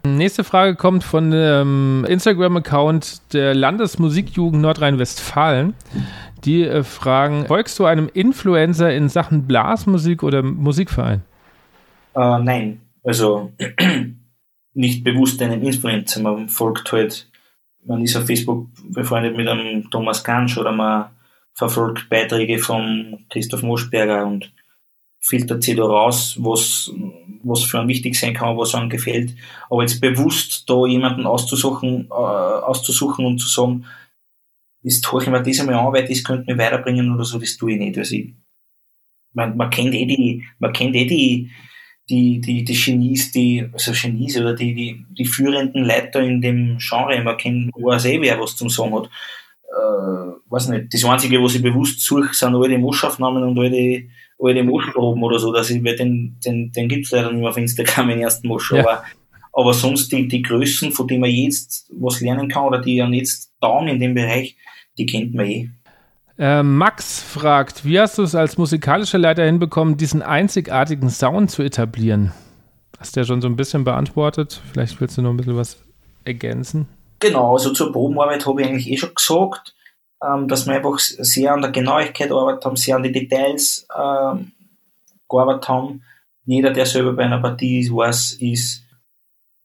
Nächste 0.05 0.45
Frage 0.45 0.75
kommt 0.75 1.03
von 1.03 1.31
dem 1.31 2.05
Instagram-Account 2.07 3.33
der 3.33 3.53
Landesmusikjugend 3.53 4.61
Nordrhein-Westfalen. 4.61 5.73
Die 6.45 6.63
äh, 6.63 6.83
fragen, 6.83 7.45
folgst 7.47 7.77
du 7.79 7.85
einem 7.85 8.09
Influencer 8.13 8.93
in 8.93 9.09
Sachen 9.09 9.47
Blasmusik 9.47 10.23
oder 10.23 10.43
Musikverein? 10.43 11.23
Äh, 12.17 12.39
nein, 12.39 12.81
also 13.03 13.53
nicht 14.73 15.03
bewusst 15.03 15.39
einem 15.41 15.61
Influencer. 15.61 16.19
Man 16.19 16.49
folgt 16.49 16.91
halt, 16.91 17.29
man 17.85 18.01
ist 18.01 18.15
auf 18.15 18.25
Facebook 18.25 18.69
befreundet 18.89 19.37
mit 19.37 19.47
einem 19.47 19.89
Thomas 19.91 20.23
Gansch 20.23 20.57
oder 20.57 20.71
man 20.71 21.11
verfolgt 21.53 22.09
Beiträge 22.09 22.57
von 22.57 23.25
Christoph 23.29 23.61
Moschberger 23.61 24.25
und 24.25 24.51
filtert 25.19 25.61
sich 25.61 25.75
da 25.75 25.83
raus, 25.83 26.37
was, 26.39 26.91
was 27.43 27.63
für 27.63 27.79
einen 27.79 27.89
wichtig 27.89 28.15
sein 28.15 28.33
kann, 28.33 28.57
was 28.57 28.73
einem 28.73 28.89
gefällt. 28.89 29.35
Aber 29.69 29.83
jetzt 29.83 30.01
bewusst 30.01 30.67
da 30.67 30.87
jemanden 30.87 31.27
auszusuchen, 31.27 32.07
äh, 32.09 32.13
auszusuchen 32.13 33.25
und 33.25 33.37
zu 33.39 33.47
sagen, 33.47 33.85
ist 34.81 35.11
horche 35.11 35.25
ich 35.25 35.31
mir 35.31 35.43
das 35.43 35.59
einmal 35.59 35.75
an, 35.75 35.93
weil 35.93 36.07
das 36.07 36.23
könnte 36.23 36.49
mich 36.49 36.57
weiterbringen 36.59 37.13
oder 37.13 37.25
so, 37.25 37.37
das 37.37 37.57
tue 37.57 37.73
ich 37.73 37.79
nicht. 37.79 37.97
Also 37.97 38.15
ich, 38.15 38.33
man, 39.33 39.55
man 39.55 39.69
kennt 39.69 39.93
eh 39.93 40.05
die, 40.05 40.45
man 40.59 40.73
kennt 40.73 40.95
eh 40.95 41.05
die, 41.05 41.51
die, 42.09 42.39
die, 42.39 42.63
die 42.63 42.73
Genies, 42.73 43.31
die, 43.31 43.67
also 43.73 43.91
Genies 43.91 44.37
oder 44.37 44.53
die, 44.53 44.73
die, 44.73 45.05
die 45.09 45.25
führenden 45.25 45.83
Leiter 45.83 46.21
in 46.21 46.41
dem 46.41 46.77
Genre, 46.79 47.21
man 47.21 47.37
kennt, 47.37 47.71
weiß 47.75 48.05
eh, 48.05 48.21
wer 48.21 48.39
was 48.39 48.55
zum 48.55 48.69
Sagen 48.69 48.95
hat. 48.95 49.09
Äh, 49.69 50.31
weiß 50.49 50.69
nicht, 50.69 50.93
das 50.93 51.03
Einzige, 51.03 51.43
was 51.43 51.55
ich 51.55 51.61
bewusst 51.61 51.99
suche, 51.99 52.33
sind 52.33 52.55
alle 52.55 52.69
die 52.69 52.77
Moschaufnahmen 52.77 53.43
und 53.43 53.59
alle, 53.59 54.03
alle 54.39 54.53
die 54.53 54.63
Moschproben 54.63 55.21
oder 55.21 55.39
so, 55.39 55.51
dass 55.51 55.69
ich, 55.69 55.83
weil 55.83 55.97
den, 55.97 56.37
den, 56.45 56.71
den 56.71 56.87
gibt's 56.87 57.11
leider 57.11 57.31
nicht 57.31 57.41
mehr 57.41 57.49
auf 57.49 57.57
Instagram, 57.57 58.07
den 58.07 58.21
ersten 58.21 58.47
Mosch, 58.47 58.71
ja. 58.71 58.79
aber, 58.79 59.03
aber 59.51 59.73
sonst 59.73 60.11
die, 60.11 60.27
die 60.27 60.41
Größen, 60.41 60.93
von 60.93 61.07
denen 61.07 61.21
man 61.21 61.29
jetzt 61.29 61.91
was 61.99 62.21
lernen 62.21 62.47
kann 62.47 62.63
oder 62.63 62.79
die 62.79 62.95
ja 62.95 63.07
jetzt 63.09 63.51
down 63.59 63.89
in 63.89 63.99
dem 63.99 64.13
Bereich, 64.13 64.55
die 64.97 65.05
kennt 65.05 65.33
man 65.33 65.47
eh. 65.47 65.69
Äh, 66.39 66.61
Max 66.61 67.21
fragt, 67.21 67.83
wie 67.83 67.99
hast 67.99 68.17
du 68.17 68.23
es 68.23 68.35
als 68.35 68.57
musikalischer 68.57 69.17
Leiter 69.17 69.43
hinbekommen, 69.43 69.97
diesen 69.97 70.21
einzigartigen 70.21 71.09
Sound 71.09 71.49
zu 71.49 71.63
etablieren? 71.63 72.31
Hast 72.99 73.15
du 73.15 73.21
ja 73.21 73.25
schon 73.25 73.41
so 73.41 73.47
ein 73.47 73.55
bisschen 73.55 73.83
beantwortet. 73.83 74.61
Vielleicht 74.71 74.99
willst 75.01 75.17
du 75.17 75.21
noch 75.21 75.31
ein 75.31 75.37
bisschen 75.37 75.57
was 75.57 75.77
ergänzen. 76.25 76.87
Genau, 77.19 77.53
also 77.53 77.73
zur 77.73 77.91
Probenarbeit 77.91 78.45
habe 78.45 78.61
ich 78.61 78.67
eigentlich 78.67 78.89
eh 78.89 78.97
schon 78.97 79.15
gesagt, 79.15 79.75
ähm, 80.23 80.47
dass 80.47 80.67
wir 80.67 80.75
einfach 80.75 80.99
sehr 80.99 81.53
an 81.53 81.61
der 81.61 81.71
Genauigkeit 81.71 82.29
gearbeitet 82.29 82.65
haben, 82.65 82.75
sehr 82.75 82.95
an 82.95 83.03
die 83.03 83.11
Details 83.11 83.87
ähm, 83.95 84.51
gearbeitet 85.27 85.67
haben. 85.69 86.03
Jeder, 86.45 86.71
der 86.71 86.85
selber 86.85 87.13
bei 87.13 87.25
einer 87.25 87.39
Partie 87.39 87.79
ist, 87.79 87.91
weiß, 87.91 88.33
ist, 88.33 88.83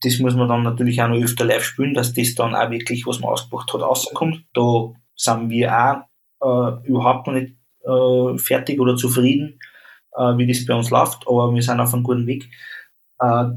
das 0.03 0.19
muss 0.19 0.35
man 0.35 0.49
dann 0.49 0.63
natürlich 0.63 1.01
auch 1.03 1.09
noch 1.09 1.23
öfter 1.23 1.45
live 1.45 1.65
spielen, 1.65 1.95
dass 1.95 2.15
das 2.15 2.35
dann 2.35 2.55
auch 2.55 2.71
wirklich, 2.71 3.07
was 3.07 3.21
man 3.21 3.31
ausgebracht 3.31 3.73
hat, 3.73 3.83
rauskommt. 3.83 4.45
Da 4.55 4.91
sind 5.15 5.51
wir 5.51 5.73
auch 5.73 6.12
äh, 6.43 6.87
überhaupt 6.89 7.27
noch 7.27 7.35
nicht 7.35 7.55
äh, 7.85 8.39
fertig 8.39 8.81
oder 8.81 8.97
zufrieden, 8.97 9.59
äh, 10.17 10.37
wie 10.37 10.47
das 10.47 10.67
bei 10.67 10.75
uns 10.75 10.91
läuft, 10.91 11.27
aber 11.27 11.55
wir 11.55 11.63
sind 11.63 11.81
auf 11.81 11.95
einem 11.95 12.03
guten 12.03 12.27
Weg. 12.27 12.49
Äh, 13.21 13.51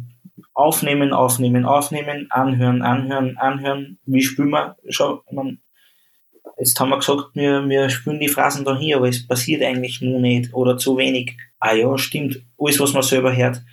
aufnehmen, 0.53 1.13
aufnehmen, 1.13 1.65
aufnehmen, 1.65 2.27
anhören, 2.29 2.81
anhören, 2.81 3.37
anhören. 3.37 3.99
Wie 4.05 4.21
spielen 4.21 4.49
wir? 4.49 4.77
Schau, 4.89 5.21
man, 5.31 5.59
jetzt 6.57 6.79
haben 6.79 6.89
wir 6.89 6.97
gesagt, 6.97 7.31
wir, 7.33 7.67
wir 7.67 7.89
spielen 7.89 8.19
die 8.19 8.29
Phrasen 8.29 8.65
da 8.65 8.77
hier, 8.77 8.97
aber 8.97 9.09
es 9.09 9.27
passiert 9.27 9.61
eigentlich 9.63 10.01
nur 10.01 10.19
nicht 10.19 10.53
oder 10.53 10.77
zu 10.77 10.97
wenig. 10.97 11.37
Ah 11.59 11.73
ja, 11.73 11.97
stimmt. 11.97 12.41
Alles, 12.57 12.79
was 12.79 12.93
man 12.93 13.03
selber 13.03 13.35
hört, 13.35 13.63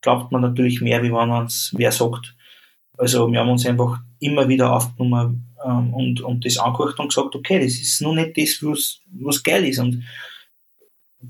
glaubt 0.00 0.32
man 0.32 0.42
natürlich 0.42 0.80
mehr, 0.80 1.02
wie 1.02 1.12
wenn 1.12 1.28
man 1.28 1.46
es 1.46 1.72
wer 1.76 1.92
sagt. 1.92 2.36
Also 2.96 3.30
wir 3.30 3.40
haben 3.40 3.50
uns 3.50 3.66
einfach 3.66 3.98
immer 4.18 4.48
wieder 4.48 4.72
aufgenommen, 4.72 5.49
ähm, 5.64 5.94
und, 5.94 6.20
und 6.20 6.44
das 6.44 6.58
angehört 6.58 6.98
und 6.98 7.08
gesagt, 7.08 7.34
okay, 7.34 7.58
das 7.58 7.72
ist 7.74 8.00
noch 8.02 8.14
nicht 8.14 8.36
das, 8.36 8.62
was, 8.62 9.00
was 9.12 9.42
geil 9.42 9.64
ist. 9.66 9.78
Und 9.78 10.04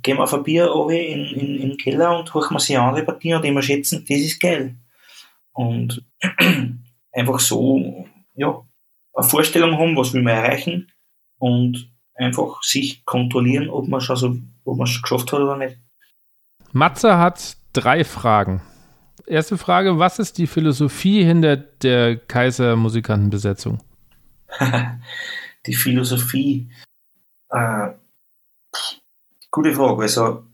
gehen 0.03 0.17
wir 0.17 0.25
auf 0.25 0.35
ein 0.35 0.43
Bier 0.43 0.73
in, 0.91 1.25
in, 1.27 1.57
in 1.57 1.69
den 1.71 1.77
Keller 1.77 2.19
und 2.19 2.33
hochen 2.33 2.55
wir 2.55 2.61
sich 2.61 2.79
andere 2.79 3.05
Partien 3.05 3.37
und 3.37 3.45
immer 3.45 3.63
schätzen, 3.63 4.05
das 4.09 4.19
ist 4.19 4.41
geil. 4.41 4.77
Und 5.53 6.05
einfach 7.13 7.41
so, 7.41 8.07
ja, 8.35 8.65
eine 9.15 9.29
Vorstellung 9.29 9.77
haben, 9.77 9.97
was 9.97 10.13
will 10.13 10.23
man 10.23 10.35
erreichen 10.35 10.93
und 11.39 11.91
einfach 12.15 12.63
sich 12.63 13.05
kontrollieren, 13.05 13.69
man 13.69 14.01
ob 14.65 14.77
man 14.77 14.87
es 14.87 15.03
geschafft 15.03 15.33
hat 15.33 15.41
oder 15.41 15.57
nicht. 15.57 15.77
Matze 16.73 17.19
hat 17.19 17.57
drei 17.73 18.05
Fragen. 18.05 18.63
Erste 19.27 19.59
Frage, 19.59 19.99
was 19.99 20.19
ist 20.19 20.39
die 20.39 20.47
Philosophie 20.47 21.25
hinter 21.25 21.57
der 21.57 22.17
Kaiser-Musikantenbesetzung? 22.17 23.81
die 25.67 25.75
Philosophie. 25.75 26.71
Äh, 27.51 27.91
gute 29.51 29.73
Frage. 29.73 30.03
Also, 30.03 30.45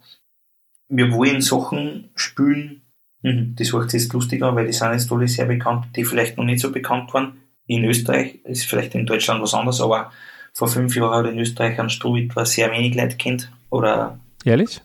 wir 0.88 1.12
wollen 1.12 1.40
Sachen 1.40 2.10
spielen, 2.14 2.82
mhm, 3.22 3.56
das 3.58 3.72
macht 3.72 3.92
jetzt 3.92 4.12
lustiger, 4.12 4.54
weil 4.54 4.66
die 4.66 4.72
sind 4.72 4.92
jetzt 4.92 5.10
alle 5.10 5.28
sehr 5.28 5.46
bekannt, 5.46 5.86
die 5.96 6.04
vielleicht 6.04 6.36
noch 6.36 6.44
nicht 6.44 6.60
so 6.60 6.72
bekannt 6.72 7.12
waren. 7.14 7.40
In 7.66 7.84
Österreich 7.84 8.36
ist 8.44 8.66
vielleicht 8.66 8.94
in 8.94 9.06
Deutschland 9.06 9.42
was 9.42 9.54
anderes, 9.54 9.80
aber 9.80 10.12
vor 10.52 10.68
fünf 10.68 10.94
Jahren 10.94 11.26
hat 11.26 11.32
in 11.32 11.38
Österreich 11.38 11.78
ein 11.80 11.90
Struwit, 11.90 12.36
was 12.36 12.52
sehr 12.52 12.70
wenig 12.70 12.94
Leute 12.94 13.16
kennt. 13.16 13.50
Oder 13.70 14.18
Ehrlich? 14.46 14.80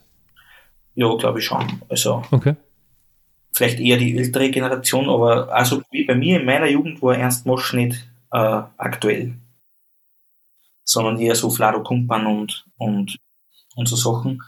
Ja, 0.94 1.14
glaube 1.14 1.38
ich 1.38 1.44
schon. 1.44 1.64
Also 1.88 2.24
okay. 2.32 2.56
vielleicht 3.52 3.78
eher 3.78 3.96
die 3.96 4.18
ältere 4.18 4.50
Generation, 4.50 5.08
aber 5.08 5.54
also 5.54 5.82
wie 5.92 6.04
bei 6.04 6.16
mir 6.16 6.40
in 6.40 6.46
meiner 6.46 6.68
Jugend 6.68 7.00
war 7.00 7.16
Ernst 7.16 7.46
Mosch 7.46 7.72
nicht 7.72 8.06
äh, 8.32 8.62
aktuell, 8.76 9.34
sondern 10.84 11.18
eher 11.18 11.34
so 11.34 11.50
Flado 11.50 11.82
Kumpan 11.82 12.26
und, 12.26 12.66
und, 12.78 13.18
und 13.76 13.88
so 13.88 13.96
Sachen. 13.96 14.42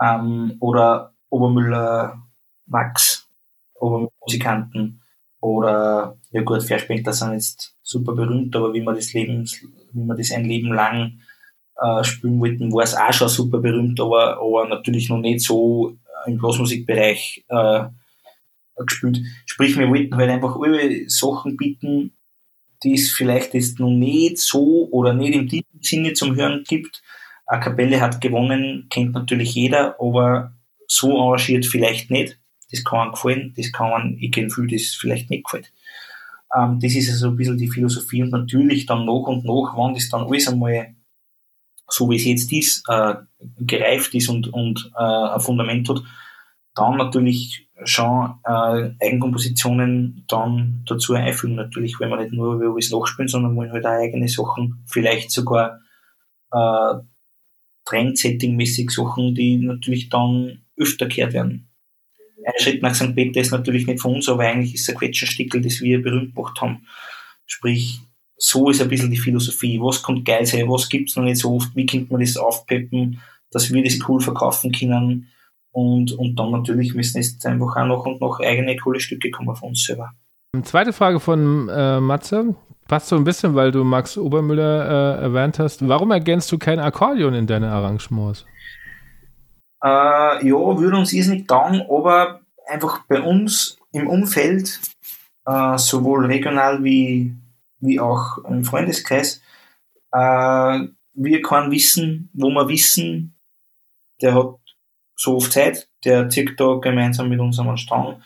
Ähm, 0.00 0.56
oder 0.60 1.12
Obermüller 1.30 2.22
Max, 2.66 3.28
Obermusikanten 3.74 5.00
oder 5.40 6.18
ja 6.30 6.42
gut, 6.42 6.62
Verspäter 6.62 7.12
sind 7.12 7.34
jetzt 7.34 7.76
super 7.82 8.14
berühmt, 8.14 8.54
aber 8.56 8.74
wie 8.74 8.80
man 8.80 8.94
das 8.94 9.12
Leben, 9.12 9.48
wie 9.92 10.04
man 10.04 10.16
das 10.16 10.32
ein 10.32 10.44
Leben 10.44 10.72
lang 10.72 11.20
äh, 11.80 12.04
spielen 12.04 12.40
wollten, 12.40 12.72
war 12.72 12.84
es 12.84 12.94
auch 12.94 13.12
schon 13.12 13.28
super 13.28 13.58
berühmt, 13.58 14.00
aber, 14.00 14.38
aber 14.38 14.68
natürlich 14.68 15.08
noch 15.08 15.18
nicht 15.18 15.40
so 15.40 15.96
im 16.26 16.38
Blasmusikbereich 16.38 17.44
äh, 17.48 17.84
gespielt. 18.84 19.20
Sprich, 19.46 19.78
wir 19.78 19.88
wollten 19.88 20.16
halt 20.16 20.30
einfach 20.30 20.56
alle 20.56 21.08
Sachen 21.08 21.56
bieten, 21.56 22.12
die 22.82 22.94
es 22.94 23.10
vielleicht 23.10 23.54
jetzt 23.54 23.78
noch 23.80 23.90
nicht 23.90 24.38
so 24.38 24.88
oder 24.90 25.14
nicht 25.14 25.34
im 25.34 25.48
tiefen 25.48 25.80
Sinne 25.80 26.12
zum 26.12 26.36
Hören 26.36 26.64
gibt. 26.66 27.02
Eine 27.46 27.62
Kapelle 27.62 28.00
hat 28.00 28.20
gewonnen, 28.20 28.86
kennt 28.90 29.12
natürlich 29.12 29.54
jeder, 29.54 29.96
aber 30.00 30.52
so 30.88 31.20
arrangiert 31.20 31.66
vielleicht 31.66 32.10
nicht. 32.10 32.38
Das 32.70 32.84
kann 32.84 33.00
einem 33.00 33.12
gefallen, 33.12 33.54
das 33.56 33.72
kann 33.72 33.90
man, 33.90 34.16
ich 34.18 34.32
kenne 34.32 34.50
viel, 34.50 34.66
das 34.66 34.96
vielleicht 34.98 35.30
nicht 35.30 35.44
gefällt. 35.44 35.72
Ähm, 36.56 36.78
das 36.80 36.94
ist 36.94 37.10
also 37.10 37.28
ein 37.28 37.36
bisschen 37.36 37.58
die 37.58 37.70
Philosophie 37.70 38.22
und 38.22 38.30
natürlich 38.30 38.86
dann 38.86 39.04
nach 39.04 39.26
und 39.26 39.44
nach, 39.44 39.76
wenn 39.76 39.94
das 39.94 40.08
dann 40.08 40.24
alles 40.24 40.48
einmal 40.48 40.94
so 41.88 42.10
wie 42.10 42.16
es 42.16 42.24
jetzt 42.24 42.52
ist, 42.52 42.82
äh, 42.88 43.14
gereift 43.58 44.14
ist 44.14 44.28
und, 44.28 44.52
und 44.52 44.90
äh, 44.98 45.02
ein 45.02 45.40
Fundament 45.40 45.88
hat, 45.88 46.02
dann 46.74 46.96
natürlich 46.96 47.65
schon 47.84 48.34
äh, 48.44 48.90
Eigenkompositionen 49.00 50.24
dann 50.28 50.82
dazu 50.86 51.14
einfügen. 51.14 51.56
Natürlich, 51.56 52.00
wenn 52.00 52.10
wir 52.10 52.16
nicht 52.16 52.32
nur 52.32 52.60
alles 52.60 52.90
nachspielen, 52.90 53.28
sondern 53.28 53.56
wollen 53.56 53.72
halt 53.72 53.84
auch 53.84 53.90
eigene 53.90 54.28
Sachen, 54.28 54.82
vielleicht 54.86 55.30
sogar 55.30 55.80
äh, 56.52 56.94
Trendsetting-mäßig 57.84 58.90
Sachen, 58.90 59.34
die 59.34 59.58
natürlich 59.58 60.08
dann 60.08 60.62
öfter 60.76 61.06
gehört 61.06 61.34
werden. 61.34 61.68
Ein 62.44 62.52
Schritt 62.58 62.82
nach 62.82 62.94
St. 62.94 63.14
Peter 63.14 63.40
ist 63.40 63.50
natürlich 63.50 63.86
nicht 63.86 64.00
von 64.00 64.14
uns, 64.14 64.28
aber 64.28 64.44
eigentlich 64.44 64.74
ist 64.74 64.82
es 64.82 64.90
ein 64.90 64.96
Quetschenstickel, 64.96 65.60
das 65.60 65.80
wir 65.80 66.02
berühmt 66.02 66.34
gemacht 66.34 66.60
haben. 66.60 66.86
Sprich, 67.44 68.00
so 68.36 68.70
ist 68.70 68.80
ein 68.80 68.88
bisschen 68.88 69.10
die 69.10 69.18
Philosophie. 69.18 69.80
Was 69.80 70.02
kommt 70.02 70.24
geil 70.24 70.46
sein? 70.46 70.68
Was 70.68 70.88
gibt's 70.88 71.16
noch 71.16 71.24
nicht 71.24 71.38
so 71.38 71.54
oft? 71.54 71.74
Wie 71.74 71.86
könnte 71.86 72.12
man 72.12 72.20
das 72.20 72.36
aufpeppen, 72.36 73.20
dass 73.50 73.72
wir 73.72 73.82
das 73.82 73.98
cool 74.08 74.20
verkaufen 74.20 74.72
können? 74.72 75.28
Und, 75.76 76.12
und 76.12 76.36
dann 76.36 76.52
natürlich 76.52 76.94
müssen 76.94 77.18
jetzt 77.18 77.44
einfach 77.44 77.76
auch 77.76 77.84
noch 77.84 78.06
und 78.06 78.18
noch 78.18 78.40
eigene 78.40 78.76
coole 78.76 78.98
Stücke 78.98 79.30
kommen 79.30 79.54
von 79.54 79.68
uns 79.68 79.84
selber. 79.84 80.10
Zweite 80.62 80.94
Frage 80.94 81.20
von 81.20 81.68
äh, 81.68 82.00
Matze. 82.00 82.54
Passt 82.88 83.08
so 83.08 83.16
ein 83.16 83.24
bisschen, 83.24 83.54
weil 83.54 83.72
du 83.72 83.84
Max 83.84 84.16
Obermüller 84.16 85.18
äh, 85.18 85.22
erwähnt 85.24 85.58
hast. 85.58 85.86
Warum 85.86 86.12
ergänzt 86.12 86.50
du 86.50 86.56
kein 86.56 86.78
Akkordeon 86.78 87.34
in 87.34 87.46
deine 87.46 87.70
Arrangements? 87.70 88.46
Äh, 89.84 90.48
ja, 90.48 90.78
würde 90.78 90.96
uns 90.96 91.12
ist 91.12 91.28
nicht 91.28 91.46
taugen, 91.46 91.82
aber 91.90 92.40
einfach 92.66 93.02
bei 93.06 93.20
uns 93.20 93.76
im 93.92 94.08
Umfeld, 94.08 94.80
äh, 95.44 95.76
sowohl 95.76 96.24
regional 96.24 96.82
wie 96.82 97.36
wie 97.80 98.00
auch 98.00 98.38
im 98.48 98.64
Freundeskreis, 98.64 99.42
äh, 100.12 100.86
wir 101.12 101.42
können 101.42 101.70
wissen, 101.70 102.30
wo 102.32 102.48
wir 102.48 102.66
wissen, 102.66 103.36
der 104.22 104.34
hat 104.34 104.54
so 105.16 105.36
oft 105.36 105.52
Zeit, 105.52 105.88
der 106.04 106.24
da 106.24 106.74
gemeinsam 106.74 107.28
mit 107.28 107.40
uns 107.40 107.58
am 107.58 107.76
Strang, 107.76 108.22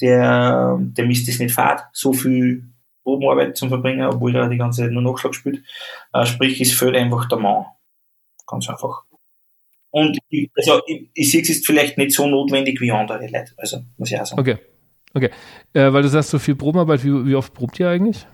der, 0.00 0.78
der 0.80 1.06
misst 1.06 1.28
es 1.28 1.38
nicht 1.38 1.54
fad, 1.54 1.84
so 1.92 2.12
viel 2.12 2.64
Probenarbeit 3.04 3.56
zum 3.56 3.68
Verbringen, 3.68 4.06
obwohl 4.06 4.34
er 4.34 4.48
die 4.48 4.56
ganze 4.56 4.82
Zeit 4.82 4.90
nur 4.90 5.02
Nachschlag 5.02 5.34
spielt. 5.34 5.62
Äh, 6.12 6.26
sprich, 6.26 6.60
es 6.60 6.72
fehlt 6.72 6.96
einfach 6.96 7.28
der 7.28 7.38
Mann. 7.38 7.66
Ganz 8.46 8.68
einfach. 8.68 9.04
Und 9.90 10.18
ich, 10.28 10.50
also, 10.56 10.80
ich, 10.86 11.08
ich 11.14 11.30
sehe 11.30 11.42
es 11.42 11.50
ist 11.50 11.66
vielleicht 11.66 11.98
nicht 11.98 12.12
so 12.12 12.26
notwendig 12.26 12.80
wie 12.80 12.90
andere 12.90 13.26
Leute, 13.26 13.52
also 13.56 13.78
muss 13.96 14.10
ich 14.10 14.20
auch 14.20 14.26
sagen. 14.26 14.40
Okay. 14.40 14.58
Okay. 15.16 15.30
Äh, 15.72 15.92
weil 15.92 16.02
du 16.02 16.08
sagst, 16.08 16.30
so 16.30 16.40
viel 16.40 16.56
Probenarbeit, 16.56 17.04
wie, 17.04 17.26
wie 17.26 17.36
oft 17.36 17.54
probt 17.54 17.78
ihr 17.78 17.88
eigentlich? 17.88 18.26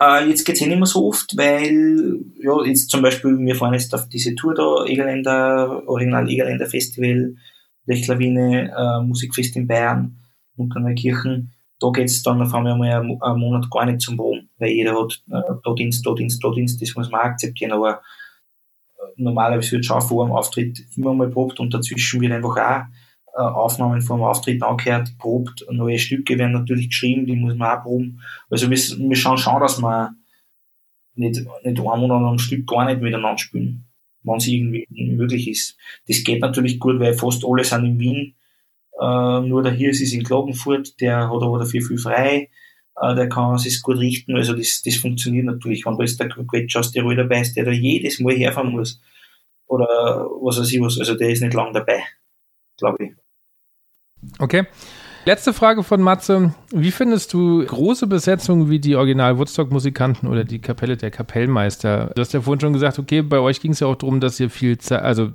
Äh, 0.00 0.28
jetzt 0.28 0.44
geht's 0.44 0.60
eh 0.60 0.66
nicht 0.66 0.76
mehr 0.76 0.86
so 0.86 1.06
oft, 1.08 1.36
weil, 1.36 2.20
ja, 2.38 2.64
jetzt 2.64 2.90
zum 2.90 3.02
Beispiel, 3.02 3.38
wir 3.38 3.54
fahren 3.54 3.72
jetzt 3.72 3.94
auf 3.94 4.08
diese 4.08 4.34
Tour 4.34 4.54
da, 4.54 4.84
Egerländer, 4.84 5.88
Original 5.88 6.28
Egerländer 6.28 6.66
Festival, 6.66 7.36
Lechlawine, 7.86 8.74
äh, 8.76 9.02
Musikfest 9.02 9.56
in 9.56 9.66
Bayern, 9.66 10.18
Kirchen. 10.96 11.52
Da 11.78 11.90
geht's 11.90 12.22
dann 12.22 12.42
auf 12.42 12.54
einmal 12.54 12.76
mal 12.76 12.90
einen, 12.90 13.22
einen 13.22 13.40
Monat 13.40 13.70
gar 13.70 13.86
nicht 13.86 14.00
zum 14.00 14.18
Wohnen, 14.18 14.48
weil 14.58 14.70
jeder 14.70 15.00
hat 15.00 15.22
äh, 15.30 15.54
da 15.62 15.74
Dienst, 15.74 16.06
da 16.06 16.14
Dienst, 16.14 16.42
da 16.42 16.50
Dienst, 16.50 16.80
das 16.80 16.94
muss 16.94 17.10
man 17.10 17.20
akzeptieren, 17.22 17.72
aber 17.72 18.00
äh, 18.98 19.12
normalerweise 19.16 19.72
wird 19.72 19.84
schon 19.84 20.00
vor 20.00 20.26
dem 20.26 20.32
Auftritt 20.32 20.78
immer 20.96 21.14
mal 21.14 21.28
probt 21.28 21.60
und 21.60 21.72
dazwischen 21.72 22.20
wird 22.20 22.32
einfach 22.32 22.56
auch 22.56 22.84
äh, 23.36 23.42
Aufnahmen 23.42 24.00
vom 24.00 24.22
Auftritt 24.22 24.62
angehört, 24.62 25.18
probt, 25.18 25.66
neue 25.70 25.98
Stücke 25.98 26.38
werden 26.38 26.52
natürlich 26.52 26.88
geschrieben, 26.88 27.26
die 27.26 27.36
muss 27.36 27.54
man 27.54 27.78
auch 27.78 27.82
proben. 27.82 28.22
Also 28.48 28.70
wir, 28.70 28.78
wir 28.78 29.16
schauen 29.16 29.36
schon, 29.36 29.60
dass 29.60 29.78
wir 29.78 30.14
nicht, 31.16 31.40
nicht 31.40 31.46
einen 31.64 31.76
Monat 31.76 32.22
am 32.22 32.38
Stück 32.38 32.66
gar 32.66 32.86
nicht 32.86 33.02
miteinander 33.02 33.38
spielen, 33.38 33.84
wenn 34.22 34.36
es 34.36 34.46
irgendwie 34.46 34.86
möglich 34.90 35.48
ist. 35.48 35.76
Das 36.08 36.24
geht 36.24 36.40
natürlich 36.40 36.80
gut, 36.80 36.98
weil 36.98 37.12
fast 37.12 37.44
alle 37.44 37.64
sind 37.64 37.84
in 37.84 37.98
Wien, 37.98 38.34
äh, 38.98 39.40
nur 39.40 39.62
der 39.62 39.72
Hirs 39.72 40.00
ist 40.00 40.14
in 40.14 40.22
Klagenfurt, 40.22 40.98
der 41.00 41.28
hat 41.28 41.42
aber 41.42 41.58
dafür 41.58 41.82
viel 41.82 41.98
frei, 41.98 42.48
äh, 42.98 43.14
der 43.14 43.28
kann 43.28 43.58
sich 43.58 43.82
gut 43.82 43.98
richten, 43.98 44.34
also 44.34 44.54
das, 44.54 44.82
das 44.82 44.96
funktioniert 44.96 45.44
natürlich. 45.44 45.84
Wenn 45.84 45.98
da 45.98 46.04
ist 46.04 46.18
der 46.18 46.28
Quetsch 46.28 46.76
aus 46.76 46.92
Tirol 46.92 47.16
dabei 47.16 47.42
ist, 47.42 47.54
der 47.54 47.66
da 47.66 47.70
jedes 47.70 48.18
Mal 48.20 48.34
herfahren 48.34 48.70
muss, 48.70 49.00
oder 49.66 49.86
was 50.40 50.58
weiß 50.58 50.72
ich 50.72 50.80
was, 50.80 50.98
also 50.98 51.14
der 51.16 51.30
ist 51.30 51.42
nicht 51.42 51.54
lang 51.54 51.74
dabei, 51.74 52.02
glaube 52.78 53.04
ich. 53.04 53.25
Okay. 54.38 54.66
Letzte 55.24 55.52
Frage 55.52 55.82
von 55.82 56.00
Matze. 56.00 56.54
Wie 56.70 56.92
findest 56.92 57.32
du 57.32 57.66
große 57.66 58.06
Besetzungen 58.06 58.70
wie 58.70 58.78
die 58.78 58.94
Original 58.94 59.38
Woodstock-Musikanten 59.38 60.28
oder 60.28 60.44
die 60.44 60.60
Kapelle 60.60 60.96
der 60.96 61.10
Kapellmeister? 61.10 62.12
Du 62.14 62.20
hast 62.20 62.32
ja 62.32 62.40
vorhin 62.40 62.60
schon 62.60 62.72
gesagt, 62.72 63.00
okay, 63.00 63.22
bei 63.22 63.40
euch 63.40 63.60
ging 63.60 63.72
es 63.72 63.80
ja 63.80 63.88
auch 63.88 63.96
darum, 63.96 64.20
dass 64.20 64.38
ihr 64.38 64.50
viel 64.50 64.78
Zeit, 64.78 65.02
also 65.02 65.32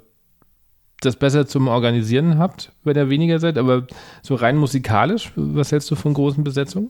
das 1.01 1.17
besser 1.17 1.45
zum 1.45 1.67
Organisieren 1.67 2.37
habt, 2.37 2.71
wenn 2.85 2.95
ihr 2.95 3.09
weniger 3.09 3.39
seid, 3.39 3.57
aber 3.57 3.85
so 4.21 4.35
rein 4.35 4.55
musikalisch, 4.55 5.33
was 5.35 5.73
hältst 5.73 5.91
du 5.91 5.95
von 5.95 6.13
großen 6.13 6.43
Besetzungen? 6.43 6.89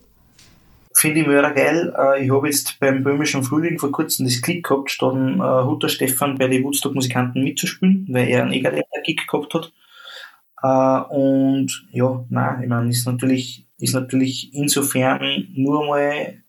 Finde 0.93 1.21
ich 1.21 1.27
mega 1.27 1.49
geil. 1.49 1.93
Äh, 1.97 2.25
ich 2.25 2.31
habe 2.31 2.47
jetzt 2.47 2.79
beim 2.79 3.03
Böhmischen 3.03 3.43
Frühling 3.43 3.79
vor 3.79 3.91
kurzem 3.91 4.25
das 4.25 4.41
Klick 4.41 4.65
gehabt, 4.65 4.91
statt 4.91 5.15
äh, 5.15 5.39
Hutter 5.39 5.89
Stefan 5.89 6.37
bei 6.37 6.47
den 6.47 6.63
Woodstock-Musikanten 6.63 7.43
mitzuspielen, 7.43 8.07
weil 8.11 8.27
er 8.27 8.43
einen 8.43 8.53
Egerländer-Gig 8.53 9.25
gehabt 9.27 9.53
hat. 9.53 9.71
Äh, 10.61 11.01
und 11.09 11.87
ja, 11.91 12.25
nein, 12.29 12.63
ich 12.63 12.69
meine, 12.69 12.89
ist 12.89 13.05
natürlich, 13.05 13.67
ist 13.77 13.93
natürlich 13.93 14.53
insofern 14.53 15.47
nur 15.55 15.85
mal 15.87 16.43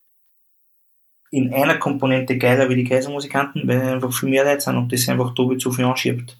in 1.31 1.53
einer 1.53 1.77
Komponente 1.77 2.37
geiler 2.37 2.69
wie 2.69 2.75
die 2.75 2.83
Kaisermusikanten, 2.83 3.67
weil 3.67 3.81
einfach 3.81 4.13
viel 4.13 4.29
mehr 4.29 4.43
Leute 4.43 4.61
sind 4.61 4.77
und 4.77 4.91
das 4.91 5.09
einfach 5.09 5.33
doppelt 5.33 5.61
so 5.61 5.71
viel 5.71 5.85
anschiebt. 5.85 6.37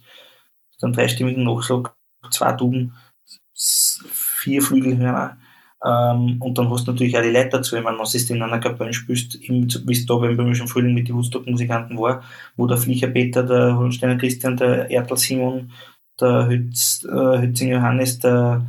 Dann 0.80 0.94
dreistimmigen 0.94 1.44
Nachschlag, 1.44 1.95
zwei 2.30 2.52
Tuben, 2.54 2.94
vier 3.54 4.62
Flügelhörner, 4.62 5.38
ähm, 5.84 6.38
und 6.40 6.58
dann 6.58 6.70
hast 6.70 6.88
du 6.88 6.91
natürlich 6.91 7.18
auch 7.18 7.22
die 7.22 7.30
Leute 7.30 7.50
dazu. 7.50 7.76
Ich 7.76 7.84
meine, 7.84 8.00
was 8.00 8.16
ist 8.16 8.32
in 8.32 8.41
einer 8.41 8.60
Kapelle 8.60 8.94
spielst, 8.94 9.40
wie 9.41 9.91
es 9.91 10.06
da 10.06 10.16
beim 10.16 10.38
Böhmischen 10.38 10.68
Frühling 10.68 10.94
mit 10.94 11.10
den 11.10 11.16
Woodstock-Musikanten 11.16 11.98
war, 11.98 12.24
wo 12.56 12.68
der 12.68 12.78
Fliecher 12.78 13.08
Peter, 13.08 13.44
der 13.44 13.78
Holsteiner 13.78 14.18
Christian, 14.18 14.56
der 14.56 14.90
Erdl 14.90 15.18
Simon, 15.18 15.72
der 16.19 16.48
Hütz, 16.48 17.06
äh, 17.06 17.41
Hützinger 17.41 17.77
Johannes, 17.77 18.19
der, 18.19 18.65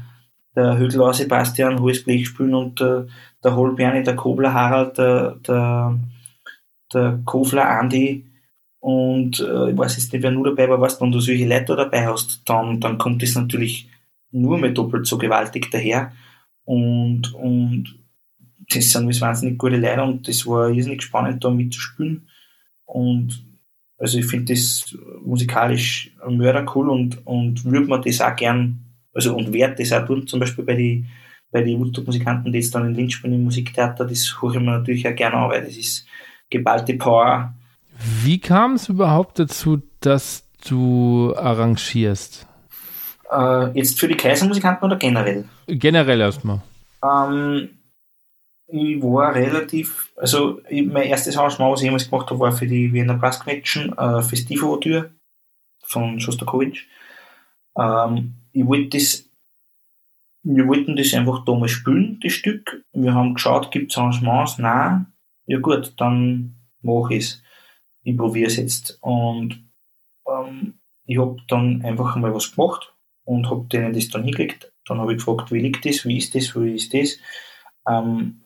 der 0.56 0.78
Hügler 0.78 1.12
Sebastian, 1.12 1.80
hohes 1.80 2.04
Blech 2.04 2.28
spielen 2.28 2.54
und 2.54 2.80
der, 2.80 3.06
der 3.42 3.56
Holberni, 3.56 4.02
der 4.02 4.16
Kobler 4.16 4.52
Harald, 4.54 4.98
der, 4.98 5.36
der, 5.46 5.98
der 6.92 7.20
Kofler 7.24 7.68
Andi 7.68 8.24
und 8.84 9.40
äh, 9.40 9.70
ich 9.70 9.78
weiß 9.78 9.96
jetzt 9.96 10.12
nicht, 10.12 10.22
wer 10.22 10.30
nur 10.30 10.44
dabei 10.44 10.68
war, 10.68 10.78
was, 10.78 11.00
wenn 11.00 11.10
du 11.10 11.18
solche 11.18 11.48
Leute 11.48 11.74
dabei 11.74 12.06
hast, 12.06 12.42
dann, 12.44 12.80
dann 12.80 12.98
kommt 12.98 13.22
das 13.22 13.34
natürlich 13.34 13.88
nur 14.30 14.58
mehr 14.58 14.72
doppelt 14.72 15.06
so 15.06 15.16
gewaltig 15.16 15.70
daher. 15.70 16.12
Und, 16.64 17.32
und 17.32 17.98
das 18.68 18.90
sind 18.90 19.20
wahnsinnig 19.22 19.56
gute 19.56 19.78
Leute 19.78 20.02
und 20.02 20.28
das 20.28 20.46
war 20.46 20.68
irrsinnig 20.68 21.02
spannend, 21.02 21.42
da 21.42 21.48
mitzuspielen. 21.48 22.28
Und 22.84 23.43
also 24.04 24.18
ich 24.18 24.26
finde 24.26 24.52
das 24.52 24.94
musikalisch 25.24 26.12
mörder 26.28 26.66
cool 26.74 26.90
und, 26.90 27.26
und 27.26 27.64
würde 27.64 27.86
man 27.86 28.02
das 28.02 28.20
auch 28.20 28.36
gern, 28.36 28.80
also 29.14 29.34
und 29.34 29.50
werde 29.50 29.76
das 29.76 29.92
auch 29.92 30.06
tun, 30.06 30.26
zum 30.26 30.40
Beispiel 30.40 30.64
bei 30.64 30.74
den 30.74 31.06
bei 31.50 31.62
die 31.62 31.78
Woodstock-Musikanten, 31.78 32.52
die 32.52 32.58
jetzt 32.58 32.74
dann 32.74 32.86
in 32.86 32.94
Linz 32.94 33.14
spielen 33.14 33.34
im 33.34 33.44
Musiktheater, 33.44 34.04
das 34.04 34.36
höre 34.42 34.54
ich 34.54 34.60
mir 34.60 34.72
natürlich 34.72 35.08
auch 35.08 35.14
gerne 35.14 35.36
an, 35.36 35.50
weil 35.50 35.64
das 35.64 35.76
ist 35.76 36.04
geballte 36.50 36.94
Power. 36.94 37.54
Wie 38.22 38.38
kam 38.38 38.74
es 38.74 38.90
überhaupt 38.90 39.38
dazu, 39.38 39.80
dass 40.00 40.46
du 40.68 41.32
arrangierst? 41.34 42.46
Äh, 43.30 43.70
jetzt 43.78 43.98
für 43.98 44.08
die 44.08 44.16
Kaisermusikanten 44.16 44.84
oder 44.84 44.96
generell? 44.96 45.44
Generell 45.66 46.20
erstmal. 46.20 46.60
Ähm, 47.02 47.70
ich 48.66 49.02
war 49.02 49.34
relativ, 49.34 50.12
also 50.16 50.60
ich, 50.68 50.84
mein 50.86 51.08
erstes 51.08 51.36
Arrangement, 51.36 51.72
was 51.72 51.80
ich 51.80 51.86
jemals 51.86 52.08
gemacht 52.08 52.30
habe, 52.30 52.40
war 52.40 52.52
für 52.52 52.66
die 52.66 52.92
Wiener 52.92 53.14
Brass 53.14 53.40
Connection, 53.40 53.96
äh, 53.96 54.22
Festivo-Tür 54.22 55.10
von 55.82 56.18
Shostakovich. 56.18 56.86
Ähm, 57.76 58.34
ich 58.52 58.66
wollte 58.66 58.96
das, 58.96 59.28
wir 60.42 60.66
wollten 60.66 60.96
das 60.96 61.14
einfach 61.14 61.44
da 61.44 61.54
mal 61.54 61.68
spielen, 61.68 62.20
das 62.22 62.32
Stück. 62.32 62.84
Wir 62.92 63.14
haben 63.14 63.34
geschaut, 63.34 63.70
gibt 63.70 63.92
es 63.92 63.98
Arrangements? 63.98 64.58
Nein. 64.58 65.06
Ja 65.46 65.58
gut, 65.58 65.92
dann 65.98 66.54
mache 66.80 67.14
ich 67.14 67.24
es. 67.24 67.42
Ich 68.02 68.16
probiere 68.16 68.48
es 68.48 68.56
jetzt. 68.56 68.98
Und 69.02 69.62
ähm, 70.26 70.74
ich 71.06 71.18
habe 71.18 71.36
dann 71.48 71.82
einfach 71.82 72.16
mal 72.16 72.34
was 72.34 72.54
gemacht 72.54 72.94
und 73.24 73.50
habe 73.50 73.66
denen 73.66 73.92
das 73.92 74.08
dann 74.08 74.24
hingelegt. 74.24 74.72
Dann 74.86 75.00
habe 75.00 75.12
ich 75.12 75.18
gefragt, 75.18 75.52
wie 75.52 75.60
liegt 75.60 75.84
das, 75.84 76.04
wie 76.04 76.18
ist 76.18 76.34
das, 76.34 76.54
wie 76.56 76.74
ist 76.74 76.94
das. 76.94 77.18
Ähm, 77.88 78.43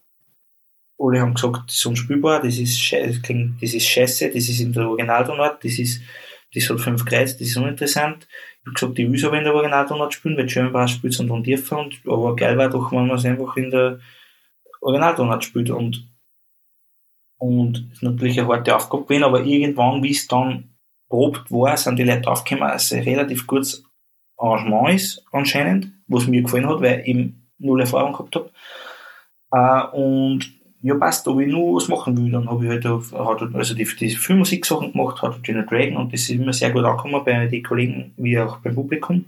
alle 0.99 1.21
haben 1.21 1.35
gesagt, 1.35 1.65
das 1.69 1.77
ist 1.77 1.87
unspielbar, 1.87 2.43
das 2.43 2.59
ist, 2.59 2.93
klingt, 3.23 3.63
das 3.63 3.75
ist 3.75 3.87
scheiße, 3.87 4.29
das 4.29 4.49
ist 4.49 4.61
in 4.61 4.73
der 4.73 4.89
Originaltonart, 4.89 5.65
das 5.65 5.79
ist, 5.79 6.03
das 6.55 6.69
hat 6.69 6.81
fünf 6.81 7.05
Kreuz, 7.05 7.37
das 7.37 7.49
ist 7.49 7.57
uninteressant. 7.57 8.27
Ich 8.61 8.67
habe 8.67 8.75
gesagt, 8.75 8.99
ich 8.99 9.09
will 9.09 9.17
es 9.17 9.25
aber 9.25 9.39
in 9.39 9.45
der 9.45 9.55
Originaltonart 9.55 10.13
spielen, 10.13 10.37
weil 10.37 10.71
Bass 10.71 10.91
spielt 10.91 11.15
es 11.15 11.21
und 11.21 11.45
tiefer, 11.45 11.79
und, 11.79 12.01
aber 12.07 12.35
geil 12.35 12.59
war 12.59 12.69
doch, 12.69 12.91
wenn 12.91 13.07
man 13.07 13.17
es 13.17 13.25
einfach 13.25 13.57
in 13.57 13.71
der 13.71 14.01
Originaltonart 14.81 15.45
spielt 15.45 15.71
und, 15.71 16.09
und 17.39 17.91
ist 17.93 18.03
natürlich 18.03 18.41
eine 18.41 18.49
harte 18.49 18.75
Aufgabe 18.75 19.05
gewesen, 19.05 19.25
aber 19.25 19.45
irgendwann, 19.45 20.03
wie 20.03 20.11
es 20.11 20.27
dann 20.27 20.75
probt 21.09 21.51
war, 21.51 21.77
sind 21.77 21.99
die 21.99 22.05
Leute 22.05 22.29
aufgekommen, 22.29 22.71
dass 22.71 22.87
es 22.87 22.93
ein 22.93 23.05
relativ 23.05 23.47
gutes 23.47 23.85
Arrangement 24.37 24.95
ist, 24.95 25.25
anscheinend, 25.33 25.93
was 26.07 26.27
mir 26.27 26.43
gefallen 26.43 26.69
hat, 26.69 26.81
weil 26.81 27.01
ich 27.01 27.09
eben 27.09 27.49
null 27.59 27.81
Erfahrung 27.81 28.13
gehabt 28.13 28.37
habe. 28.37 28.51
Uh, 29.51 29.97
und 29.97 30.58
ja 30.83 30.95
passt, 30.95 31.27
ob 31.27 31.41
ich 31.41 31.49
nur 31.49 31.77
was 31.77 31.89
machen 31.89 32.17
will, 32.17 32.31
dann 32.31 32.49
habe 32.49 32.65
ich 32.65 32.71
halt, 32.71 32.85
hat, 32.85 33.55
also 33.55 33.75
die, 33.75 33.85
die 33.85 34.11
Filmmusik-Sachen 34.11 34.93
gemacht, 34.93 35.21
hat 35.23 35.41
Jenna 35.47 35.63
Dragon 35.63 35.97
und 35.97 36.13
das 36.13 36.23
ist 36.23 36.31
immer 36.31 36.53
sehr 36.53 36.71
gut 36.71 36.85
angekommen 36.85 37.23
bei 37.25 37.47
den 37.47 37.63
Kollegen 37.63 38.13
wie 38.17 38.39
auch 38.39 38.59
beim 38.59 38.75
Publikum. 38.75 39.25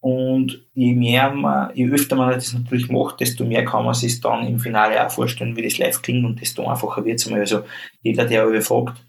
Und 0.00 0.62
je 0.74 0.94
mehr 0.94 1.32
man, 1.32 1.74
je 1.74 1.88
öfter 1.88 2.16
man 2.16 2.30
das 2.30 2.52
natürlich 2.52 2.88
macht, 2.88 3.20
desto 3.20 3.44
mehr 3.44 3.64
kann 3.64 3.84
man 3.84 3.94
sich 3.94 4.20
dann 4.20 4.46
im 4.46 4.60
Finale 4.60 5.04
auch 5.04 5.10
vorstellen, 5.10 5.56
wie 5.56 5.62
das 5.62 5.78
live 5.78 6.02
klingt 6.02 6.24
und 6.24 6.40
desto 6.40 6.66
einfacher 6.66 7.04
wird 7.04 7.18
es 7.18 7.28
mal. 7.28 7.40
Also 7.40 7.64
jeder, 8.02 8.24
der 8.24 8.46
mich 8.46 8.64
fragt, 8.64 9.04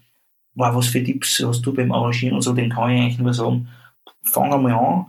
wow, 0.54 0.74
was 0.74 0.88
für 0.88 1.02
Tipps 1.02 1.42
hast 1.44 1.62
du 1.62 1.72
beim 1.72 1.92
Arrangieren 1.92 2.34
und 2.34 2.42
so, 2.42 2.52
den 2.52 2.70
kann 2.70 2.90
ich 2.90 3.00
eigentlich 3.00 3.18
nur 3.18 3.34
sagen, 3.34 3.68
fang 4.22 4.52
einmal 4.52 4.72
an 4.72 5.06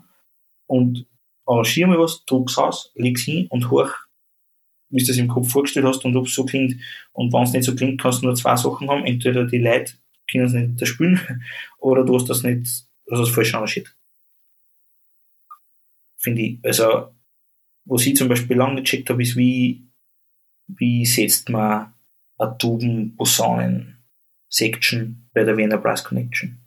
und 0.67 1.07
arrangier 1.45 1.87
mal 1.87 1.99
was, 1.99 2.23
druck's 2.25 2.57
aus, 2.57 2.91
leg's 2.95 3.23
hin 3.23 3.47
und 3.49 3.71
hoch 3.71 3.89
wie 4.89 4.99
du 4.99 5.07
das 5.07 5.17
im 5.17 5.27
Kopf 5.27 5.51
vorgestellt 5.51 5.85
hast 5.85 6.05
und 6.05 6.15
ob 6.15 6.27
es 6.27 6.33
so 6.33 6.45
klingt. 6.45 6.79
Und 7.11 7.33
wenn 7.33 7.43
es 7.43 7.51
nicht 7.53 7.65
so 7.65 7.75
klingt, 7.75 8.01
kannst 8.01 8.21
du 8.21 8.25
nur 8.25 8.35
zwei 8.35 8.55
Sachen 8.55 8.89
haben. 8.89 9.05
Entweder 9.05 9.45
die 9.45 9.59
Leute 9.59 9.93
können 10.29 10.45
es 10.45 10.53
nicht 10.53 10.87
spielen 10.87 11.43
oder 11.77 12.05
du 12.05 12.15
hast 12.15 12.29
das 12.29 12.43
nicht, 12.43 12.87
hast 13.09 13.19
das 13.19 13.29
falsch 13.29 13.53
arrangiert. 13.53 13.93
Finde 16.17 16.41
ich. 16.41 16.59
Also, 16.63 17.09
was 17.85 18.05
ich 18.05 18.15
zum 18.15 18.27
Beispiel 18.27 18.57
lange 18.57 18.83
gecheckt 18.83 19.09
habe, 19.09 19.21
ist, 19.21 19.35
wie, 19.35 19.85
wie 20.67 21.05
setzt 21.05 21.49
man 21.49 21.93
eine 22.37 22.57
Tuben-Posaunen-Section 22.57 25.29
bei 25.33 25.43
der 25.43 25.57
Wiener 25.57 25.77
Brass 25.77 26.03
Connection. 26.03 26.57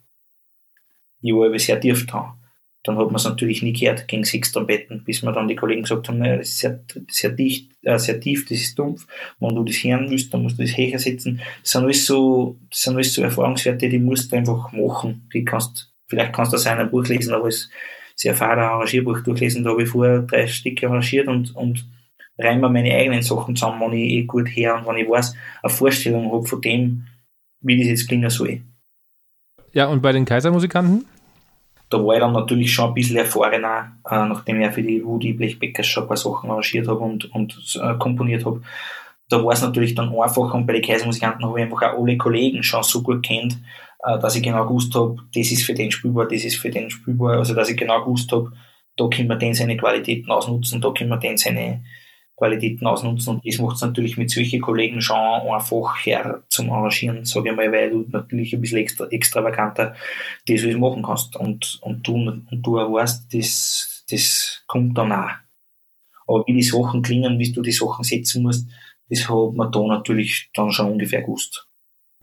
Ich 1.21 1.33
war 1.33 1.47
aber 1.47 1.59
sehr 1.59 1.79
tief 1.79 2.05
dran 2.05 2.42
dann 2.83 2.97
hat 2.97 3.07
man 3.07 3.15
es 3.15 3.23
natürlich 3.23 3.63
nie 3.63 3.73
gehört 3.73 4.07
gegen 4.07 4.25
sechs 4.25 4.51
Trompetten, 4.51 5.03
bis 5.05 5.23
mir 5.23 5.31
dann 5.31 5.47
die 5.47 5.55
Kollegen 5.55 5.83
gesagt 5.83 6.07
haben, 6.09 6.19
naja, 6.19 6.37
das 6.37 6.49
ist 6.49 6.59
sehr, 6.59 6.83
sehr 7.09 7.31
dicht, 7.31 7.71
äh, 7.81 7.97
sehr 7.97 8.19
tief, 8.19 8.45
das 8.45 8.59
ist 8.59 8.77
dumpf. 8.77 9.07
Wenn 9.39 9.55
du 9.55 9.63
das 9.63 9.77
hören 9.77 10.09
willst, 10.09 10.33
dann 10.33 10.43
musst 10.43 10.59
du 10.59 10.63
das 10.63 10.77
höher 10.77 10.99
setzen. 10.99 11.41
Das 11.61 11.71
sind 11.71 11.83
alles 11.83 12.05
so, 12.05 12.57
das 12.69 12.81
sind 12.81 12.95
alles 12.95 13.13
so 13.13 13.23
Erfahrungswerte, 13.23 13.87
die 13.87 13.99
musst 13.99 14.31
du 14.31 14.35
einfach 14.35 14.71
machen. 14.73 15.29
Die 15.33 15.45
kannst, 15.45 15.93
vielleicht 16.07 16.33
kannst 16.33 16.51
du 16.51 16.57
aus 16.57 16.67
einem 16.67 16.89
Buch 16.89 17.07
lesen, 17.07 17.33
aber 17.33 17.47
es 17.47 17.69
sehr 18.15 18.35
fahrer 18.35 18.71
Arrangierbuch 18.71 19.21
durchlesen, 19.21 19.63
da 19.63 19.71
habe 19.71 19.83
ich 19.83 19.89
vorher 19.89 20.19
drei 20.19 20.45
Stücke 20.47 20.87
arrangiert 20.87 21.27
und, 21.27 21.55
und 21.55 21.85
rein 22.37 22.59
mir 22.59 22.69
meine 22.69 22.93
eigenen 22.93 23.21
Sachen 23.21 23.55
zusammen, 23.55 23.81
wenn 23.81 23.97
ich 23.97 24.11
eh 24.11 24.23
gut 24.23 24.47
her 24.47 24.75
und 24.75 24.87
wenn 24.87 24.97
ich 24.97 25.09
weiß, 25.09 25.35
eine 25.61 25.73
Vorstellung 25.73 26.31
habe 26.31 26.45
von 26.45 26.61
dem, 26.61 27.05
wie 27.61 27.79
das 27.79 27.87
jetzt 27.87 28.07
klingen 28.07 28.29
soll. 28.29 28.61
Ja, 29.71 29.87
und 29.87 30.01
bei 30.01 30.11
den 30.11 30.25
Kaisermusikanten? 30.25 31.05
Da 31.93 32.03
war 32.03 32.15
ich 32.15 32.21
dann 32.21 32.33
natürlich 32.33 32.73
schon 32.73 32.87
ein 32.89 32.93
bisschen 32.95 33.17
erfahrener, 33.17 33.97
äh, 34.09 34.25
nachdem 34.25 34.59
ich 34.61 34.71
für 34.71 34.81
die 34.81 35.05
Woody 35.05 35.33
Blechbeckers 35.33 35.85
schon 35.85 36.03
ein 36.03 36.07
paar 36.07 36.17
Sachen 36.17 36.49
arrangiert 36.49 36.87
habe 36.87 36.99
und, 36.99 37.25
und 37.33 37.79
äh, 37.81 37.93
komponiert 37.99 38.45
habe. 38.45 38.61
Da 39.29 39.43
war 39.43 39.53
es 39.53 39.61
natürlich 39.61 39.93
dann 39.93 40.09
einfacher 40.09 40.55
und 40.55 40.65
bei 40.65 40.73
den 40.73 40.81
Kaisermusikanten 40.81 41.45
habe 41.45 41.59
ich 41.59 41.65
einfach 41.65 41.83
auch 41.83 41.99
alle 41.99 42.17
Kollegen 42.17 42.63
schon 42.63 42.83
so 42.83 43.03
gut 43.03 43.23
kennt, 43.23 43.59
äh, 44.03 44.17
dass 44.19 44.35
ich 44.35 44.41
genau 44.41 44.65
gewusst 44.65 44.95
habe, 44.95 45.17
das 45.35 45.51
ist 45.51 45.63
für 45.63 45.75
den 45.75 45.91
spielbar, 45.91 46.27
das 46.27 46.43
ist 46.43 46.55
für 46.55 46.71
den 46.71 46.89
spielbar, 46.89 47.37
also 47.37 47.53
dass 47.53 47.69
ich 47.69 47.77
genau 47.77 48.03
gewusst 48.03 48.31
habe, 48.31 48.51
da 48.97 49.07
können 49.07 49.29
wir 49.29 49.35
den 49.35 49.53
seine 49.53 49.77
Qualitäten 49.77 50.31
ausnutzen, 50.31 50.81
da 50.81 50.91
können 50.91 51.11
wir 51.11 51.17
den 51.17 51.37
seine 51.37 51.83
Qualitäten 52.35 52.87
ausnutzen. 52.87 53.35
Und 53.35 53.45
das 53.45 53.59
macht 53.59 53.75
es 53.75 53.81
natürlich 53.81 54.17
mit 54.17 54.31
solchen 54.31 54.61
Kollegen 54.61 55.01
schon 55.01 55.17
einfach 55.17 56.05
her 56.05 56.43
zum 56.49 56.71
Arrangieren, 56.71 57.25
sage 57.25 57.49
ich 57.49 57.55
mal, 57.55 57.71
weil 57.71 57.91
du 57.91 58.05
natürlich 58.09 58.53
ein 58.53 58.61
bisschen 58.61 58.79
extra, 58.79 59.05
extravaganter 59.07 59.95
das 60.47 60.63
alles 60.63 60.77
machen 60.77 61.03
kannst. 61.03 61.35
Und, 61.35 61.79
und 61.81 62.07
du, 62.07 62.13
und 62.15 62.49
du 62.51 62.79
auch 62.79 62.93
weißt, 62.93 63.33
das, 63.33 64.03
das 64.09 64.63
kommt 64.67 64.97
dann 64.97 65.11
auch. 65.11 65.29
Aber 66.27 66.43
wie 66.47 66.53
die 66.53 66.63
Sachen 66.63 67.01
klingen, 67.01 67.37
wie 67.39 67.51
du 67.51 67.61
die 67.61 67.71
Sachen 67.71 68.03
setzen 68.03 68.43
musst, 68.43 68.67
das 69.09 69.29
hat 69.29 69.53
man 69.53 69.71
da 69.71 69.85
natürlich 69.85 70.49
dann 70.53 70.71
schon 70.71 70.91
ungefähr 70.93 71.21
gewusst. 71.21 71.67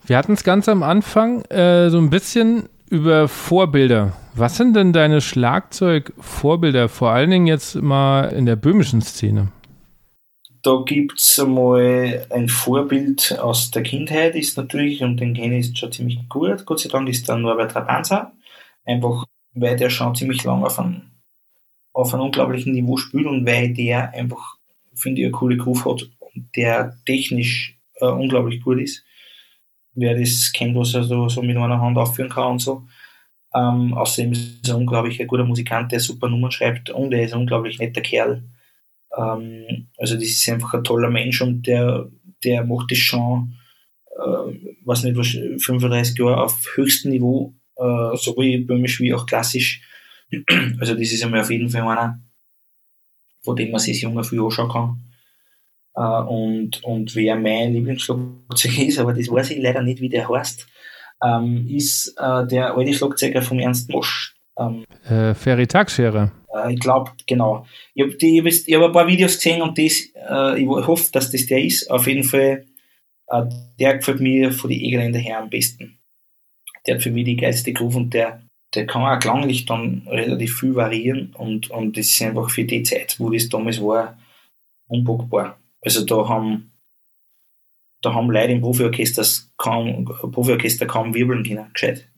Wir 0.04 0.16
hatten 0.16 0.32
es 0.32 0.44
ganz 0.44 0.68
am 0.68 0.82
Anfang 0.82 1.42
äh, 1.44 1.90
so 1.90 1.98
ein 1.98 2.10
bisschen 2.10 2.68
über 2.88 3.28
Vorbilder. 3.28 4.14
Was 4.34 4.56
sind 4.56 4.74
denn 4.74 4.92
deine 4.92 5.20
Schlagzeugvorbilder, 5.20 6.88
vor 6.88 7.10
allen 7.10 7.30
Dingen 7.30 7.46
jetzt 7.46 7.76
mal 7.76 8.24
in 8.32 8.46
der 8.46 8.56
böhmischen 8.56 9.02
Szene? 9.02 9.48
Da 10.62 10.82
gibt's 10.84 11.38
einmal 11.38 12.26
ein 12.30 12.48
Vorbild 12.48 13.38
aus 13.38 13.70
der 13.70 13.82
Kindheit, 13.82 14.34
ist 14.34 14.56
natürlich, 14.56 15.02
und 15.02 15.18
den 15.18 15.34
kenne 15.34 15.58
ich 15.58 15.76
schon 15.78 15.92
ziemlich 15.92 16.28
gut, 16.28 16.66
Gott 16.66 16.80
sei 16.80 16.88
Dank 16.88 17.08
ist 17.08 17.28
der 17.28 17.36
Norbert 17.36 17.74
Rapanza. 17.74 18.32
Einfach, 18.84 19.24
weil 19.54 19.76
der 19.76 19.90
schon 19.90 20.14
ziemlich 20.14 20.44
lange 20.44 20.66
auf 20.66 20.78
einem, 20.78 21.02
auf 21.92 22.12
einem 22.12 22.24
unglaublichen 22.24 22.72
Niveau 22.72 22.96
spielt 22.96 23.26
und 23.26 23.46
weil 23.46 23.72
der 23.72 24.12
einfach, 24.12 24.56
finde 24.94 25.20
ich, 25.20 25.26
eine 25.26 25.32
coole 25.32 25.56
Groove 25.56 25.84
hat 25.84 26.10
und 26.18 26.48
der 26.56 26.96
technisch 27.06 27.78
äh, 27.96 28.06
unglaublich 28.06 28.62
gut 28.62 28.80
ist. 28.80 29.04
Wer 29.94 30.18
das 30.18 30.52
kennt, 30.52 30.76
was 30.76 30.94
er 30.94 31.04
so, 31.04 31.28
so 31.28 31.42
mit 31.42 31.56
einer 31.56 31.80
Hand 31.80 31.98
aufführen 31.98 32.30
kann 32.30 32.52
und 32.52 32.58
so. 32.60 32.86
Ähm, 33.54 33.94
außerdem 33.94 34.32
ist 34.32 34.68
er 34.68 34.76
unglaublich 34.76 35.20
ein 35.20 35.26
guter 35.26 35.44
Musikant, 35.44 35.90
der 35.90 36.00
super 36.00 36.28
Nummern 36.28 36.52
schreibt 36.52 36.90
und 36.90 37.12
er 37.12 37.24
ist 37.24 37.32
ein 37.32 37.40
unglaublich 37.40 37.78
netter 37.78 38.00
Kerl 38.00 38.44
ähm, 39.16 39.88
also 39.98 40.14
das 40.14 40.24
ist 40.24 40.48
einfach 40.48 40.74
ein 40.74 40.84
toller 40.84 41.10
Mensch 41.10 41.40
und 41.40 41.66
der, 41.66 42.08
der 42.44 42.64
macht 42.64 42.90
das 42.90 42.98
schon, 42.98 43.56
äh, 44.16 44.54
was 44.84 45.04
nicht, 45.04 45.16
was 45.16 45.28
35 45.28 46.18
Jahre 46.18 46.42
auf 46.42 46.76
höchstem 46.76 47.12
Niveau, 47.12 47.54
äh, 47.76 48.16
sowohl 48.16 48.58
böhmisch 48.58 49.00
wie 49.00 49.14
auch 49.14 49.26
klassisch. 49.26 49.82
Also 50.78 50.94
das 50.94 51.10
ist 51.10 51.24
einmal 51.24 51.40
auf 51.40 51.50
jeden 51.50 51.68
Fall 51.68 51.82
einer, 51.82 52.20
von 53.42 53.56
dem 53.56 53.72
man 53.72 53.80
sich 53.80 53.96
das 53.96 54.02
junge 54.02 54.22
viel 54.22 54.40
anschauen 54.40 54.70
kann. 54.70 55.04
Uh, 55.96 56.22
und, 56.22 56.84
und 56.84 57.16
wer 57.16 57.34
mein 57.34 57.72
Lieblingsschlagzeuger 57.72 58.86
ist, 58.86 59.00
aber 59.00 59.12
das 59.12 59.28
weiß 59.28 59.50
ich 59.50 59.58
leider 59.58 59.82
nicht, 59.82 60.00
wie 60.00 60.08
der 60.08 60.28
heißt, 60.28 60.68
ähm, 61.22 61.66
ist 61.68 62.14
äh, 62.16 62.46
der 62.46 62.76
alte 62.76 62.94
Schlagzeuger 62.94 63.42
vom 63.42 63.58
Ernst 63.58 63.90
Mosch. 63.90 64.36
Ähm, 64.58 64.84
äh, 65.08 65.34
Ferry 65.34 65.66
Tagscherer. 65.66 66.32
Äh, 66.54 66.74
ich 66.74 66.80
glaube, 66.80 67.12
genau. 67.26 67.66
Ich 67.94 68.04
habe 68.04 68.12
hab, 68.12 68.82
ein 68.82 68.92
paar 68.92 69.06
Videos 69.06 69.34
gesehen 69.36 69.62
und 69.62 69.78
das, 69.78 70.08
äh, 70.14 70.60
ich 70.60 70.66
hoffe, 70.66 71.10
dass 71.12 71.30
das 71.30 71.46
der 71.46 71.62
ist. 71.62 71.90
Auf 71.90 72.06
jeden 72.06 72.24
Fall, 72.24 72.66
äh, 73.28 73.42
der 73.78 73.96
gefällt 73.98 74.20
mir 74.20 74.52
von 74.52 74.70
den 74.70 74.80
Egländer 74.80 75.18
her 75.18 75.38
am 75.38 75.50
besten. 75.50 75.98
Der 76.86 76.96
hat 76.96 77.02
für 77.02 77.10
mich 77.10 77.24
die 77.24 77.36
geilste 77.36 77.72
Groove 77.72 77.96
und 77.96 78.14
der, 78.14 78.42
der 78.74 78.86
kann 78.86 79.02
auch 79.02 79.18
klanglich 79.18 79.66
dann 79.66 80.06
relativ 80.06 80.58
viel 80.58 80.74
variieren 80.74 81.34
und, 81.34 81.70
und 81.70 81.96
das 81.96 82.06
ist 82.06 82.22
einfach 82.22 82.48
für 82.50 82.64
die 82.64 82.82
Zeit, 82.82 83.16
wo 83.18 83.30
das 83.30 83.48
damals 83.48 83.82
war, 83.82 84.18
unbockbar. 84.86 85.58
Also 85.82 86.04
da 86.04 86.28
haben, 86.28 86.72
da 88.02 88.14
haben 88.14 88.30
Leute 88.30 88.52
im 88.52 88.60
Profiorchester 88.60 89.24
kaum, 89.56 90.04
Profiorchester 90.04 90.86
kaum 90.86 91.14
wirbeln 91.14 91.42
können, 91.42 91.70
gescheit. 91.72 92.08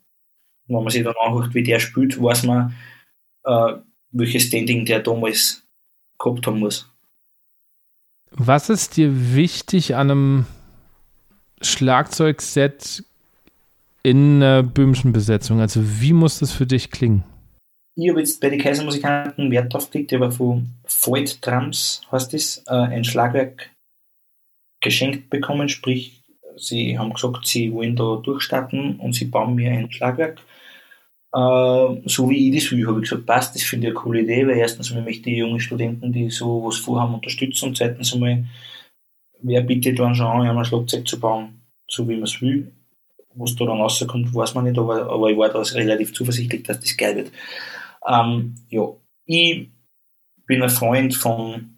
Und 0.69 0.77
wenn 0.77 0.85
man 0.85 0.91
sich 0.91 1.05
dann 1.05 1.15
anguckt, 1.23 1.55
wie 1.55 1.63
der 1.63 1.81
spielt, 1.81 2.21
weiß 2.21 2.45
man, 2.45 2.75
äh, 3.45 3.75
welches 4.13 4.45
Standing 4.45 4.85
der 4.85 5.01
damals 5.01 5.63
gehabt 6.19 6.47
haben 6.47 6.61
muss. 6.61 6.89
Was 8.31 8.71
ist 8.71 8.97
dir 8.97 9.35
wichtig 9.35 9.95
an 9.95 10.11
einem 10.11 10.47
Schlagzeugset 11.61 13.05
in 14.03 14.37
einer 14.37 14.63
böhmischen 14.63 15.13
Besetzung? 15.13 15.61
Also 15.61 15.81
wie 16.01 16.13
muss 16.13 16.39
das 16.39 16.53
für 16.53 16.67
dich 16.67 16.91
klingen? 16.91 17.25
Ich 17.95 18.09
habe 18.09 18.21
jetzt 18.21 18.41
bei 18.41 18.49
den 18.49 18.59
Kaisermusikanten 18.59 19.51
Wert 19.51 19.73
drauf 19.73 19.91
gelegt, 19.91 20.13
habe 20.13 20.33
von 20.33 20.71
Void 20.85 21.45
Drums, 21.47 22.01
heißt 22.11 22.33
das, 22.33 22.65
äh, 22.67 22.73
ein 22.73 23.05
Schlagwerk 23.05 23.71
geschenkt 24.81 25.29
bekommen, 25.29 25.69
sprich, 25.69 26.22
sie 26.63 26.99
haben 26.99 27.13
gesagt, 27.13 27.47
sie 27.47 27.73
wollen 27.73 27.97
da 27.97 28.17
durchstarten 28.17 28.97
und 28.97 29.15
sie 29.15 29.27
bauen 29.27 29.55
mir 29.55 29.71
ein 29.71 29.91
Schlagwerk. 29.91 30.41
Äh, 31.35 32.09
so 32.09 32.29
wie 32.29 32.49
ich 32.49 32.63
das 32.63 32.71
will, 32.73 32.87
habe 32.87 33.01
ich 33.01 33.09
gesagt, 33.09 33.27
passt, 33.27 33.55
das 33.55 33.63
finde 33.63 33.89
ich 33.89 33.93
eine 33.93 34.03
coole 34.03 34.21
Idee, 34.21 34.47
weil 34.47 34.59
erstens 34.59 34.93
mal 34.93 35.03
möchte 35.03 35.25
die 35.25 35.37
jungen 35.37 35.61
Studenten, 35.61 36.13
die 36.13 36.31
so 36.31 36.65
was 36.65 36.77
vorhaben, 36.77 37.15
unterstützen 37.15 37.69
und 37.69 37.77
zweitens 37.77 38.13
einmal, 38.13 38.45
wer 39.41 39.63
bietet 39.63 39.99
dann 39.99 40.15
schon 40.15 40.27
an, 40.27 40.57
ein 40.57 40.65
Schlagzeug 40.65 41.09
zu 41.09 41.19
bauen, 41.19 41.63
so 41.89 42.07
wie 42.09 42.15
man 42.15 42.25
es 42.25 42.41
will. 42.41 42.73
Was 43.35 43.57
da 43.57 43.65
dann 43.65 43.81
rauskommt, 43.81 44.35
weiß 44.35 44.55
man 44.55 44.65
nicht, 44.65 44.79
aber, 44.79 45.11
aber 45.11 45.31
ich 45.31 45.39
war 45.39 45.49
da 45.49 45.63
relativ 45.63 46.13
zuversichtlich, 46.13 46.65
dass 46.65 46.81
das 46.81 46.97
geil 46.99 47.17
wird. 47.17 47.33
Ähm, 48.07 48.57
ja, 48.69 48.89
ich 49.25 49.71
bin 50.47 50.63
ein 50.63 50.69
Freund 50.69 51.15
von 51.15 51.77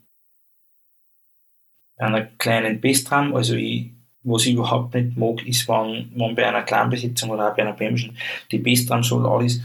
einer 1.97 2.23
kleinen 2.23 2.81
Bassdrum, 2.81 3.37
also 3.37 3.55
ich, 3.55 3.94
was 4.25 4.47
ich 4.47 4.55
überhaupt 4.55 4.95
nicht 4.95 5.17
mag, 5.17 5.47
ist, 5.47 5.69
wenn 5.69 6.11
man 6.17 6.35
bei 6.35 6.47
einer 6.47 6.63
Clanbesitzung 6.63 7.31
oder 7.31 7.51
auch 7.51 7.57
bei 7.57 7.63
einer 7.63 7.75
Bremsen 7.75 8.17
die 8.51 8.59
Bassdrum 8.59 9.03
so 9.03 9.21
laut 9.21 9.45
ist, 9.45 9.63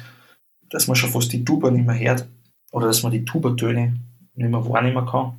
dass 0.69 0.87
man 0.87 0.95
schon 0.95 1.09
fast 1.09 1.31
die 1.31 1.43
Tuba 1.43 1.71
nicht 1.71 1.87
mehr 1.87 1.97
hört 1.97 2.27
oder 2.71 2.87
dass 2.87 3.01
man 3.01 3.11
die 3.11 3.25
Tuba-Töne 3.25 3.95
nicht 4.35 4.49
mehr 4.49 4.69
wahrnehmen 4.69 5.05
kann. 5.05 5.33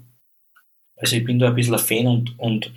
Also 0.97 1.17
ich 1.17 1.25
bin 1.25 1.39
da 1.39 1.49
ein 1.49 1.55
bisschen 1.55 1.75
ein 1.75 1.81
Fan 1.81 2.07
und, 2.07 2.39
und 2.39 2.73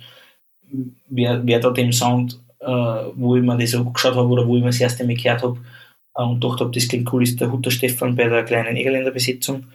wer, 1.08 1.44
wer 1.46 1.60
da 1.60 1.70
dem 1.70 1.92
Sound, 1.92 2.40
äh, 2.60 2.66
wo 2.66 3.36
ich 3.36 3.42
mir 3.42 3.58
das 3.58 3.74
angeschaut 3.74 4.14
habe 4.14 4.28
oder 4.28 4.46
wo 4.46 4.56
ich 4.56 4.62
mir 4.62 4.68
das 4.68 4.80
erste 4.80 5.04
Mal 5.04 5.16
gehört 5.16 5.42
habe, 5.42 5.58
und 6.14 6.40
gedacht 6.40 6.60
habe, 6.60 6.70
das 6.70 6.86
klingt 6.88 7.12
cool, 7.12 7.24
ist 7.24 7.40
der 7.40 7.50
Hutter 7.50 7.72
Stefan 7.72 8.14
bei 8.14 8.28
der 8.28 8.44
kleinen 8.44 8.76
Egerländer 8.76 9.10
Besetzung. 9.10 9.66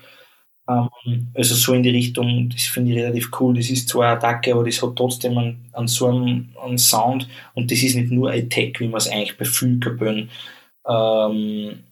Ähm, 0.69 1.27
also 1.33 1.55
so 1.55 1.73
in 1.73 1.83
die 1.83 1.89
Richtung, 1.89 2.49
das 2.49 2.63
finde 2.63 2.91
ich 2.91 2.97
relativ 2.99 3.31
cool. 3.39 3.55
Das 3.55 3.69
ist 3.69 3.89
zwar 3.89 4.07
eine 4.07 4.17
Attacke, 4.17 4.53
aber 4.53 4.63
das 4.63 4.81
hat 4.81 4.95
trotzdem 4.95 5.37
einen, 5.37 5.69
einen 5.73 5.87
so 5.87 6.07
einen, 6.07 6.55
einen, 6.63 6.77
Sound 6.77 7.27
und 7.55 7.71
das 7.71 7.81
ist 7.81 7.95
nicht 7.95 8.11
nur 8.11 8.29
ein 8.29 8.49
Tag, 8.49 8.79
wie 8.79 8.87
man 8.87 8.99
es 8.99 9.09
eigentlich 9.09 9.37
bei 9.37 9.45
vielen 9.45 9.79
Kapellen, 9.79 10.29
ähm, 10.87 11.83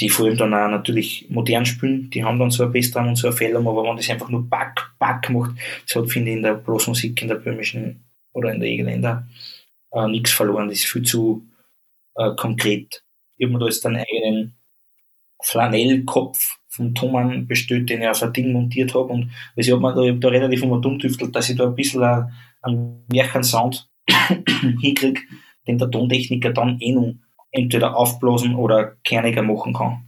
die 0.00 0.10
vor 0.10 0.26
allem 0.26 0.36
dann 0.36 0.54
auch 0.54 0.68
natürlich 0.68 1.26
modern 1.30 1.66
spielen, 1.66 2.10
die 2.10 2.24
haben 2.24 2.38
dann 2.38 2.50
so 2.50 2.64
ein 2.64 2.72
Bass 2.72 2.90
dran 2.90 3.08
und 3.08 3.16
so 3.16 3.28
ein 3.28 3.32
Fellum, 3.32 3.66
aber 3.66 3.82
wenn 3.84 3.96
das 3.96 4.10
einfach 4.10 4.28
nur 4.28 4.48
Back, 4.48 4.90
Back 4.98 5.30
macht, 5.30 5.52
das 5.86 5.96
hat, 5.96 6.10
finde 6.10 6.30
ich, 6.30 6.36
in 6.36 6.42
der 6.42 6.54
Blasmusik, 6.54 7.20
in 7.22 7.28
der 7.28 7.36
böhmischen 7.36 8.04
oder 8.32 8.52
in 8.52 8.60
der 8.60 8.68
Egerländer 8.68 9.26
äh, 9.92 10.06
nichts 10.08 10.32
verloren. 10.32 10.68
Das 10.68 10.78
ist 10.78 10.86
viel 10.86 11.02
zu 11.02 11.46
äh, 12.16 12.34
konkret. 12.36 13.02
Ich 13.38 13.46
habe 13.46 13.54
mir 13.54 13.60
da 13.60 13.66
jetzt 13.66 13.84
einen 13.86 13.96
eigenen 13.96 14.56
Flanellkopf 15.42 16.57
vom 16.68 16.94
Thomann 16.94 17.46
bestellt, 17.46 17.88
den 17.90 18.02
ich 18.02 18.08
auf 18.08 18.22
ein 18.22 18.32
Ding 18.32 18.52
montiert 18.52 18.94
habe. 18.94 19.12
Und 19.12 19.30
ich 19.56 19.70
habe 19.72 19.82
da, 19.82 20.12
hab 20.12 20.20
da 20.20 20.28
relativ 20.28 20.62
immer 20.62 20.84
umtüftelt, 20.84 21.34
dass 21.34 21.48
ich 21.48 21.56
da 21.56 21.66
ein 21.66 21.74
bisschen 21.74 22.02
einen 22.62 23.04
Märchen-Sound 23.10 23.88
hinkriege, 24.80 25.20
den 25.66 25.78
der 25.78 25.90
Tontechniker 25.90 26.52
dann 26.52 26.78
eh 26.80 26.92
noch 26.92 27.14
entweder 27.50 27.96
aufblasen 27.96 28.54
oder 28.54 28.96
kerniger 29.04 29.42
machen 29.42 29.72
kann. 29.72 30.04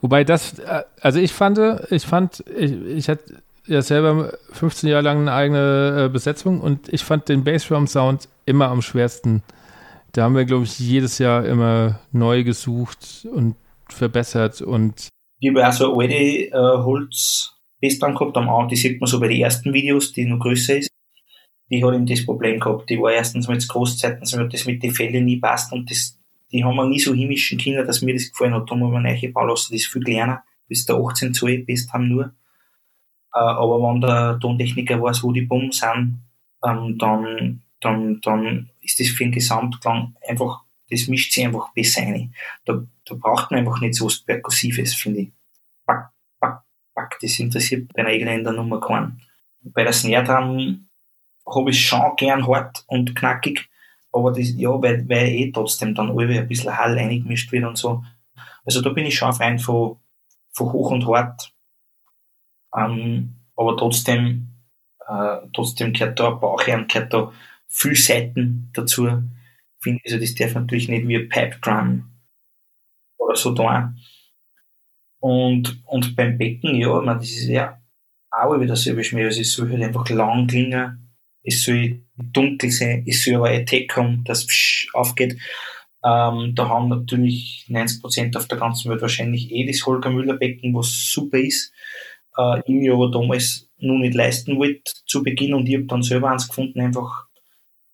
Wobei 0.00 0.24
das, 0.24 0.58
äh, 0.58 0.84
also 1.00 1.18
ich 1.18 1.32
fand, 1.32 1.58
ich 1.90 2.06
fand, 2.06 2.44
ich, 2.56 2.72
ich 2.72 3.08
hatte 3.08 3.42
ja 3.66 3.82
selber 3.82 4.32
15 4.52 4.88
Jahre 4.88 5.02
lang 5.02 5.20
eine 5.20 5.32
eigene 5.32 6.04
äh, 6.06 6.08
Besetzung 6.08 6.60
und 6.60 6.90
ich 6.92 7.02
fand 7.02 7.28
den 7.28 7.44
Bassdrum-Sound 7.44 8.28
immer 8.46 8.68
am 8.68 8.80
schwersten 8.80 9.42
da 10.12 10.22
haben 10.24 10.36
wir, 10.36 10.44
glaube 10.44 10.64
ich, 10.64 10.78
jedes 10.78 11.18
Jahr 11.18 11.44
immer 11.44 12.00
neu 12.12 12.44
gesucht 12.44 13.26
und 13.30 13.56
verbessert 13.88 14.60
und 14.62 15.08
ich 15.40 15.48
habe 15.50 15.66
auch 15.66 15.72
so 15.72 15.98
alte 15.98 16.14
äh, 16.14 16.50
Holz-Bassdrum 16.52 18.14
gehabt 18.14 18.36
am 18.36 18.48
Abend, 18.48 18.72
die 18.72 18.76
sieht 18.76 19.00
man 19.00 19.08
so 19.08 19.20
bei 19.20 19.28
den 19.28 19.40
ersten 19.40 19.72
Videos, 19.72 20.12
die 20.12 20.24
noch 20.24 20.40
größer 20.40 20.78
ist. 20.78 20.90
Die 21.70 21.84
hat 21.84 21.94
eben 21.94 22.06
das 22.06 22.24
Problem 22.24 22.58
gehabt. 22.58 22.88
Die 22.90 22.98
war 22.98 23.12
erstens 23.12 23.46
mal 23.46 23.58
zu 23.60 23.68
groß, 23.68 23.98
zweitens 23.98 24.36
hat 24.36 24.52
das 24.52 24.66
mit 24.66 24.82
den 24.82 24.90
Fällen 24.90 25.24
nie 25.24 25.38
passt 25.38 25.72
und 25.72 25.90
das, 25.90 26.18
die 26.50 26.64
haben 26.64 26.76
wir 26.76 26.86
nie 26.86 26.98
so 26.98 27.14
himmlischen 27.14 27.58
Kinder, 27.58 27.84
dass 27.84 28.02
mir 28.02 28.14
das 28.14 28.30
gefallen 28.30 28.54
hat. 28.54 28.68
Da 28.68 28.74
haben 28.74 28.80
wir 28.80 28.98
eine 28.98 29.12
neue 29.12 29.32
bauen 29.32 29.48
lassen, 29.48 29.72
das 29.72 29.82
ist 29.82 29.92
viel 29.92 30.02
kleiner, 30.02 30.42
bis 30.66 30.86
der 30.86 30.96
18 30.96 31.34
Zoll 31.34 31.58
Bassdrum 31.58 32.08
nur. 32.08 32.24
Äh, 33.34 33.38
aber 33.38 33.80
wenn 33.80 34.00
der 34.00 34.38
Tontechniker 34.40 35.00
weiß, 35.00 35.22
wo 35.22 35.32
die 35.32 35.42
Bomben 35.42 35.72
sind, 35.72 36.22
ähm, 36.64 36.98
dann, 36.98 37.62
dann, 37.80 38.20
dann 38.22 38.70
ist 38.80 38.98
das 38.98 39.08
für 39.08 39.24
den 39.24 39.32
Gesamtklang 39.32 40.16
einfach, 40.26 40.64
das 40.90 41.06
mischt 41.08 41.32
sich 41.32 41.44
einfach 41.44 41.72
besser 41.72 42.02
ein. 42.02 42.34
Da, 42.64 42.82
da 43.04 43.14
braucht 43.14 43.50
man 43.50 43.60
einfach 43.60 43.80
nicht 43.80 43.94
so 43.94 44.06
was 44.06 44.20
Perkussives, 44.20 44.94
finde 44.94 45.20
ich. 45.20 45.28
Back, 45.86 46.08
back, 46.40 46.60
back, 46.94 47.18
das 47.20 47.38
interessiert 47.38 47.92
bei 47.92 48.02
einer 48.02 48.10
Engländer 48.10 48.52
Nummer 48.52 48.80
keinen. 48.80 49.20
Bei 49.60 49.84
der 49.84 49.92
Snare 49.92 50.24
Drum 50.24 50.88
habe 51.46 51.70
ich 51.70 51.86
schon 51.86 52.16
gern 52.16 52.46
hart 52.46 52.84
und 52.86 53.14
knackig, 53.14 53.68
aber 54.12 54.32
das, 54.32 54.52
ja, 54.56 54.70
weil, 54.70 55.08
weil 55.08 55.28
eh 55.28 55.50
trotzdem 55.52 55.94
dann 55.94 56.10
alle 56.10 56.40
ein 56.40 56.48
bisschen 56.48 56.76
Hall 56.76 56.98
eingemischt 56.98 57.52
wird 57.52 57.64
und 57.64 57.76
so. 57.76 58.04
Also 58.64 58.82
da 58.82 58.90
bin 58.90 59.06
ich 59.06 59.16
schon 59.16 59.34
ein 59.40 59.58
von, 59.58 59.96
von 60.52 60.72
hoch 60.72 60.90
und 60.90 61.06
hart. 61.06 61.52
Ähm, 62.76 63.34
aber 63.56 63.76
trotzdem, 63.76 64.48
äh, 65.06 65.38
trotzdem 65.52 65.92
gehört 65.92 66.20
da 66.20 66.32
ein 66.32 66.40
Bauchherrn, 66.40 66.86
gehört 66.86 67.12
da 67.12 67.32
viel 67.66 67.96
Seiten 67.96 68.70
dazu. 68.74 69.22
Finde 69.80 70.00
also 70.04 70.18
das 70.18 70.34
darf 70.34 70.54
natürlich 70.54 70.88
nicht 70.88 71.06
wie 71.06 71.16
ein 71.16 71.28
Pipe 71.28 71.58
Drum 71.60 72.10
oder 73.16 73.36
so 73.36 73.52
da. 73.52 73.94
Und, 75.20 75.82
und 75.86 76.16
beim 76.16 76.38
Becken, 76.38 76.76
ja, 76.76 77.00
man, 77.00 77.18
das 77.18 77.30
ist 77.30 77.48
ja 77.48 77.80
auch 78.30 78.54
wieder 78.56 78.68
dasselbe 78.68 79.02
Schmäh. 79.02 79.24
Also 79.24 79.40
es 79.40 79.52
soll 79.52 79.70
halt 79.70 79.82
einfach 79.82 80.08
lang 80.10 80.46
klingen, 80.46 81.10
es 81.42 81.62
soll 81.62 82.02
dunkel 82.16 82.70
sein, 82.70 83.04
es 83.06 83.24
soll 83.24 83.36
aber 83.36 83.64
Tech 83.64 83.88
haben, 83.96 84.24
das 84.24 84.46
aufgeht. 84.92 85.38
Ähm, 86.04 86.54
da 86.54 86.68
haben 86.68 86.88
natürlich 86.88 87.66
90% 87.68 88.36
auf 88.36 88.46
der 88.46 88.58
ganzen 88.58 88.90
Welt 88.90 89.02
wahrscheinlich 89.02 89.50
eh 89.50 89.66
das 89.66 89.84
Holger 89.84 90.10
Müller 90.10 90.36
Becken, 90.36 90.74
was 90.74 91.10
super 91.12 91.38
ist. 91.38 91.72
Äh, 92.36 92.60
ich 92.60 92.74
mir 92.74 92.94
aber 92.94 93.10
damals 93.10 93.68
nur 93.78 93.98
nicht 93.98 94.14
leisten 94.14 94.58
wollte 94.58 94.92
zu 95.06 95.22
Beginn 95.22 95.54
und 95.54 95.68
ich 95.68 95.74
habe 95.74 95.86
dann 95.86 96.02
selber 96.02 96.30
eins 96.30 96.48
gefunden, 96.48 96.80
einfach 96.80 97.27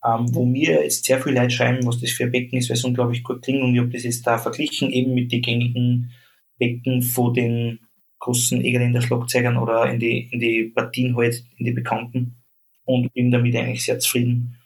ähm, 0.05 0.35
wo 0.35 0.44
mir 0.44 0.82
jetzt 0.82 1.05
sehr 1.05 1.20
viele 1.20 1.40
Leute 1.40 1.55
schreiben, 1.55 1.86
was 1.86 2.01
das 2.01 2.10
für 2.10 2.24
ein 2.24 2.31
Becken 2.31 2.59
ist, 2.59 2.68
weil 2.68 2.76
es 2.76 2.85
unglaublich 2.85 3.22
gut 3.22 3.43
klingt 3.43 3.62
und 3.62 3.74
ich 3.74 3.81
habe 3.81 3.90
das 3.90 4.05
jetzt 4.05 4.26
da 4.26 4.39
verglichen 4.39 4.90
eben 4.90 5.14
mit 5.14 5.32
den 5.32 5.43
gängigen 5.43 6.12
Becken 6.59 7.02
von 7.02 7.32
den 7.32 7.81
großen 8.18 8.62
Egerländer 8.62 9.02
Schlagzeugern 9.02 9.56
oder 9.56 9.90
in 9.90 9.98
die, 9.98 10.28
in 10.31 10.40
die 10.40 10.64
Partien 10.64 11.16
halt, 11.16 11.44
in 11.59 11.66
die 11.66 11.72
bekannten 11.72 12.36
und 12.85 13.12
bin 13.14 13.31
damit 13.31 13.56
eigentlich 13.56 13.85
sehr 13.85 13.98
zufrieden. 13.98 14.59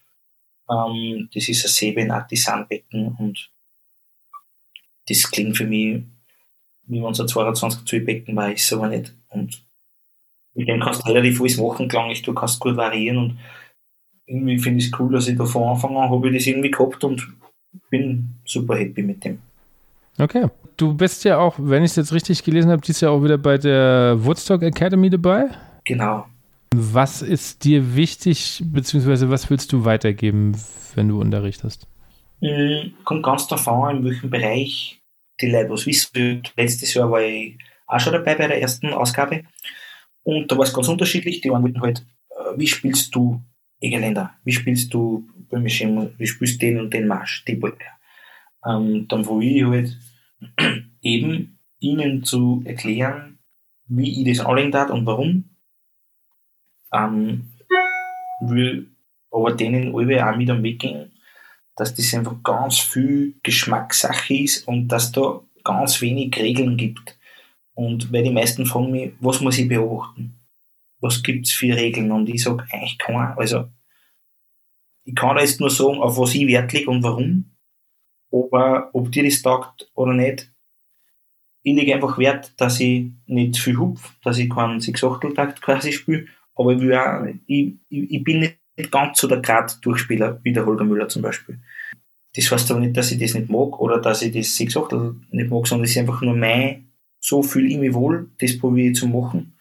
Ähm, 0.70 1.28
das 1.32 1.48
ist 1.48 1.64
ein 1.64 1.68
Seben 1.68 2.10
Artisanbecken 2.10 3.16
und 3.18 3.50
das 5.08 5.30
klingt 5.30 5.56
für 5.56 5.66
mich, 5.66 6.02
wie 6.86 7.00
man 7.00 7.14
so 7.14 7.24
22 7.24 7.84
Zoll 7.84 8.00
Becken 8.00 8.36
war, 8.36 8.52
ist 8.52 8.72
aber 8.72 8.88
nicht. 8.88 9.14
Und 9.28 9.64
mit 10.54 10.68
dem 10.68 10.80
kannst 10.80 11.06
du 11.06 11.12
relativ 11.12 11.40
alles 11.40 11.56
machen, 11.58 11.88
klanglich, 11.88 12.22
du 12.22 12.34
kannst 12.34 12.60
gut 12.60 12.76
variieren 12.76 13.18
und 13.18 13.38
irgendwie 14.28 14.58
finde 14.58 14.78
ich 14.78 14.86
es 14.86 15.00
cool, 15.00 15.12
dass 15.12 15.28
ich 15.28 15.36
da 15.36 15.44
von 15.44 15.68
Anfang 15.68 15.96
an 15.96 16.10
habe 16.10 16.28
ich 16.28 16.36
das 16.36 16.46
irgendwie 16.46 16.70
gehabt 16.70 17.02
und 17.04 17.26
bin 17.90 18.34
super 18.44 18.76
happy 18.76 19.02
mit 19.02 19.24
dem. 19.24 19.38
Okay. 20.18 20.46
Du 20.76 20.94
bist 20.94 21.24
ja 21.24 21.38
auch, 21.38 21.56
wenn 21.58 21.82
ich 21.82 21.90
es 21.92 21.96
jetzt 21.96 22.12
richtig 22.12 22.44
gelesen 22.44 22.70
habe, 22.70 22.82
dieses 22.82 23.00
Jahr 23.00 23.12
auch 23.12 23.22
wieder 23.22 23.38
bei 23.38 23.58
der 23.58 24.16
Woodstock 24.18 24.62
Academy 24.62 25.10
dabei. 25.10 25.48
Genau. 25.84 26.26
Was 26.74 27.22
ist 27.22 27.64
dir 27.64 27.96
wichtig, 27.96 28.62
beziehungsweise 28.66 29.30
was 29.30 29.48
willst 29.48 29.72
du 29.72 29.84
weitergeben, 29.84 30.56
wenn 30.94 31.08
du 31.08 31.20
unterrichtest? 31.20 31.86
Mhm, 32.40 32.92
kommt 33.04 33.24
ganz 33.24 33.48
davon 33.48 33.88
an, 33.88 33.96
in 33.98 34.04
welchem 34.04 34.30
Bereich 34.30 35.00
die 35.40 35.50
Leute 35.50 35.70
was 35.70 35.86
wissen. 35.86 36.42
Letztes 36.56 36.94
Jahr 36.94 37.10
war 37.10 37.22
ich 37.22 37.58
auch 37.86 37.98
schon 37.98 38.12
dabei 38.12 38.34
bei 38.34 38.46
der 38.46 38.60
ersten 38.60 38.92
Ausgabe. 38.92 39.44
Und 40.22 40.50
da 40.50 40.56
war 40.56 40.64
es 40.64 40.74
ganz 40.74 40.88
unterschiedlich. 40.88 41.40
Die 41.40 41.50
einen 41.50 41.62
wollten 41.62 41.80
halt, 41.80 42.04
äh, 42.30 42.56
wie 42.58 42.66
spielst 42.66 43.14
du 43.14 43.40
Engländer, 43.80 44.34
wie 44.44 44.52
spielst 44.52 44.92
du 44.92 45.26
böhmische, 45.48 46.12
wie 46.18 46.26
spielst 46.26 46.60
du 46.60 46.66
den 46.66 46.80
und 46.80 46.92
den 46.92 47.06
Marsch, 47.06 47.44
die 47.46 47.54
Brücke. 47.54 47.86
Ähm, 48.64 49.06
dann 49.08 49.26
wo 49.26 49.40
ich 49.40 49.64
halt 49.64 49.96
eben 51.02 51.58
ihnen 51.78 52.24
zu 52.24 52.62
erklären, 52.64 53.38
wie 53.86 54.20
ich 54.20 54.36
das 54.36 54.44
anlegen 54.44 54.72
darf 54.72 54.90
und 54.90 55.06
warum. 55.06 55.44
Ähm, 56.92 57.50
will 58.40 58.88
aber 59.30 59.52
denen 59.52 59.94
alle 59.94 60.26
auch 60.26 60.36
mit 60.36 60.50
am 60.50 60.62
Weg 60.62 60.80
gehen, 60.80 61.12
dass 61.76 61.94
das 61.94 62.14
einfach 62.14 62.42
ganz 62.42 62.78
viel 62.78 63.34
Geschmackssache 63.42 64.34
ist 64.34 64.66
und 64.66 64.88
dass 64.88 65.12
da 65.12 65.40
ganz 65.64 66.00
wenig 66.00 66.36
Regeln 66.36 66.76
gibt. 66.76 67.18
Und 67.74 68.12
weil 68.12 68.24
die 68.24 68.30
meisten 68.30 68.66
fragen 68.66 68.90
mich, 68.90 69.12
was 69.20 69.40
muss 69.40 69.58
ich 69.58 69.68
beobachten? 69.68 70.37
Was 71.00 71.22
gibt's 71.22 71.52
für 71.52 71.74
Regeln? 71.74 72.10
Und 72.12 72.28
ich 72.28 72.42
sage 72.42 72.64
eigentlich 72.70 72.98
keine. 72.98 73.36
Also, 73.38 73.68
ich 75.04 75.14
kann 75.14 75.38
jetzt 75.38 75.60
nur 75.60 75.70
sagen, 75.70 75.98
auf 75.98 76.18
was 76.18 76.34
ich 76.34 76.46
Wert 76.46 76.72
lege 76.72 76.90
und 76.90 77.02
warum. 77.02 77.56
Aber 78.30 78.90
ob 78.92 79.10
dir 79.10 79.24
das 79.24 79.40
taugt 79.40 79.90
oder 79.94 80.12
nicht, 80.12 80.52
ich 81.62 81.74
lege 81.74 81.94
einfach 81.94 82.18
Wert, 82.18 82.52
dass 82.60 82.80
ich 82.80 83.10
nicht 83.26 83.58
viel 83.58 83.78
hupf, 83.78 84.16
dass 84.22 84.38
ich 84.38 84.50
keinen 84.50 84.80
Sechs-Achtel-Takt 84.80 85.62
quasi 85.62 85.92
spiele, 85.92 86.26
aber 86.54 86.72
ich, 86.72 86.94
auch, 86.94 87.24
ich, 87.46 87.74
ich 87.88 88.24
bin 88.24 88.40
nicht 88.40 88.90
ganz 88.90 89.18
so 89.18 89.28
der 89.28 89.40
Grad-Durchspieler 89.40 90.40
wie 90.42 90.52
der 90.52 90.66
Holger 90.66 90.84
Müller 90.84 91.08
zum 91.08 91.22
Beispiel. 91.22 91.60
Das 92.34 92.50
heißt 92.50 92.70
aber 92.70 92.80
nicht, 92.80 92.96
dass 92.96 93.10
ich 93.10 93.18
das 93.18 93.34
nicht 93.34 93.48
mag 93.48 93.78
oder 93.80 94.00
dass 94.00 94.22
ich 94.22 94.32
das 94.32 94.56
Sechs-Achtel 94.56 95.16
nicht 95.30 95.50
mag, 95.50 95.66
sondern 95.66 95.84
es 95.84 95.90
ist 95.90 95.98
einfach 95.98 96.20
nur 96.20 96.36
mein, 96.36 96.92
so 97.20 97.42
fühle 97.42 97.68
ich 97.68 97.78
mich 97.78 97.94
wohl, 97.94 98.30
das 98.38 98.58
probiere 98.58 98.90
ich 98.90 98.96
zu 98.96 99.08
machen. 99.08 99.58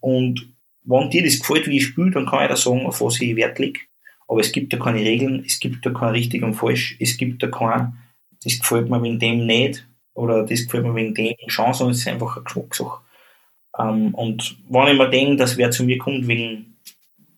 Und 0.00 0.55
wenn 0.86 1.10
dir 1.10 1.24
das 1.24 1.38
gefällt, 1.40 1.66
wie 1.66 1.78
ich 1.78 1.86
spiele, 1.86 2.12
dann 2.12 2.26
kann 2.26 2.44
ich 2.44 2.48
da 2.48 2.56
sagen, 2.56 2.86
auf 2.86 3.00
was 3.00 3.20
ich 3.20 3.36
Wert 3.36 3.58
lege. 3.58 3.80
Aber 4.28 4.40
es 4.40 4.52
gibt 4.52 4.72
da 4.72 4.78
keine 4.78 5.00
Regeln, 5.00 5.44
es 5.46 5.60
gibt 5.60 5.84
da 5.84 5.90
kein 5.90 6.10
richtig 6.10 6.42
und 6.42 6.54
falsch, 6.54 6.96
es 7.00 7.16
gibt 7.16 7.42
da 7.42 7.48
kein, 7.48 7.96
das 8.42 8.58
gefällt 8.58 8.88
mir 8.88 9.02
wegen 9.02 9.18
dem 9.18 9.46
nicht 9.46 9.86
oder 10.14 10.44
das 10.44 10.64
gefällt 10.64 10.84
mir 10.84 10.94
wegen 10.94 11.14
dem 11.14 11.34
schon, 11.48 11.72
sondern 11.74 11.92
es 11.92 12.00
ist 12.00 12.08
einfach 12.08 12.36
eine 12.36 12.44
Geschmackssache. 12.44 13.00
Ähm, 13.78 14.14
und 14.14 14.56
wenn 14.68 14.88
ich 14.88 14.98
mir 14.98 15.10
denke, 15.10 15.36
dass 15.36 15.56
wer 15.56 15.70
zu 15.70 15.84
mir 15.84 15.98
kommt 15.98 16.26
wegen, 16.26 16.76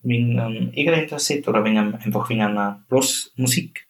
wegen 0.03 0.39
einem 0.39 0.71
Egelinteresse 0.73 1.41
oder 1.47 1.63
wegen 1.63 1.77
einem, 1.77 1.95
einfach 1.95 2.29
wegen 2.29 2.41
einer 2.41 2.83
bloß 2.89 3.33
Musik, 3.35 3.87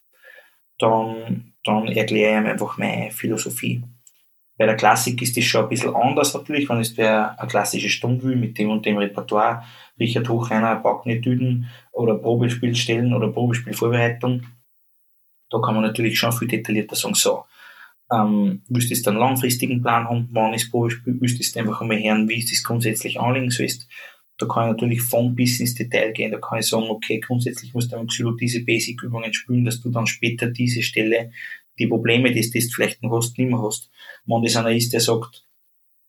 dann, 0.78 1.52
dann 1.64 1.88
erkläre 1.88 2.32
ich 2.32 2.38
ihm 2.38 2.50
einfach 2.50 2.78
meine 2.78 3.10
Philosophie. 3.10 3.82
Bei 4.60 4.66
der 4.66 4.76
Klassik 4.76 5.22
ist 5.22 5.38
das 5.38 5.44
schon 5.44 5.62
ein 5.62 5.68
bisschen 5.70 5.94
anders 5.94 6.34
natürlich, 6.34 6.68
wenn 6.68 6.80
es 6.80 6.94
wer 6.98 7.40
eine 7.40 7.48
klassische 7.48 7.88
Stunde 7.88 8.24
will 8.24 8.36
mit 8.36 8.58
dem 8.58 8.68
und 8.68 8.84
dem 8.84 8.98
Repertoire, 8.98 9.64
Richard 9.98 10.28
Hochreiner, 10.28 10.76
Backnetüden 10.76 11.66
oder 11.92 12.16
Probespielstellen 12.16 13.14
oder 13.14 13.28
Probespielvorbereitung, 13.28 14.42
da 15.48 15.60
kann 15.60 15.76
man 15.76 15.84
natürlich 15.84 16.18
schon 16.18 16.32
viel 16.32 16.46
detaillierter 16.46 16.94
sagen, 16.94 17.14
so, 17.14 17.44
ähm, 18.12 18.60
willst 18.68 19.06
du 19.06 19.10
einen 19.10 19.18
langfristigen 19.18 19.80
Plan 19.80 20.06
haben, 20.06 20.28
wann 20.30 20.52
ist 20.52 20.70
Probespiel, 20.70 21.16
willst 21.18 21.56
du 21.56 21.58
einfach 21.58 21.80
einmal 21.80 21.98
hören, 21.98 22.28
wie 22.28 22.40
ist 22.40 22.52
das 22.52 22.62
grundsätzlich 22.62 23.18
anlegen 23.18 23.50
sollst. 23.50 23.88
Da 24.36 24.44
kann 24.44 24.64
ich 24.64 24.72
natürlich 24.72 25.00
von 25.00 25.34
bis 25.34 25.58
ins 25.60 25.74
Detail 25.74 26.12
gehen, 26.12 26.32
da 26.32 26.38
kann 26.38 26.58
ich 26.58 26.66
sagen, 26.66 26.90
okay, 26.90 27.18
grundsätzlich 27.18 27.72
musst 27.72 27.92
du 27.92 27.96
einfach 27.96 28.14
diese 28.38 28.62
Basic-Übungen 28.62 29.32
spielen, 29.32 29.64
dass 29.64 29.80
du 29.80 29.88
dann 29.88 30.06
später 30.06 30.48
diese 30.48 30.82
Stelle 30.82 31.32
die 31.80 31.86
Probleme, 31.86 32.30
die 32.30 32.48
du 32.48 32.60
vielleicht 32.60 33.02
noch 33.02 33.16
hast, 33.16 33.36
nicht 33.38 33.48
mehr 33.48 33.60
hast. 33.60 33.90
Wenn 34.26 34.42
das 34.42 34.56
einer 34.56 34.70
ist, 34.70 34.92
der 34.92 35.00
sagt, 35.00 35.44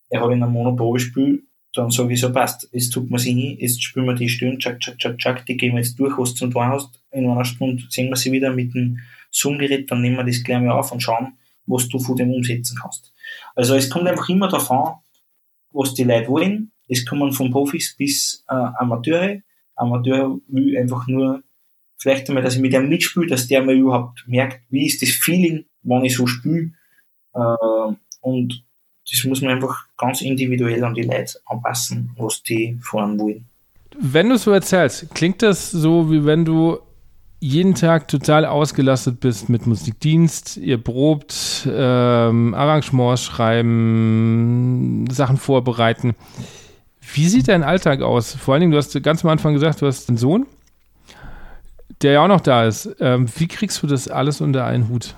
er 0.10 0.22
hat 0.22 0.32
in 0.32 0.44
einem 0.44 0.52
Monat 0.52 0.78
Probespiel, 0.78 1.44
dann 1.74 1.90
sage 1.90 2.14
ich 2.14 2.20
so, 2.20 2.32
passt, 2.32 2.68
jetzt 2.74 2.90
tut 2.90 3.10
man 3.10 3.20
sich 3.20 3.34
hin, 3.34 3.58
jetzt 3.58 3.82
spielen 3.82 4.06
wir 4.06 4.14
die 4.14 4.28
Stunde, 4.28 4.58
tschak, 4.58 4.82
tschak, 4.82 5.00
tschak, 5.00 5.18
tschak, 5.18 5.46
die 5.46 5.56
gehen 5.56 5.74
wir 5.74 5.80
jetzt 5.80 5.98
durch, 5.98 6.18
was 6.18 6.34
du 6.34 6.40
zum 6.40 6.52
tun 6.52 6.66
hast. 6.66 7.02
In 7.12 7.30
einer 7.30 7.46
Stunde 7.46 7.84
sehen 7.90 8.10
wir 8.10 8.18
sie 8.18 8.32
wieder 8.32 8.52
mit 8.54 8.74
dem 8.74 9.00
Zoom-Gerät, 9.32 9.90
dann 9.90 10.02
nehmen 10.02 10.18
wir 10.18 10.26
das 10.26 10.44
gleich 10.44 10.62
mal 10.62 10.72
auf 10.72 10.92
und 10.92 11.02
schauen, 11.02 11.38
was 11.66 11.88
du 11.88 11.98
von 11.98 12.18
dem 12.18 12.32
umsetzen 12.32 12.78
kannst. 12.82 13.14
Also 13.56 13.76
es 13.76 13.90
kommt 13.90 14.08
einfach 14.08 14.28
immer 14.28 14.50
davon, 14.50 14.96
was 15.72 15.94
die 15.94 16.04
Leute 16.04 16.28
wollen. 16.28 16.72
Es 16.90 17.06
kommen 17.06 17.32
von 17.32 17.52
Profis 17.52 17.96
bis 17.96 18.44
äh, 18.50 18.54
Amateure. 18.54 19.42
Amateur 19.76 20.38
will 20.48 20.78
einfach 20.78 21.08
nur 21.08 21.42
vielleicht 22.02 22.28
einmal, 22.28 22.44
dass 22.44 22.56
ich 22.56 22.62
mit 22.62 22.74
dem 22.74 22.90
mitspiele, 22.90 23.28
dass 23.28 23.48
der 23.48 23.64
mal 23.64 23.76
überhaupt 23.76 24.28
merkt, 24.28 24.62
wie 24.70 24.88
ist 24.88 25.02
das 25.02 25.10
Feeling, 25.10 25.66
wenn 25.84 26.04
ich 26.04 26.16
so 26.16 26.26
spiele. 26.26 26.72
Äh, 27.34 27.94
und 28.22 28.64
das 29.10 29.24
muss 29.26 29.42
man 29.42 29.52
einfach 29.52 29.86
ganz 29.98 30.22
individuell 30.22 30.84
an 30.84 30.96
die 30.96 31.04
Leute 31.04 31.40
anpassen, 31.46 32.12
was 32.18 32.42
die 32.42 32.78
von 32.82 33.20
wollen. 33.20 33.46
Wenn 34.00 34.30
du 34.30 34.38
so 34.38 34.52
erzählst, 34.52 35.14
klingt 35.14 35.42
das 35.44 35.70
so, 35.70 36.12
wie 36.12 36.26
wenn 36.26 36.44
du 36.44 36.80
jeden 37.40 37.76
Tag 37.76 38.08
total 38.08 38.46
ausgelastet 38.46 39.20
bist 39.20 39.50
mit 39.50 39.68
Musikdienst, 39.68 40.58
ihr 40.58 40.78
probt, 40.78 41.68
ähm, 41.72 42.54
Arrangements 42.54 43.24
schreiben, 43.24 45.06
Sachen 45.12 45.38
vorbereiten. 45.38 46.16
Wie 47.14 47.28
sieht 47.28 47.48
dein 47.48 47.64
Alltag 47.64 48.02
aus? 48.02 48.34
Vor 48.36 48.54
allen 48.54 48.62
Dingen, 48.62 48.72
du 48.72 48.78
hast 48.78 49.02
ganz 49.04 49.24
am 49.24 49.32
Anfang 49.32 49.54
gesagt, 49.54 49.82
du 49.82 49.88
hast 49.88 50.08
einen 50.08 50.18
Sohn 50.18 50.46
der 52.02 52.14
ja 52.14 52.24
auch 52.24 52.28
noch 52.28 52.42
da 52.42 52.66
ist. 52.66 52.96
Ähm, 53.00 53.28
wie 53.38 53.48
kriegst 53.48 53.82
du 53.84 53.88
das 53.88 54.08
alles 54.08 54.42
unter 54.42 54.66
einen 54.66 54.90
Hut? 54.90 55.16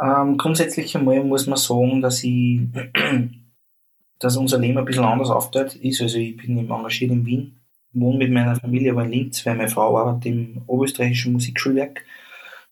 Ähm, 0.00 0.38
grundsätzlich 0.38 0.96
einmal 0.96 1.22
muss 1.24 1.46
man 1.46 1.58
sagen, 1.58 2.00
dass 2.00 2.24
ich, 2.24 2.60
dass 4.18 4.36
unser 4.36 4.58
Leben 4.58 4.78
ein 4.78 4.84
bisschen 4.84 5.04
anders 5.04 5.30
aufteilt 5.30 5.76
ist. 5.76 6.00
Also 6.00 6.18
ich 6.18 6.36
bin 6.36 6.58
engagiert 6.58 7.10
in 7.10 7.26
Wien, 7.26 7.60
wohne 7.92 8.18
mit 8.18 8.32
meiner 8.32 8.56
Familie 8.56 8.92
aber 8.92 9.04
in 9.04 9.12
Linz, 9.12 9.44
weil 9.44 9.56
meine 9.56 9.68
Frau 9.68 9.98
arbeitet 9.98 10.26
im 10.26 10.62
Oberösterreichischen 10.66 11.32
Musikschulwerk. 11.32 12.04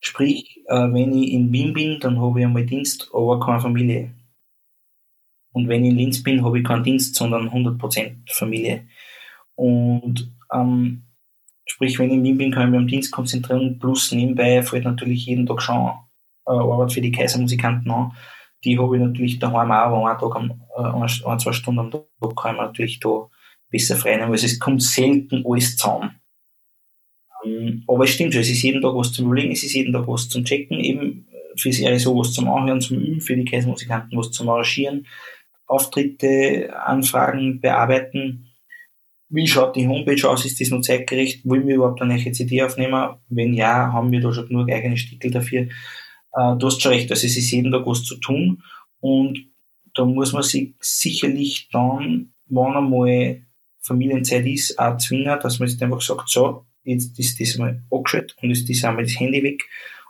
Sprich, 0.01 0.63
äh, 0.69 0.93
wenn 0.93 1.13
ich 1.13 1.33
in 1.33 1.53
Wien 1.53 1.75
bin, 1.75 2.01
dann 2.01 2.21
habe 2.21 2.41
ich 2.41 2.47
einmal 2.47 2.65
Dienst, 2.65 3.11
aber 3.13 3.41
keine 3.41 3.61
Familie. 3.61 4.15
Und 5.53 5.69
wenn 5.69 5.85
ich 5.85 5.91
in 5.91 5.97
Linz 5.97 6.23
bin, 6.23 6.45
habe 6.45 6.59
ich 6.59 6.65
keinen 6.65 6.85
Dienst, 6.85 7.15
sondern 7.17 7.49
100% 7.49 8.13
Familie. 8.33 8.87
Und 9.57 10.33
ähm, 10.53 11.08
Sprich, 11.71 11.99
wenn 11.99 12.11
ich 12.11 12.17
in 12.17 12.25
Wien 12.25 12.39
bin, 12.39 12.51
kann 12.51 12.65
ich 12.65 12.71
mich 12.71 12.81
am 12.81 12.87
Dienst 12.89 13.13
konzentrieren, 13.13 13.79
plus 13.79 14.11
nebenbei 14.11 14.63
fällt 14.63 14.85
natürlich 14.85 15.27
jeden 15.27 15.47
Tag 15.47 15.63
schon 15.63 15.93
äh, 16.47 16.51
Arbeit 16.51 16.93
für 16.93 17.03
die 17.03 17.13
Kaisermusikanten 17.13 17.91
an. 17.91 18.13
Die 18.65 18.79
habe 18.79 18.97
ich 18.97 19.03
natürlich 19.03 19.39
daheim 19.39 19.71
auch, 19.71 19.75
aber 19.75 20.11
einen 20.11 20.19
Tag 20.19 20.35
am, 20.35 20.63
äh, 20.77 21.27
ein, 21.31 21.39
zwei 21.39 21.53
Stunden 21.53 21.81
am 21.81 21.91
Tag 21.91 22.37
kann 22.37 22.55
ich 22.55 22.61
natürlich 22.61 23.01
da 23.01 23.29
besser 23.71 23.97
frei 23.97 24.17
nehmen. 24.17 24.33
Also 24.33 24.47
es 24.47 24.59
kommt 24.59 24.83
selten 24.83 25.45
alles 25.47 25.77
zusammen. 25.77 26.21
Ähm, 27.45 27.85
aber 27.87 28.05
es 28.05 28.11
stimmt 28.11 28.33
schon, 28.33 28.43
es 28.43 28.51
ist 28.51 28.63
jeden 28.63 28.81
Tag 28.81 28.95
was 28.95 29.13
zum 29.13 29.27
Überlegen, 29.27 29.53
es 29.53 29.63
ist 29.63 29.75
jeden 29.75 29.93
Tag 29.93 30.09
was 30.09 30.29
zum 30.29 30.45
Checken, 30.45 30.81
eben 30.81 31.29
für 31.57 31.73
Serie 31.73 31.99
so 32.01 32.17
was 32.17 32.33
zum 32.33 32.49
Anhören, 32.49 32.81
zum 32.81 32.99
Üben, 32.99 33.21
für 33.21 33.37
die 33.37 33.45
Kaisermusikanten 33.45 34.19
was 34.19 34.31
zum 34.31 34.49
Arrangieren, 34.49 35.07
Auftritte, 35.67 36.75
Anfragen 36.83 37.61
bearbeiten 37.61 38.48
wie 39.31 39.47
schaut 39.47 39.77
die 39.77 39.87
Homepage 39.87 40.29
aus? 40.29 40.45
Ist 40.45 40.61
das 40.61 40.71
noch 40.71 40.81
zeitgerecht? 40.81 41.45
Wollen 41.45 41.67
wir 41.67 41.77
überhaupt 41.77 42.01
eine 42.01 42.15
neue 42.15 42.33
CD 42.33 42.63
aufnehmen? 42.63 43.17
Wenn 43.29 43.55
ja, 43.55 43.93
haben 43.93 44.11
wir 44.11 44.21
da 44.21 44.33
schon 44.33 44.49
genug 44.49 44.71
eigene 44.71 44.97
Stickel 44.97 45.31
dafür. 45.31 45.69
Äh, 46.33 46.57
du 46.59 46.67
hast 46.67 46.81
schon 46.81 46.93
recht, 46.93 47.11
also 47.11 47.27
es 47.27 47.37
ist 47.37 47.51
jeden 47.51 47.73
Tag 47.73 47.87
was 47.87 48.05
zu 48.05 48.17
tun 48.17 48.63
und 49.01 49.39
da 49.95 50.05
muss 50.05 50.33
man 50.33 50.43
sich 50.43 50.75
sicherlich 50.81 51.69
dann, 51.73 52.33
wenn 52.47 52.73
einmal 52.73 53.43
Familienzeit 53.81 54.47
ist, 54.47 54.79
auch 54.79 54.97
zwingen, 54.99 55.39
dass 55.43 55.59
man 55.59 55.69
jetzt 55.69 55.83
einfach 55.83 56.01
sagt, 56.01 56.29
so, 56.29 56.67
jetzt 56.85 57.19
ist 57.19 57.41
das 57.41 57.57
mal 57.59 57.83
angeschaltet 57.91 58.37
und 58.43 58.51
jetzt 58.51 58.69
ist 58.69 58.85
einmal 58.85 59.05
das 59.05 59.19
Handy 59.19 59.43
weg 59.43 59.65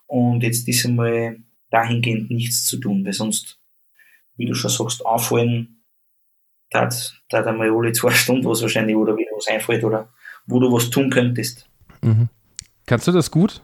und 0.06 0.42
jetzt 0.42 0.68
ist 0.68 0.84
einmal 0.84 1.38
dahingehend 1.70 2.30
nichts 2.30 2.66
zu 2.66 2.78
tun, 2.78 3.04
weil 3.04 3.12
sonst, 3.12 3.58
wie 4.36 4.46
du 4.46 4.54
schon 4.54 4.70
sagst, 4.70 5.04
auffallen, 5.04 5.77
da 6.70 6.82
hat 6.82 7.46
einmal 7.46 7.70
alle 7.70 7.92
zwei 7.92 8.10
Stunden 8.10 8.44
was 8.46 8.62
wahrscheinlich 8.62 8.96
oder 8.96 9.16
wieder 9.16 9.30
was 9.36 9.48
einfällt 9.48 9.84
oder 9.84 10.08
wo 10.46 10.60
du 10.60 10.72
was 10.72 10.90
tun 10.90 11.10
könntest. 11.10 11.68
Mhm. 12.02 12.28
Kannst 12.86 13.06
du 13.06 13.12
das 13.12 13.30
gut? 13.30 13.62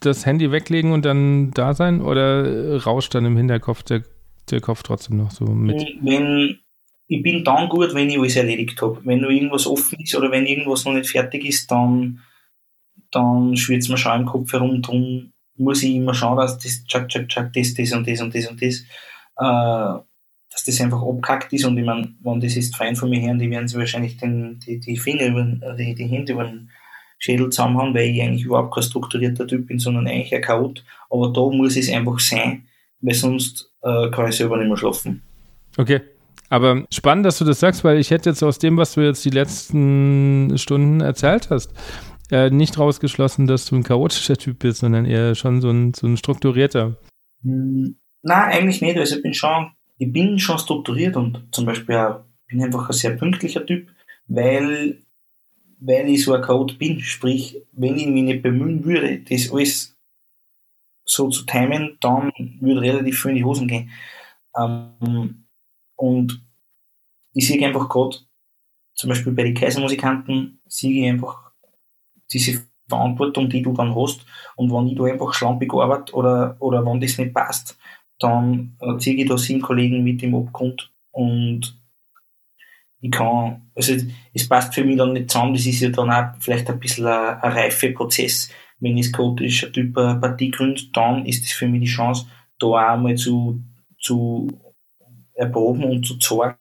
Das 0.00 0.26
Handy 0.26 0.50
weglegen 0.50 0.92
und 0.92 1.04
dann 1.04 1.52
da 1.52 1.74
sein 1.74 2.02
oder 2.02 2.82
rauscht 2.82 3.14
dann 3.14 3.24
im 3.24 3.36
Hinterkopf 3.36 3.82
der, 3.82 4.02
der 4.50 4.60
Kopf 4.60 4.82
trotzdem 4.82 5.16
noch 5.16 5.30
so 5.30 5.44
mit? 5.46 5.82
Wenn, 6.02 6.58
ich 7.06 7.22
bin 7.22 7.44
dann 7.44 7.68
gut, 7.68 7.94
wenn 7.94 8.08
ich 8.08 8.18
alles 8.18 8.36
erledigt 8.36 8.80
habe. 8.82 9.00
Wenn 9.04 9.20
nur 9.20 9.30
irgendwas 9.30 9.66
offen 9.66 10.00
ist 10.00 10.14
oder 10.14 10.30
wenn 10.30 10.46
irgendwas 10.46 10.84
noch 10.84 10.92
nicht 10.92 11.10
fertig 11.10 11.44
ist, 11.44 11.70
dann, 11.70 12.20
dann 13.10 13.56
schwirrt 13.56 13.82
es 13.82 13.88
mir 13.88 13.98
schon 13.98 14.20
im 14.20 14.26
Kopf 14.26 14.52
herum. 14.52 14.82
Darum 14.82 15.32
muss 15.56 15.82
ich 15.82 15.94
immer 15.94 16.14
schauen, 16.14 16.36
dass 16.36 16.58
das, 16.58 16.84
tschak, 16.84 17.08
tschak, 17.08 17.28
tschak, 17.28 17.52
das, 17.52 17.74
das 17.74 17.92
und 17.92 18.08
das 18.08 18.20
und 18.20 18.34
das 18.34 18.46
und 18.46 18.62
das. 18.62 18.84
Äh, 19.38 20.04
das 20.66 20.80
einfach 20.80 21.02
abkackt 21.02 21.52
ist 21.52 21.64
und 21.64 21.76
ich 21.76 21.84
meine, 21.84 22.14
wenn 22.22 22.40
das 22.40 22.54
jetzt 22.54 22.76
fein 22.76 22.96
von 22.96 23.10
mir 23.10 23.20
hören, 23.20 23.38
die 23.38 23.50
werden 23.50 23.68
sich 23.68 23.78
wahrscheinlich 23.78 24.16
den, 24.16 24.60
die, 24.60 24.80
die 24.80 24.96
Finger 24.96 25.26
über, 25.26 25.44
die, 25.76 25.94
die 25.94 26.06
Hände 26.06 26.32
über 26.32 26.44
den 26.44 26.70
Schädel 27.18 27.50
zusammenhauen, 27.50 27.94
weil 27.94 28.10
ich 28.10 28.22
eigentlich 28.22 28.44
überhaupt 28.44 28.74
kein 28.74 28.82
strukturierter 28.82 29.46
Typ 29.46 29.66
bin, 29.66 29.78
sondern 29.78 30.06
eigentlich 30.06 30.34
ein 30.34 30.42
Chaot. 30.42 30.84
Aber 31.10 31.32
da 31.32 31.40
muss 31.54 31.76
es 31.76 31.90
einfach 31.90 32.18
sein, 32.18 32.64
weil 33.00 33.14
sonst 33.14 33.70
äh, 33.82 34.10
kann 34.10 34.28
ich 34.28 34.36
selber 34.36 34.56
nicht 34.56 34.68
mehr 34.68 34.76
schlafen. 34.76 35.22
Okay. 35.76 36.00
Aber 36.50 36.84
spannend, 36.90 37.26
dass 37.26 37.38
du 37.38 37.44
das 37.44 37.60
sagst, 37.60 37.82
weil 37.84 37.98
ich 37.98 38.10
hätte 38.10 38.30
jetzt 38.30 38.42
aus 38.42 38.58
dem, 38.58 38.76
was 38.76 38.94
du 38.94 39.00
jetzt 39.00 39.24
die 39.24 39.30
letzten 39.30 40.56
Stunden 40.56 41.00
erzählt 41.00 41.50
hast, 41.50 41.72
äh, 42.30 42.50
nicht 42.50 42.78
rausgeschlossen, 42.78 43.46
dass 43.46 43.66
du 43.66 43.76
ein 43.76 43.82
chaotischer 43.82 44.36
Typ 44.36 44.58
bist, 44.60 44.80
sondern 44.80 45.04
eher 45.04 45.34
schon 45.34 45.60
so 45.60 45.70
ein, 45.70 45.94
so 45.94 46.06
ein 46.06 46.16
strukturierter. 46.16 46.96
Hm, 47.42 47.96
nein, 48.22 48.52
eigentlich 48.52 48.82
nicht. 48.82 48.98
Also 48.98 49.16
ich 49.16 49.22
bin 49.22 49.34
schon 49.34 49.70
ich 49.98 50.12
bin 50.12 50.38
schon 50.38 50.58
strukturiert 50.58 51.16
und 51.16 51.48
zum 51.52 51.66
Beispiel 51.66 51.96
auch, 51.96 52.20
bin 52.46 52.62
einfach 52.62 52.88
ein 52.88 52.92
sehr 52.92 53.16
pünktlicher 53.16 53.64
Typ, 53.64 53.88
weil 54.26 54.98
weil 55.86 56.08
ich 56.08 56.24
so 56.24 56.32
ein 56.32 56.40
Code 56.40 56.74
bin, 56.74 57.00
sprich, 57.00 57.60
wenn 57.72 57.96
ich 57.96 58.06
mich 58.06 58.22
nicht 58.22 58.42
bemühen 58.42 58.84
würde, 58.84 59.18
das 59.20 59.50
alles 59.50 59.94
so 61.04 61.28
zu 61.28 61.44
timen, 61.44 61.98
dann 62.00 62.32
würde 62.60 62.80
relativ 62.80 63.20
viel 63.20 63.32
in 63.32 63.36
die 63.36 63.44
Hosen 63.44 63.68
gehen. 63.68 63.90
Ähm, 64.56 65.44
und 65.96 66.42
ich 67.34 67.46
sehe 67.46 67.64
einfach 67.66 67.88
gerade, 67.88 68.16
zum 68.94 69.08
Beispiel 69.08 69.32
bei 69.32 69.42
den 69.42 69.54
Kaisermusikanten, 69.54 70.60
sehe 70.66 71.02
ich 71.02 71.10
einfach 71.10 71.52
diese 72.32 72.66
Verantwortung, 72.88 73.50
die 73.50 73.60
du 73.60 73.72
dann 73.72 73.94
hast. 73.94 74.24
Und 74.56 74.72
wenn 74.72 74.86
ich 74.86 74.96
da 74.96 75.04
einfach 75.04 75.34
schlampig 75.34 75.72
arbeite 75.74 76.14
oder, 76.14 76.56
oder 76.60 76.84
wenn 76.86 77.00
das 77.00 77.18
nicht 77.18 77.34
passt, 77.34 77.76
dann 78.24 78.76
äh, 78.80 78.96
ziehe 78.98 79.16
ich 79.16 79.28
da 79.28 79.36
sieben 79.36 79.60
Kollegen 79.60 80.02
mit 80.02 80.22
im 80.22 80.34
Abgrund 80.34 80.90
und 81.10 81.78
ich 83.00 83.10
kann, 83.10 83.70
also 83.74 83.94
es 84.32 84.48
passt 84.48 84.74
für 84.74 84.82
mich 84.82 84.96
dann 84.96 85.12
nicht 85.12 85.30
zusammen, 85.30 85.52
das 85.52 85.66
ist 85.66 85.80
ja 85.80 85.90
dann 85.90 86.10
auch 86.10 86.34
vielleicht 86.40 86.70
ein 86.70 86.80
bisschen 86.80 87.06
ein, 87.06 87.38
ein 87.38 87.52
Reifeprozess. 87.52 88.48
Wenn 88.80 88.96
ich 88.96 89.12
chaotisch 89.12 89.64
ein 89.64 89.72
Typ 89.74 89.98
eine 89.98 90.18
Partie 90.18 90.50
gründet, 90.50 90.96
dann 90.96 91.26
ist 91.26 91.44
das 91.44 91.52
für 91.52 91.68
mich 91.68 91.82
die 91.82 91.86
Chance, 91.86 92.26
da 92.58 92.66
auch 92.66 92.76
einmal 92.76 93.14
zu, 93.16 93.62
zu 94.00 94.48
erproben 95.34 95.84
und 95.84 96.06
zu 96.06 96.16
zeigen, 96.18 96.56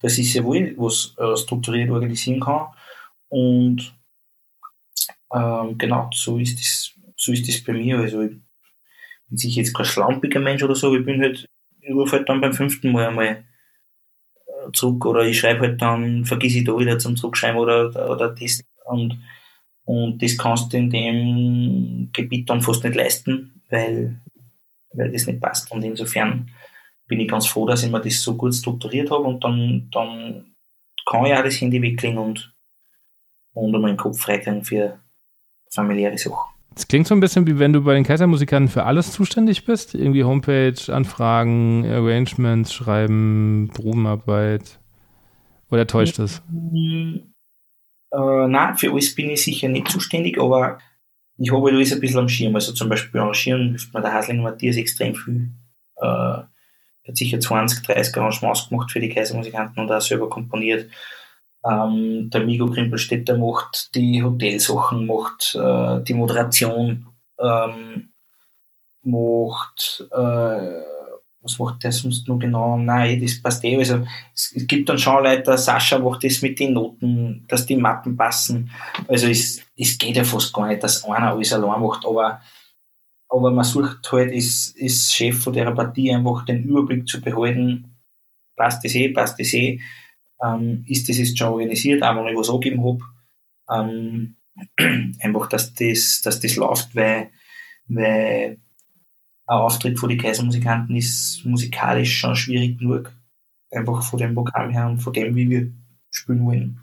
dass 0.00 0.16
ich 0.16 0.32
sehr 0.32 0.44
wohl 0.44 0.74
was 0.78 1.14
äh, 1.18 1.36
strukturiert 1.36 1.90
organisieren 1.90 2.40
kann. 2.40 2.68
Und 3.28 3.94
ähm, 5.34 5.76
genau, 5.76 6.08
so 6.14 6.38
ist 6.38 6.58
das, 6.58 6.92
so 7.16 7.32
ist 7.32 7.46
das 7.46 7.62
bei 7.62 7.74
mir. 7.74 7.98
Also 7.98 8.22
ich 8.22 8.36
bin 9.28 9.38
sicher 9.38 9.60
jetzt 9.60 9.74
kein 9.74 9.86
schlampiger 9.86 10.40
Mensch 10.40 10.62
oder 10.62 10.74
so, 10.74 10.94
ich 10.94 11.04
bin 11.04 11.20
halt, 11.20 11.46
ich 11.80 11.94
rufe 11.94 12.16
halt 12.16 12.28
dann 12.28 12.40
beim 12.40 12.52
fünften 12.52 12.92
Mal 12.92 13.08
einmal 13.08 13.44
äh, 14.46 14.72
zurück 14.72 15.06
oder 15.06 15.24
ich 15.24 15.38
schreibe 15.38 15.60
halt 15.60 15.82
dann, 15.82 16.24
vergiss 16.24 16.54
ich 16.54 16.64
da 16.64 16.78
wieder 16.78 16.98
zum 16.98 17.16
Zurückschreiben 17.16 17.58
oder, 17.58 18.10
oder 18.10 18.30
das 18.30 18.62
und, 18.86 19.18
und 19.84 20.22
das 20.22 20.36
kannst 20.36 20.72
du 20.72 20.76
in 20.76 20.90
dem 20.90 22.10
Gebiet 22.12 22.48
dann 22.48 22.62
fast 22.62 22.84
nicht 22.84 22.96
leisten, 22.96 23.62
weil, 23.70 24.20
weil 24.92 25.10
das 25.10 25.26
nicht 25.26 25.40
passt 25.40 25.70
und 25.72 25.82
insofern 25.82 26.50
bin 27.06 27.20
ich 27.20 27.28
ganz 27.28 27.46
froh, 27.46 27.66
dass 27.66 27.82
ich 27.82 27.90
mir 27.90 28.00
das 28.00 28.22
so 28.22 28.34
gut 28.36 28.54
strukturiert 28.54 29.10
habe 29.10 29.24
und 29.24 29.44
dann, 29.44 29.88
dann 29.90 30.54
kann 31.06 31.26
ich 31.26 31.34
auch 31.34 31.42
das 31.42 31.60
Handy 31.60 31.82
weglegen 31.82 32.18
und, 32.18 32.54
und 33.52 33.72
meinen 33.72 33.98
Kopf 33.98 34.20
freikriegen 34.20 34.64
für, 34.64 34.98
familiäre 35.74 36.16
Sachen. 36.16 36.53
Es 36.76 36.88
klingt 36.88 37.06
so 37.06 37.14
ein 37.14 37.20
bisschen 37.20 37.46
wie 37.46 37.58
wenn 37.58 37.72
du 37.72 37.82
bei 37.82 37.94
den 37.94 38.04
Kaisermusikanten 38.04 38.68
für 38.68 38.84
alles 38.84 39.12
zuständig 39.12 39.64
bist. 39.64 39.94
Irgendwie 39.94 40.24
Homepage, 40.24 40.74
Anfragen, 40.88 41.86
Arrangements, 41.86 42.72
Schreiben, 42.72 43.70
Probenarbeit. 43.72 44.80
Oder 45.70 45.86
täuscht 45.86 46.18
das? 46.18 46.42
Äh, 48.12 48.48
nein, 48.48 48.76
für 48.76 48.92
alles 48.92 49.14
bin 49.14 49.30
ich 49.30 49.42
sicher 49.42 49.68
nicht 49.68 49.88
zuständig, 49.88 50.38
aber 50.40 50.78
ich 51.36 51.52
habe 51.52 51.68
alles 51.68 51.92
ein 51.92 52.00
bisschen 52.00 52.20
am 52.20 52.28
Schirm. 52.28 52.54
Also 52.54 52.72
zum 52.72 52.88
Beispiel 52.88 53.20
arrangieren 53.20 53.70
hilft 53.70 53.94
mir 53.94 54.00
der 54.00 54.12
Haslinger 54.12 54.42
Matthias 54.42 54.76
extrem 54.76 55.14
viel. 55.14 55.50
Äh, 55.96 56.06
er 56.06 57.08
hat 57.08 57.16
sicher 57.16 57.38
20, 57.38 57.82
30 57.82 58.16
Arrangements 58.16 58.68
gemacht 58.68 58.90
für 58.90 59.00
die 59.00 59.10
Kaisermusikanten 59.10 59.82
und 59.82 59.92
auch 59.92 60.00
selber 60.00 60.28
komponiert. 60.28 60.88
Ähm, 61.64 62.28
der 62.30 62.44
Migo 62.44 62.66
Krimpelstädter 62.66 63.38
macht 63.38 63.94
die 63.94 64.22
Hotelsachen, 64.22 65.06
macht 65.06 65.54
äh, 65.54 66.02
die 66.04 66.12
Moderation, 66.12 67.06
ähm, 67.38 68.10
macht, 69.02 70.06
äh, 70.10 70.82
was 71.40 71.58
macht 71.58 71.82
der 71.82 71.92
sonst 71.92 72.28
noch 72.28 72.38
genau? 72.38 72.76
Nein, 72.76 73.20
das 73.20 73.40
passt 73.40 73.64
eh. 73.64 73.76
Also, 73.78 74.04
es, 74.34 74.52
es 74.54 74.66
gibt 74.66 74.88
dann 74.88 74.98
schon 74.98 75.24
Leute, 75.24 75.56
Sascha 75.56 75.98
macht 75.98 76.24
das 76.24 76.42
mit 76.42 76.58
den 76.58 76.74
Noten, 76.74 77.44
dass 77.48 77.66
die 77.66 77.76
Mappen 77.76 78.16
passen. 78.16 78.70
Also, 79.08 79.28
es, 79.28 79.62
es 79.76 79.96
geht 79.96 80.16
ja 80.16 80.24
fast 80.24 80.52
gar 80.52 80.68
nicht, 80.68 80.82
dass 80.82 81.04
einer 81.04 81.32
alles 81.32 81.52
allein 81.52 81.80
macht, 81.80 82.04
aber, 82.04 82.42
aber 83.28 83.50
man 83.50 83.64
sucht 83.64 84.10
halt, 84.12 84.32
ist, 84.32 84.76
ist 84.76 85.14
Chef 85.14 85.42
von 85.42 85.52
der 85.54 85.70
Partie 85.70 86.12
einfach 86.12 86.44
den 86.44 86.64
Überblick 86.64 87.08
zu 87.08 87.22
behalten. 87.22 87.96
Passt 88.54 88.84
das 88.84 88.94
eh, 88.94 89.08
passt 89.08 89.40
das 89.40 89.52
eh 89.54 89.80
ähm, 90.44 90.84
ist 90.86 91.08
das 91.08 91.18
jetzt 91.18 91.38
schon 91.38 91.48
organisiert, 91.48 92.02
auch 92.02 92.16
wenn 92.16 92.32
ich 92.32 92.38
was 92.38 92.50
angegeben 92.50 92.84
habe. 92.84 93.00
Ähm, 93.70 94.36
einfach, 95.20 95.48
dass 95.48 95.74
das, 95.74 96.20
dass 96.22 96.40
das 96.40 96.56
läuft, 96.56 96.94
weil, 96.94 97.30
weil 97.88 98.58
ein 99.46 99.58
Auftritt 99.58 99.98
vor 99.98 100.08
die 100.08 100.16
Kaisermusikanten 100.16 100.96
ist 100.96 101.44
musikalisch 101.44 102.16
schon 102.16 102.36
schwierig 102.36 102.78
genug. 102.78 103.12
Einfach 103.70 104.02
von 104.02 104.18
dem 104.18 104.34
Programm 104.34 104.70
her 104.70 104.86
und 104.86 105.00
von 105.00 105.12
dem, 105.12 105.34
wie 105.34 105.50
wir 105.50 105.72
spielen 106.10 106.44
wollen. 106.46 106.80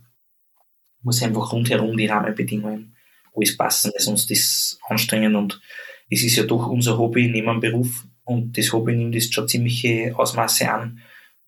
Muss 1.01 1.23
einfach 1.23 1.51
rundherum 1.51 1.95
die 1.97 2.07
Rahmenbedingungen 2.07 2.95
alles 3.35 3.57
passen, 3.57 3.91
weil 3.93 4.01
sonst 4.01 4.29
ist 4.29 4.43
es 4.43 4.79
anstrengend 4.87 5.35
und 5.35 5.61
es 6.09 6.23
ist 6.23 6.35
ja 6.35 6.43
doch 6.43 6.67
unser 6.67 6.97
Hobby 6.97 7.29
neben 7.29 7.47
dem 7.47 7.59
Beruf 7.61 8.05
und 8.25 8.57
das 8.57 8.73
Hobby 8.73 8.93
nimmt 8.93 9.15
jetzt 9.15 9.33
schon 9.33 9.47
ziemliche 9.47 10.13
Ausmaße 10.15 10.71
an 10.71 11.01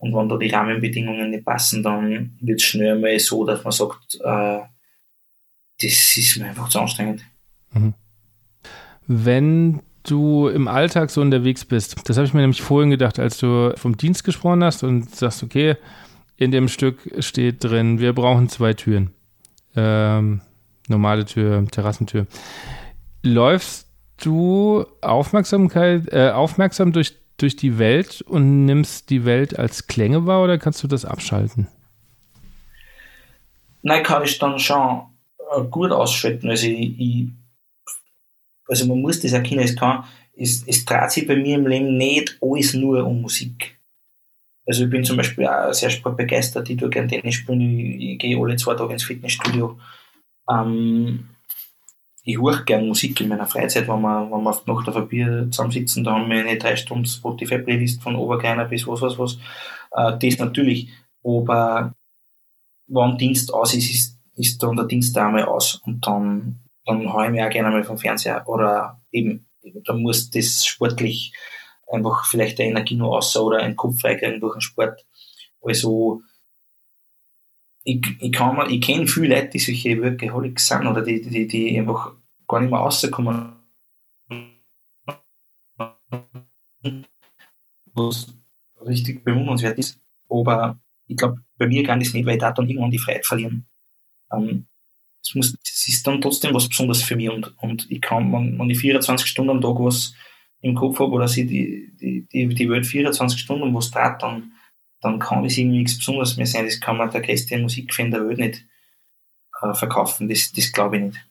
und 0.04 0.14
wenn 0.14 0.28
da 0.28 0.36
die 0.36 0.50
Rahmenbedingungen 0.50 1.30
nicht 1.30 1.46
passen, 1.46 1.82
dann 1.82 2.38
wird 2.42 2.60
es 2.60 2.68
schnell 2.68 3.00
mal 3.00 3.18
so, 3.20 3.46
dass 3.46 3.64
man 3.64 3.72
sagt, 3.72 4.16
äh, 4.16 4.60
das 5.82 6.18
ist 6.18 6.38
mir 6.38 6.48
einfach 6.48 6.68
zu 6.68 6.82
anstrengend. 6.82 7.22
Mhm. 7.72 7.94
Wenn 9.08 9.82
du 10.04 10.50
im 10.50 10.68
Alltag 10.68 11.10
so 11.10 11.22
unterwegs 11.22 11.64
bist, 11.64 11.98
das 12.10 12.18
habe 12.18 12.28
ich 12.28 12.34
mir 12.34 12.42
nämlich 12.42 12.62
vorhin 12.62 12.90
gedacht, 12.90 13.18
als 13.18 13.38
du 13.38 13.74
vom 13.78 13.96
Dienst 13.96 14.26
gesprochen 14.26 14.62
hast 14.66 14.84
und 14.84 15.10
sagst, 15.16 15.42
okay, 15.42 15.78
in 16.36 16.52
dem 16.52 16.68
Stück 16.68 17.10
steht 17.20 17.64
drin, 17.64 18.00
wir 18.00 18.12
brauchen 18.12 18.50
zwei 18.50 18.74
Türen. 18.74 19.12
Ähm, 19.74 20.42
normale 20.90 21.24
Tür, 21.24 21.66
Terrassentür. 21.72 22.28
Läufst 23.22 23.88
du 24.22 24.86
Aufmerksamkeit, 25.00 26.12
äh, 26.12 26.32
aufmerksam 26.32 26.92
durch 26.92 27.23
durch 27.44 27.56
die 27.56 27.78
Welt 27.78 28.22
und 28.22 28.66
nimmst 28.66 29.10
die 29.10 29.26
Welt 29.26 29.60
als 29.60 29.88
Klänge 29.88 30.26
wahr 30.26 30.44
oder 30.44 30.58
kannst 30.58 30.82
du 30.82 30.88
das 30.88 31.06
abschalten? 31.06 31.68
Nein, 33.82 34.02
kann 34.02 34.24
ich 34.24 34.40
dann 34.40 34.58
schon 34.60 35.02
äh, 35.38 35.62
gut 35.70 35.92
ausschalten. 35.92 36.50
Also, 36.50 36.68
ich, 36.68 37.00
ich, 37.00 37.28
also 38.68 38.88
man 38.88 39.02
muss 39.02 39.20
das 39.20 39.34
erkennen, 39.34 39.64
es, 39.64 39.76
kann, 39.76 40.06
es, 40.36 40.66
es 40.66 40.86
dreht 40.86 41.12
sich 41.12 41.28
bei 41.28 41.36
mir 41.36 41.56
im 41.56 41.68
Leben 41.68 41.98
nicht 41.98 42.38
alles 42.42 42.74
nur 42.74 43.06
um 43.06 43.22
Musik. 43.22 43.78
Also 44.66 44.86
ich 44.86 44.90
bin 44.90 45.04
zum 45.04 45.18
Beispiel 45.18 45.46
auch 45.46 45.74
sehr 45.74 45.90
sportbegeistert, 45.90 46.70
ich 46.70 46.78
tue 46.78 46.90
gerne 46.90 47.10
Tennis 47.10 47.36
spielen, 47.36 47.60
ich, 47.60 48.12
ich 48.14 48.20
gehe 48.20 48.40
alle 48.40 48.56
zwei 48.56 48.76
Tage 48.76 48.94
ins 48.94 49.04
Fitnessstudio. 49.04 49.78
Ähm, 50.50 51.33
ich 52.24 52.40
höre 52.40 52.64
gerne 52.64 52.88
Musik 52.88 53.20
in 53.20 53.28
meiner 53.28 53.48
Freizeit, 53.48 53.88
wenn 53.88 54.02
wir, 54.02 54.32
wenn 54.32 54.44
wir 54.44 54.50
auf 54.50 54.66
Nacht 54.66 54.88
auf 54.88 55.10
zusammensitzen, 55.52 56.04
da 56.04 56.14
haben 56.14 56.30
wir 56.30 56.40
eine 56.40 56.58
drei 56.58 56.76
Stunden 56.76 57.06
Spotify-Playlist 57.06 58.02
von 58.02 58.16
Oberkleiner 58.16 58.66
bis 58.66 58.88
was, 58.88 59.02
was, 59.02 59.20
was. 59.20 59.38
Äh, 59.92 60.18
das 60.18 60.40
natürlich. 60.40 60.90
Aber 61.24 61.94
wenn 62.88 63.18
Dienst 63.18 63.54
aus 63.54 63.74
ist, 63.74 63.92
ist, 63.92 64.18
ist 64.36 64.64
dann 64.64 64.78
der 64.78 64.86
Dienst 64.86 65.18
einmal 65.18 65.44
aus 65.46 65.82
und 65.86 66.06
dann, 66.08 66.60
dann 66.86 67.12
haue 67.12 67.26
ich 67.26 67.32
mich 67.32 67.44
auch 67.44 67.50
gerne 67.50 67.70
mal 67.70 67.84
vom 67.84 67.98
Fernseher 67.98 68.48
oder 68.48 69.02
eben, 69.12 69.46
da 69.86 69.94
muss 69.94 70.30
das 70.30 70.66
sportlich 70.66 71.34
einfach 71.92 72.26
vielleicht 72.26 72.58
der 72.60 72.68
Energie 72.68 72.96
nur 72.96 73.18
aus 73.18 73.36
oder 73.36 73.60
ein 73.60 73.76
Kopf 73.76 74.00
freikriegen 74.00 74.40
durch 74.40 74.56
den 74.56 74.62
Sport. 74.62 75.06
Also, 75.62 76.22
ich, 77.84 78.02
ich 78.20 78.32
kann 78.32 78.56
mal, 78.56 78.72
ich 78.72 78.82
kenne 78.82 79.08
viele 79.08 79.36
Leute, 79.36 79.50
die 79.50 79.60
solche 79.60 80.02
Workaholics 80.02 80.68
sind 80.68 80.88
oder 80.88 81.02
die, 81.02 81.22
die, 81.22 81.48
die 81.48 81.78
einfach 81.78 82.14
gar 82.48 82.62
nicht 82.62 82.70
mehr 82.70 82.80
rauskommen. 82.80 83.54
Was 87.94 88.34
richtig 88.86 89.24
bewundernswert 89.24 89.78
ist. 89.78 90.00
Aber 90.30 90.80
ich 91.08 91.18
glaube, 91.18 91.44
bei 91.58 91.68
mir 91.68 91.84
kann 91.84 92.00
das 92.00 92.14
nicht, 92.14 92.26
weil 92.26 92.36
ich 92.36 92.42
da 92.42 92.52
dann 92.52 92.68
irgendwann 92.68 92.92
die 92.92 92.98
Freiheit 92.98 93.26
verlieren. 93.26 93.66
Ähm, 94.32 94.66
es, 95.22 95.36
muss, 95.36 95.58
es 95.64 95.88
ist 95.88 96.08
dann 96.08 96.22
trotzdem 96.22 96.54
was 96.54 96.68
Besonderes 96.68 97.04
für 97.04 97.16
mich 97.16 97.30
und, 97.30 97.54
und 97.60 97.90
ich 97.90 98.02
kann, 98.02 98.32
wenn, 98.34 98.58
wenn 98.58 98.70
ich 98.70 98.80
24 98.80 99.28
Stunden 99.28 99.52
am 99.52 99.62
Tag 99.62 99.76
was 99.80 100.14
im 100.62 100.76
Kopf 100.76 101.00
habe 101.00 101.12
oder 101.12 101.28
sie 101.28 101.46
die, 101.46 101.92
die, 102.00 102.28
die, 102.32 102.48
die 102.48 102.70
Welt 102.70 102.86
24 102.86 103.40
Stunden 103.40 103.74
was 103.74 103.92
dreht, 103.92 104.22
dann 104.22 104.53
dann 105.04 105.20
kann 105.20 105.44
das 105.44 105.58
irgendwie 105.58 105.80
nichts 105.80 105.98
Besonderes 105.98 106.38
mehr 106.38 106.46
sein. 106.46 106.66
Das 106.66 106.80
kann 106.80 106.98
man 106.98 107.12
der 107.12 107.22
größte 107.22 107.58
Musikfan 107.58 108.12
der 108.12 108.28
Welt 108.28 108.40
nicht 108.40 108.66
äh, 109.62 109.74
verkaufen. 109.74 110.30
Das, 110.30 110.52
das 110.54 110.72
glaube 110.72 110.98
ich 110.98 111.04
nicht. 111.04 111.28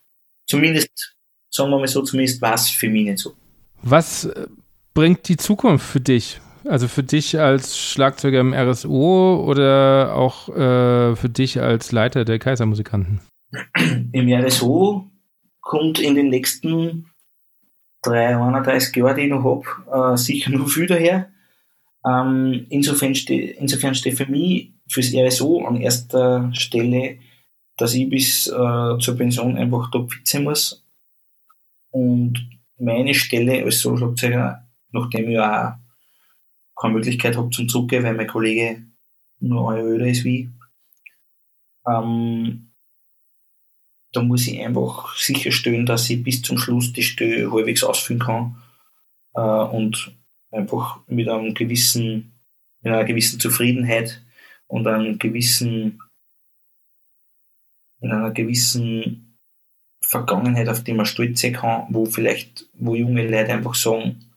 Zumindest, 0.47 1.15
sagen 1.49 1.71
wir 1.71 1.79
mal 1.79 1.87
so, 1.87 2.03
zumindest 2.03 2.41
war 2.41 2.53
es 2.53 2.69
für 2.69 2.89
mich 2.89 3.05
nicht 3.05 3.19
so. 3.19 3.33
Was 3.81 4.25
äh, 4.25 4.47
bringt 4.93 5.27
die 5.27 5.37
Zukunft 5.37 5.85
für 5.85 5.99
dich? 5.99 6.39
Also 6.65 6.87
für 6.87 7.03
dich 7.03 7.37
als 7.39 7.77
Schlagzeuger 7.77 8.39
im 8.39 8.53
RSO 8.53 9.43
oder 9.45 10.15
auch 10.15 10.47
äh, 10.49 11.15
für 11.15 11.29
dich 11.29 11.59
als 11.59 11.91
Leiter 11.91 12.23
der 12.23 12.39
Kaisermusikanten? 12.39 13.19
Im 14.13 14.31
RSO 14.31 15.09
kommt 15.61 15.99
in 15.99 16.15
den 16.15 16.29
nächsten 16.29 17.09
drei, 18.01 18.37
31 18.37 18.95
Jahren, 18.95 19.15
die 19.15 19.23
ich 19.23 19.29
noch 19.29 19.43
habe, 19.43 20.13
äh, 20.13 20.17
sicher 20.17 20.51
noch 20.51 20.69
viel 20.69 20.87
daher. 20.87 21.32
Ähm, 22.05 22.65
insofern, 22.69 23.15
ste 23.15 23.33
insofern 23.33 23.95
steht 23.95 24.17
für 24.17 24.25
mich 24.25 24.73
fürs 24.87 25.13
RSO 25.13 25.65
an 25.65 25.77
erster 25.77 26.49
Stelle 26.53 27.19
dass 27.77 27.93
ich 27.93 28.09
bis 28.09 28.47
äh, 28.47 28.97
zur 28.99 29.17
Pension 29.17 29.57
einfach 29.57 29.89
top 29.91 30.11
fit 30.11 30.27
sein 30.27 30.43
muss. 30.43 30.85
Und 31.91 32.49
meine 32.77 33.13
Stelle 33.13 33.63
als 33.63 33.79
Solo-Schlagzeuger, 33.79 34.67
nachdem 34.91 35.29
ich 35.29 35.39
auch 35.39 35.73
keine 36.75 36.93
Möglichkeit 36.95 37.37
habe 37.37 37.49
zum 37.49 37.69
Zurückgehen, 37.69 38.03
weil 38.03 38.15
mein 38.15 38.27
Kollege 38.27 38.83
nur 39.39 39.71
ein 39.71 39.77
Jahr 39.77 39.87
älter 39.87 40.07
ist 40.07 40.23
wie 40.23 40.49
ähm, 41.85 42.71
da 44.13 44.21
muss 44.21 44.47
ich 44.47 44.61
einfach 44.61 45.17
sicherstellen, 45.17 45.85
dass 45.85 46.09
ich 46.09 46.23
bis 46.23 46.41
zum 46.41 46.57
Schluss 46.57 46.93
die 46.93 47.03
Stelle 47.03 47.51
halbwegs 47.51 47.83
ausfüllen 47.83 48.21
kann 48.21 48.55
äh, 49.33 49.41
und 49.41 50.15
einfach 50.53 50.99
mit 51.07 51.27
einem 51.27 51.53
gewissen, 51.53 52.33
mit 52.81 52.93
einer 52.93 53.03
gewissen 53.03 53.39
Zufriedenheit 53.39 54.21
und 54.67 54.87
einem 54.87 55.17
gewissen, 55.19 56.01
in 58.01 58.11
einer 58.11 58.31
gewissen 58.31 59.37
Vergangenheit, 60.01 60.69
auf 60.69 60.83
die 60.83 60.93
man 60.93 61.05
stolz 61.05 61.41
sein 61.41 61.53
kann, 61.53 61.87
wo 61.89 62.05
vielleicht, 62.05 62.67
wo 62.73 62.95
junge 62.95 63.23
Leute 63.23 63.53
einfach 63.53 63.75
sagen, 63.75 64.29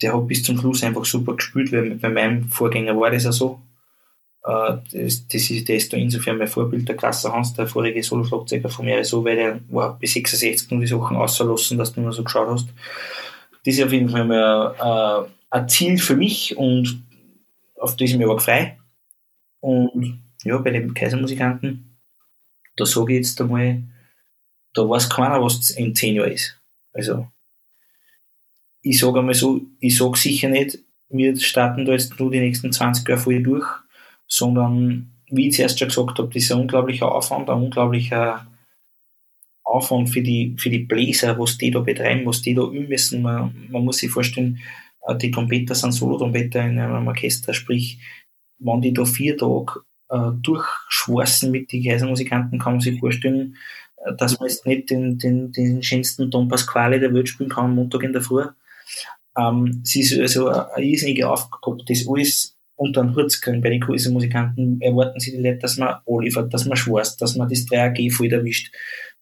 der 0.00 0.14
hat 0.14 0.28
bis 0.28 0.42
zum 0.42 0.58
Schluss 0.58 0.84
einfach 0.84 1.04
super 1.04 1.34
gespielt, 1.34 1.72
weil 1.72 1.96
bei 1.96 2.08
meinem 2.08 2.48
Vorgänger 2.48 2.98
war 2.98 3.10
das 3.10 3.24
ja 3.24 3.32
so. 3.32 3.60
Äh, 4.44 4.76
das, 4.92 5.26
das 5.26 5.50
ist, 5.50 5.68
der 5.68 5.76
ist 5.76 5.92
da 5.92 5.96
insofern 5.96 6.38
mein 6.38 6.46
Vorbild, 6.46 6.88
der 6.88 6.96
Klasse 6.96 7.32
Hans, 7.32 7.54
der 7.54 7.66
vorige 7.66 8.02
Solo-Schlagzeuger 8.02 8.68
von 8.68 8.84
mir, 8.84 9.04
so, 9.04 9.24
weil 9.24 9.36
der 9.36 9.60
war 9.68 9.98
bis 9.98 10.12
66 10.12 10.70
nur 10.70 10.80
die 10.80 10.86
Sachen 10.86 11.16
auslassen, 11.16 11.78
dass 11.78 11.92
du 11.92 12.00
nur 12.00 12.12
so 12.12 12.22
geschaut 12.22 12.48
hast. 12.48 12.68
Das 13.64 13.74
ist 13.74 13.82
auf 13.82 13.92
jeden 13.92 14.08
Fall 14.08 14.24
mal 14.24 15.26
äh, 15.26 15.56
ein 15.56 15.68
Ziel 15.68 15.98
für 15.98 16.16
mich 16.16 16.56
und 16.56 17.02
auf 17.76 17.96
das 17.96 18.10
ich 18.10 18.16
mich 18.16 18.42
frei. 18.42 18.78
Und 19.60 20.20
ja, 20.44 20.58
bei 20.58 20.70
den 20.70 20.94
Kaisermusikanten, 20.94 21.96
da 22.76 22.86
sage 22.86 23.14
ich 23.14 23.18
jetzt 23.18 23.40
einmal, 23.40 23.82
da 24.74 24.88
weiß 24.88 25.10
keiner, 25.10 25.42
was 25.42 25.70
in 25.70 25.94
10 25.94 26.16
Jahren 26.16 26.32
ist. 26.32 26.58
Also, 26.92 27.28
ich 28.82 28.98
sage 28.98 29.18
einmal 29.18 29.34
so, 29.34 29.60
ich 29.80 29.96
sage 29.96 30.16
sicher 30.16 30.48
nicht, 30.48 30.78
wir 31.08 31.36
starten 31.38 31.84
da 31.84 31.92
jetzt 31.92 32.18
nur 32.18 32.30
die 32.30 32.40
nächsten 32.40 32.72
20 32.72 33.08
Jahre 33.08 33.20
voll 33.20 33.42
durch, 33.42 33.66
sondern 34.26 35.10
wie 35.30 35.48
ich 35.48 35.56
zuerst 35.56 35.78
schon 35.78 35.88
gesagt 35.88 36.18
habe, 36.18 36.28
das 36.28 36.44
ist 36.44 36.52
ein 36.52 36.60
unglaublicher 36.60 37.10
Aufwand, 37.10 37.50
ein 37.50 37.62
unglaublicher 37.62 38.46
Aufwand 39.68 40.08
für 40.08 40.22
die, 40.22 40.56
für 40.58 40.70
die 40.70 40.80
Bläser, 40.80 41.38
was 41.38 41.58
die 41.58 41.70
da 41.70 41.80
betreiben, 41.80 42.24
was 42.24 42.40
die 42.40 42.54
da 42.54 42.62
üben 42.62 42.88
müssen. 42.88 43.22
Man, 43.22 43.68
man 43.70 43.84
muss 43.84 43.98
sich 43.98 44.10
vorstellen, 44.10 44.58
äh, 45.06 45.16
die 45.16 45.30
Trompeter 45.30 45.74
sind 45.74 45.92
Solo-Trompeter 45.92 46.64
in 46.64 46.78
einem 46.78 47.06
Orchester, 47.06 47.52
sprich, 47.52 47.98
wenn 48.58 48.80
die 48.80 48.94
da 48.94 49.04
vier 49.04 49.36
Tage 49.36 49.80
äh, 50.08 50.30
durchschwarzen 50.42 51.50
mit 51.50 51.70
den 51.70 51.84
Kaisermusikanten, 51.84 52.58
kann 52.58 52.74
man 52.74 52.80
sich 52.80 52.98
vorstellen, 52.98 53.56
äh, 54.04 54.14
dass 54.16 54.40
man 54.40 54.48
jetzt 54.48 54.66
nicht 54.66 54.88
den, 54.88 55.18
den, 55.18 55.52
den 55.52 55.82
schönsten 55.82 56.30
Don 56.30 56.48
Pasquale 56.48 56.98
der 56.98 57.12
Welt 57.12 57.28
spielen 57.28 57.50
kann 57.50 57.66
am 57.66 57.74
Montag 57.74 58.02
in 58.02 58.14
der 58.14 58.22
Früh. 58.22 58.46
Ähm, 59.36 59.82
es 59.84 59.96
ist 59.96 60.18
also 60.18 60.48
eine 60.48 60.84
irrsinnige 60.84 61.28
Aufgabe, 61.28 61.84
das 61.86 62.06
alles 62.08 62.56
unter 62.74 63.02
den 63.02 63.14
Hut 63.14 63.30
zu 63.30 63.40
kriegen. 63.40 63.60
Bei 63.60 63.68
den 63.68 63.80
Kaisermusikanten 63.80 64.80
erwarten 64.80 65.20
sie 65.20 65.32
die 65.32 65.42
Leute, 65.42 65.58
dass 65.58 65.76
man 65.76 65.96
anliefert, 66.06 66.54
dass 66.54 66.64
man 66.64 66.76
schwarzt, 66.76 67.20
dass 67.20 67.36
man 67.36 67.50
das 67.50 67.66
3AG 67.66 68.10
voll 68.12 68.32
erwischt 68.32 68.72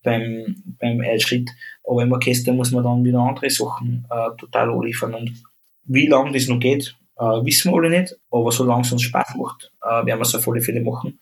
beim, 0.06 0.62
beim 0.78 1.00
Einschritt. 1.00 1.50
Aber 1.84 2.02
im 2.02 2.12
Orchester 2.12 2.52
muss 2.52 2.70
man 2.70 2.84
dann 2.84 3.04
wieder 3.04 3.18
andere 3.18 3.50
Sachen 3.50 4.06
äh, 4.08 4.36
total 4.38 4.70
anliefern. 4.70 5.14
Und 5.14 5.42
wie 5.84 6.06
lange 6.06 6.32
das 6.32 6.46
noch 6.46 6.60
geht, 6.60 6.96
äh, 7.18 7.24
wissen 7.24 7.72
wir 7.72 7.78
alle 7.78 7.90
nicht. 7.90 8.16
Aber 8.30 8.52
solange 8.52 8.82
es 8.82 8.92
uns 8.92 9.02
Spaß 9.02 9.34
macht, 9.36 9.72
äh, 9.82 10.06
werden 10.06 10.18
wir 10.18 10.22
es 10.22 10.34
auf 10.34 10.48
alle 10.48 10.60
Fälle 10.60 10.80
machen. 10.80 11.18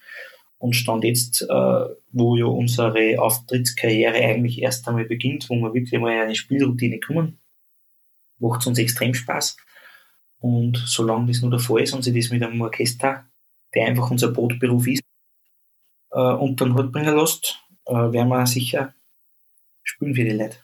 Und 0.58 0.76
Stand 0.76 1.04
jetzt, 1.04 1.42
äh, 1.42 1.84
wo 2.12 2.36
ja 2.36 2.44
unsere 2.44 3.20
Auftrittskarriere 3.20 4.16
eigentlich 4.16 4.60
erst 4.60 4.86
einmal 4.86 5.06
beginnt, 5.06 5.48
wo 5.48 5.54
wir 5.56 5.74
wirklich 5.74 6.00
mal 6.00 6.12
in 6.12 6.20
eine 6.20 6.34
Spielroutine 6.34 7.00
kommen, 7.00 7.38
macht 8.38 8.60
es 8.60 8.66
uns 8.66 8.78
extrem 8.78 9.14
Spaß. 9.14 9.56
Und 10.40 10.76
solange 10.86 11.28
das 11.28 11.40
nur 11.40 11.50
der 11.50 11.60
Fall 11.60 11.82
ist 11.82 11.94
und 11.94 12.02
sich 12.02 12.14
das 12.14 12.30
mit 12.30 12.42
einem 12.42 12.60
Orchester, 12.60 13.24
der 13.74 13.86
einfach 13.86 14.10
unser 14.10 14.30
Brotberuf 14.30 14.86
ist, 14.86 15.02
äh, 16.12 16.18
unter 16.18 16.66
den 16.66 16.74
Hut 16.74 16.92
bringen 16.92 17.16
lässt, 17.16 17.63
äh, 17.86 17.92
werden 17.92 18.28
wir 18.28 18.46
sicher 18.46 18.94
spielen 19.82 20.14
für 20.14 20.24
die 20.24 20.30
Leute. 20.30 20.56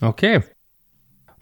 Okay. 0.00 0.40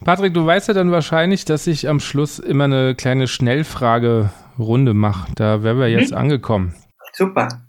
Patrick, 0.03 0.33
du 0.33 0.45
weißt 0.45 0.69
ja 0.69 0.73
dann 0.73 0.91
wahrscheinlich, 0.91 1.45
dass 1.45 1.67
ich 1.67 1.87
am 1.87 1.99
Schluss 1.99 2.39
immer 2.39 2.65
eine 2.65 2.95
kleine 2.95 3.27
Schnellfragerunde 3.27 4.93
mache. 4.93 5.31
Da 5.35 5.63
wären 5.63 5.79
wir 5.79 5.89
jetzt 5.89 6.11
mhm. 6.11 6.17
angekommen. 6.17 6.75
Super. 7.13 7.65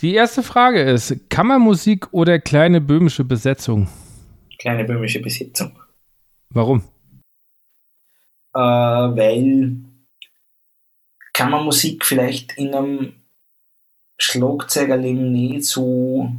Die 0.00 0.14
erste 0.14 0.42
Frage 0.42 0.82
ist: 0.82 1.30
Kammermusik 1.30 2.12
oder 2.12 2.38
kleine 2.38 2.80
böhmische 2.80 3.24
Besetzung? 3.24 3.88
Kleine 4.58 4.84
böhmische 4.84 5.20
Besetzung. 5.20 5.78
Warum? 6.50 6.82
Äh, 8.54 8.58
weil 8.58 9.76
Kammermusik 11.32 12.04
vielleicht 12.04 12.56
in 12.58 12.74
einem 12.74 13.12
Schlagzeugerleben 14.24 15.32
nicht 15.32 15.64
so 15.64 16.30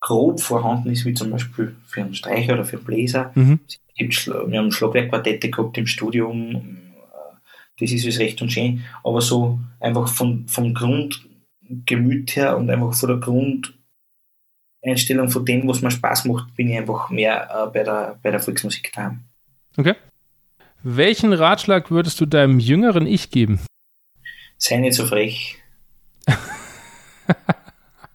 grob 0.00 0.40
vorhanden 0.40 0.90
ist, 0.90 1.04
wie 1.04 1.14
zum 1.14 1.30
Beispiel 1.30 1.76
für 1.86 2.00
einen 2.00 2.14
Streicher 2.14 2.54
oder 2.54 2.64
für 2.64 2.76
einen 2.76 2.84
Bläser. 2.84 3.32
Mhm. 3.34 3.60
Wir 3.96 4.58
haben 4.58 4.72
Schlagwerkquartette 4.72 5.50
gehabt 5.50 5.78
im 5.78 5.86
Studium, 5.86 6.78
das 7.78 7.90
ist 7.92 8.06
es 8.06 8.18
recht 8.18 8.40
und 8.40 8.50
schön, 8.50 8.84
aber 9.04 9.20
so 9.20 9.58
einfach 9.80 10.08
vom, 10.08 10.48
vom 10.48 10.74
Grundgemüt 10.74 12.36
her 12.36 12.56
und 12.56 12.70
einfach 12.70 12.94
von 12.94 13.08
der 13.08 13.18
Grundeinstellung 14.80 15.28
von 15.28 15.44
dem, 15.44 15.68
was 15.68 15.82
mir 15.82 15.90
Spaß 15.90 16.24
macht, 16.26 16.54
bin 16.54 16.70
ich 16.70 16.78
einfach 16.78 17.10
mehr 17.10 17.48
äh, 17.50 17.66
bei, 17.70 17.82
der, 17.82 18.18
bei 18.22 18.30
der 18.30 18.40
Volksmusik 18.40 18.92
daheim. 18.94 19.24
Okay. 19.76 19.94
Welchen 20.82 21.32
Ratschlag 21.32 21.90
würdest 21.90 22.20
du 22.20 22.26
deinem 22.26 22.60
jüngeren 22.60 23.06
Ich 23.06 23.30
geben? 23.30 23.60
Sei 24.56 24.76
nicht 24.78 24.94
so 24.94 25.04
frech. 25.04 25.58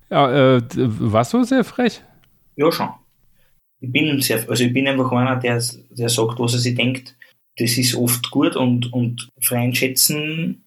Ja, 0.09 0.57
äh, 0.57 0.61
warst 0.75 1.33
du 1.33 1.43
sehr 1.43 1.63
frech? 1.63 2.01
Ja, 2.55 2.71
schon. 2.71 2.89
Ich 3.79 3.91
bin 3.91 4.21
sehr, 4.21 4.47
also 4.47 4.63
ich 4.63 4.73
bin 4.73 4.87
einfach 4.87 5.11
einer, 5.11 5.37
der, 5.37 5.61
der 5.89 6.09
sagt, 6.09 6.39
was 6.39 6.53
er 6.53 6.59
sich 6.59 6.75
denkt. 6.75 7.15
Das 7.57 7.77
ist 7.77 7.95
oft 7.95 8.29
gut 8.31 8.55
und, 8.55 8.93
und 8.93 9.29
freien 9.41 9.73
schätzen 9.73 10.65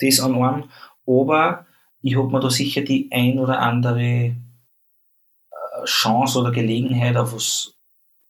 das 0.00 0.20
an 0.20 0.34
einem. 0.34 0.64
Aber 1.06 1.66
ich 2.00 2.16
habe 2.16 2.30
mir 2.30 2.40
da 2.40 2.50
sicher 2.50 2.82
die 2.82 3.08
ein 3.12 3.38
oder 3.38 3.60
andere 3.60 4.02
äh, 4.02 4.34
Chance 5.84 6.38
oder 6.38 6.50
Gelegenheit 6.50 7.16
auf 7.16 7.34
was, 7.34 7.74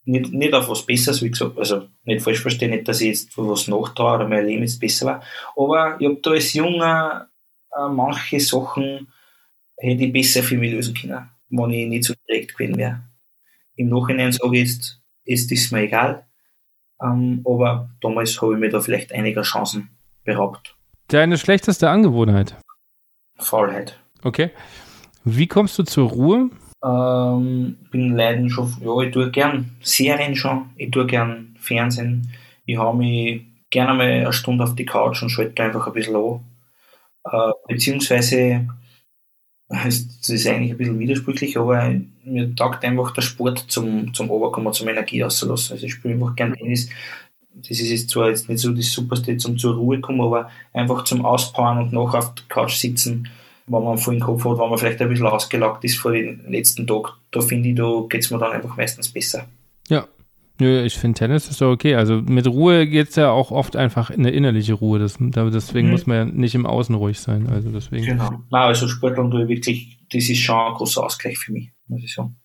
nicht, 0.05 0.33
nicht 0.33 0.55
auf 0.55 0.69
was 0.69 0.85
Besseres, 0.85 1.23
wie 1.23 1.31
gesagt, 1.31 1.59
also 1.59 1.89
nicht 2.05 2.23
falsch 2.23 2.41
verstehen, 2.41 2.71
nicht, 2.71 2.89
dass 2.89 3.01
ich 3.01 3.09
jetzt 3.09 3.39
was 3.39 3.69
nachtraue 3.69 4.17
oder 4.17 4.29
mein 4.29 4.47
Leben 4.47 4.63
jetzt 4.63 4.81
besser 4.81 5.07
war. 5.07 5.23
Aber 5.57 5.97
ich 6.01 6.07
habe 6.07 6.21
da 6.23 6.31
als 6.31 6.53
Junger 6.53 7.29
äh, 7.77 7.89
manche 7.89 8.41
Sachen 8.41 9.09
hätte 9.77 10.05
ich 10.05 10.13
besser 10.13 10.43
für 10.43 10.57
mich 10.57 10.73
lösen 10.73 10.95
können, 10.95 11.29
wenn 11.51 11.71
ich 11.71 11.89
nicht 11.89 12.05
so 12.05 12.15
direkt 12.29 12.57
gewesen 12.57 12.77
wäre. 12.77 13.03
Im 13.77 13.89
Nachhinein 13.89 14.33
sage 14.33 14.57
ich 14.57 14.69
jetzt, 14.69 15.01
ist 15.25 15.51
das 15.51 15.71
mir 15.71 15.83
egal. 15.83 16.27
Ähm, 17.03 17.43
aber 17.45 17.91
damals 18.01 18.41
habe 18.41 18.55
ich 18.55 18.61
mir 18.61 18.71
da 18.71 18.81
vielleicht 18.81 19.13
einiger 19.13 19.43
Chancen 19.43 19.91
beraubt. 20.25 20.77
Deine 21.09 21.39
schlechteste 21.39 21.91
Angewohnheit? 21.91 22.57
Faulheit. 23.37 23.99
Okay. 24.23 24.51
Wie 25.25 25.47
kommst 25.47 25.79
du 25.79 25.83
zur 25.83 26.11
Ruhe? 26.11 26.51
Ähm, 26.85 27.79
bin 27.91 28.15
Leidenschaft, 28.15 28.81
ja, 28.83 29.01
ich 29.01 29.13
tue 29.13 29.31
gern 29.31 29.71
Serien 29.81 30.37
schon, 30.37 30.71
ich 30.77 30.91
tue 30.91 31.07
gern 31.07 31.57
Fernsehen. 31.59 32.31
Ich 32.67 32.77
habe 32.79 32.99
mich 32.99 33.43
gerne 33.71 33.95
mal 33.95 34.07
eine 34.07 34.33
Stunde 34.33 34.65
auf 34.65 34.75
die 34.75 34.85
Couch 34.85 35.23
und 35.23 35.31
schalte 35.31 35.63
einfach 35.63 35.87
ein 35.87 35.93
bisschen 35.95 36.17
an. 36.17 36.41
Äh, 37.25 37.53
beziehungsweise, 37.69 38.69
das 39.83 40.29
ist 40.29 40.47
eigentlich 40.47 40.73
ein 40.73 40.77
bisschen 40.79 40.99
widersprüchlich, 40.99 41.59
aber 41.59 41.95
mir 42.25 42.55
taugt 42.55 42.85
einfach 42.85 43.13
der 43.13 43.23
Sport 43.23 43.65
zum, 43.69 44.13
zum 44.15 44.31
Oberkommen, 44.31 44.73
zum 44.73 44.89
Energie 44.89 45.25
auszulassen. 45.25 45.75
Also 45.75 45.87
ich 45.87 45.95
spiele 45.95 46.15
einfach 46.15 46.35
gern 46.37 46.55
Tennis. 46.55 46.89
Das 47.55 47.71
ist 47.71 47.91
jetzt 47.91 48.11
zwar 48.11 48.29
jetzt 48.29 48.49
nicht 48.49 48.61
so 48.61 48.73
das 48.73 48.91
Superste 48.91 49.37
zum 49.37 49.59
zur 49.59 49.75
Ruhe 49.75 50.01
kommen, 50.01 50.21
aber 50.21 50.51
einfach 50.73 51.05
zum 51.05 51.25
Auspowern 51.25 51.79
und 51.79 51.93
noch 51.93 52.15
auf 52.15 52.35
der 52.35 52.45
Couch 52.49 52.75
sitzen, 52.75 53.29
wenn 53.67 53.83
man 53.83 53.99
vollen 53.99 54.21
Kopf 54.21 54.45
hat, 54.45 54.59
wenn 54.59 54.69
man 54.69 54.79
vielleicht 54.79 55.01
ein 55.01 55.09
bisschen 55.09 55.27
ausgelagt 55.27 55.85
ist 55.85 55.99
vor 55.99 56.13
den 56.13 56.45
letzten 56.49 56.87
Tag, 56.87 57.15
da 57.31 57.41
finde 57.41 57.69
ich, 57.69 57.75
da 57.77 58.05
geht 58.09 58.23
es 58.23 58.31
mir 58.31 58.39
dann 58.39 58.53
einfach 58.53 58.77
meistens 58.77 59.09
besser. 59.09 59.47
Nö, 60.61 60.83
ich 60.83 60.95
finde 60.95 61.19
Tennis 61.19 61.49
ist 61.49 61.61
doch 61.61 61.73
okay. 61.73 61.97
Also 61.97 62.23
mit 62.23 62.47
Ruhe 62.47 62.87
geht 62.87 63.09
es 63.09 63.17
ja 63.17 63.31
auch 63.31 63.51
oft 63.51 63.75
einfach 63.75 64.11
in 64.11 64.21
eine 64.21 64.31
innerliche 64.31 64.75
Ruhe. 64.75 65.01
Das, 65.01 65.19
deswegen 65.19 65.89
mhm. 65.89 65.93
muss 65.93 66.07
man 66.07 66.17
ja 66.17 66.25
nicht 66.27 66.55
im 66.55 66.65
Außen 66.65 66.95
ruhig 66.95 67.19
sein. 67.19 67.49
Also 67.49 67.71
deswegen. 67.71 68.07
Genau. 68.07 68.31
Nein, 68.51 68.63
also 68.63 68.87
Sport 68.87 69.19
und 69.19 69.33
wirklich, 69.33 69.99
das 70.13 70.29
ist 70.29 70.39
schon 70.39 70.57
ein 70.57 70.75
großer 70.75 71.03
Ausgleich 71.03 71.39
für 71.39 71.53
mich, 71.53 71.73
muss 71.89 72.05
ich 72.05 72.15
sagen. 72.15 72.37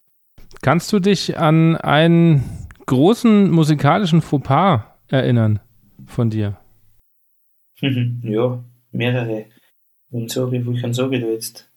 Kannst 0.61 0.91
du 0.91 0.99
dich 0.99 1.37
an 1.37 1.75
einen 1.77 2.43
großen 2.87 3.51
musikalischen 3.51 4.21
Fauxpas 4.21 4.81
erinnern 5.07 5.59
von 6.07 6.31
dir? 6.31 6.57
ja, 7.81 8.63
mehrere. 8.91 9.45
Und 10.09 10.31
so, 10.31 10.51
wie 10.51 10.57
ich 10.57 10.81
da 10.81 11.27
jetzt? 11.27 11.69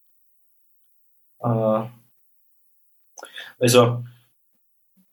Äh, 1.40 1.82
also 3.58 4.04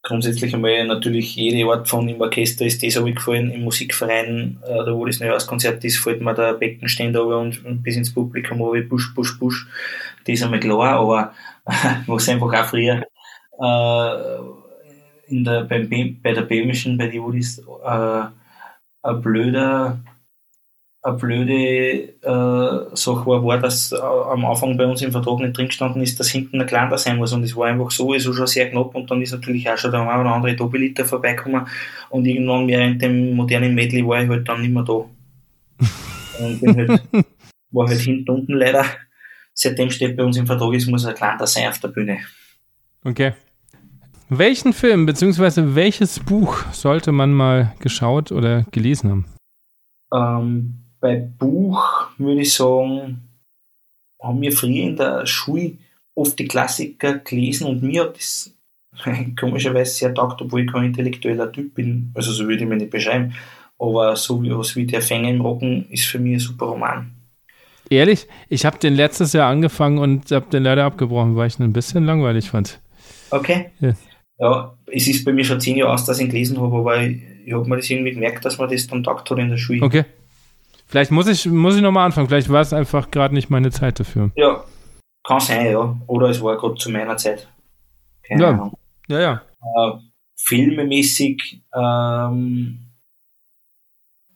grundsätzlich 0.02 0.54
einmal 0.54 0.86
natürlich 0.88 1.36
jede 1.36 1.70
Art 1.70 1.88
von 1.88 2.08
im 2.08 2.22
Orchester 2.22 2.66
ist 2.66 2.82
das 2.84 2.96
habe 2.96 3.10
ich 3.10 3.16
gefallen, 3.16 3.52
im 3.52 3.64
Musikverein, 3.64 4.58
äh, 4.66 4.86
da 4.86 4.94
wo 4.94 5.06
das 5.06 5.20
Neujahrskonzert 5.20 5.84
ist, 5.84 5.98
fällt 5.98 6.22
mir 6.22 6.34
der 6.34 6.54
Beckenständer 6.54 7.26
und, 7.26 7.66
und 7.66 7.84
bis 7.84 7.96
ins 7.96 8.14
Publikum 8.14 8.62
runter, 8.62 8.88
Busch, 8.88 9.14
Busch, 9.14 9.38
Busch, 9.40 9.68
das 10.26 10.36
ist 10.36 10.44
einmal 10.44 10.60
klar, 10.60 11.00
aber 11.00 11.34
was 12.08 12.30
einfach 12.30 12.54
auch 12.54 12.66
früher 12.66 13.06
äh, 13.60 15.32
in 15.32 15.44
der, 15.44 15.64
beim, 15.64 15.90
bei 16.24 16.34
der 16.34 16.42
Böhmischen, 16.42 16.98
bei 16.98 17.08
die 17.08 17.22
Woodies, 17.22 17.60
äh, 17.60 18.24
ein 19.02 19.22
blöder 19.22 20.00
eine 21.02 21.18
blöde 21.18 21.54
äh, 22.22 22.96
Sache 22.96 23.26
war, 23.26 23.44
war, 23.44 23.58
dass 23.58 23.92
äh, 23.92 23.98
am 23.98 24.46
Anfang 24.46 24.76
bei 24.76 24.86
uns 24.86 25.02
im 25.02 25.12
Vertrag 25.12 25.40
nicht 25.40 25.58
drin 25.58 25.68
gestanden 25.68 26.02
ist, 26.02 26.20
dass 26.20 26.30
hinten 26.30 26.60
ein 26.60 26.68
kleiner 26.68 26.98
sein 26.98 27.18
muss. 27.18 27.32
Und 27.32 27.44
es 27.44 27.56
war 27.56 27.68
einfach 27.68 27.90
so, 27.92 28.14
ist 28.14 28.24
schon 28.24 28.48
sehr 28.48 28.70
knapp 28.70 28.94
und 28.96 29.10
dann 29.10 29.22
ist 29.22 29.32
natürlich 29.32 29.70
auch 29.70 29.78
schon 29.78 29.92
der 29.92 30.02
eine 30.02 30.22
oder 30.22 30.34
andere 30.34 30.56
Doppelliter 30.56 31.06
vorbeigekommen 31.06 31.68
und 32.10 32.26
irgendwann 32.26 32.68
während 32.68 33.02
dem 33.02 33.34
modernen 33.34 33.76
Medley 33.76 34.06
war 34.06 34.22
ich 34.22 34.30
halt 34.30 34.48
dann 34.48 34.62
nicht 34.62 34.74
mehr 34.74 34.84
da. 34.84 35.06
und 36.40 36.60
bin 36.60 36.76
halt, 36.76 37.02
war 37.72 37.88
halt 37.88 38.00
hinten 38.00 38.30
unten 38.30 38.54
leider. 38.54 38.86
Seitdem 39.54 39.90
steht 39.92 40.18
bei 40.18 40.24
uns 40.24 40.38
im 40.38 40.48
Vertrag, 40.48 40.74
es 40.74 40.88
muss 40.88 41.06
ein 41.06 41.16
kleiner 41.16 41.48
sein 41.48 41.70
auf 41.70 41.80
der 41.80 41.90
Bühne. 41.90 42.20
Okay. 43.06 43.34
Welchen 44.28 44.74
Film 44.74 45.06
bzw. 45.06 45.76
welches 45.76 46.20
Buch 46.20 46.64
sollte 46.72 47.12
man 47.12 47.32
mal 47.34 47.74
geschaut 47.80 48.32
oder 48.32 48.66
gelesen 48.72 49.10
haben? 49.10 49.26
Ähm, 50.14 50.89
bei 51.00 51.16
Buch 51.16 52.08
würde 52.18 52.42
ich 52.42 52.54
sagen, 52.54 53.22
haben 54.22 54.42
wir 54.42 54.52
früher 54.52 54.84
in 54.84 54.96
der 54.96 55.26
Schule 55.26 55.78
oft 56.16 56.38
die 56.38 56.48
Klassiker 56.48 57.20
gelesen 57.20 57.68
und 57.68 57.82
mir 57.84 58.04
hat 58.04 58.18
das 58.18 58.54
komischerweise 59.40 59.92
sehr 59.92 60.14
taugt, 60.14 60.42
obwohl 60.42 60.62
ich 60.62 60.72
kein 60.72 60.86
intellektueller 60.86 61.52
Typ 61.52 61.76
bin. 61.76 62.12
Also 62.16 62.32
so 62.32 62.48
würde 62.48 62.64
ich 62.64 62.70
mich 62.70 62.80
nicht 62.80 62.92
beschreiben. 62.92 63.34
Aber 63.78 64.16
so 64.18 64.44
wie, 64.44 64.52
was 64.52 64.76
wie 64.76 64.86
Der 64.86 65.02
Fänger 65.02 65.30
im 65.30 65.42
Rocken 65.42 65.90
ist 65.90 66.06
für 66.06 66.20
mich 66.20 66.34
ein 66.34 66.40
super 66.40 66.66
Roman. 66.66 67.12
Ehrlich, 67.90 68.28
ich 68.50 68.66
habe 68.66 68.78
den 68.78 68.96
letztes 68.96 69.34
Jahr 69.34 69.50
angefangen 69.50 69.98
und 69.98 70.30
habe 70.32 70.50
den 70.52 70.64
leider 70.64 70.84
abgebrochen, 70.84 71.36
weil 71.36 71.48
ich 71.48 71.58
ihn 71.60 71.64
ein 71.64 71.74
bisschen 71.74 72.06
langweilig 72.06 72.50
fand. 72.50 72.80
Okay. 73.32 73.72
Ja. 73.80 73.94
ja. 74.40 74.78
es 74.92 75.08
ist 75.08 75.24
bei 75.24 75.32
mir 75.32 75.46
schon 75.46 75.62
zehn 75.62 75.78
Jahre 75.78 75.94
aus, 75.94 76.06
dass 76.06 76.20
ich 76.20 76.26
ihn 76.26 76.32
gelesen 76.32 76.60
habe, 76.60 76.76
aber 76.76 77.02
ich, 77.02 77.22
ich 77.46 77.54
habe 77.54 77.68
mir 77.68 77.78
das 77.78 77.90
irgendwie 77.90 78.12
gemerkt, 78.12 78.44
dass 78.44 78.58
man 78.58 78.70
das 78.70 78.86
dann 78.86 79.04
taugt 79.04 79.32
hat 79.32 79.40
in 79.40 79.50
der 79.50 79.58
Schule. 79.58 79.82
Okay. 79.82 80.04
Vielleicht 80.90 81.12
muss 81.12 81.28
ich, 81.28 81.46
muss 81.46 81.76
ich 81.76 81.84
nochmal 81.84 82.08
anfangen. 82.08 82.28
Vielleicht 82.28 82.50
war 82.50 82.62
es 82.62 82.74
einfach 82.74 83.12
gerade 83.12 83.36
nicht 83.36 83.52
meine 83.52 83.70
Zeit 83.70 84.00
dafür. 84.00 84.32
Ja, 84.36 84.64
kann 85.24 85.40
sein, 85.40 85.72
ja. 85.72 85.96
Oder 86.08 86.30
es 86.30 86.42
war 86.42 86.58
gerade 86.58 86.76
zu 86.76 86.90
meiner 86.90 87.16
Zeit. 87.16 87.48
Keine 88.28 88.42
ja. 88.42 88.50
Ahnung. 88.50 88.78
Ja, 89.08 89.20
ja. 89.20 89.42
Äh, 89.62 90.00
filmemäßig 90.36 91.62
ähm, 91.76 92.80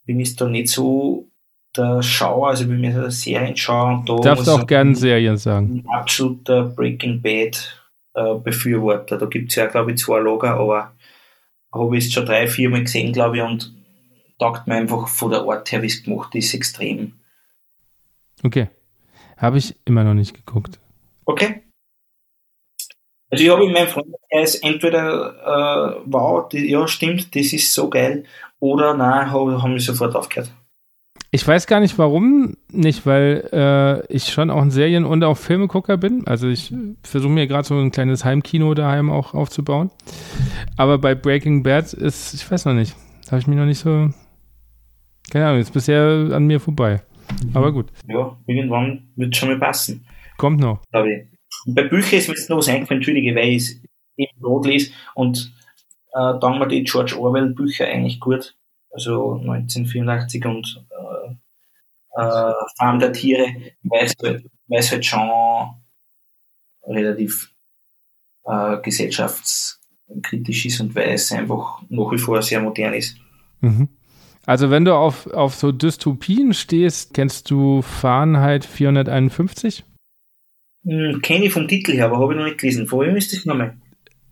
bin 0.06 0.20
ich 0.20 0.36
da 0.36 0.48
nicht 0.48 0.68
so 0.70 1.28
der 1.76 2.04
Schauer, 2.04 2.50
also 2.50 2.68
bin 2.68 2.82
mir 2.82 3.10
Serienschauer 3.10 4.00
und 4.00 4.10
da. 4.10 4.16
Darfst 4.18 4.46
du 4.46 4.52
auch 4.52 4.68
gerne 4.68 4.96
Serien 4.96 5.38
sagen. 5.38 5.84
Ein 5.84 5.90
absoluter 5.90 6.66
Breaking 6.66 7.20
Bad 7.20 7.84
äh, 8.14 8.36
Befürworter. 8.36 9.18
Da 9.18 9.26
gibt 9.26 9.50
es 9.50 9.56
ja, 9.56 9.66
glaube 9.66 9.94
ich, 9.94 9.98
zwei 9.98 10.20
Lager, 10.20 10.54
aber 10.54 10.92
habe 11.74 11.98
ich 11.98 12.06
es 12.06 12.14
schon 12.14 12.28
drei, 12.28 12.48
vier 12.48 12.70
Mal 12.70 12.84
gesehen, 12.84 13.12
glaube 13.12 13.38
ich, 13.38 13.44
und 13.44 13.74
taugt 14.44 14.68
mir 14.68 14.76
einfach 14.76 15.08
von 15.08 15.32
der 15.32 15.42
Art 15.42 15.72
her, 15.72 15.82
wie 15.82 15.88
es 15.88 16.04
gemacht 16.04 16.36
ist, 16.36 16.54
extrem. 16.54 17.14
Okay. 18.44 18.68
Habe 19.38 19.58
ich 19.58 19.76
immer 19.86 20.04
noch 20.04 20.14
nicht 20.14 20.34
geguckt. 20.34 20.80
Okay. 21.24 21.64
Also 23.30 23.44
ich 23.44 23.50
habe 23.50 23.66
in 23.66 23.72
meinem 23.72 23.88
Freundeskreis 23.88 24.56
entweder, 24.56 25.96
äh, 25.96 26.02
wow, 26.06 26.50
die, 26.50 26.70
ja 26.70 26.88
stimmt, 26.90 27.34
das 27.36 27.54
ist 27.54 27.74
so 27.74 27.90
geil, 27.90 28.26
oder 28.60 28.94
nein, 28.94 29.32
habe 29.32 29.62
hab 29.62 29.70
ich 29.72 29.86
sofort 29.86 30.14
aufgehört. 30.14 30.52
Ich 31.32 31.48
weiß 31.48 31.66
gar 31.66 31.80
nicht 31.80 31.98
warum 31.98 32.58
nicht, 32.70 33.06
weil 33.06 33.50
äh, 33.54 34.14
ich 34.14 34.26
schon 34.26 34.52
auch 34.52 34.62
ein 34.62 34.72
Serien- 34.72 35.06
und 35.06 35.24
auch 35.24 35.38
Filmegucker 35.38 35.98
bin. 35.98 36.28
Also 36.28 36.48
ich 36.48 36.74
versuche 37.02 37.32
mir 37.32 37.48
gerade 37.48 37.68
so 37.68 37.80
ein 37.80 37.92
kleines 37.92 38.24
Heimkino 38.24 38.74
daheim 38.74 39.10
auch 39.10 39.34
aufzubauen. 39.34 39.90
Aber 40.78 40.98
bei 41.00 41.16
Breaking 41.16 41.64
Bad 41.64 41.94
ist, 41.94 42.34
ich 42.34 42.52
weiß 42.52 42.66
noch 42.66 42.74
nicht, 42.74 42.96
habe 43.32 43.40
ich 43.40 43.48
mich 43.48 43.58
noch 43.58 43.66
nicht 43.66 43.80
so 43.80 44.10
keine 45.34 45.48
Ahnung, 45.48 45.62
ist 45.62 45.74
bisher 45.74 46.30
an 46.32 46.46
mir 46.46 46.60
vorbei. 46.60 47.02
Aber 47.56 47.74
gut. 47.74 47.92
Ja, 48.08 48.38
irgendwann 48.46 49.12
wird 49.16 49.34
es 49.34 49.40
schon 49.40 49.50
mal 49.50 49.58
passen. 49.58 50.06
Kommt 50.38 50.60
noch. 50.60 50.84
Bei 50.92 51.84
Büchern 51.88 52.20
ist 52.20 52.28
mir 52.28 52.36
jetzt 52.36 52.52
noch 52.52 52.58
was 52.58 52.70
eingefallen, 52.70 53.00
entschuldige, 53.00 53.36
weil 53.36 53.50
ich 53.50 53.56
es 53.56 53.82
eben 54.16 54.40
Brot 54.40 54.68
lese 54.68 54.92
und 55.16 55.52
äh, 56.14 56.40
dann 56.40 56.60
mir 56.60 56.68
die 56.68 56.84
George 56.84 57.20
Orwell 57.20 57.50
Bücher 57.50 57.88
eigentlich 57.88 58.20
gut. 58.20 58.56
Also 58.92 59.34
1984 59.34 60.46
und 60.46 60.86
äh, 60.92 61.32
äh, 62.22 62.54
Farm 62.78 63.00
der 63.00 63.12
Tiere, 63.12 63.48
weil 63.82 64.06
es 64.06 64.14
halt, 64.22 64.46
halt 64.70 65.06
schon 65.06 65.30
relativ 66.86 67.52
äh, 68.44 68.78
gesellschaftskritisch 68.84 70.68
ist 70.68 70.80
und 70.80 70.94
weil 70.94 71.10
es 71.10 71.32
einfach 71.32 71.82
nach 71.90 72.12
wie 72.12 72.20
vor 72.20 72.40
sehr 72.44 72.62
modern 72.62 72.94
ist. 72.94 73.18
Mhm. 73.62 73.90
Also 74.46 74.70
wenn 74.70 74.86
du 74.86 74.94
auf, 74.94 75.28
auf 75.28 75.56
so 75.56 75.72
Dystopien 75.72 76.54
stehst, 76.54 77.14
kennst 77.14 77.50
du 77.50 77.82
Fahrenheit 77.82 78.66
451? 78.66 79.86
Hm, 80.86 81.22
Kenne 81.22 81.46
ich 81.46 81.54
vom 81.54 81.68
Titel 81.68 81.94
her, 81.94 82.06
aber 82.06 82.20
habe 82.20 82.34
ich 82.34 82.40
noch 82.40 82.46
nicht 82.46 82.58
gelesen. 82.58 82.92
Wem 82.92 83.16
ist 83.16 83.32
das 83.32 83.46
nochmal? 83.46 83.78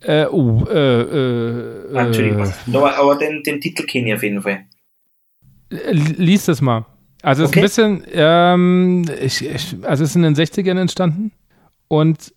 Äh, 0.02 0.26
oh, 0.26 0.66
äh, 0.66 1.02
äh, 1.02 1.96
ah, 1.96 2.06
Entschuldigung. 2.08 2.46
Äh, 2.46 2.76
aber, 2.76 2.98
aber 2.98 3.18
den, 3.18 3.44
den 3.44 3.62
Titel 3.62 3.84
kenne 3.84 4.10
ich 4.10 4.14
auf 4.16 4.24
jeden 4.24 4.42
Fall. 4.42 4.66
Lies 5.70 6.46
das 6.46 6.60
mal. 6.60 6.86
Also 7.22 7.44
es 7.44 7.50
okay. 7.50 7.64
ist 7.64 7.80
ein 7.80 8.00
bisschen, 8.00 8.14
ähm, 8.14 9.06
ich, 9.22 9.46
ich, 9.46 9.76
also 9.84 10.04
es 10.04 10.10
ist 10.10 10.16
in 10.16 10.24
den 10.24 10.36
60ern 10.36 10.80
entstanden 10.80 11.32
und 11.88 12.34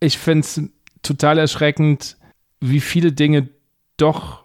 ich 0.00 0.18
finde 0.18 0.40
es 0.40 0.60
total 1.02 1.38
erschreckend, 1.38 2.18
wie 2.60 2.80
viele 2.80 3.12
Dinge 3.12 3.48
doch 3.96 4.44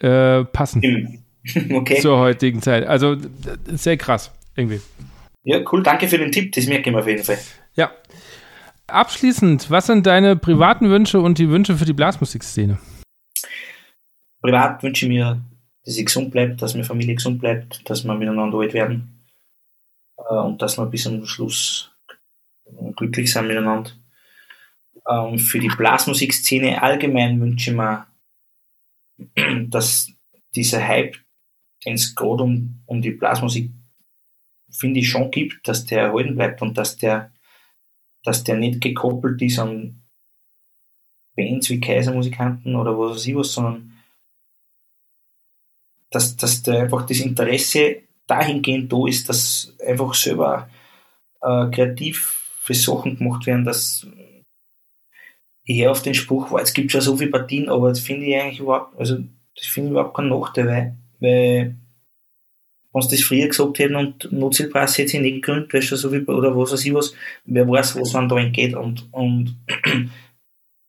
äh, 0.00 0.44
passen. 0.44 0.82
Im, 0.82 1.19
okay. 1.70 2.00
zur 2.00 2.18
heutigen 2.18 2.62
Zeit. 2.62 2.86
Also 2.86 3.16
sehr 3.66 3.96
krass, 3.96 4.30
irgendwie. 4.56 4.80
Ja, 5.44 5.60
cool, 5.72 5.82
danke 5.82 6.08
für 6.08 6.18
den 6.18 6.32
Tipp, 6.32 6.52
das 6.52 6.66
merke 6.66 6.90
ich 6.90 6.94
mir 6.94 7.00
auf 7.00 7.06
jeden 7.06 7.24
Fall. 7.24 7.38
Ja. 7.74 7.90
Abschließend, 8.86 9.70
was 9.70 9.86
sind 9.86 10.06
deine 10.06 10.36
privaten 10.36 10.90
Wünsche 10.90 11.20
und 11.20 11.38
die 11.38 11.48
Wünsche 11.48 11.76
für 11.76 11.84
die 11.84 11.92
Blasmusikszene? 11.92 12.78
Privat 14.42 14.82
wünsche 14.82 15.06
ich 15.06 15.10
mir, 15.10 15.40
dass 15.84 15.96
ich 15.96 16.06
gesund 16.06 16.30
bleibe, 16.30 16.56
dass 16.56 16.74
meine 16.74 16.84
Familie 16.84 17.14
gesund 17.14 17.40
bleibt, 17.40 17.88
dass 17.88 18.04
wir 18.04 18.14
miteinander 18.14 18.58
alt 18.58 18.74
werden 18.74 19.20
äh, 20.16 20.34
und 20.34 20.60
dass 20.60 20.76
wir 20.76 20.86
bis 20.86 21.04
zum 21.04 21.24
Schluss 21.24 21.90
glücklich 22.96 23.32
sind 23.32 23.46
miteinander. 23.46 23.90
Ähm, 25.08 25.38
für 25.38 25.58
die 25.58 25.68
Blasmusikszene 25.68 26.82
allgemein 26.82 27.40
wünsche 27.40 27.70
ich 27.70 27.76
mir, 27.76 28.06
dass 29.68 30.10
dieser 30.54 30.86
Hype 30.86 31.16
den 31.84 31.94
es 31.94 32.14
gerade 32.14 32.42
um, 32.42 32.82
um 32.86 33.00
die 33.00 33.12
Blasmusik, 33.12 33.70
finde 34.70 35.00
ich, 35.00 35.08
schon 35.08 35.30
gibt, 35.30 35.66
dass 35.66 35.86
der 35.86 36.04
erhalten 36.04 36.36
bleibt 36.36 36.62
und 36.62 36.76
dass 36.76 36.96
der, 36.96 37.32
dass 38.22 38.44
der 38.44 38.56
nicht 38.56 38.80
gekoppelt 38.80 39.40
ist 39.42 39.58
an 39.58 40.02
Bands 41.36 41.70
wie 41.70 41.80
Kaisermusikanten 41.80 42.76
oder 42.76 42.98
was 42.98 43.16
weiß 43.16 43.26
ich 43.26 43.34
was, 43.34 43.52
sondern 43.52 43.92
dass, 46.10 46.36
dass 46.36 46.62
der 46.62 46.82
einfach 46.82 47.06
das 47.06 47.20
Interesse 47.20 48.02
dahingehend 48.26 48.92
da 48.92 49.06
ist, 49.06 49.28
dass 49.28 49.74
einfach 49.84 50.14
selber 50.14 50.68
äh, 51.40 51.70
kreativ 51.70 52.40
für 52.60 52.74
Sachen 52.74 53.16
gemacht 53.16 53.46
werden, 53.46 53.64
dass 53.64 54.06
ich 55.64 55.86
auf 55.86 56.02
den 56.02 56.14
Spruch, 56.14 56.50
wow, 56.50 56.60
es 56.60 56.72
gibt 56.72 56.90
schon 56.90 57.00
so 57.00 57.16
viele 57.16 57.30
Partien, 57.30 57.68
aber 57.68 57.90
das 57.90 58.00
finde 58.00 58.26
ich 58.26 58.36
eigentlich 58.36 58.60
überhaupt, 58.60 58.98
also 58.98 59.18
das 59.56 59.66
finde 59.66 59.88
ich 59.88 59.92
überhaupt 59.92 60.16
keinen 60.16 60.28
Nachteil, 60.28 60.66
weil 60.66 60.96
weil, 61.20 61.76
wenn 62.92 63.02
sie 63.02 63.16
das 63.16 63.24
früher 63.24 63.46
gesagt 63.46 63.78
hätten 63.78 63.96
und 63.96 64.32
Notzielpreis 64.32 64.98
hätte 64.98 65.10
sich 65.10 65.20
nicht 65.20 65.34
gegründet, 65.36 65.72
weißt 65.72 65.92
du, 65.92 65.96
so 65.96 66.12
wie, 66.12 66.20
oder 66.20 66.56
was 66.56 66.72
weiß 66.72 66.84
ich 66.84 66.94
was, 66.94 67.14
wer 67.44 67.68
weiß, 67.68 68.00
was 68.00 68.12
man 68.12 68.28
da 68.28 68.38
entgeht. 68.38 68.74
Und, 68.74 69.08
und 69.12 69.56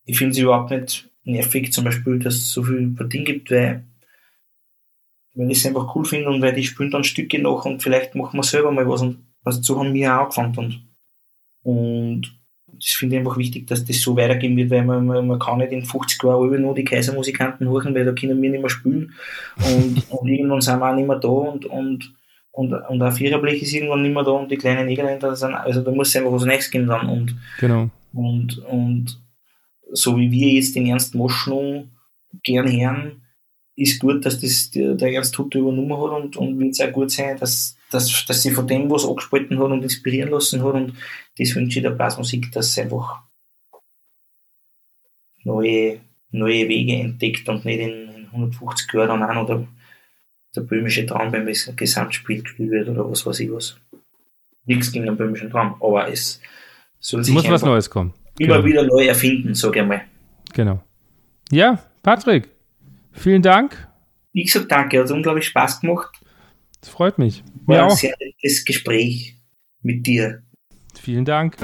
ich 0.05 0.17
finde 0.17 0.31
es 0.31 0.37
überhaupt 0.39 0.71
nicht 0.71 1.09
nervig, 1.23 1.71
zum 1.71 1.85
Beispiel, 1.85 2.19
dass 2.19 2.35
es 2.35 2.51
so 2.51 2.63
viel 2.63 2.89
Partien 2.95 3.25
gibt, 3.25 3.51
weil, 3.51 3.85
weil 5.35 5.51
ich 5.51 5.59
es 5.59 5.65
einfach 5.65 5.95
cool 5.95 6.05
finde 6.05 6.29
und 6.29 6.41
weil 6.41 6.53
die 6.53 6.63
spielen 6.63 6.91
dann 6.91 7.03
Stücke 7.03 7.39
nach 7.39 7.65
und 7.65 7.81
vielleicht 7.81 8.15
machen 8.15 8.37
wir 8.37 8.43
selber 8.43 8.71
mal 8.71 8.87
was 8.87 9.01
und 9.01 9.19
also 9.43 9.61
so 9.61 9.79
haben 9.79 9.93
wir 9.93 10.19
auch 10.19 10.35
angefangen 10.37 10.95
und, 11.63 12.21
und 12.23 12.40
das 12.73 12.89
finde 12.91 13.15
ich 13.15 13.19
einfach 13.19 13.37
wichtig, 13.37 13.67
dass 13.67 13.85
das 13.85 14.01
so 14.01 14.15
weitergehen 14.15 14.57
wird, 14.57 14.69
weil 14.69 14.83
man, 14.83 15.05
man, 15.05 15.27
man 15.27 15.39
kann 15.39 15.59
nicht 15.59 15.71
in 15.71 15.85
50 15.85 16.23
Jahren 16.23 16.47
über 16.47 16.57
nur 16.57 16.75
die 16.75 16.83
Kaisermusikanten 16.83 17.69
hören, 17.69 17.93
weil 17.93 18.05
da 18.05 18.13
können 18.13 18.41
wir 18.41 18.49
nicht 18.49 18.61
mehr 18.61 18.69
spielen 18.69 19.13
und, 19.57 20.09
und 20.09 20.27
irgendwann 20.27 20.61
sind 20.61 20.79
wir 20.79 20.89
auch 20.89 20.95
nicht 20.95 21.07
mehr 21.07 21.19
da 21.19 21.27
und, 21.27 21.65
und, 21.65 22.13
und, 22.51 22.73
und 22.73 23.01
auch 23.01 23.13
Viererblech 23.13 23.61
ist 23.61 23.73
irgendwann 23.73 24.01
nicht 24.01 24.13
mehr 24.13 24.23
da 24.23 24.31
und 24.31 24.51
die 24.51 24.57
kleinen 24.57 24.87
Niederländer 24.87 25.35
sind, 25.35 25.53
also 25.53 25.81
da 25.81 25.91
muss 25.91 26.09
es 26.09 26.15
einfach 26.15 26.31
was 26.31 26.45
Neues 26.45 26.69
geben 26.71 26.87
dann 26.87 27.07
und, 27.07 27.35
genau. 27.59 27.89
Und, 28.13 28.57
und 28.65 29.21
so 29.91 30.17
wie 30.17 30.31
wir 30.31 30.53
jetzt 30.53 30.75
den 30.75 30.87
Ernst 30.87 31.15
Moschno 31.15 31.85
gern 32.43 32.71
hören, 32.71 33.21
ist 33.75 33.99
gut, 33.99 34.25
dass 34.25 34.39
das 34.39 34.71
der, 34.71 35.01
Ernst 35.01 35.37
Hutter 35.37 35.59
übernommen 35.59 35.97
hat 35.97 36.23
und, 36.23 36.37
und 36.37 36.59
wird 36.59 36.75
sehr 36.75 36.91
gut 36.91 37.11
sein, 37.11 37.37
dass, 37.37 37.77
dass, 37.93 38.25
dass 38.25 38.41
sie 38.41 38.51
von 38.51 38.67
dem 38.67 38.89
was 38.89 39.05
abgespalten 39.05 39.59
hat 39.59 39.71
und 39.71 39.83
inspirieren 39.83 40.31
lassen 40.31 40.63
hat 40.63 40.73
und 40.73 40.93
das 41.37 41.55
wünsche 41.55 41.79
ich 41.79 41.83
der 41.83 41.91
Blasmusik, 41.91 42.51
dass 42.51 42.73
sie 42.73 42.81
einfach 42.81 43.21
neue, 45.43 45.99
neue 46.31 46.67
Wege 46.67 46.93
entdeckt 46.93 47.47
und 47.49 47.65
nicht 47.65 47.79
in, 47.79 48.09
in 48.09 48.25
150 48.27 48.91
Jahren 48.93 49.19
dann 49.19 49.29
auch 49.29 49.33
noch 49.33 49.47
der, 49.47 49.67
der 50.55 50.61
böhmische 50.61 51.05
Traum 51.05 51.31
beim 51.31 51.45
Gesamtspiel 51.45 52.43
gespielt 52.43 52.71
wird 52.71 52.89
oder 52.89 53.09
was 53.09 53.25
weiß 53.25 53.39
ich 53.39 53.51
was. 53.51 53.77
Nichts 54.65 54.91
gegen 54.91 55.05
den 55.05 55.17
böhmischen 55.17 55.49
Traum, 55.49 55.75
aber 55.81 56.07
es 56.07 56.39
soll 56.99 57.23
sich 57.23 57.33
muss 57.33 57.49
was 57.49 57.63
Neues 57.63 57.89
kommen. 57.89 58.13
Immer 58.37 58.57
genau. 58.57 58.65
wieder 58.65 58.83
neu 58.83 59.05
erfinden, 59.05 59.53
sage 59.53 59.81
ich 59.81 59.85
mal. 59.85 60.01
Genau. 60.53 60.81
Ja, 61.51 61.83
Patrick, 62.03 62.49
vielen 63.11 63.41
Dank. 63.41 63.87
Ich 64.33 64.53
sage 64.53 64.67
danke, 64.67 64.99
hat 64.99 65.11
unglaublich 65.11 65.45
Spaß 65.47 65.81
gemacht. 65.81 66.20
Das 66.81 66.89
freut 66.89 67.17
mich. 67.19 67.43
War 67.65 67.75
Mir 67.77 67.83
ein 67.83 67.91
auch. 67.91 67.97
sehr 67.97 68.13
nettes 68.19 68.65
Gespräch 68.65 69.37
mit 69.81 70.05
dir. 70.05 70.41
Vielen 70.99 71.25
Dank. 71.25 71.57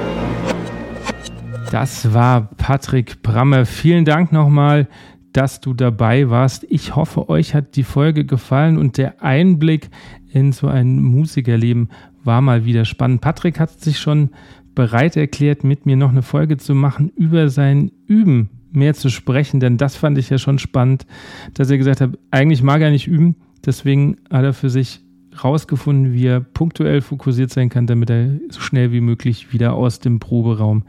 Das 1.72 2.14
war 2.14 2.49
Patrick 2.56 3.22
Bramme. 3.23 3.65
Vielen 3.65 4.06
Dank 4.06 4.31
nochmal, 4.31 4.88
dass 5.34 5.60
du 5.60 5.73
dabei 5.73 6.30
warst. 6.30 6.65
Ich 6.69 6.95
hoffe, 6.95 7.30
euch 7.30 7.53
hat 7.53 7.76
die 7.76 7.84
Folge 7.84 8.26
gefallen 8.26 8.77
und 8.77 8.98
der 8.98 9.22
Einblick 9.22 9.89
in 10.31 10.52
so 10.52 10.68
ein 10.68 11.02
Musikerleben 11.02 11.89
war 12.23 12.41
mal 12.41 12.65
wieder 12.65 12.85
spannend. 12.85 13.22
Patrick 13.22 13.60
hat 13.60 13.80
sich 13.81 13.99
schon 13.99 14.30
bereit 14.76 15.18
erklärt, 15.18 15.64
mit 15.64 15.85
mir 15.85 15.98
noch 15.98 16.11
eine 16.11 16.22
Folge 16.22 16.57
zu 16.57 16.76
machen, 16.76 17.10
über 17.15 17.49
sein 17.49 17.91
Üben 18.06 18.49
mehr 18.72 18.94
zu 18.94 19.10
sprechen, 19.10 19.60
denn 19.60 19.77
das 19.77 19.95
fand 19.95 20.18
ich 20.18 20.30
ja 20.30 20.38
schon 20.38 20.60
spannend, 20.60 21.06
dass 21.53 21.69
er 21.69 21.77
gesagt 21.77 22.02
hat, 22.02 22.18
eigentlich 22.31 22.61
mag 22.61 22.81
er 22.81 22.91
nicht 22.91 23.07
üben, 23.07 23.35
deswegen 23.65 24.18
hat 24.30 24.44
er 24.44 24.53
für 24.53 24.69
sich 24.69 25.02
rausgefunden, 25.43 26.14
wie 26.14 26.26
er 26.26 26.39
punktuell 26.39 27.01
fokussiert 27.01 27.51
sein 27.51 27.69
kann, 27.69 27.88
damit 27.88 28.09
er 28.09 28.39
so 28.49 28.59
schnell 28.59 28.91
wie 28.91 29.01
möglich 29.01 29.53
wieder 29.53 29.73
aus 29.73 29.99
dem 29.99 30.19
Proberaum 30.19 30.84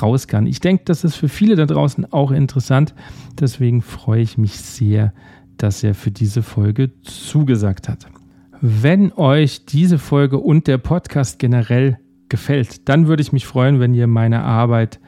raus 0.00 0.26
kann. 0.26 0.46
Ich 0.46 0.60
denke, 0.60 0.84
das 0.84 1.04
ist 1.04 1.14
für 1.14 1.28
viele 1.28 1.56
da 1.56 1.66
draußen 1.66 2.12
auch 2.12 2.30
interessant. 2.30 2.94
Deswegen 3.38 3.82
freue 3.82 4.22
ich 4.22 4.38
mich 4.38 4.52
sehr, 4.52 5.12
dass 5.56 5.82
er 5.82 5.94
für 5.94 6.10
diese 6.10 6.42
Folge 6.42 6.90
zugesagt 7.02 7.88
hat. 7.88 8.06
Wenn 8.60 9.12
euch 9.12 9.66
diese 9.66 9.98
Folge 9.98 10.38
und 10.38 10.66
der 10.66 10.78
Podcast 10.78 11.38
generell 11.38 11.98
gefällt, 12.28 12.88
dann 12.88 13.06
würde 13.06 13.22
ich 13.22 13.32
mich 13.32 13.46
freuen, 13.46 13.80
wenn 13.80 13.94
ihr 13.94 14.06
meine 14.06 14.42
Arbeit 14.42 15.00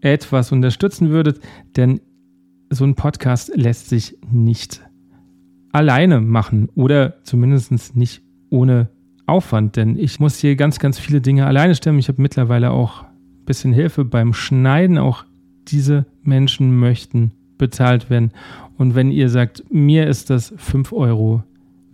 etwas 0.00 0.52
unterstützen 0.52 1.10
würdet, 1.10 1.40
denn 1.76 2.00
so 2.70 2.84
ein 2.84 2.96
Podcast 2.96 3.52
lässt 3.54 3.88
sich 3.88 4.18
nicht 4.30 4.85
alleine 5.76 6.20
machen 6.20 6.68
oder 6.74 7.22
zumindest 7.22 7.96
nicht 7.96 8.22
ohne 8.50 8.88
Aufwand, 9.26 9.76
denn 9.76 9.98
ich 9.98 10.20
muss 10.20 10.38
hier 10.38 10.56
ganz, 10.56 10.78
ganz 10.78 10.98
viele 10.98 11.20
Dinge 11.20 11.46
alleine 11.46 11.74
stemmen. 11.74 11.98
Ich 11.98 12.08
habe 12.08 12.22
mittlerweile 12.22 12.70
auch 12.70 13.02
ein 13.02 13.44
bisschen 13.44 13.72
Hilfe 13.72 14.04
beim 14.04 14.32
Schneiden. 14.32 14.98
Auch 14.98 15.24
diese 15.68 16.06
Menschen 16.22 16.78
möchten 16.78 17.32
bezahlt 17.58 18.08
werden. 18.08 18.30
Und 18.78 18.94
wenn 18.94 19.10
ihr 19.10 19.28
sagt, 19.28 19.64
mir 19.70 20.06
ist 20.06 20.30
das 20.30 20.54
5 20.56 20.92
Euro 20.92 21.42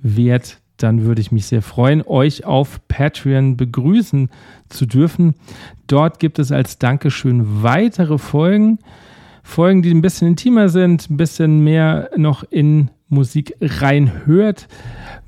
wert, 0.02 0.60
dann 0.76 1.02
würde 1.02 1.20
ich 1.20 1.32
mich 1.32 1.46
sehr 1.46 1.62
freuen, 1.62 2.02
euch 2.02 2.44
auf 2.44 2.86
Patreon 2.88 3.56
begrüßen 3.56 4.28
zu 4.68 4.86
dürfen. 4.86 5.34
Dort 5.86 6.18
gibt 6.18 6.38
es 6.38 6.52
als 6.52 6.78
Dankeschön 6.78 7.62
weitere 7.62 8.18
Folgen. 8.18 8.78
Folgen, 9.42 9.82
die 9.82 9.92
ein 9.92 10.02
bisschen 10.02 10.28
intimer 10.28 10.68
sind, 10.68 11.08
ein 11.08 11.16
bisschen 11.16 11.64
mehr 11.64 12.10
noch 12.16 12.44
in 12.50 12.90
Musik 13.12 13.54
reinhört. 13.60 14.66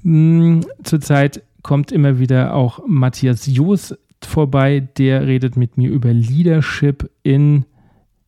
Hm, 0.02 0.62
zurzeit 0.82 1.42
kommt 1.62 1.92
immer 1.92 2.18
wieder 2.18 2.54
auch 2.54 2.80
Matthias 2.86 3.46
Joos 3.46 3.94
vorbei. 4.22 4.88
Der 4.98 5.26
redet 5.26 5.56
mit 5.56 5.76
mir 5.76 5.90
über 5.90 6.12
Leadership 6.12 7.10
in 7.22 7.64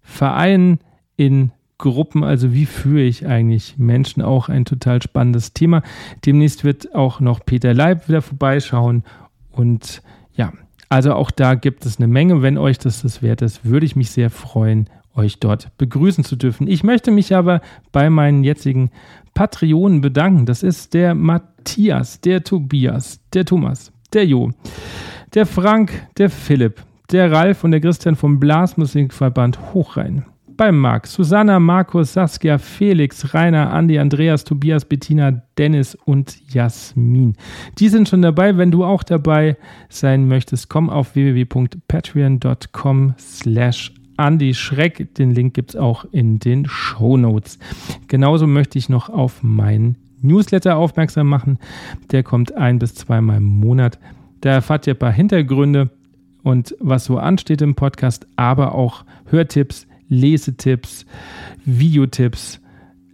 Vereinen, 0.02 0.78
in 1.16 1.50
Gruppen, 1.78 2.24
also 2.24 2.54
wie 2.54 2.64
führe 2.64 3.02
ich 3.02 3.26
eigentlich 3.26 3.76
Menschen, 3.76 4.22
auch 4.22 4.48
ein 4.48 4.64
total 4.64 5.02
spannendes 5.02 5.52
Thema. 5.52 5.82
Demnächst 6.24 6.64
wird 6.64 6.94
auch 6.94 7.20
noch 7.20 7.44
Peter 7.44 7.74
Leib 7.74 8.08
wieder 8.08 8.22
vorbeischauen 8.22 9.04
und 9.52 10.02
ja, 10.34 10.52
also 10.88 11.12
auch 11.14 11.30
da 11.30 11.54
gibt 11.54 11.84
es 11.84 11.98
eine 11.98 12.06
Menge. 12.06 12.40
Wenn 12.40 12.56
euch 12.56 12.78
das 12.78 13.02
das 13.02 13.20
wert 13.20 13.42
ist, 13.42 13.64
würde 13.64 13.84
ich 13.84 13.96
mich 13.96 14.10
sehr 14.10 14.30
freuen, 14.30 14.88
euch 15.16 15.40
dort 15.40 15.76
begrüßen 15.78 16.24
zu 16.24 16.36
dürfen. 16.36 16.68
Ich 16.68 16.84
möchte 16.84 17.10
mich 17.10 17.34
aber 17.34 17.60
bei 17.92 18.10
meinen 18.10 18.44
jetzigen 18.44 18.90
Patreonen 19.34 20.00
bedanken. 20.00 20.46
Das 20.46 20.62
ist 20.62 20.94
der 20.94 21.14
Matthias, 21.14 22.20
der 22.20 22.44
Tobias, 22.44 23.20
der 23.32 23.44
Thomas, 23.44 23.92
der 24.12 24.26
Jo, 24.26 24.50
der 25.34 25.46
Frank, 25.46 26.06
der 26.18 26.30
Philipp, 26.30 26.82
der 27.10 27.32
Ralf 27.32 27.64
und 27.64 27.70
der 27.70 27.80
Christian 27.80 28.16
vom 28.16 28.40
Blasmusikverband 28.40 29.74
Hochrhein 29.74 30.24
beim 30.56 30.78
Marc, 30.78 31.06
Susanna, 31.06 31.60
Markus, 31.60 32.14
Saskia, 32.14 32.58
Felix, 32.58 33.34
Rainer, 33.34 33.72
Andi, 33.72 33.98
Andreas, 33.98 34.44
Tobias, 34.44 34.84
Bettina, 34.84 35.42
Dennis 35.58 35.94
und 35.94 36.38
Jasmin. 36.52 37.36
Die 37.78 37.88
sind 37.88 38.08
schon 38.08 38.22
dabei. 38.22 38.56
Wenn 38.56 38.70
du 38.70 38.84
auch 38.84 39.02
dabei 39.02 39.56
sein 39.88 40.28
möchtest, 40.28 40.68
komm 40.68 40.90
auf 40.90 41.14
www.patreon.com 41.14 43.14
slash 43.18 43.92
Andi 44.16 44.54
Schreck. 44.54 45.14
Den 45.14 45.34
Link 45.34 45.54
gibt 45.54 45.70
es 45.70 45.76
auch 45.76 46.04
in 46.10 46.38
den 46.38 46.66
Show 46.66 47.16
Notes. 47.16 47.58
Genauso 48.08 48.46
möchte 48.46 48.78
ich 48.78 48.88
noch 48.88 49.08
auf 49.08 49.42
meinen 49.42 49.96
Newsletter 50.22 50.76
aufmerksam 50.76 51.28
machen. 51.28 51.58
Der 52.10 52.22
kommt 52.22 52.54
ein 52.54 52.78
bis 52.78 52.94
zweimal 52.94 53.38
im 53.38 53.44
Monat. 53.44 53.98
Da 54.40 54.50
erfahrt 54.50 54.86
ihr 54.86 54.94
ein 54.94 54.98
paar 54.98 55.12
Hintergründe 55.12 55.90
und 56.42 56.74
was 56.78 57.04
so 57.04 57.18
ansteht 57.18 57.62
im 57.62 57.74
Podcast, 57.74 58.26
aber 58.36 58.74
auch 58.74 59.04
Hörtipps, 59.26 59.86
Lesetipps, 60.08 61.04
Videotipps, 61.64 62.60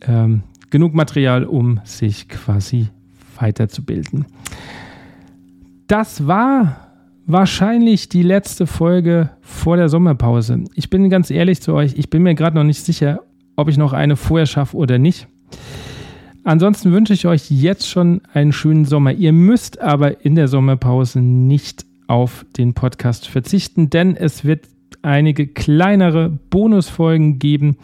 ähm, 0.02 0.42
genug 0.70 0.94
Material, 0.94 1.44
um 1.44 1.80
sich 1.84 2.28
quasi 2.28 2.88
weiterzubilden. 3.38 4.26
Das 5.86 6.26
war 6.26 6.91
wahrscheinlich 7.26 8.08
die 8.08 8.22
letzte 8.22 8.66
Folge 8.66 9.30
vor 9.40 9.76
der 9.76 9.88
Sommerpause. 9.88 10.64
Ich 10.74 10.90
bin 10.90 11.10
ganz 11.10 11.30
ehrlich 11.30 11.60
zu 11.60 11.74
euch, 11.74 11.94
ich 11.96 12.10
bin 12.10 12.22
mir 12.22 12.34
gerade 12.34 12.56
noch 12.56 12.64
nicht 12.64 12.84
sicher, 12.84 13.20
ob 13.56 13.68
ich 13.68 13.76
noch 13.76 13.92
eine 13.92 14.16
vorher 14.16 14.46
schaffe 14.46 14.76
oder 14.76 14.98
nicht. 14.98 15.28
Ansonsten 16.44 16.92
wünsche 16.92 17.12
ich 17.12 17.26
euch 17.26 17.50
jetzt 17.50 17.88
schon 17.88 18.22
einen 18.32 18.52
schönen 18.52 18.84
Sommer. 18.84 19.12
Ihr 19.12 19.32
müsst 19.32 19.80
aber 19.80 20.24
in 20.24 20.34
der 20.34 20.48
Sommerpause 20.48 21.20
nicht 21.20 21.86
auf 22.08 22.44
den 22.56 22.74
Podcast 22.74 23.28
verzichten, 23.28 23.90
denn 23.90 24.16
es 24.16 24.44
wird 24.44 24.66
einige 25.02 25.46
kleinere 25.46 26.30
Bonusfolgen 26.50 27.38
geben, 27.38 27.76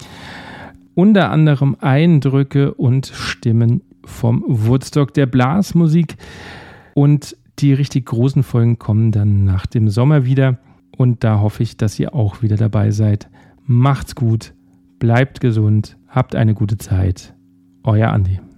unter 0.94 1.30
anderem 1.30 1.76
Eindrücke 1.80 2.74
und 2.74 3.06
Stimmen 3.06 3.82
vom 4.04 4.42
Woodstock 4.46 5.14
der 5.14 5.26
Blasmusik. 5.26 6.16
Und 6.94 7.36
die 7.60 7.72
richtig 7.72 8.06
großen 8.06 8.42
Folgen 8.42 8.78
kommen 8.78 9.12
dann 9.12 9.44
nach 9.44 9.66
dem 9.66 9.88
Sommer 9.88 10.24
wieder. 10.24 10.58
Und 10.96 11.24
da 11.24 11.40
hoffe 11.40 11.62
ich, 11.62 11.76
dass 11.76 11.98
ihr 11.98 12.14
auch 12.14 12.42
wieder 12.42 12.56
dabei 12.56 12.90
seid. 12.90 13.28
Macht's 13.64 14.14
gut, 14.14 14.54
bleibt 14.98 15.40
gesund, 15.40 15.96
habt 16.08 16.34
eine 16.34 16.54
gute 16.54 16.78
Zeit. 16.78 17.34
Euer 17.84 18.10
Andi. 18.10 18.40